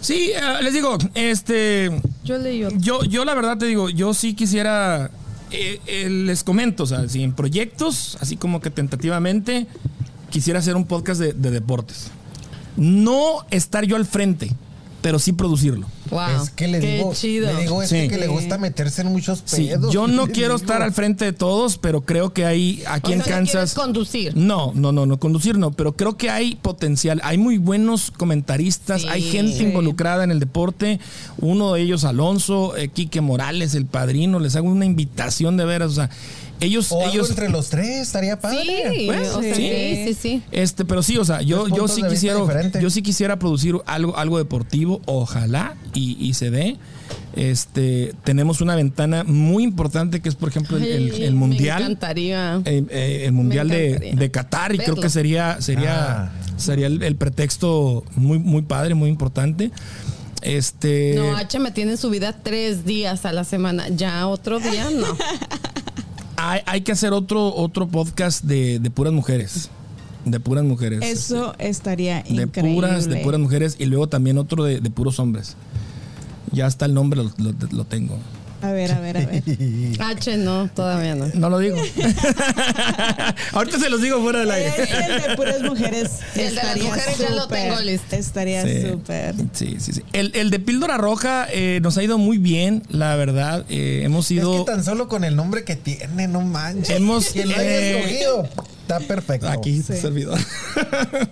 Sí, 0.00 0.30
eh, 0.32 0.62
les 0.62 0.72
digo, 0.72 0.96
este, 1.14 1.90
Yo 2.24 2.38
leí 2.38 2.62
otro. 2.64 2.78
yo, 2.78 3.02
yo 3.02 3.24
la 3.24 3.34
verdad 3.34 3.58
te 3.58 3.66
digo, 3.66 3.90
yo 3.90 4.14
sí 4.14 4.34
quisiera, 4.34 5.10
eh, 5.50 5.80
eh, 5.86 6.08
les 6.08 6.44
comento, 6.44 6.84
o 6.84 6.86
sea, 6.86 7.08
si 7.08 7.24
en 7.24 7.32
proyectos, 7.32 8.16
así 8.20 8.36
como 8.36 8.60
que 8.60 8.70
tentativamente, 8.70 9.66
quisiera 10.30 10.60
hacer 10.60 10.76
un 10.76 10.84
podcast 10.86 11.20
de, 11.20 11.32
de 11.32 11.50
deportes. 11.50 12.12
No 12.76 13.44
estar 13.50 13.84
yo 13.86 13.96
al 13.96 14.06
frente, 14.06 14.52
pero 15.02 15.18
sí 15.18 15.32
producirlo. 15.32 15.88
Wow. 16.10 16.42
Es 16.42 16.50
que 16.50 16.68
le 16.68 16.80
qué 16.80 16.96
digo, 16.96 17.12
chido. 17.14 17.52
le 17.52 17.62
digo 17.62 17.82
este 17.82 18.02
Sí. 18.02 18.08
que 18.08 18.18
le 18.18 18.26
gusta 18.28 18.58
meterse 18.58 19.02
en 19.02 19.08
muchos 19.08 19.42
Sí, 19.44 19.66
pedos. 19.66 19.92
yo 19.92 20.06
no 20.06 20.26
quiero 20.32 20.54
digo. 20.54 20.66
estar 20.66 20.82
al 20.82 20.92
frente 20.92 21.24
de 21.24 21.32
todos, 21.32 21.78
pero 21.78 22.02
creo 22.02 22.32
que 22.32 22.44
hay 22.44 22.82
aquí 22.88 23.12
O 23.12 23.14
en 23.14 23.22
sea, 23.24 23.40
no 23.40 23.44
quieres 23.46 23.52
Kansas. 23.62 23.74
conducir. 23.74 24.36
No, 24.36 24.72
no, 24.74 24.92
no, 24.92 25.06
no, 25.06 25.18
conducir 25.18 25.58
no, 25.58 25.70
pero 25.72 25.92
creo 25.96 26.16
que 26.16 26.30
hay 26.30 26.54
potencial. 26.56 27.20
Hay 27.24 27.38
muy 27.38 27.58
buenos 27.58 28.10
comentaristas, 28.10 29.02
Sí. 29.02 29.08
hay 29.08 29.22
gente 29.22 29.58
Sí. 29.58 29.64
involucrada 29.64 30.24
en 30.24 30.30
el 30.30 30.40
deporte. 30.40 31.00
Uno 31.38 31.72
de 31.74 31.82
ellos, 31.82 32.04
Alonso, 32.04 32.76
eh, 32.76 32.88
Quique 32.88 33.20
Morales, 33.20 33.74
el 33.74 33.86
padrino. 33.86 34.38
Les 34.38 34.56
hago 34.56 34.68
una 34.68 34.84
invitación 34.86 35.56
de 35.56 35.64
veras. 35.64 35.90
O 35.90 35.94
sea, 35.94 36.10
ellos, 36.60 36.90
O 36.92 37.00
algo 37.00 37.12
ellos. 37.14 37.30
entre 37.30 37.48
los 37.48 37.68
tres, 37.70 38.00
estaría 38.00 38.38
padre. 38.38 38.58
Sí, 38.94 39.06
Pues, 39.06 39.28
o 39.34 39.42
sea, 39.42 39.54
sí. 39.54 39.62
sí, 39.70 40.04
sí, 40.06 40.14
sí. 40.14 40.42
Este, 40.52 40.84
pero 40.84 41.02
sí, 41.02 41.16
o 41.18 41.24
sea, 41.24 41.42
yo, 41.42 41.68
yo 41.68 41.88
sí 41.88 42.02
quisiera, 42.08 42.38
yo 42.80 42.90
sí 42.90 43.02
quisiera 43.02 43.38
producir 43.38 43.76
algo, 43.86 44.16
algo 44.16 44.38
deportivo, 44.38 45.00
ojalá 45.06 45.76
y, 45.94 46.16
y 46.24 46.34
se 46.34 46.50
dé. 46.50 46.76
Este, 47.36 48.14
tenemos 48.24 48.60
una 48.60 48.74
ventana 48.74 49.22
muy 49.24 49.62
importante 49.62 50.20
que 50.20 50.28
es, 50.28 50.34
por 50.34 50.48
ejemplo, 50.48 50.76
el, 50.76 50.84
el- 50.84 51.12
Ay, 51.14 51.22
el 51.24 51.34
mundial. 51.34 51.78
Me 51.78 51.84
encantaría. 51.86 52.60
eh, 52.64 52.84
eh, 52.90 53.22
el 53.26 53.32
mundial 53.32 53.68
de, 53.68 53.86
encantaría 53.88 54.14
de 54.16 54.30
Qatar 54.30 54.74
y 54.74 54.78
creo 54.78 54.96
que 54.96 55.08
sería 55.08 55.60
sería 55.60 56.24
Ah. 56.24 56.32
sería 56.56 56.86
el, 56.88 57.02
el 57.02 57.16
pretexto 57.16 58.04
muy 58.16 58.38
muy 58.38 58.62
padre 58.62 58.94
muy 58.94 59.08
importante 59.08 59.70
este 60.42 61.14
No, 61.16 61.36
H 61.36 61.58
me 61.58 61.70
tiene 61.70 61.92
en 61.92 61.98
su 61.98 62.10
vida 62.10 62.32
tres 62.42 62.84
días 62.84 63.24
a 63.24 63.32
la 63.32 63.44
semana. 63.44 63.88
Ya 63.88 64.26
otro 64.26 64.58
día, 64.60 64.88
no. 64.90 65.06
hay, 66.38 66.60
hay 66.66 66.80
que 66.82 66.92
hacer 66.92 67.12
otro 67.12 67.54
otro 67.54 67.86
podcast 67.88 68.44
de, 68.44 68.78
de 68.78 68.90
puras 68.90 69.12
mujeres. 69.12 69.70
De 70.24 70.40
puras 70.40 70.64
mujeres. 70.64 71.00
Eso 71.02 71.54
estaría 71.58 72.20
este, 72.20 72.34
de 72.34 72.42
increíble. 72.42 72.74
puras 72.74 73.06
de 73.08 73.16
puras 73.18 73.40
mujeres 73.40 73.76
y 73.78 73.86
luego 73.86 74.08
también 74.08 74.38
otro 74.38 74.64
de, 74.64 74.80
de 74.80 74.90
puros 74.90 75.18
hombres. 75.20 75.56
Ya 76.52 76.66
está 76.66 76.86
el 76.86 76.94
nombre 76.94 77.22
lo, 77.22 77.30
lo- 77.38 77.54
lo 77.70 77.84
tengo 77.84 78.18
A 78.60 78.72
ver, 78.72 78.90
a 78.92 79.00
ver, 79.00 79.16
a 79.18 79.20
ver. 79.26 79.42
H 80.00 80.36
no, 80.38 80.68
todavía 80.74 81.14
no. 81.14 81.26
no 81.34 81.48
lo 81.50 81.58
digo 81.60 81.76
ahorita 83.52 83.78
se 83.78 83.88
los 83.88 84.02
digo 84.02 84.20
fuera 84.20 84.40
del 84.40 84.48
El, 84.48 84.54
aire 84.54 84.74
el 84.82 85.22
de 85.28 85.36
puras 85.36 85.62
mujeres. 85.62 86.10
El 86.34 86.46
de 86.48 86.52
las 86.52 86.64
estaría 86.64 86.84
mujeres 86.84 87.18
ya 87.18 87.30
lo 87.30 87.42
súper. 87.42 87.58
tengo 87.68 87.80
listo. 87.80 88.16
Estaría 88.16 88.62
Sí. 88.64 88.82
súper. 88.90 89.34
Sí, 89.52 89.76
sí, 89.78 89.92
sí. 89.92 90.02
El, 90.12 90.32
el 90.34 90.50
de 90.50 90.58
Píldora 90.58 90.96
Roja 90.98 91.46
eh, 91.52 91.78
nos 91.82 91.96
ha 91.98 92.02
ido 92.02 92.18
muy 92.18 92.38
bien, 92.38 92.82
la 92.90 93.14
verdad. 93.16 93.64
Eh, 93.68 94.02
hemos 94.04 94.26
Es 94.26 94.32
ido. 94.32 94.64
que 94.64 94.72
tan 94.72 94.84
solo 94.84 95.08
con 95.08 95.24
el 95.24 95.36
nombre 95.36 95.64
que 95.64 95.76
tiene, 95.76 96.28
no 96.28 96.40
manches. 96.40 96.90
Hemos- 96.90 97.26
Quien 97.30 97.48
lo 97.50 97.54
haya 97.56 97.62
eh, 97.70 97.98
escogido, 98.00 98.48
está 98.82 98.98
perfecto. 99.00 99.48
Aquí, 99.48 99.82
Sí. 99.82 99.96
servidor. 99.96 100.38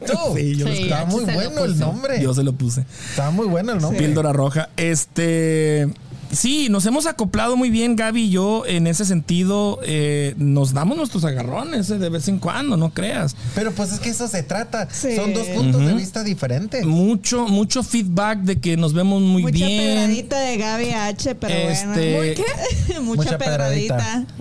Tú. 0.07 0.37
Sí, 0.37 0.57
yo, 0.57 0.67
Sí. 0.69 0.83
Está 0.85 1.05
muy 1.07 1.25
bueno 1.25 1.65
el 1.65 1.79
nombre. 1.79 2.21
yo 2.23 2.35
se 2.35 2.43
lo 2.43 2.53
puse. 2.53 2.85
Está 3.11 3.31
muy 3.31 3.47
bueno 3.47 3.73
el 3.73 3.79
nombre. 3.81 3.99
Píldora 4.01 4.33
Roja. 4.33 4.69
Este. 4.77 5.89
Sí, 6.37 6.69
nos 6.69 6.85
hemos 6.87 7.07
acoplado 7.07 7.57
muy 7.57 7.71
bien, 7.71 7.97
Gaby 7.97 8.25
y 8.25 8.31
yo, 8.31 8.65
en 8.67 8.87
ese 8.87 9.05
sentido. 9.05 9.81
eh, 9.83 10.35
nos 10.37 10.73
damos 10.75 10.97
nuestros 10.97 11.25
agarrones 11.25 11.89
eh, 11.91 11.99
de 11.99 12.09
vez 12.09 12.29
en 12.29 12.39
cuando, 12.39 12.77
no 12.77 12.93
creas. 12.93 13.35
Pero 13.55 13.73
pues 13.73 13.93
es 13.93 14.01
que 14.01 14.11
eso 14.11 14.29
se 14.29 14.43
trata. 14.43 14.89
Sí. 14.91 15.17
Son 15.17 15.33
dos 15.33 15.47
puntos 15.49 15.85
de 15.87 15.95
vista 15.95 16.23
diferentes. 16.25 16.85
Mucho, 16.85 17.47
mucho 17.49 17.83
feedback 17.83 18.41
de 18.41 18.57
que 18.61 18.77
nos 18.77 18.93
vemos 18.93 19.23
muy 19.23 19.43
Mucha 19.43 19.55
bien. 19.67 19.95
pedradita 19.95 20.41
de 20.41 20.57
Gaby 20.59 20.91
H, 20.91 21.35
pero 21.37 21.55
Este- 21.55 21.87
bueno. 21.87 22.19
¿Muy 22.19 22.35
qué? 22.35 23.01
Mucha, 23.01 23.23
Mucha 23.23 23.39
pedradita. 23.39 24.27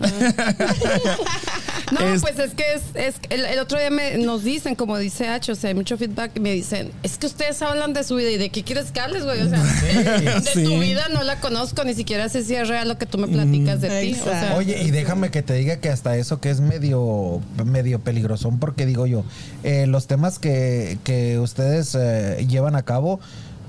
No, 1.92 2.00
Es- 2.00 2.22
pues 2.22 2.40
es 2.40 2.56
que 2.56 2.64
es, 2.74 2.82
es 2.96 3.16
el, 3.30 3.46
el 3.46 3.60
otro 3.60 3.78
día 3.78 3.92
me, 3.92 4.18
nos 4.18 4.44
dicen, 4.44 4.74
como 4.74 4.98
dice 4.98 5.28
H, 5.28 5.52
o 5.52 5.56
sea, 5.56 5.68
hay 5.68 5.76
mucho 5.76 5.98
feedback 6.00 6.32
y 6.36 6.40
me 6.40 6.52
dicen, 6.52 6.92
es 7.04 7.20
que 7.20 7.28
ustedes 7.28 7.62
hablan 7.62 7.94
de 7.94 8.04
su 8.04 8.16
vida 8.16 8.32
y 8.32 8.38
de 8.40 8.50
qué 8.50 8.64
quieres 8.64 8.92
que 8.92 9.00
hables, 9.02 9.24
güey. 9.24 9.40
O 9.42 9.50
sea, 9.50 9.62
de 9.62 10.42
Sí. 10.52 10.64
tu 10.64 10.80
vida 10.80 11.08
no 11.14 11.22
la 11.22 11.40
conozco, 11.40 11.84
ni 11.86 11.94
siquiera 11.94 12.28
sé 12.30 12.44
si 12.44 12.56
es 12.56 12.68
real 12.68 12.88
lo 12.88 12.98
que 12.98 13.06
tú 13.06 13.18
me 13.18 13.28
platicas 13.28 13.82
de 13.82 14.02
ti. 14.02 14.14
O 14.14 14.24
sea, 14.24 14.34
Exacto. 14.34 14.58
Oye, 14.58 14.84
y 14.84 14.92
déjame 14.92 15.32
que 15.32 15.42
te 15.42 15.54
diga 15.54 15.78
que 15.78 15.90
hasta 15.90 16.18
eso 16.18 16.42
que 16.42 16.50
es 16.50 16.60
medio, 16.60 17.42
medio 17.66 18.00
peligrosón, 18.00 18.60
porque 18.60 18.86
digo 18.86 19.06
yo, 19.08 19.24
eh, 19.64 19.88
los 19.88 20.08
temas 20.08 20.40
que, 20.40 20.98
que 21.04 21.40
ustedes 21.40 21.96
eh, 21.96 22.46
llevan 22.50 22.76
a 22.76 22.84
cabo 22.84 23.20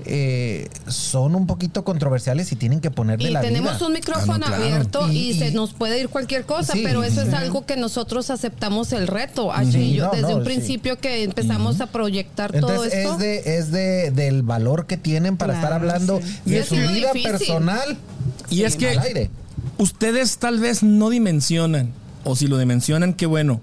eh, 0.05 0.67
son 0.87 1.35
un 1.35 1.47
poquito 1.47 1.83
controversiales 1.83 2.51
y 2.51 2.55
tienen 2.55 2.79
que 2.81 2.91
ponerle 2.91 3.29
y 3.29 3.31
la 3.33 3.41
tenemos 3.41 3.75
vida. 3.77 3.87
un 3.87 3.93
micrófono 3.93 4.33
Ah, 4.33 4.37
no, 4.37 4.45
claro. 4.47 4.63
abierto 4.63 5.11
y, 5.11 5.31
Y- 5.31 5.39
se 5.39 5.51
nos 5.51 5.73
puede 5.73 5.99
ir 5.99 6.09
cualquier 6.09 6.45
cosa, 6.45 6.73
Sí. 6.73 6.81
pero 6.83 7.03
eso 7.03 7.21
es 7.21 7.33
algo 7.33 7.65
que 7.65 7.75
nosotros 7.77 8.29
aceptamos 8.29 8.91
el 8.93 9.07
reto. 9.07 9.51
H 9.51 9.71
Sí, 9.71 9.77
y 9.79 9.93
yo, 9.95 10.05
no, 10.05 10.11
desde 10.11 10.29
no, 10.29 10.35
un 10.37 10.41
sí. 10.43 10.45
principio 10.45 10.99
que 10.99 11.23
empezamos 11.23 11.81
a 11.81 11.87
proyectar 11.87 12.51
todo 12.59 12.83
esto. 12.85 13.13
es 13.13 13.17
de 13.19 13.57
es 13.57 13.71
de 13.71 14.11
del 14.11 14.43
valor 14.43 14.85
que 14.85 14.97
tienen 14.97 15.37
para 15.37 15.53
Claro, 15.53 15.65
estar 15.67 15.79
hablando 15.81 16.19
de 16.45 16.63
su 16.63 16.75
vida 16.75 17.11
difícil. 17.13 17.31
personal 17.31 17.97
Y 18.49 18.63
es 18.63 18.75
que 18.75 18.89
aire. 18.89 19.29
ustedes 19.77 20.37
tal 20.37 20.59
vez 20.59 20.83
no 20.83 21.09
dimensionan, 21.09 21.91
o 22.23 22.35
si 22.35 22.47
lo 22.47 22.57
dimensionan, 22.57 23.13
qué 23.13 23.25
bueno, 23.25 23.61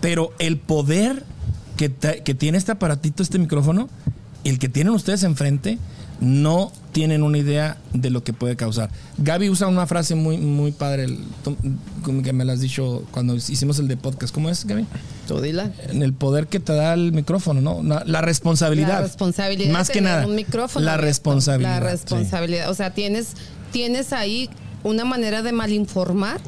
pero 0.00 0.32
el 0.38 0.56
poder 0.58 1.24
que, 1.76 1.92
que 1.92 2.34
tiene 2.34 2.58
este 2.58 2.72
aparatito, 2.72 3.22
este 3.22 3.38
micrófono, 3.38 3.88
el 4.48 4.58
que 4.58 4.68
tienen 4.68 4.92
ustedes 4.94 5.22
enfrente, 5.22 5.78
no 6.20 6.72
tienen 6.92 7.22
una 7.22 7.36
idea 7.36 7.76
de 7.92 8.08
lo 8.08 8.24
que 8.24 8.32
puede 8.32 8.56
causar. 8.56 8.88
Gaby 9.18 9.50
usa 9.50 9.66
una 9.66 9.86
frase 9.86 10.14
muy, 10.14 10.38
muy 10.38 10.72
padre, 10.72 11.04
el- 11.04 11.18
que 12.24 12.32
me 12.32 12.44
la 12.44 12.54
has 12.54 12.60
dicho 12.60 13.04
cuando 13.10 13.34
hicimos 13.34 13.78
el 13.78 13.88
de 13.88 13.96
podcast. 13.98 14.32
¿Cómo 14.32 14.48
es, 14.48 14.64
Gaby? 14.64 14.86
Tú 15.28 15.40
dila. 15.40 15.72
En 15.88 16.02
el 16.02 16.12
poder 16.14 16.46
que 16.46 16.58
te 16.60 16.72
da 16.72 16.94
el 16.94 17.12
micrófono, 17.12 17.60
¿no? 17.60 17.82
La, 17.82 18.02
la 18.06 18.22
responsabilidad. 18.22 18.88
La 18.88 19.02
responsabilidad. 19.02 19.72
Más 19.72 19.90
que 19.90 20.00
nada. 20.00 20.26
Un 20.26 20.36
micrófono 20.36 20.86
la 20.86 20.96
responsabilidad. 20.96 21.82
La 21.82 21.90
sí. 21.90 21.96
responsabilidad. 21.96 22.70
O 22.70 22.74
sea, 22.74 22.94
tienes, 22.94 23.32
tienes 23.72 24.12
ahí 24.14 24.48
una 24.86 25.04
manera 25.04 25.42
de 25.42 25.52
malinformar 25.52 26.40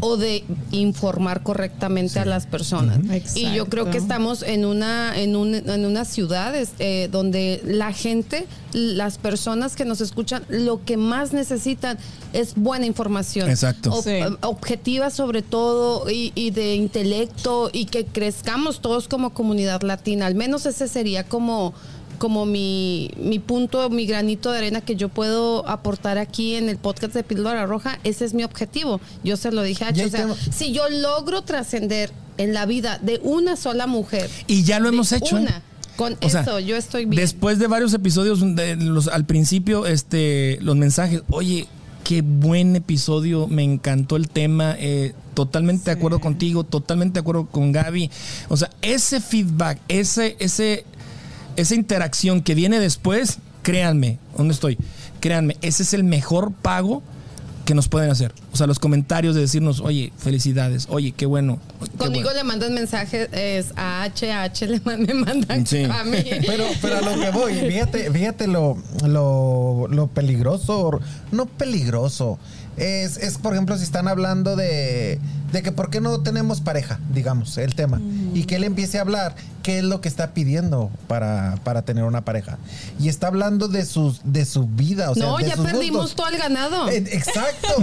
o 0.00 0.16
de 0.16 0.42
informar 0.72 1.42
correctamente 1.44 2.18
a 2.18 2.24
las 2.24 2.46
personas. 2.46 2.98
Y 3.36 3.52
yo 3.54 3.68
creo 3.68 3.90
que 3.90 3.98
estamos 3.98 4.42
en 4.42 4.64
una, 4.64 5.12
en 5.16 5.36
un, 5.36 5.54
en 5.54 5.86
una 5.86 6.04
ciudad 6.04 6.54
este, 6.56 7.06
donde 7.08 7.62
la 7.64 7.92
gente, 7.92 8.46
las 8.72 9.18
personas 9.18 9.76
que 9.76 9.84
nos 9.84 10.00
escuchan, 10.00 10.42
lo 10.48 10.84
que 10.84 10.96
más 10.96 11.32
necesitan 11.32 11.96
es 12.32 12.54
buena 12.56 12.86
información. 12.86 13.48
Exacto. 13.48 13.90
Ob- 13.92 14.02
Sí. 14.02 14.36
objetiva 14.42 15.10
sobre 15.10 15.42
todo 15.42 16.10
y, 16.10 16.32
y 16.34 16.50
de 16.50 16.74
intelecto 16.74 17.70
y 17.72 17.84
que 17.86 18.04
crezcamos 18.04 18.80
todos 18.80 19.06
como 19.06 19.30
comunidad 19.30 19.82
latina. 19.82 20.26
Al 20.26 20.34
menos 20.34 20.66
ese 20.66 20.88
sería 20.88 21.22
como 21.24 21.72
como 22.22 22.46
mi, 22.46 23.10
mi 23.16 23.40
punto, 23.40 23.90
mi 23.90 24.06
granito 24.06 24.52
de 24.52 24.58
arena 24.58 24.80
que 24.80 24.94
yo 24.94 25.08
puedo 25.08 25.68
aportar 25.68 26.18
aquí 26.18 26.54
en 26.54 26.68
el 26.68 26.76
podcast 26.76 27.14
de 27.14 27.24
Píldora 27.24 27.66
Roja, 27.66 27.98
ese 28.04 28.24
es 28.24 28.32
mi 28.32 28.44
objetivo. 28.44 29.00
Yo 29.24 29.36
se 29.36 29.50
lo 29.50 29.64
dije 29.64 29.82
a 29.82 29.88
ahí 29.88 30.02
o 30.02 30.08
sea, 30.08 30.28
si 30.52 30.70
yo 30.70 30.88
logro 30.88 31.42
trascender 31.42 32.12
en 32.38 32.54
la 32.54 32.64
vida 32.64 33.00
de 33.02 33.18
una 33.24 33.56
sola 33.56 33.88
mujer, 33.88 34.30
Y 34.46 34.62
ya 34.62 34.78
lo 34.78 34.88
hemos 34.88 35.10
hecho. 35.10 35.36
¿eh? 35.36 35.40
Una, 35.40 35.62
con 35.96 36.16
O 36.22 36.28
sea, 36.28 36.42
eso 36.42 36.60
yo 36.60 36.76
estoy 36.76 37.06
bien. 37.06 37.20
Después 37.20 37.58
de 37.58 37.66
varios 37.66 37.92
episodios, 37.92 38.38
de 38.54 38.76
los, 38.76 39.08
al 39.08 39.26
principio, 39.26 39.86
este, 39.86 40.58
los 40.60 40.76
mensajes, 40.76 41.22
oye, 41.28 41.66
qué 42.04 42.22
buen 42.22 42.76
episodio, 42.76 43.48
me 43.48 43.64
encantó 43.64 44.14
el 44.14 44.28
tema, 44.28 44.76
eh, 44.78 45.12
totalmente 45.34 45.86
de 45.86 45.90
acuerdo 45.90 46.20
contigo, 46.20 46.62
totalmente 46.62 47.14
de 47.14 47.20
acuerdo 47.20 47.46
con 47.46 47.72
Gaby. 47.72 48.12
O 48.48 48.56
sea, 48.56 48.70
ese 48.80 49.20
feedback, 49.20 49.80
ese, 49.88 50.36
ese, 50.38 50.84
esa 51.56 51.74
interacción 51.74 52.42
que 52.42 52.54
viene 52.54 52.78
después, 52.80 53.38
créanme, 53.62 54.18
¿dónde 54.36 54.54
estoy? 54.54 54.78
Créanme, 55.20 55.56
ese 55.62 55.82
es 55.82 55.94
el 55.94 56.04
mejor 56.04 56.52
pago 56.52 57.02
que 57.64 57.74
nos 57.76 57.86
pueden 57.88 58.10
hacer. 58.10 58.32
O 58.52 58.56
sea, 58.56 58.66
los 58.66 58.80
comentarios 58.80 59.36
de 59.36 59.42
decirnos, 59.42 59.78
oye, 59.80 60.12
felicidades, 60.18 60.88
oye, 60.90 61.12
qué 61.12 61.26
bueno. 61.26 61.60
qué 61.80 61.96
Conmigo 61.96 62.24
bueno". 62.24 62.38
le 62.38 62.44
mandan 62.44 62.74
mensajes 62.74 63.28
es 63.32 63.66
a 63.76 64.02
H, 64.02 64.32
a 64.32 64.42
H 64.42 64.66
le 64.66 64.80
man- 64.80 65.02
me 65.02 65.14
mandan 65.14 65.64
Sí. 65.64 65.84
a 65.84 66.02
mí. 66.02 66.18
Pero, 66.46 66.64
pero 66.80 66.96
a 66.96 67.00
lo 67.02 67.20
que 67.20 67.30
voy, 67.30 67.54
fíjate, 67.54 68.10
fíjate 68.10 68.48
lo, 68.48 68.76
lo, 69.06 69.86
lo 69.88 70.08
peligroso, 70.08 70.98
no 71.30 71.46
peligroso. 71.46 72.40
Es, 72.76 73.16
es, 73.18 73.38
por 73.38 73.52
ejemplo, 73.52 73.76
si 73.76 73.84
están 73.84 74.08
hablando 74.08 74.56
de, 74.56 75.18
de 75.52 75.62
que 75.62 75.72
por 75.72 75.90
qué 75.90 76.00
no 76.00 76.20
tenemos 76.22 76.60
pareja, 76.60 76.98
digamos, 77.12 77.56
el 77.58 77.74
tema. 77.74 78.00
Y 78.34 78.44
que 78.44 78.56
él 78.56 78.64
empiece 78.64 78.98
a 78.98 79.02
hablar 79.02 79.34
qué 79.62 79.78
es 79.78 79.84
lo 79.84 80.00
que 80.00 80.08
está 80.08 80.32
pidiendo 80.34 80.90
para, 81.06 81.54
para 81.62 81.82
tener 81.82 82.02
una 82.04 82.24
pareja. 82.24 82.58
Y 82.98 83.08
está 83.08 83.28
hablando 83.28 83.68
de, 83.68 83.84
sus, 83.84 84.20
de 84.24 84.44
su 84.44 84.66
vida, 84.66 85.10
o 85.10 85.14
sea, 85.14 85.24
no, 85.26 85.36
de 85.36 85.44
ya 85.46 85.54
sus 85.56 85.64
perdimos 85.66 86.00
gustos. 86.02 86.16
todo 86.16 86.28
el 86.34 86.38
ganado. 86.38 86.88
Eh, 86.88 86.96
Exacto. 87.12 87.68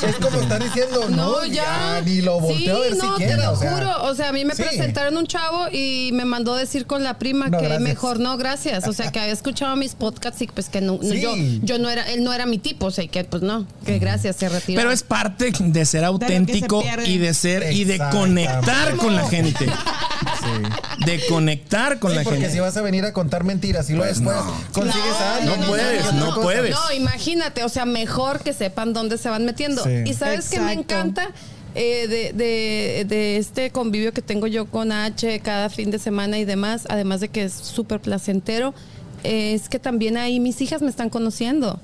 Es 0.08 0.16
como 0.16 0.40
estar 0.40 0.62
diciendo, 0.62 1.08
no, 1.10 1.44
ya, 1.44 2.00
ni 2.04 2.20
lo 2.22 2.40
volteo 2.40 2.76
a 2.76 2.80
ver 2.80 2.96
no, 2.96 3.10
siquiera. 3.12 3.36
te 3.36 3.42
lo 3.42 3.52
o 3.52 3.56
sea, 3.56 3.72
juro. 3.74 4.02
O 4.04 4.14
sea, 4.14 4.28
a 4.30 4.32
mí 4.32 4.44
me 4.44 4.54
sí. 4.54 4.62
presentaron 4.62 5.16
un 5.16 5.26
chavo 5.26 5.66
y 5.72 6.10
me 6.14 6.24
mandó 6.24 6.54
decir 6.54 6.86
con 6.86 7.02
la 7.04 7.18
prima 7.18 7.48
No, 7.48 7.58
que 7.58 7.64
gracias. 7.64 7.82
mejor 7.82 8.18
no, 8.20 8.36
gracias. 8.38 8.86
O 8.88 8.92
sea, 8.94 9.10
que 9.12 9.18
había 9.20 9.32
escuchado 9.32 9.76
mis 9.76 9.94
podcasts 9.94 10.40
y 10.40 10.46
pues 10.46 10.68
que 10.70 10.80
no, 10.80 10.94
no, 11.02 11.02
Sí. 11.02 11.20
yo, 11.20 11.34
yo 11.62 11.78
no 11.78 11.90
era, 11.90 12.10
él 12.12 12.22
no 12.24 12.32
era 12.32 12.46
mi 12.46 12.58
tipo, 12.58 12.86
o 12.86 12.90
sea, 12.90 13.06
que 13.08 13.24
pues 13.24 13.42
no, 13.42 13.66
que 13.84 13.98
gracias, 13.98 14.19
se 14.20 14.48
retiró. 14.48 14.78
Pero 14.80 14.90
es 14.92 15.02
parte 15.02 15.52
de 15.58 15.84
ser 15.84 16.04
auténtico 16.04 16.82
y 17.06 17.18
de 17.18 17.34
ser 17.34 17.72
y 17.72 17.84
de 17.84 17.98
conectar 18.10 18.96
con 18.96 19.14
la 19.16 19.26
gente. 19.28 19.66
sí. 19.66 21.04
De 21.06 21.20
conectar 21.28 21.98
con 21.98 22.10
Sí, 22.12 22.16
la 22.18 22.22
porque 22.24 22.40
gente. 22.40 22.54
si 22.54 22.60
vas 22.60 22.76
a 22.76 22.82
venir 22.82 23.04
a 23.04 23.12
contar 23.12 23.44
mentiras 23.44 23.88
y 23.90 23.94
luego 23.94 24.06
Pues 24.12 24.18
después 24.20 24.36
no. 24.36 24.72
consigues 24.72 25.12
a 25.20 25.36
alguien. 25.36 25.60
no 25.60 25.66
puedes, 25.66 26.12
no 26.14 26.34
puedes. 26.42 26.70
No, 26.70 26.92
imagínate, 26.96 27.64
o 27.64 27.68
sea, 27.68 27.84
mejor 27.86 28.40
que 28.40 28.52
sepan 28.52 28.92
dónde 28.92 29.16
se 29.18 29.28
van 29.28 29.44
metiendo. 29.44 29.82
Sí. 29.84 29.90
Y 30.06 30.14
sabes 30.14 30.48
que 30.48 30.60
me 30.60 30.72
Exacto. 30.72 30.94
encanta 30.94 31.28
Eh, 31.76 32.08
de, 32.08 32.32
de- 32.32 33.04
de 33.06 33.36
este 33.36 33.70
convivio 33.70 34.12
que 34.12 34.22
tengo 34.22 34.48
yo 34.48 34.66
con 34.66 34.90
H 34.90 35.38
cada 35.38 35.70
fin 35.70 35.92
de 35.92 36.00
semana 36.00 36.36
y 36.36 36.44
demás, 36.44 36.82
además 36.88 37.20
de 37.20 37.28
que 37.28 37.44
es 37.44 37.52
súper 37.52 38.00
placentero, 38.00 38.74
eh, 39.22 39.54
es 39.54 39.68
que 39.68 39.78
también 39.78 40.16
ahí 40.16 40.40
mis 40.40 40.60
hijas 40.62 40.82
me 40.82 40.90
están 40.90 41.10
conociendo. 41.10 41.78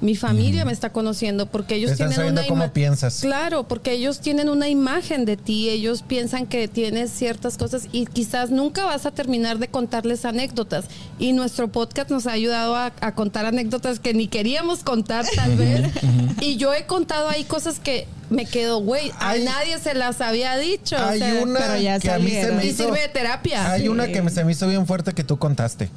Mi 0.00 0.16
familia 0.16 0.64
me 0.64 0.72
está 0.72 0.90
conociendo 0.92 1.44
porque 1.46 1.74
ellos 1.74 1.90
Están 1.90 2.08
tienen 2.08 2.32
una 2.32 2.46
cómo 2.46 2.72
piensas. 2.72 3.20
Claro, 3.20 3.68
porque 3.68 3.92
ellos 3.92 4.20
tienen 4.20 4.48
una 4.48 4.68
imagen 4.68 5.26
de 5.26 5.36
ti, 5.36 5.68
ellos 5.68 6.02
piensan 6.02 6.46
que 6.46 6.68
tienes 6.68 7.10
ciertas 7.10 7.58
cosas 7.58 7.86
y 7.92 8.06
quizás 8.06 8.50
nunca 8.50 8.84
vas 8.86 9.04
a 9.04 9.10
terminar 9.10 9.58
de 9.58 9.68
contarles 9.68 10.24
anécdotas. 10.24 10.86
Y 11.18 11.32
nuestro 11.34 11.68
podcast 11.68 12.10
nos 12.10 12.26
ha 12.26 12.32
ayudado 12.32 12.76
a, 12.76 12.92
a 13.00 13.14
contar 13.14 13.44
anécdotas 13.44 14.00
que 14.00 14.14
ni 14.14 14.26
queríamos 14.26 14.82
contar 14.84 15.26
tal 15.36 15.56
vez. 15.56 15.90
y 16.40 16.56
yo 16.56 16.72
he 16.72 16.86
contado 16.86 17.28
ahí 17.28 17.44
cosas 17.44 17.78
que 17.78 18.06
me 18.30 18.46
quedo, 18.46 18.80
güey, 18.80 19.10
a 19.18 19.30
Hay- 19.30 19.44
nadie 19.44 19.78
se 19.80 19.92
las 19.92 20.20
había 20.20 20.56
dicho. 20.56 20.96
o 20.96 20.98
Hay 21.00 21.18
sea, 21.18 21.42
una 21.42 21.60
pero 21.60 21.76
ya 21.78 21.98
que 21.98 22.10
a 22.10 22.18
mí 22.18 22.30
se 22.30 22.52
me 22.52 22.64
y 22.64 22.68
hizo. 22.68 22.84
sirve 22.84 23.00
de 23.02 23.08
terapia. 23.08 23.70
Hay 23.72 23.88
una 23.88 24.06
que 24.06 24.22
me- 24.22 24.30
se 24.30 24.44
me 24.44 24.52
hizo 24.52 24.66
bien 24.68 24.86
fuerte 24.86 25.12
que 25.12 25.24
tú 25.24 25.36
contaste. 25.38 25.90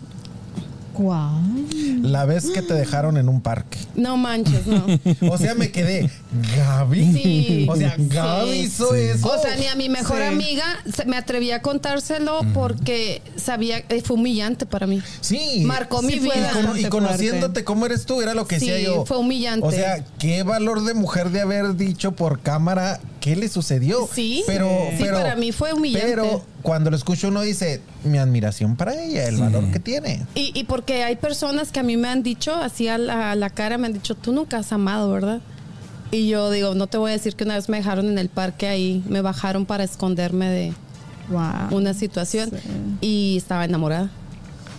¿Cuál? 0.93 1.65
La 2.03 2.25
vez 2.25 2.49
que 2.51 2.61
te 2.61 2.73
dejaron 2.73 3.17
en 3.17 3.29
un 3.29 3.41
parque. 3.41 3.77
No 3.95 4.17
manches, 4.17 4.67
no. 4.67 4.85
O 5.31 5.37
sea, 5.37 5.55
me 5.55 5.71
quedé, 5.71 6.09
Gaby. 6.57 7.13
Sí. 7.13 7.67
O 7.69 7.75
sea, 7.75 7.95
Gaby 7.97 8.51
Sí. 8.51 8.57
hizo 8.59 8.93
eso. 8.95 9.27
O 9.27 9.41
sea, 9.41 9.55
ni 9.55 9.67
a 9.67 9.75
mi 9.75 9.89
mejor 9.89 10.17
Sí. 10.17 10.23
amiga 10.23 10.63
se- 10.93 11.05
me 11.05 11.17
atreví 11.17 11.51
a 11.51 11.61
contárselo 11.61 12.41
porque 12.53 13.21
sabía, 13.37 13.79
eh, 13.89 14.01
fue 14.03 14.17
humillante 14.17 14.65
para 14.65 14.85
mí. 14.87 15.01
Sí. 15.21 15.63
Marcó 15.65 16.01
mi 16.01 16.19
vida. 16.19 16.51
Y, 16.77 16.83
conociéndote 16.85 17.39
fuerte. 17.47 17.63
cómo 17.63 17.85
eres 17.85 18.05
tú, 18.05 18.21
era 18.21 18.33
lo 18.33 18.45
que 18.47 18.59
Sí, 18.59 18.69
decía 18.69 18.85
yo. 18.85 19.05
fue 19.05 19.17
humillante. 19.17 19.65
O 19.65 19.71
sea, 19.71 20.03
qué 20.19 20.43
valor 20.43 20.83
de 20.83 20.93
mujer 20.93 21.29
de 21.31 21.41
haber 21.41 21.75
dicho 21.75 22.11
por 22.13 22.41
cámara 22.41 22.99
qué 23.19 23.35
le 23.35 23.47
sucedió. 23.49 24.07
Sí. 24.13 24.43
pero, 24.45 24.67
Sí, 24.91 24.97
pero 24.99 25.17
para 25.17 25.35
mí 25.35 25.51
fue 25.51 25.73
humillante. 25.73 26.07
Pero 26.07 26.45
cuando 26.63 26.89
lo 26.89 26.95
escucho 26.97 27.27
uno 27.27 27.41
dice, 27.41 27.81
mi 28.03 28.17
admiración 28.17 28.75
para 28.75 28.95
ella, 28.99 29.27
el 29.27 29.37
valor 29.37 29.69
que 29.71 29.79
tiene. 29.79 30.25
Y, 30.33 30.51
y 30.57 30.63
porque 30.63 31.03
hay 31.03 31.15
personas 31.17 31.71
que 31.71 31.79
a 31.79 31.83
mí 31.83 31.97
me 31.97 32.07
han 32.07 32.23
dicho, 32.23 32.55
así 32.55 32.87
a 32.87 32.97
la, 32.97 33.31
a 33.31 33.35
la 33.35 33.49
cara, 33.49 33.77
me 33.77 33.85
han 33.87 33.93
dicho, 33.93 34.15
tú 34.15 34.31
nunca 34.33 34.57
has 34.57 34.71
amado, 34.73 35.11
¿verdad? 35.11 35.41
Y 36.11 36.27
yo 36.29 36.49
digo, 36.51 36.73
no 36.75 36.87
te 36.87 36.97
voy 36.97 37.09
a 37.09 37.13
decir 37.13 37.35
que 37.35 37.43
una 37.43 37.55
vez 37.55 37.69
me 37.69 37.77
dejaron 37.77 38.07
en 38.07 38.17
el 38.17 38.29
parque 38.29 38.67
ahí, 38.67 39.03
me 39.07 39.21
bajaron 39.21 39.65
para 39.65 39.83
esconderme 39.83 40.47
de 40.49 40.73
Wow. 41.29 41.77
una 41.77 41.93
situación 41.93 42.49
Sí. 42.51 42.57
y 43.01 43.37
estaba 43.37 43.63
enamorada. 43.65 44.09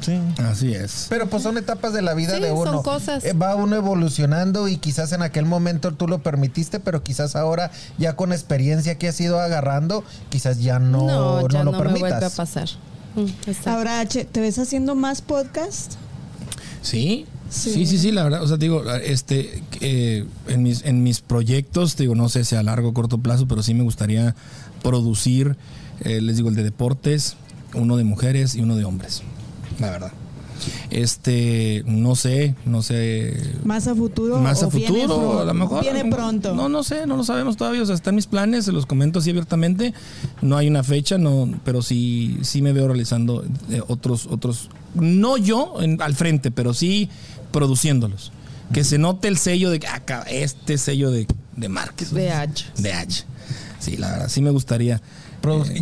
Sí. 0.04 0.18
Así 0.38 0.74
es. 0.74 1.06
Pero 1.08 1.28
pues 1.28 1.42
son 1.42 1.56
etapas 1.58 1.92
de 1.92 2.02
la 2.02 2.14
vida 2.14 2.34
Sí, 2.36 2.42
de 2.42 2.48
son 2.48 2.58
uno. 2.68 2.82
cosas. 2.82 3.24
Eh, 3.24 3.32
Va 3.32 3.54
uno 3.56 3.76
evolucionando 3.76 4.68
y 4.68 4.76
quizás 4.76 5.12
en 5.12 5.22
aquel 5.22 5.46
momento 5.46 5.92
tú 5.94 6.08
lo 6.08 6.22
permitiste, 6.22 6.80
pero 6.80 7.02
quizás 7.02 7.36
ahora 7.36 7.70
ya 7.98 8.16
con 8.16 8.32
experiencia 8.32 8.96
que 8.98 9.08
has 9.08 9.20
ido 9.20 9.40
agarrando, 9.40 10.04
quizás 10.30 10.60
ya 10.60 10.78
no, 10.78 11.06
no, 11.06 11.48
ya 11.48 11.64
lo 11.64 11.72
no 11.72 11.72
me 11.72 11.78
vuelve 11.88 11.98
a 12.08 12.18
permitas. 12.20 12.34
pasar. 12.34 12.68
Mm. 13.16 13.68
Ahora, 13.68 14.00
H, 14.00 14.24
¿te 14.24 14.40
ves 14.40 14.58
haciendo 14.58 14.94
más 14.94 15.22
podcast? 15.22 15.92
Sí, 16.82 17.26
Sí. 17.50 17.72
sí, 17.72 17.86
sí, 17.86 17.98
sí, 17.98 18.10
la 18.10 18.24
verdad. 18.24 18.42
O 18.42 18.48
sea, 18.48 18.56
digo, 18.56 18.82
este, 18.94 19.62
eh, 19.80 20.26
en, 20.48 20.62
mis, 20.64 20.84
en 20.84 21.02
mis 21.04 21.20
proyectos, 21.20 21.96
digo, 21.96 22.14
no 22.16 22.28
sé 22.28 22.44
si 22.44 22.56
a 22.56 22.62
largo 22.64 22.88
o 22.88 22.94
corto 22.94 23.18
plazo, 23.18 23.46
pero 23.46 23.62
sí 23.62 23.74
me 23.74 23.84
gustaría 23.84 24.34
producir, 24.82 25.56
eh, 26.00 26.20
les 26.20 26.36
digo, 26.36 26.48
el 26.48 26.56
de 26.56 26.64
deportes, 26.64 27.36
uno 27.74 27.96
de 27.96 28.02
mujeres 28.04 28.54
y 28.56 28.60
uno 28.60 28.74
de 28.76 28.84
hombres, 28.84 29.22
la 29.78 29.90
verdad. 29.90 30.12
Este, 30.90 31.82
no 31.86 32.14
sé, 32.14 32.54
no 32.64 32.82
sé. 32.82 33.36
¿Más 33.64 33.86
a 33.88 33.94
futuro? 33.94 34.38
Más 34.40 34.62
a 34.62 34.68
viene 34.68 35.02
futuro, 35.02 35.40
a 35.40 35.44
lo 35.44 35.54
mejor. 35.54 35.82
Viene 35.82 36.04
pronto. 36.10 36.54
No, 36.54 36.68
no 36.68 36.82
sé, 36.84 37.06
no 37.06 37.16
lo 37.16 37.24
sabemos 37.24 37.56
todavía. 37.56 37.82
O 37.82 37.86
sea, 37.86 37.94
están 37.94 38.14
mis 38.14 38.26
planes, 38.26 38.64
se 38.64 38.72
los 38.72 38.86
comento 38.86 39.18
así 39.18 39.30
abiertamente. 39.30 39.92
No 40.42 40.56
hay 40.56 40.68
una 40.68 40.84
fecha, 40.84 41.18
no, 41.18 41.48
pero 41.64 41.82
sí, 41.82 42.38
sí 42.42 42.62
me 42.62 42.72
veo 42.72 42.86
realizando 42.86 43.44
eh, 43.70 43.82
otros, 43.88 44.26
otros. 44.30 44.70
No 44.94 45.36
yo 45.36 45.74
en- 45.80 46.00
al 46.00 46.14
frente, 46.14 46.50
pero 46.50 46.72
sí 46.74 47.10
produciéndolos. 47.50 48.32
Que 48.72 48.84
se 48.84 48.96
note 48.98 49.28
el 49.28 49.36
sello 49.36 49.70
de 49.70 49.80
acá, 49.88 50.22
este 50.28 50.78
sello 50.78 51.10
de, 51.10 51.26
de 51.56 51.68
Márquez. 51.68 52.12
De 52.12 52.30
H. 52.30 52.66
De 52.78 52.92
H. 52.92 53.24
Sí, 53.78 53.96
la 53.98 54.10
verdad, 54.12 54.28
sí 54.28 54.40
me 54.40 54.50
gustaría. 54.50 55.02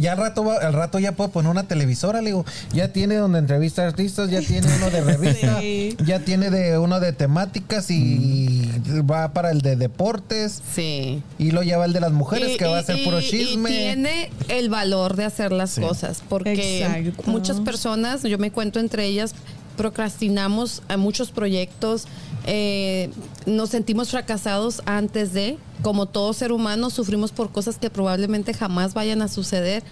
Ya 0.00 0.12
al 0.12 0.18
rato, 0.18 0.44
va- 0.44 0.56
al 0.58 0.72
rato 0.72 0.98
ya 0.98 1.12
puede 1.12 1.30
poner 1.30 1.50
una 1.50 1.64
televisora, 1.68 2.20
le 2.20 2.30
digo, 2.30 2.44
ya 2.72 2.88
tiene 2.92 3.16
donde 3.16 3.38
entrevista 3.38 3.82
a 3.82 3.86
artistas, 3.86 4.30
ya 4.30 4.40
tiene 4.40 4.66
uno 4.76 4.90
de 4.90 5.00
revista, 5.04 5.60
Sí. 5.60 5.96
ya 6.04 6.20
tiene 6.20 6.50
de 6.50 6.78
uno 6.78 7.00
de 7.00 7.12
temáticas 7.12 7.90
y 7.90 8.68
va 9.10 9.32
para 9.32 9.50
el 9.50 9.60
de 9.60 9.76
deportes 9.76 10.60
Sí. 10.74 11.22
y 11.38 11.50
lo 11.52 11.62
lleva 11.62 11.84
el 11.84 11.92
de 11.92 12.00
las 12.00 12.12
mujeres 12.12 12.52
Y- 12.54 12.56
que 12.58 12.64
va 12.66 12.78
a 12.78 12.82
y- 12.82 12.84
ser 12.84 13.04
puro 13.04 13.20
chisme. 13.20 13.70
Y 13.70 13.74
tiene 13.74 14.30
el 14.48 14.68
valor 14.68 15.16
de 15.16 15.24
hacer 15.24 15.52
las 15.52 15.78
cosas, 15.78 16.22
porque 16.28 16.82
Exacto. 16.82 17.30
muchas 17.30 17.60
personas, 17.60 18.22
yo 18.22 18.38
me 18.38 18.50
cuento 18.50 18.80
entre 18.80 19.06
ellas, 19.06 19.34
procrastinamos 19.76 20.82
a 20.88 20.96
muchos 20.96 21.30
proyectos, 21.30 22.04
eh, 22.44 23.10
nos 23.46 23.70
sentimos 23.70 24.10
fracasados 24.10 24.82
antes 24.86 25.32
de, 25.32 25.58
como 25.82 26.06
todo 26.06 26.32
ser 26.32 26.52
humano, 26.52 26.90
sufrimos 26.90 27.32
por 27.32 27.50
cosas 27.50 27.78
que 27.78 27.90
probablemente 27.90 28.54
jamás 28.54 28.94
vayan 28.94 29.22
a 29.22 29.28
suceder. 29.28 29.82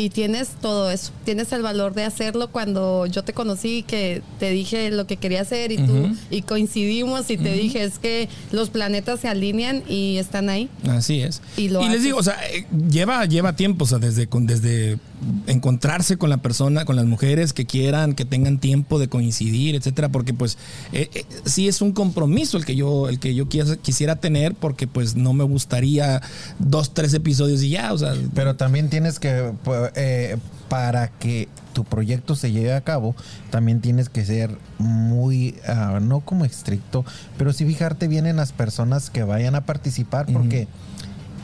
Y 0.00 0.08
tienes 0.08 0.48
todo 0.62 0.90
eso, 0.90 1.12
tienes 1.26 1.52
el 1.52 1.60
valor 1.60 1.92
de 1.92 2.04
hacerlo 2.04 2.50
cuando 2.50 3.04
yo 3.04 3.22
te 3.22 3.34
conocí, 3.34 3.82
que 3.82 4.22
te 4.38 4.48
dije 4.50 4.90
lo 4.90 5.06
que 5.06 5.18
quería 5.18 5.42
hacer 5.42 5.72
y 5.72 5.76
tú 5.76 6.16
y 6.30 6.40
coincidimos 6.40 7.28
y 7.30 7.36
te 7.36 7.52
dije 7.52 7.84
es 7.84 7.98
que 7.98 8.28
los 8.50 8.70
planetas 8.70 9.20
se 9.20 9.28
alinean 9.28 9.82
y 9.88 10.16
están 10.16 10.48
ahí. 10.48 10.70
Así 10.88 11.20
es. 11.20 11.42
Y 11.58 11.68
lo 11.68 11.80
les 11.80 11.90
haces. 11.90 12.02
digo, 12.02 12.16
o 12.18 12.22
sea, 12.22 12.36
eh, 12.50 12.64
lleva, 12.90 13.26
lleva 13.26 13.56
tiempo, 13.56 13.84
o 13.84 13.88
sea, 13.88 13.98
desde, 13.98 14.26
con- 14.26 14.46
desde 14.46 14.98
encontrarse 15.46 16.16
con 16.16 16.30
la 16.30 16.38
persona, 16.38 16.86
con 16.86 16.96
las 16.96 17.04
mujeres 17.04 17.52
que 17.52 17.66
quieran, 17.66 18.14
que 18.14 18.24
tengan 18.24 18.58
tiempo 18.58 18.98
de 18.98 19.08
coincidir, 19.08 19.74
etcétera, 19.74 20.08
porque 20.08 20.32
pues 20.32 20.56
eh, 20.94 21.10
eh, 21.12 21.24
sí 21.44 21.68
es 21.68 21.82
un 21.82 21.92
compromiso 21.92 22.56
el 22.56 22.64
que 22.64 22.74
yo, 22.74 23.06
el 23.08 23.18
que 23.18 23.34
yo 23.34 23.46
quisiera, 23.48 23.76
quisiera 23.76 24.16
tener, 24.16 24.54
porque 24.54 24.86
pues 24.86 25.16
no 25.16 25.34
me 25.34 25.44
gustaría 25.44 26.22
dos, 26.58 26.94
tres 26.94 27.12
episodios 27.12 27.62
y 27.62 27.70
ya, 27.70 27.92
o 27.92 27.98
sea, 27.98 28.14
Pero 28.34 28.56
también 28.56 28.88
tienes 28.88 29.18
que, 29.18 29.52
pu- 29.64 29.89
eh, 29.94 30.36
para 30.68 31.08
que 31.08 31.48
tu 31.72 31.84
proyecto 31.84 32.34
se 32.36 32.50
lleve 32.52 32.72
a 32.74 32.80
cabo, 32.80 33.14
también 33.50 33.80
tienes 33.80 34.08
que 34.08 34.24
ser 34.24 34.56
muy, 34.78 35.56
ah, 35.66 35.98
no 36.02 36.20
como 36.20 36.44
estricto, 36.44 37.04
pero 37.38 37.52
sí 37.52 37.64
fijarte 37.64 38.08
bien 38.08 38.26
en 38.26 38.36
las 38.36 38.52
personas 38.52 39.10
que 39.10 39.22
vayan 39.22 39.54
a 39.54 39.62
participar, 39.66 40.26
porque 40.32 40.68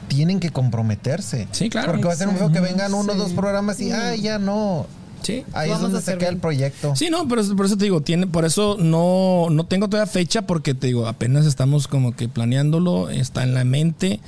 tienen 0.09 0.39
que 0.40 0.51
comprometerse. 0.51 1.48
Sí, 1.52 1.68
claro. 1.70 1.93
Porque 1.93 2.05
va 2.06 2.12
a 2.12 2.16
ser 2.16 2.28
un 2.28 2.36
feo 2.36 2.52
que 2.52 2.60
vengan 2.60 2.94
uno 2.94 3.12
o 3.12 3.14
Sí. 3.14 3.20
dos 3.20 3.32
programas 3.32 3.81
y, 3.81 3.90
ay, 3.93 4.20
ya 4.20 4.39
no. 4.39 4.86
Sí. 5.22 5.44
Ahí 5.52 5.70
Vamos 5.70 5.76
es 5.76 5.82
donde 5.82 5.98
a 5.98 6.01
se 6.01 6.10
hacer 6.10 6.18
queda 6.18 6.28
el 6.30 6.38
proyecto. 6.38 6.94
Sí, 6.97 7.09
no, 7.10 7.26
pero 7.28 7.43
por 7.56 7.66
eso 7.66 7.76
te 7.76 7.84
digo, 7.84 8.01
tiene, 8.01 8.26
por 8.26 8.44
eso 8.44 8.76
no, 8.78 9.48
no 9.51 9.66
tengo 9.66 9.88
todavía 9.88 10.10
fecha, 10.12 10.43
porque 10.43 10.74
te 10.74 10.86
digo, 10.88 11.06
apenas 11.09 11.47
estamos 11.47 11.88
como 11.88 12.14
que 12.14 12.28
planeándolo, 12.28 13.10
está 13.10 13.43
en 13.43 13.55
la 13.55 13.64
mente. 13.64 14.20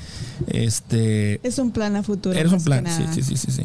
Este, 0.47 1.41
Es 1.47 1.59
un 1.59 1.71
plan 1.71 1.97
a 1.97 2.03
futuro. 2.03 2.37
Eres 2.39 2.53
un 2.53 2.63
plan, 2.63 2.85
sí, 2.87 3.05
sí, 3.15 3.23
sí, 3.23 3.37
sí, 3.37 3.51
sí. 3.53 3.65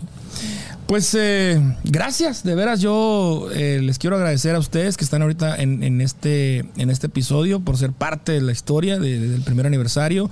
Pues 0.88 1.16
eh, 1.18 1.62
gracias, 1.86 2.44
de 2.44 2.56
veras 2.56 2.82
yo 2.82 3.48
eh, 3.54 3.80
les 3.82 3.98
quiero 4.00 4.18
agradecer 4.18 4.54
a 4.56 4.60
ustedes 4.60 4.98
que 4.98 5.06
están 5.06 5.22
ahorita 5.22 5.56
en, 5.56 5.82
en 5.82 6.02
este, 6.02 6.66
en 6.78 6.90
este 6.90 7.08
episodio 7.08 7.62
por 7.62 7.78
ser 7.78 7.94
parte 7.94 8.34
de 8.34 8.42
la 8.42 8.52
historia 8.52 9.00
de- 9.00 9.20
del 9.20 9.42
primer 9.42 9.66
aniversario. 9.66 10.30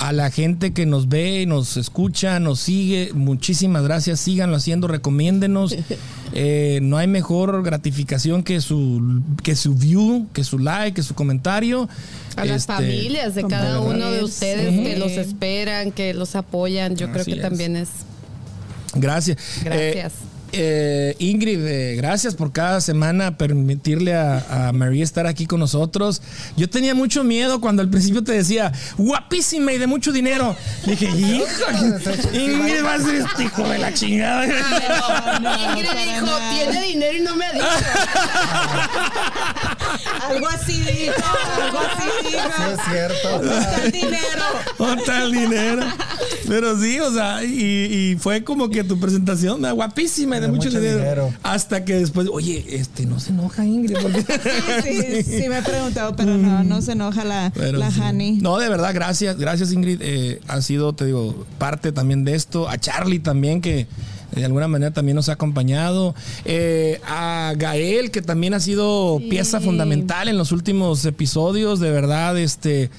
A 0.00 0.12
la 0.12 0.30
gente 0.30 0.72
que 0.72 0.86
nos 0.86 1.08
ve, 1.10 1.44
nos 1.46 1.76
escucha, 1.76 2.40
nos 2.40 2.58
sigue, 2.60 3.10
muchísimas 3.12 3.82
gracias. 3.84 4.18
Síganlo 4.20 4.56
haciendo, 4.56 4.88
recomiéndenos. 4.88 5.76
Eh, 6.32 6.78
no 6.80 6.96
hay 6.96 7.08
mejor 7.08 7.60
gratificación 7.64 8.44
que 8.44 8.60
su, 8.60 9.20
que 9.42 9.56
su 9.56 9.74
view, 9.74 10.28
que 10.32 10.44
su 10.44 10.60
like, 10.60 10.94
que 10.94 11.02
su 11.02 11.16
comentario. 11.16 11.88
A 12.36 12.44
las 12.44 12.58
Este, 12.62 12.72
familias 12.72 13.34
de 13.34 13.42
cada 13.48 13.80
uno 13.80 14.12
de 14.12 14.22
ustedes 14.22 14.72
sí. 14.76 14.84
que 14.84 14.96
los 14.96 15.10
esperan, 15.10 15.90
que 15.90 16.14
los 16.14 16.36
apoyan, 16.36 16.94
yo 16.94 17.10
creo 17.10 17.24
que 17.24 17.32
es. 17.32 17.40
también 17.40 17.74
es. 17.74 17.88
Gracias. 18.94 19.38
Gracias. 19.64 20.12
Eh, 20.12 20.16
eh, 20.52 21.14
Ingrid, 21.18 21.64
eh, 21.66 21.94
gracias 21.96 22.34
por 22.34 22.52
cada 22.52 22.80
semana 22.80 23.36
permitirle 23.38 24.14
a, 24.14 24.68
a 24.68 24.72
María 24.72 25.04
estar 25.04 25.26
aquí 25.26 25.46
con 25.46 25.60
nosotros. 25.60 26.22
Yo 26.56 26.68
tenía 26.68 26.94
mucho 26.94 27.22
miedo 27.24 27.60
cuando 27.60 27.82
al 27.82 27.88
principio 27.90 28.22
te 28.24 28.32
decía, 28.32 28.72
guapísima 28.98 29.72
y 29.72 29.78
de 29.78 29.86
mucho 29.86 30.12
dinero. 30.12 30.56
Dije, 30.86 31.06
hija, 31.16 31.72
Ingrid 32.32 32.84
va 32.84 32.94
a 32.94 32.98
ser 33.00 33.14
este 33.16 33.44
hijo 33.44 33.68
de 33.68 33.78
la 33.78 33.92
chingada. 33.94 34.44
Ingrid 34.46 35.90
dijo, 36.14 36.38
tiene 36.52 36.82
dinero 36.86 37.16
y 37.16 37.20
no 37.20 37.36
me 37.36 37.44
ha 37.46 37.52
dicho. 37.52 37.66
Algo 40.28 40.48
así 40.48 40.80
dijo, 40.80 41.14
algo 41.60 41.78
así 41.80 42.08
Sí, 42.22 42.28
dijo. 42.30 42.62
es 42.70 42.78
cierto. 42.90 43.42
Está 43.52 43.82
el 43.84 43.92
dinero. 43.92 44.44
Otra 44.78 45.22
el 45.24 45.32
dinero. 45.32 45.82
Pero 46.46 46.78
sí, 46.80 47.00
o 47.00 47.12
sea, 47.12 47.42
y, 47.44 48.12
y 48.12 48.16
fue 48.16 48.44
como 48.44 48.70
que 48.70 48.84
tu 48.84 48.98
presentación, 49.00 49.60
¿no? 49.60 49.74
guapísima 49.74 50.39
de, 50.40 50.46
De 50.46 50.52
mucho, 50.52 50.68
mucho 50.68 50.80
dinero. 50.80 50.98
dinero. 50.98 51.34
Hasta 51.42 51.84
que 51.84 51.94
después, 51.94 52.28
oye, 52.32 52.64
este, 52.68 53.06
no 53.06 53.20
se 53.20 53.30
enoja 53.30 53.64
Ingrid. 53.64 53.96
porque- 54.00 54.24
Sí, 54.82 55.22
sí 55.22 55.48
me 55.48 55.58
he 55.58 55.62
preguntado, 55.62 56.16
pero 56.16 56.36
no, 56.36 56.64
no 56.64 56.82
se 56.82 56.92
enoja 56.92 57.24
la, 57.24 57.52
Pero 57.54 57.78
la 57.78 57.90
sí. 57.90 58.00
Hani. 58.02 58.38
No, 58.40 58.58
de 58.58 58.68
verdad, 58.68 58.92
gracias, 58.94 59.36
gracias 59.36 59.72
Ingrid. 59.72 59.98
Eh, 60.02 60.40
ha 60.48 60.60
sido, 60.62 60.92
te 60.94 61.06
digo, 61.06 61.46
parte 61.58 61.92
también 61.92 62.24
de 62.24 62.34
esto. 62.34 62.68
A 62.68 62.78
Charlie 62.78 63.18
también, 63.20 63.60
que 63.60 63.86
de 64.34 64.44
alguna 64.44 64.68
manera 64.68 64.92
también 64.92 65.16
nos 65.16 65.28
ha 65.28 65.32
acompañado. 65.32 66.14
Eh, 66.44 67.00
a 67.06 67.52
Gael, 67.56 68.10
que 68.12 68.22
también 68.22 68.54
ha 68.54 68.60
sido 68.60 69.18
Sí. 69.18 69.26
pieza 69.28 69.60
fundamental 69.60 70.28
en 70.28 70.38
los 70.38 70.52
últimos 70.52 71.04
episodios. 71.04 71.80
De 71.80 71.90
verdad, 71.90 72.38
este. 72.38 72.90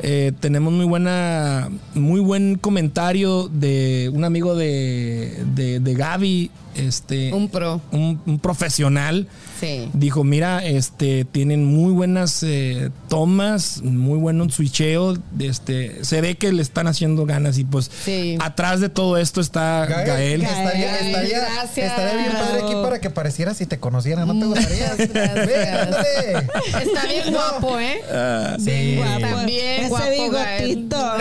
eh, 0.00 0.32
tenemos 0.40 0.72
muy 0.72 0.86
buena, 0.86 1.68
muy 1.94 2.20
buen 2.20 2.54
comentario 2.56 3.48
de 3.52 4.08
un 4.14 4.22
amigo 4.24 4.54
de, 4.54 5.42
de, 5.56 5.80
de 5.80 5.94
Gaby, 5.94 6.50
este, 6.78 7.32
Un 7.32 7.48
pro. 7.48 7.80
un- 7.92 8.20
un 8.26 8.38
profesional 8.38 9.26
Sí. 9.60 9.90
Dijo, 9.92 10.22
mira, 10.22 10.64
este, 10.64 11.24
tienen 11.24 11.64
muy 11.64 11.90
buenas 11.92 12.44
eh, 12.44 12.90
tomas, 13.08 13.82
muy 13.82 14.16
buen 14.16 14.48
switcheo, 14.52 15.18
este, 15.40 16.04
se 16.04 16.20
ve 16.20 16.36
que 16.36 16.52
le 16.52 16.62
están 16.62 16.86
haciendo 16.86 17.26
ganas 17.26 17.58
y 17.58 17.64
pues 17.64 17.90
Sí. 18.04 18.38
atrás 18.40 18.78
de 18.78 18.88
todo 18.88 19.16
esto 19.16 19.40
está 19.40 19.84
Gael. 19.86 20.42
Estaría, 20.42 20.92
Gael, 20.92 21.06
estaría, 21.08 21.40
gracias. 21.40 21.90
estaría 21.90 22.16
bien 22.22 22.32
padre 22.34 22.62
aquí 22.62 22.72
para 22.84 23.00
que 23.00 23.10
pareciera 23.10 23.52
si 23.52 23.66
te 23.66 23.80
conociera, 23.80 24.24
¿no 24.26 24.38
te 24.38 24.46
gustaría? 24.46 24.94
Ven, 24.96 25.74
ándale. 25.74 26.32
Está 26.80 27.06
bien 27.08 27.32
guapo, 27.32 27.80
¿eh? 27.80 28.00
Ah, 28.12 28.56
Bien 28.60 28.96
guapo. 28.98 29.20
También 29.36 29.80
Ese 29.80 29.88
guapo, 29.88 30.30
Gael. 30.30 30.68
bigotito. 30.68 31.16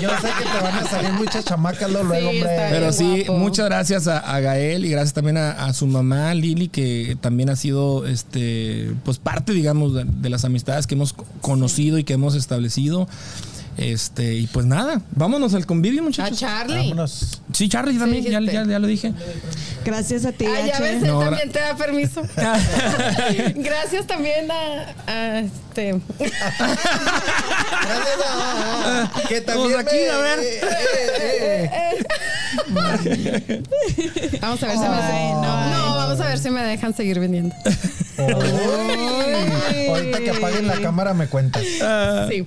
Yo 0.00 0.10
sé 0.20 0.28
que 0.38 0.44
te 0.44 0.62
van 0.62 0.74
a 0.78 0.88
salir 0.90 1.12
muchas 1.12 1.44
chamacas 1.44 1.90
luego, 1.90 2.12
Sí, 2.14 2.20
hombre. 2.26 2.66
Pero 2.70 2.92
sí, 2.92 3.24
guapo. 3.26 3.38
muchas 3.40 3.64
gracias 3.66 4.06
a, 4.08 4.18
a 4.18 4.33
Gael 4.40 4.84
y 4.84 4.90
gracias 4.90 5.12
también 5.14 5.36
a, 5.36 5.50
a 5.52 5.72
su 5.72 5.86
mamá 5.86 6.32
Lili, 6.34 6.68
que 6.68 7.16
también 7.20 7.50
ha 7.50 7.56
sido 7.56 8.06
este 8.06 8.92
pues 9.04 9.18
parte, 9.18 9.52
digamos, 9.52 9.94
de, 9.94 10.04
las 10.30 10.44
amistades 10.44 10.86
que 10.86 10.94
hemos 10.94 11.12
co- 11.12 11.26
conocido 11.40 11.98
y 11.98 12.04
que 12.04 12.12
hemos 12.14 12.34
establecido. 12.34 13.08
Este, 13.76 14.34
y 14.34 14.46
pues 14.46 14.64
nada, 14.66 15.00
vámonos 15.10 15.52
al 15.54 15.66
convivio, 15.66 16.00
A 16.00 16.04
muchachos. 16.04 16.38
Charlie. 16.38 16.76
Vámonos. 16.90 17.40
Sí, 17.52 17.68
Charlie 17.68 17.98
también, 17.98 18.22
ya, 18.24 18.40
ya- 18.40 18.64
ya 18.64 18.78
lo 18.78 18.86
dije. 18.86 19.12
Gracias 19.84 20.24
a 20.24 20.30
ti, 20.32 20.46
Ah, 20.46 20.64
ya 20.66 20.74
H. 20.76 20.82
ves, 20.82 21.02
él 21.02 21.08
No, 21.08 21.18
también 21.20 21.50
te 21.50 21.58
da 21.60 21.76
permiso. 21.76 22.22
Gracias 23.56 24.06
también 24.06 24.48
a, 24.50 24.94
a 25.10 25.40
este. 25.40 25.92
Gracias 26.18 26.48
a- 28.26 29.10
que 29.28 29.40
también 29.40 29.72
Pues 29.72 29.86
aquí, 29.86 29.96
me- 29.96 30.10
a 30.10 30.18
ver. 30.18 30.38
eh, 30.38 30.60
eh, 31.20 31.70
eh. 31.72 32.04
Vamos 34.40 34.62
a 34.62 34.66
ver 34.66 34.76
si 34.76 34.82
me 34.82 34.86
Ay, 34.88 35.32
no, 35.32 35.42
no. 35.42 35.70
no, 35.70 35.94
vamos 35.96 36.20
a 36.20 36.28
ver 36.28 36.38
si 36.38 36.50
me 36.50 36.62
dejan 36.62 36.94
seguir 36.94 37.18
viniendo. 37.18 37.54
Uy, 38.18 39.86
ahorita 39.88 40.18
que 40.20 40.30
apaguen 40.30 40.66
la 40.68 40.80
cámara 40.80 41.12
me 41.14 41.26
cuentas. 41.26 41.62
Sí. 42.30 42.46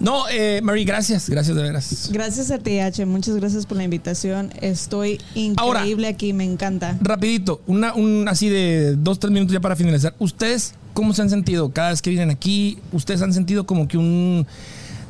No, 0.00 0.28
eh, 0.30 0.60
Mary, 0.62 0.84
gracias, 0.84 1.28
gracias 1.28 1.56
de 1.56 1.62
veras. 1.62 2.10
Gracias 2.12 2.50
a 2.52 2.58
ti, 2.58 2.78
H. 2.78 3.04
Muchas 3.04 3.34
gracias 3.36 3.66
por 3.66 3.76
la 3.76 3.84
invitación. 3.84 4.52
Estoy 4.60 5.20
increíble 5.34 6.06
aquí, 6.06 6.32
me 6.32 6.44
encanta. 6.44 6.96
Rapidito, 7.00 7.60
una, 7.66 7.94
un 7.94 8.28
así 8.28 8.48
de 8.48 8.94
dos, 8.96 9.18
tres 9.18 9.32
minutos 9.32 9.52
ya 9.52 9.60
para 9.60 9.74
finalizar. 9.74 10.14
¿Ustedes 10.20 10.74
cómo 10.94 11.12
se 11.14 11.22
han 11.22 11.30
sentido 11.30 11.72
cada 11.72 11.90
vez 11.90 12.00
que 12.00 12.10
vienen 12.10 12.30
aquí? 12.30 12.78
¿Ustedes 12.92 13.22
han 13.22 13.32
sentido 13.32 13.66
como 13.66 13.88
que 13.88 13.98
un, 13.98 14.46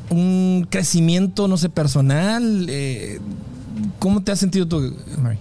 un 0.09 0.67
crecimiento, 0.69 1.47
no 1.47 1.57
sé, 1.57 1.69
personal? 1.69 2.65
Eh, 2.67 3.19
¿Cómo 3.99 4.23
te 4.23 4.31
has 4.31 4.39
sentido 4.39 4.67
tú, 4.67 4.95
Mary? 5.21 5.37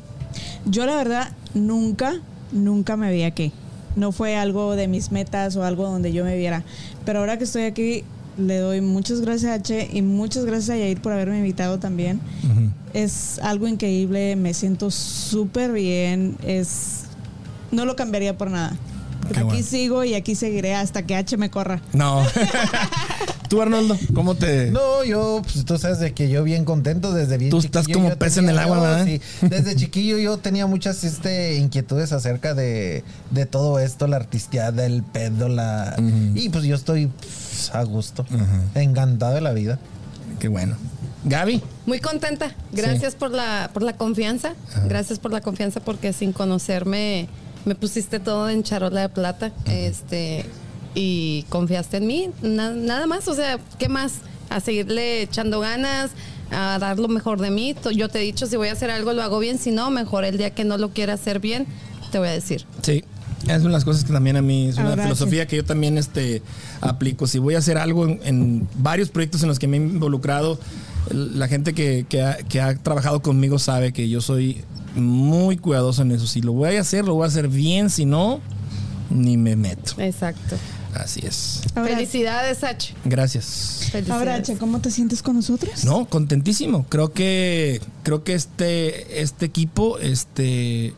Yo 0.66 0.84
la 0.84 0.96
verdad 0.96 1.32
nunca, 1.54 2.20
nunca 2.52 2.98
me 2.98 3.10
vi 3.12 3.22
aquí. 3.22 3.52
No 3.96 4.12
fue 4.12 4.36
algo 4.36 4.76
de 4.76 4.88
mis 4.88 5.10
metas 5.10 5.56
o 5.56 5.64
algo 5.64 5.88
donde 5.88 6.12
yo 6.12 6.22
me 6.22 6.36
viera. 6.36 6.64
Pero 7.06 7.20
ahora 7.20 7.38
que 7.38 7.44
estoy 7.44 7.62
aquí, 7.62 8.04
le 8.39 8.59
doy 8.59 8.81
muchas 8.81 9.20
gracias 9.20 9.52
a 9.52 9.55
H 9.55 9.90
y 9.93 10.02
muchas 10.02 10.44
gracias 10.44 10.70
a 10.70 10.77
Yair 10.78 11.01
por 11.01 11.12
haberme 11.12 11.39
invitado 11.39 11.78
también. 11.78 12.20
Es 12.94 13.39
algo 13.40 13.69
increíble, 13.69 14.36
me 14.36 14.55
siento 14.55 14.90
súper 14.90 15.73
bien. 15.73 16.36
Es 16.47 17.05
no 17.70 17.85
lo 17.85 17.97
cambiaría 17.97 18.36
por 18.36 18.51
nada. 18.51 18.77
Qué 19.32 19.40
aquí 19.40 19.43
bueno. 19.43 19.62
sigo 19.62 20.05
y 20.05 20.15
aquí 20.15 20.35
seguiré 20.35 20.74
hasta 20.74 21.02
que 21.02 21.15
H 21.15 21.36
me 21.36 21.51
corra. 21.51 21.82
No. 21.93 22.24
tú, 23.48 23.60
Arnoldo, 23.60 23.98
¿cómo 24.15 24.36
te...? 24.36 24.70
No, 24.70 25.05
yo, 25.05 25.43
pues 25.43 25.66
tú 25.66 25.77
sabes 25.77 25.98
de 25.98 26.15
que 26.15 26.31
yo 26.31 26.44
bien 26.44 26.65
contento 26.65 27.12
desde 27.12 27.36
bien 27.36 27.51
Tú 27.51 27.59
estás 27.59 27.86
chiquillo, 27.86 28.05
como 28.05 28.16
pez 28.16 28.39
en 28.39 28.48
el 28.48 28.59
agua, 28.59 28.81
¿verdad? 28.81 29.05
sí. 29.05 29.20
Desde 29.43 29.77
chiquillo 29.77 30.16
yo 30.16 30.39
tenía 30.39 30.66
muchas 30.66 31.05
este, 31.05 31.56
inquietudes 31.56 32.12
acerca 32.12 32.55
de, 32.55 33.05
de 33.31 33.44
todo 33.44 33.78
esto, 33.81 34.06
la 34.06 34.16
artisteada, 34.16 34.86
el 34.86 35.02
pedo, 35.02 35.48
la... 35.48 35.97
Y 36.35 36.48
pues 36.48 36.65
yo 36.65 36.77
estoy 36.77 37.10
a 37.72 37.82
gusto, 37.85 38.24
encantado 38.74 39.35
de 39.35 39.40
la 39.40 39.52
vida. 39.52 39.78
Qué 40.39 40.48
bueno. 40.48 40.76
Gaby. 41.24 41.62
Muy 41.86 41.98
contenta. 42.01 42.55
Gracias 42.72 43.14
por 43.14 43.30
la 43.30 43.70
por 43.74 43.82
la 43.82 43.94
confianza. 43.94 44.55
Gracias 44.86 45.18
por 45.18 45.32
la 45.32 45.40
confianza 45.40 45.80
porque 45.80 46.12
sin 46.12 46.32
conocerme 46.32 47.28
me 47.64 47.74
pusiste 47.74 48.20
todo 48.20 48.48
en 48.48 48.62
charola 48.62 49.01
de 49.02 49.09
plata. 49.09 49.52
Este 49.66 50.44
y 50.94 51.44
confiaste 51.48 51.98
en 51.98 52.06
mí. 52.06 52.30
Na- 52.43 52.70
nada 52.70 53.06
más, 53.06 53.26
o 53.28 53.35
sea, 53.35 53.59
¿qué 53.78 53.89
más? 53.89 54.14
A 54.48 54.60
seguirle 54.60 55.22
echando 55.22 55.60
ganas, 55.60 56.10
a 56.51 56.78
dar 56.78 56.98
lo 56.98 57.09
mejor 57.09 57.40
de 57.40 57.51
mí. 57.51 57.74
Yo 57.94 58.09
te 58.09 58.20
he 58.20 58.22
dicho, 58.22 58.47
si 58.47 58.56
voy 58.56 58.68
a 58.68 58.72
hacer 58.72 58.90
algo, 58.90 59.12
lo 59.12 59.22
hago 59.22 59.39
bien. 59.39 59.59
Si 59.59 59.70
no, 59.70 59.90
mejor 59.90 60.24
el 60.24 60.39
día 60.39 60.51
que 60.55 60.64
no 60.64 60.78
lo 60.78 60.90
quiera 60.90 61.14
hacer 61.14 61.40
bien, 61.40 61.66
te 62.12 62.18
voy 62.18 62.28
a 62.28 62.32
decir. 62.32 62.64
Sí. 62.82 63.05
Es 63.43 63.60
una 63.60 63.69
de 63.69 63.69
las 63.69 63.85
cosas 63.85 64.05
que 64.05 64.12
también 64.12 64.36
a 64.36 64.43
mí, 64.43 64.69
es 64.69 64.77
una 64.77 64.90
Ahora, 64.90 65.05
filosofía 65.05 65.47
que 65.47 65.56
yo 65.56 65.65
también 65.65 65.97
este, 65.97 66.43
aplico. 66.81 67.27
Si 67.27 67.39
voy 67.39 67.55
a 67.55 67.59
hacer 67.59 67.78
algo 67.78 68.06
en, 68.06 68.20
en 68.24 68.69
varios 68.78 69.10
proyectos 69.10 69.43
en 69.43 69.48
los 69.48 69.59
que 69.59 69.69
me 69.69 69.77
he 69.77 69.81
involucrado, 69.81 70.59
la 71.10 71.48
gente 71.48 71.73
que, 71.73 72.05
que 72.09 72.23
ha, 72.23 72.36
que 72.36 72.60
ha 72.60 72.74
trabajado 72.77 73.23
conmigo 73.23 73.59
sabe 73.59 73.93
que 73.93 74.09
yo 74.09 74.20
soy 74.20 74.65
muy 74.94 75.56
cuidadoso 75.56 76.02
en 76.02 76.12
eso. 76.12 76.27
Si 76.27 76.40
lo 76.40 76.52
voy 76.52 76.77
a 76.77 76.81
hacer, 76.81 77.05
lo 77.05 77.15
voy 77.15 77.24
a 77.24 77.28
hacer 77.28 77.48
bien. 77.48 77.90
Si 77.90 78.05
no, 78.05 78.40
ni 79.10 79.36
me 79.36 79.56
meto. 79.56 79.94
Exacto. 79.98 80.56
Así 80.94 81.20
es. 81.24 81.62
Ahora, 81.74 81.94
Felicidades, 81.94 82.65
H. 82.65 82.94
Gracias. 83.05 83.89
Felicidades. 83.93 84.10
ahora, 84.10 84.35
H, 84.36 84.56
¿cómo 84.56 84.81
te 84.81 84.90
sientes 84.90 85.23
con 85.23 85.36
nosotros? 85.36 85.85
No, 85.85 86.06
contentísimo. 86.06 86.86
Creo 86.89 87.12
que 87.12 87.81
creo 88.02 88.24
que 88.24 88.35
este 88.35 89.23
este 89.23 89.47
equipo 89.47 89.98
este 89.98 90.94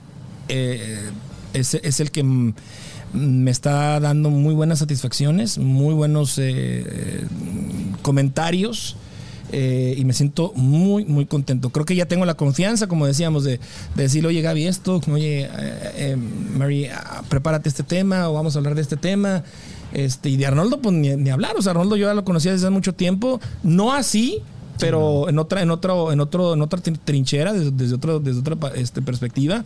eh, 0.49 1.11
es, 1.55 1.75
es 1.75 2.01
el 2.01 2.11
que 2.11 2.23
me 3.13 3.51
está 3.51 3.99
dando 4.01 4.31
muy 4.31 4.55
buenas 4.55 4.79
satisfacciones, 4.79 5.59
muy 5.59 5.95
buenos 5.95 6.39
eh, 6.39 6.45
eh, 6.87 7.25
comentarios. 8.03 8.97
eh, 9.53 9.97
y 9.99 10.05
me 10.05 10.13
siento 10.13 10.53
muy, 10.55 11.05
muy 11.05 11.27
contento. 11.27 11.71
Creo 11.71 11.85
que 11.85 11.97
ya 11.97 12.07
tengo 12.07 12.25
la 12.25 12.35
confianza, 12.35 12.87
como 12.87 13.05
decíamos, 13.07 13.43
de, 13.43 13.59
de 13.97 14.03
decirle, 14.05 14.29
oye 14.29 14.43
Gaby, 14.43 14.67
esto, 14.69 15.01
oye, 15.13 15.49
eh, 15.51 16.17
Mary, 16.57 16.87
ah, 16.87 17.23
prepárate 17.29 17.69
este 17.69 17.83
tema 17.83 18.29
o 18.29 18.35
vamos 18.35 18.55
a 18.55 18.59
hablar 18.61 18.77
de 18.77 18.83
este 18.83 18.97
tema. 18.97 19.43
Este, 19.93 20.29
y 20.29 20.37
de 20.37 20.47
Arnoldo, 20.47 20.81
pues 20.81 20.95
ni, 20.95 21.17
ni 21.17 21.31
hablar. 21.31 21.57
O 21.59 21.63
sea, 21.63 21.73
Arnoldo 21.73 21.97
yo 21.97 22.07
ya 22.07 22.15
lo 22.15 22.25
conocía 22.25 22.53
desde 22.53 22.67
hace 22.67 22.73
mucho 22.73 22.95
tiempo. 22.95 23.41
No 23.65 23.93
así, 23.93 24.39
pero 24.79 25.29
en 25.29 25.37
otra, 25.41 25.63
en 25.63 25.73
otro, 25.73 26.13
en 26.13 26.21
otro, 26.21 26.55
en 26.55 26.63
otra 26.63 26.81
trin- 26.81 27.01
trinchera, 27.05 27.53
desde, 27.53 27.73
desde 27.73 27.97
otro, 27.97 28.21
desde 28.21 28.39
otra 28.39 28.57
este, 28.77 29.03
perspectiva. 29.03 29.65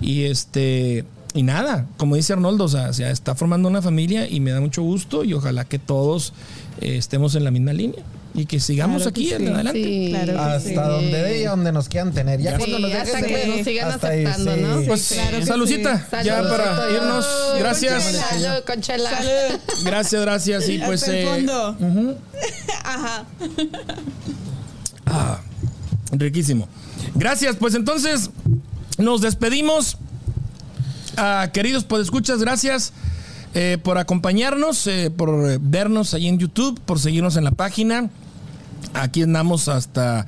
Y 0.00 0.22
este. 0.22 1.04
Y 1.36 1.42
nada, 1.42 1.86
como 1.98 2.16
dice 2.16 2.32
Arnoldo, 2.32 2.64
o 2.64 2.68
sea, 2.68 2.94
se 2.94 3.08
está 3.10 3.34
formando 3.34 3.68
una 3.68 3.82
familia 3.82 4.26
y 4.28 4.40
me 4.40 4.52
da 4.52 4.60
mucho 4.60 4.82
gusto 4.82 5.22
y 5.22 5.34
ojalá 5.34 5.66
que 5.66 5.78
todos 5.78 6.32
eh, 6.80 6.96
estemos 6.96 7.34
en 7.34 7.44
la 7.44 7.50
misma 7.50 7.74
línea 7.74 8.02
y 8.32 8.46
que 8.46 8.58
sigamos 8.58 9.02
Claro 9.02 9.12
que 9.14 9.20
aquí 9.20 9.28
sí. 9.28 9.34
en 9.34 9.48
adelante. 9.54 9.82
Sí. 9.82 10.08
Claro 10.10 10.32
que 10.32 10.38
Hasta 10.38 10.68
sí. 10.68 10.74
donde 10.74 11.22
de 11.22 11.38
ella, 11.38 11.50
donde 11.50 11.72
nos 11.72 11.88
quieran 11.90 12.12
tener. 12.14 12.40
Ya 12.40 12.56
cuando 12.56 12.78
nos 12.78 12.90
dejen 12.90 13.06
hasta 13.06 13.22
que 13.22 13.46
nos 13.48 13.64
sigan 13.66 13.90
hasta 13.90 14.08
ahí, 14.08 14.24
aceptando, 14.24 14.54
sí. 14.54 14.60
¿no? 14.62 14.86
Pues 14.86 15.08
claro 15.12 15.66
sí. 15.66 15.82
ya 16.24 16.36
Salud. 16.36 16.48
para 16.48 16.90
irnos. 16.90 17.26
Salud, 17.26 17.58
Gracias. 17.58 18.02
Conchela, 18.02 18.28
salud, 18.30 18.64
Conchela. 18.66 19.10
Gracias, 19.84 20.22
gracias. 20.22 20.68
Y 20.70 20.78
pues. 20.78 21.02
Hasta 21.02 21.36
el 21.36 21.48
eh. 21.48 22.16
Ajá. 22.84 23.24
Ah, 25.04 25.40
riquísimo. 26.12 26.66
Gracias, 27.14 27.56
pues 27.56 27.74
entonces 27.74 28.30
nos 28.96 29.20
despedimos. 29.20 29.98
Ah, 31.16 31.50
queridos 31.52 31.84
podescuchas, 31.84 32.40
gracias 32.40 32.92
eh, 33.54 33.78
por 33.82 33.98
acompañarnos, 33.98 34.86
eh, 34.86 35.10
por 35.10 35.50
eh, 35.50 35.58
vernos 35.60 36.12
ahí 36.14 36.28
en 36.28 36.38
YouTube, 36.38 36.78
por 36.80 37.00
seguirnos 37.00 37.36
en 37.36 37.44
la 37.44 37.52
página. 37.52 38.10
Aquí 38.92 39.22
andamos 39.22 39.68
hasta, 39.68 40.26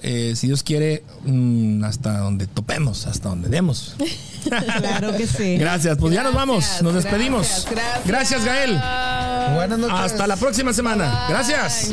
eh, 0.00 0.32
si 0.34 0.46
Dios 0.46 0.62
quiere, 0.62 1.04
mm, 1.24 1.84
hasta 1.84 2.18
donde 2.18 2.46
topemos, 2.46 3.06
hasta 3.06 3.28
donde 3.28 3.48
demos. 3.48 3.96
Claro 4.40 5.14
que 5.18 5.26
sí. 5.26 5.58
Gracias, 5.58 5.98
pues 5.98 6.14
ya 6.14 6.22
nos 6.22 6.32
vamos, 6.32 6.64
Gracias, 6.64 6.82
nos 6.82 6.94
despedimos. 6.94 7.66
Gracias, 7.70 8.06
gracias. 8.06 8.44
Gael. 8.46 8.72
Buenas 9.54 9.78
noches. 9.78 9.98
Hasta 9.98 10.26
la 10.26 10.36
próxima 10.36 10.72
semana. 10.72 11.26
Gracias. 11.28 11.92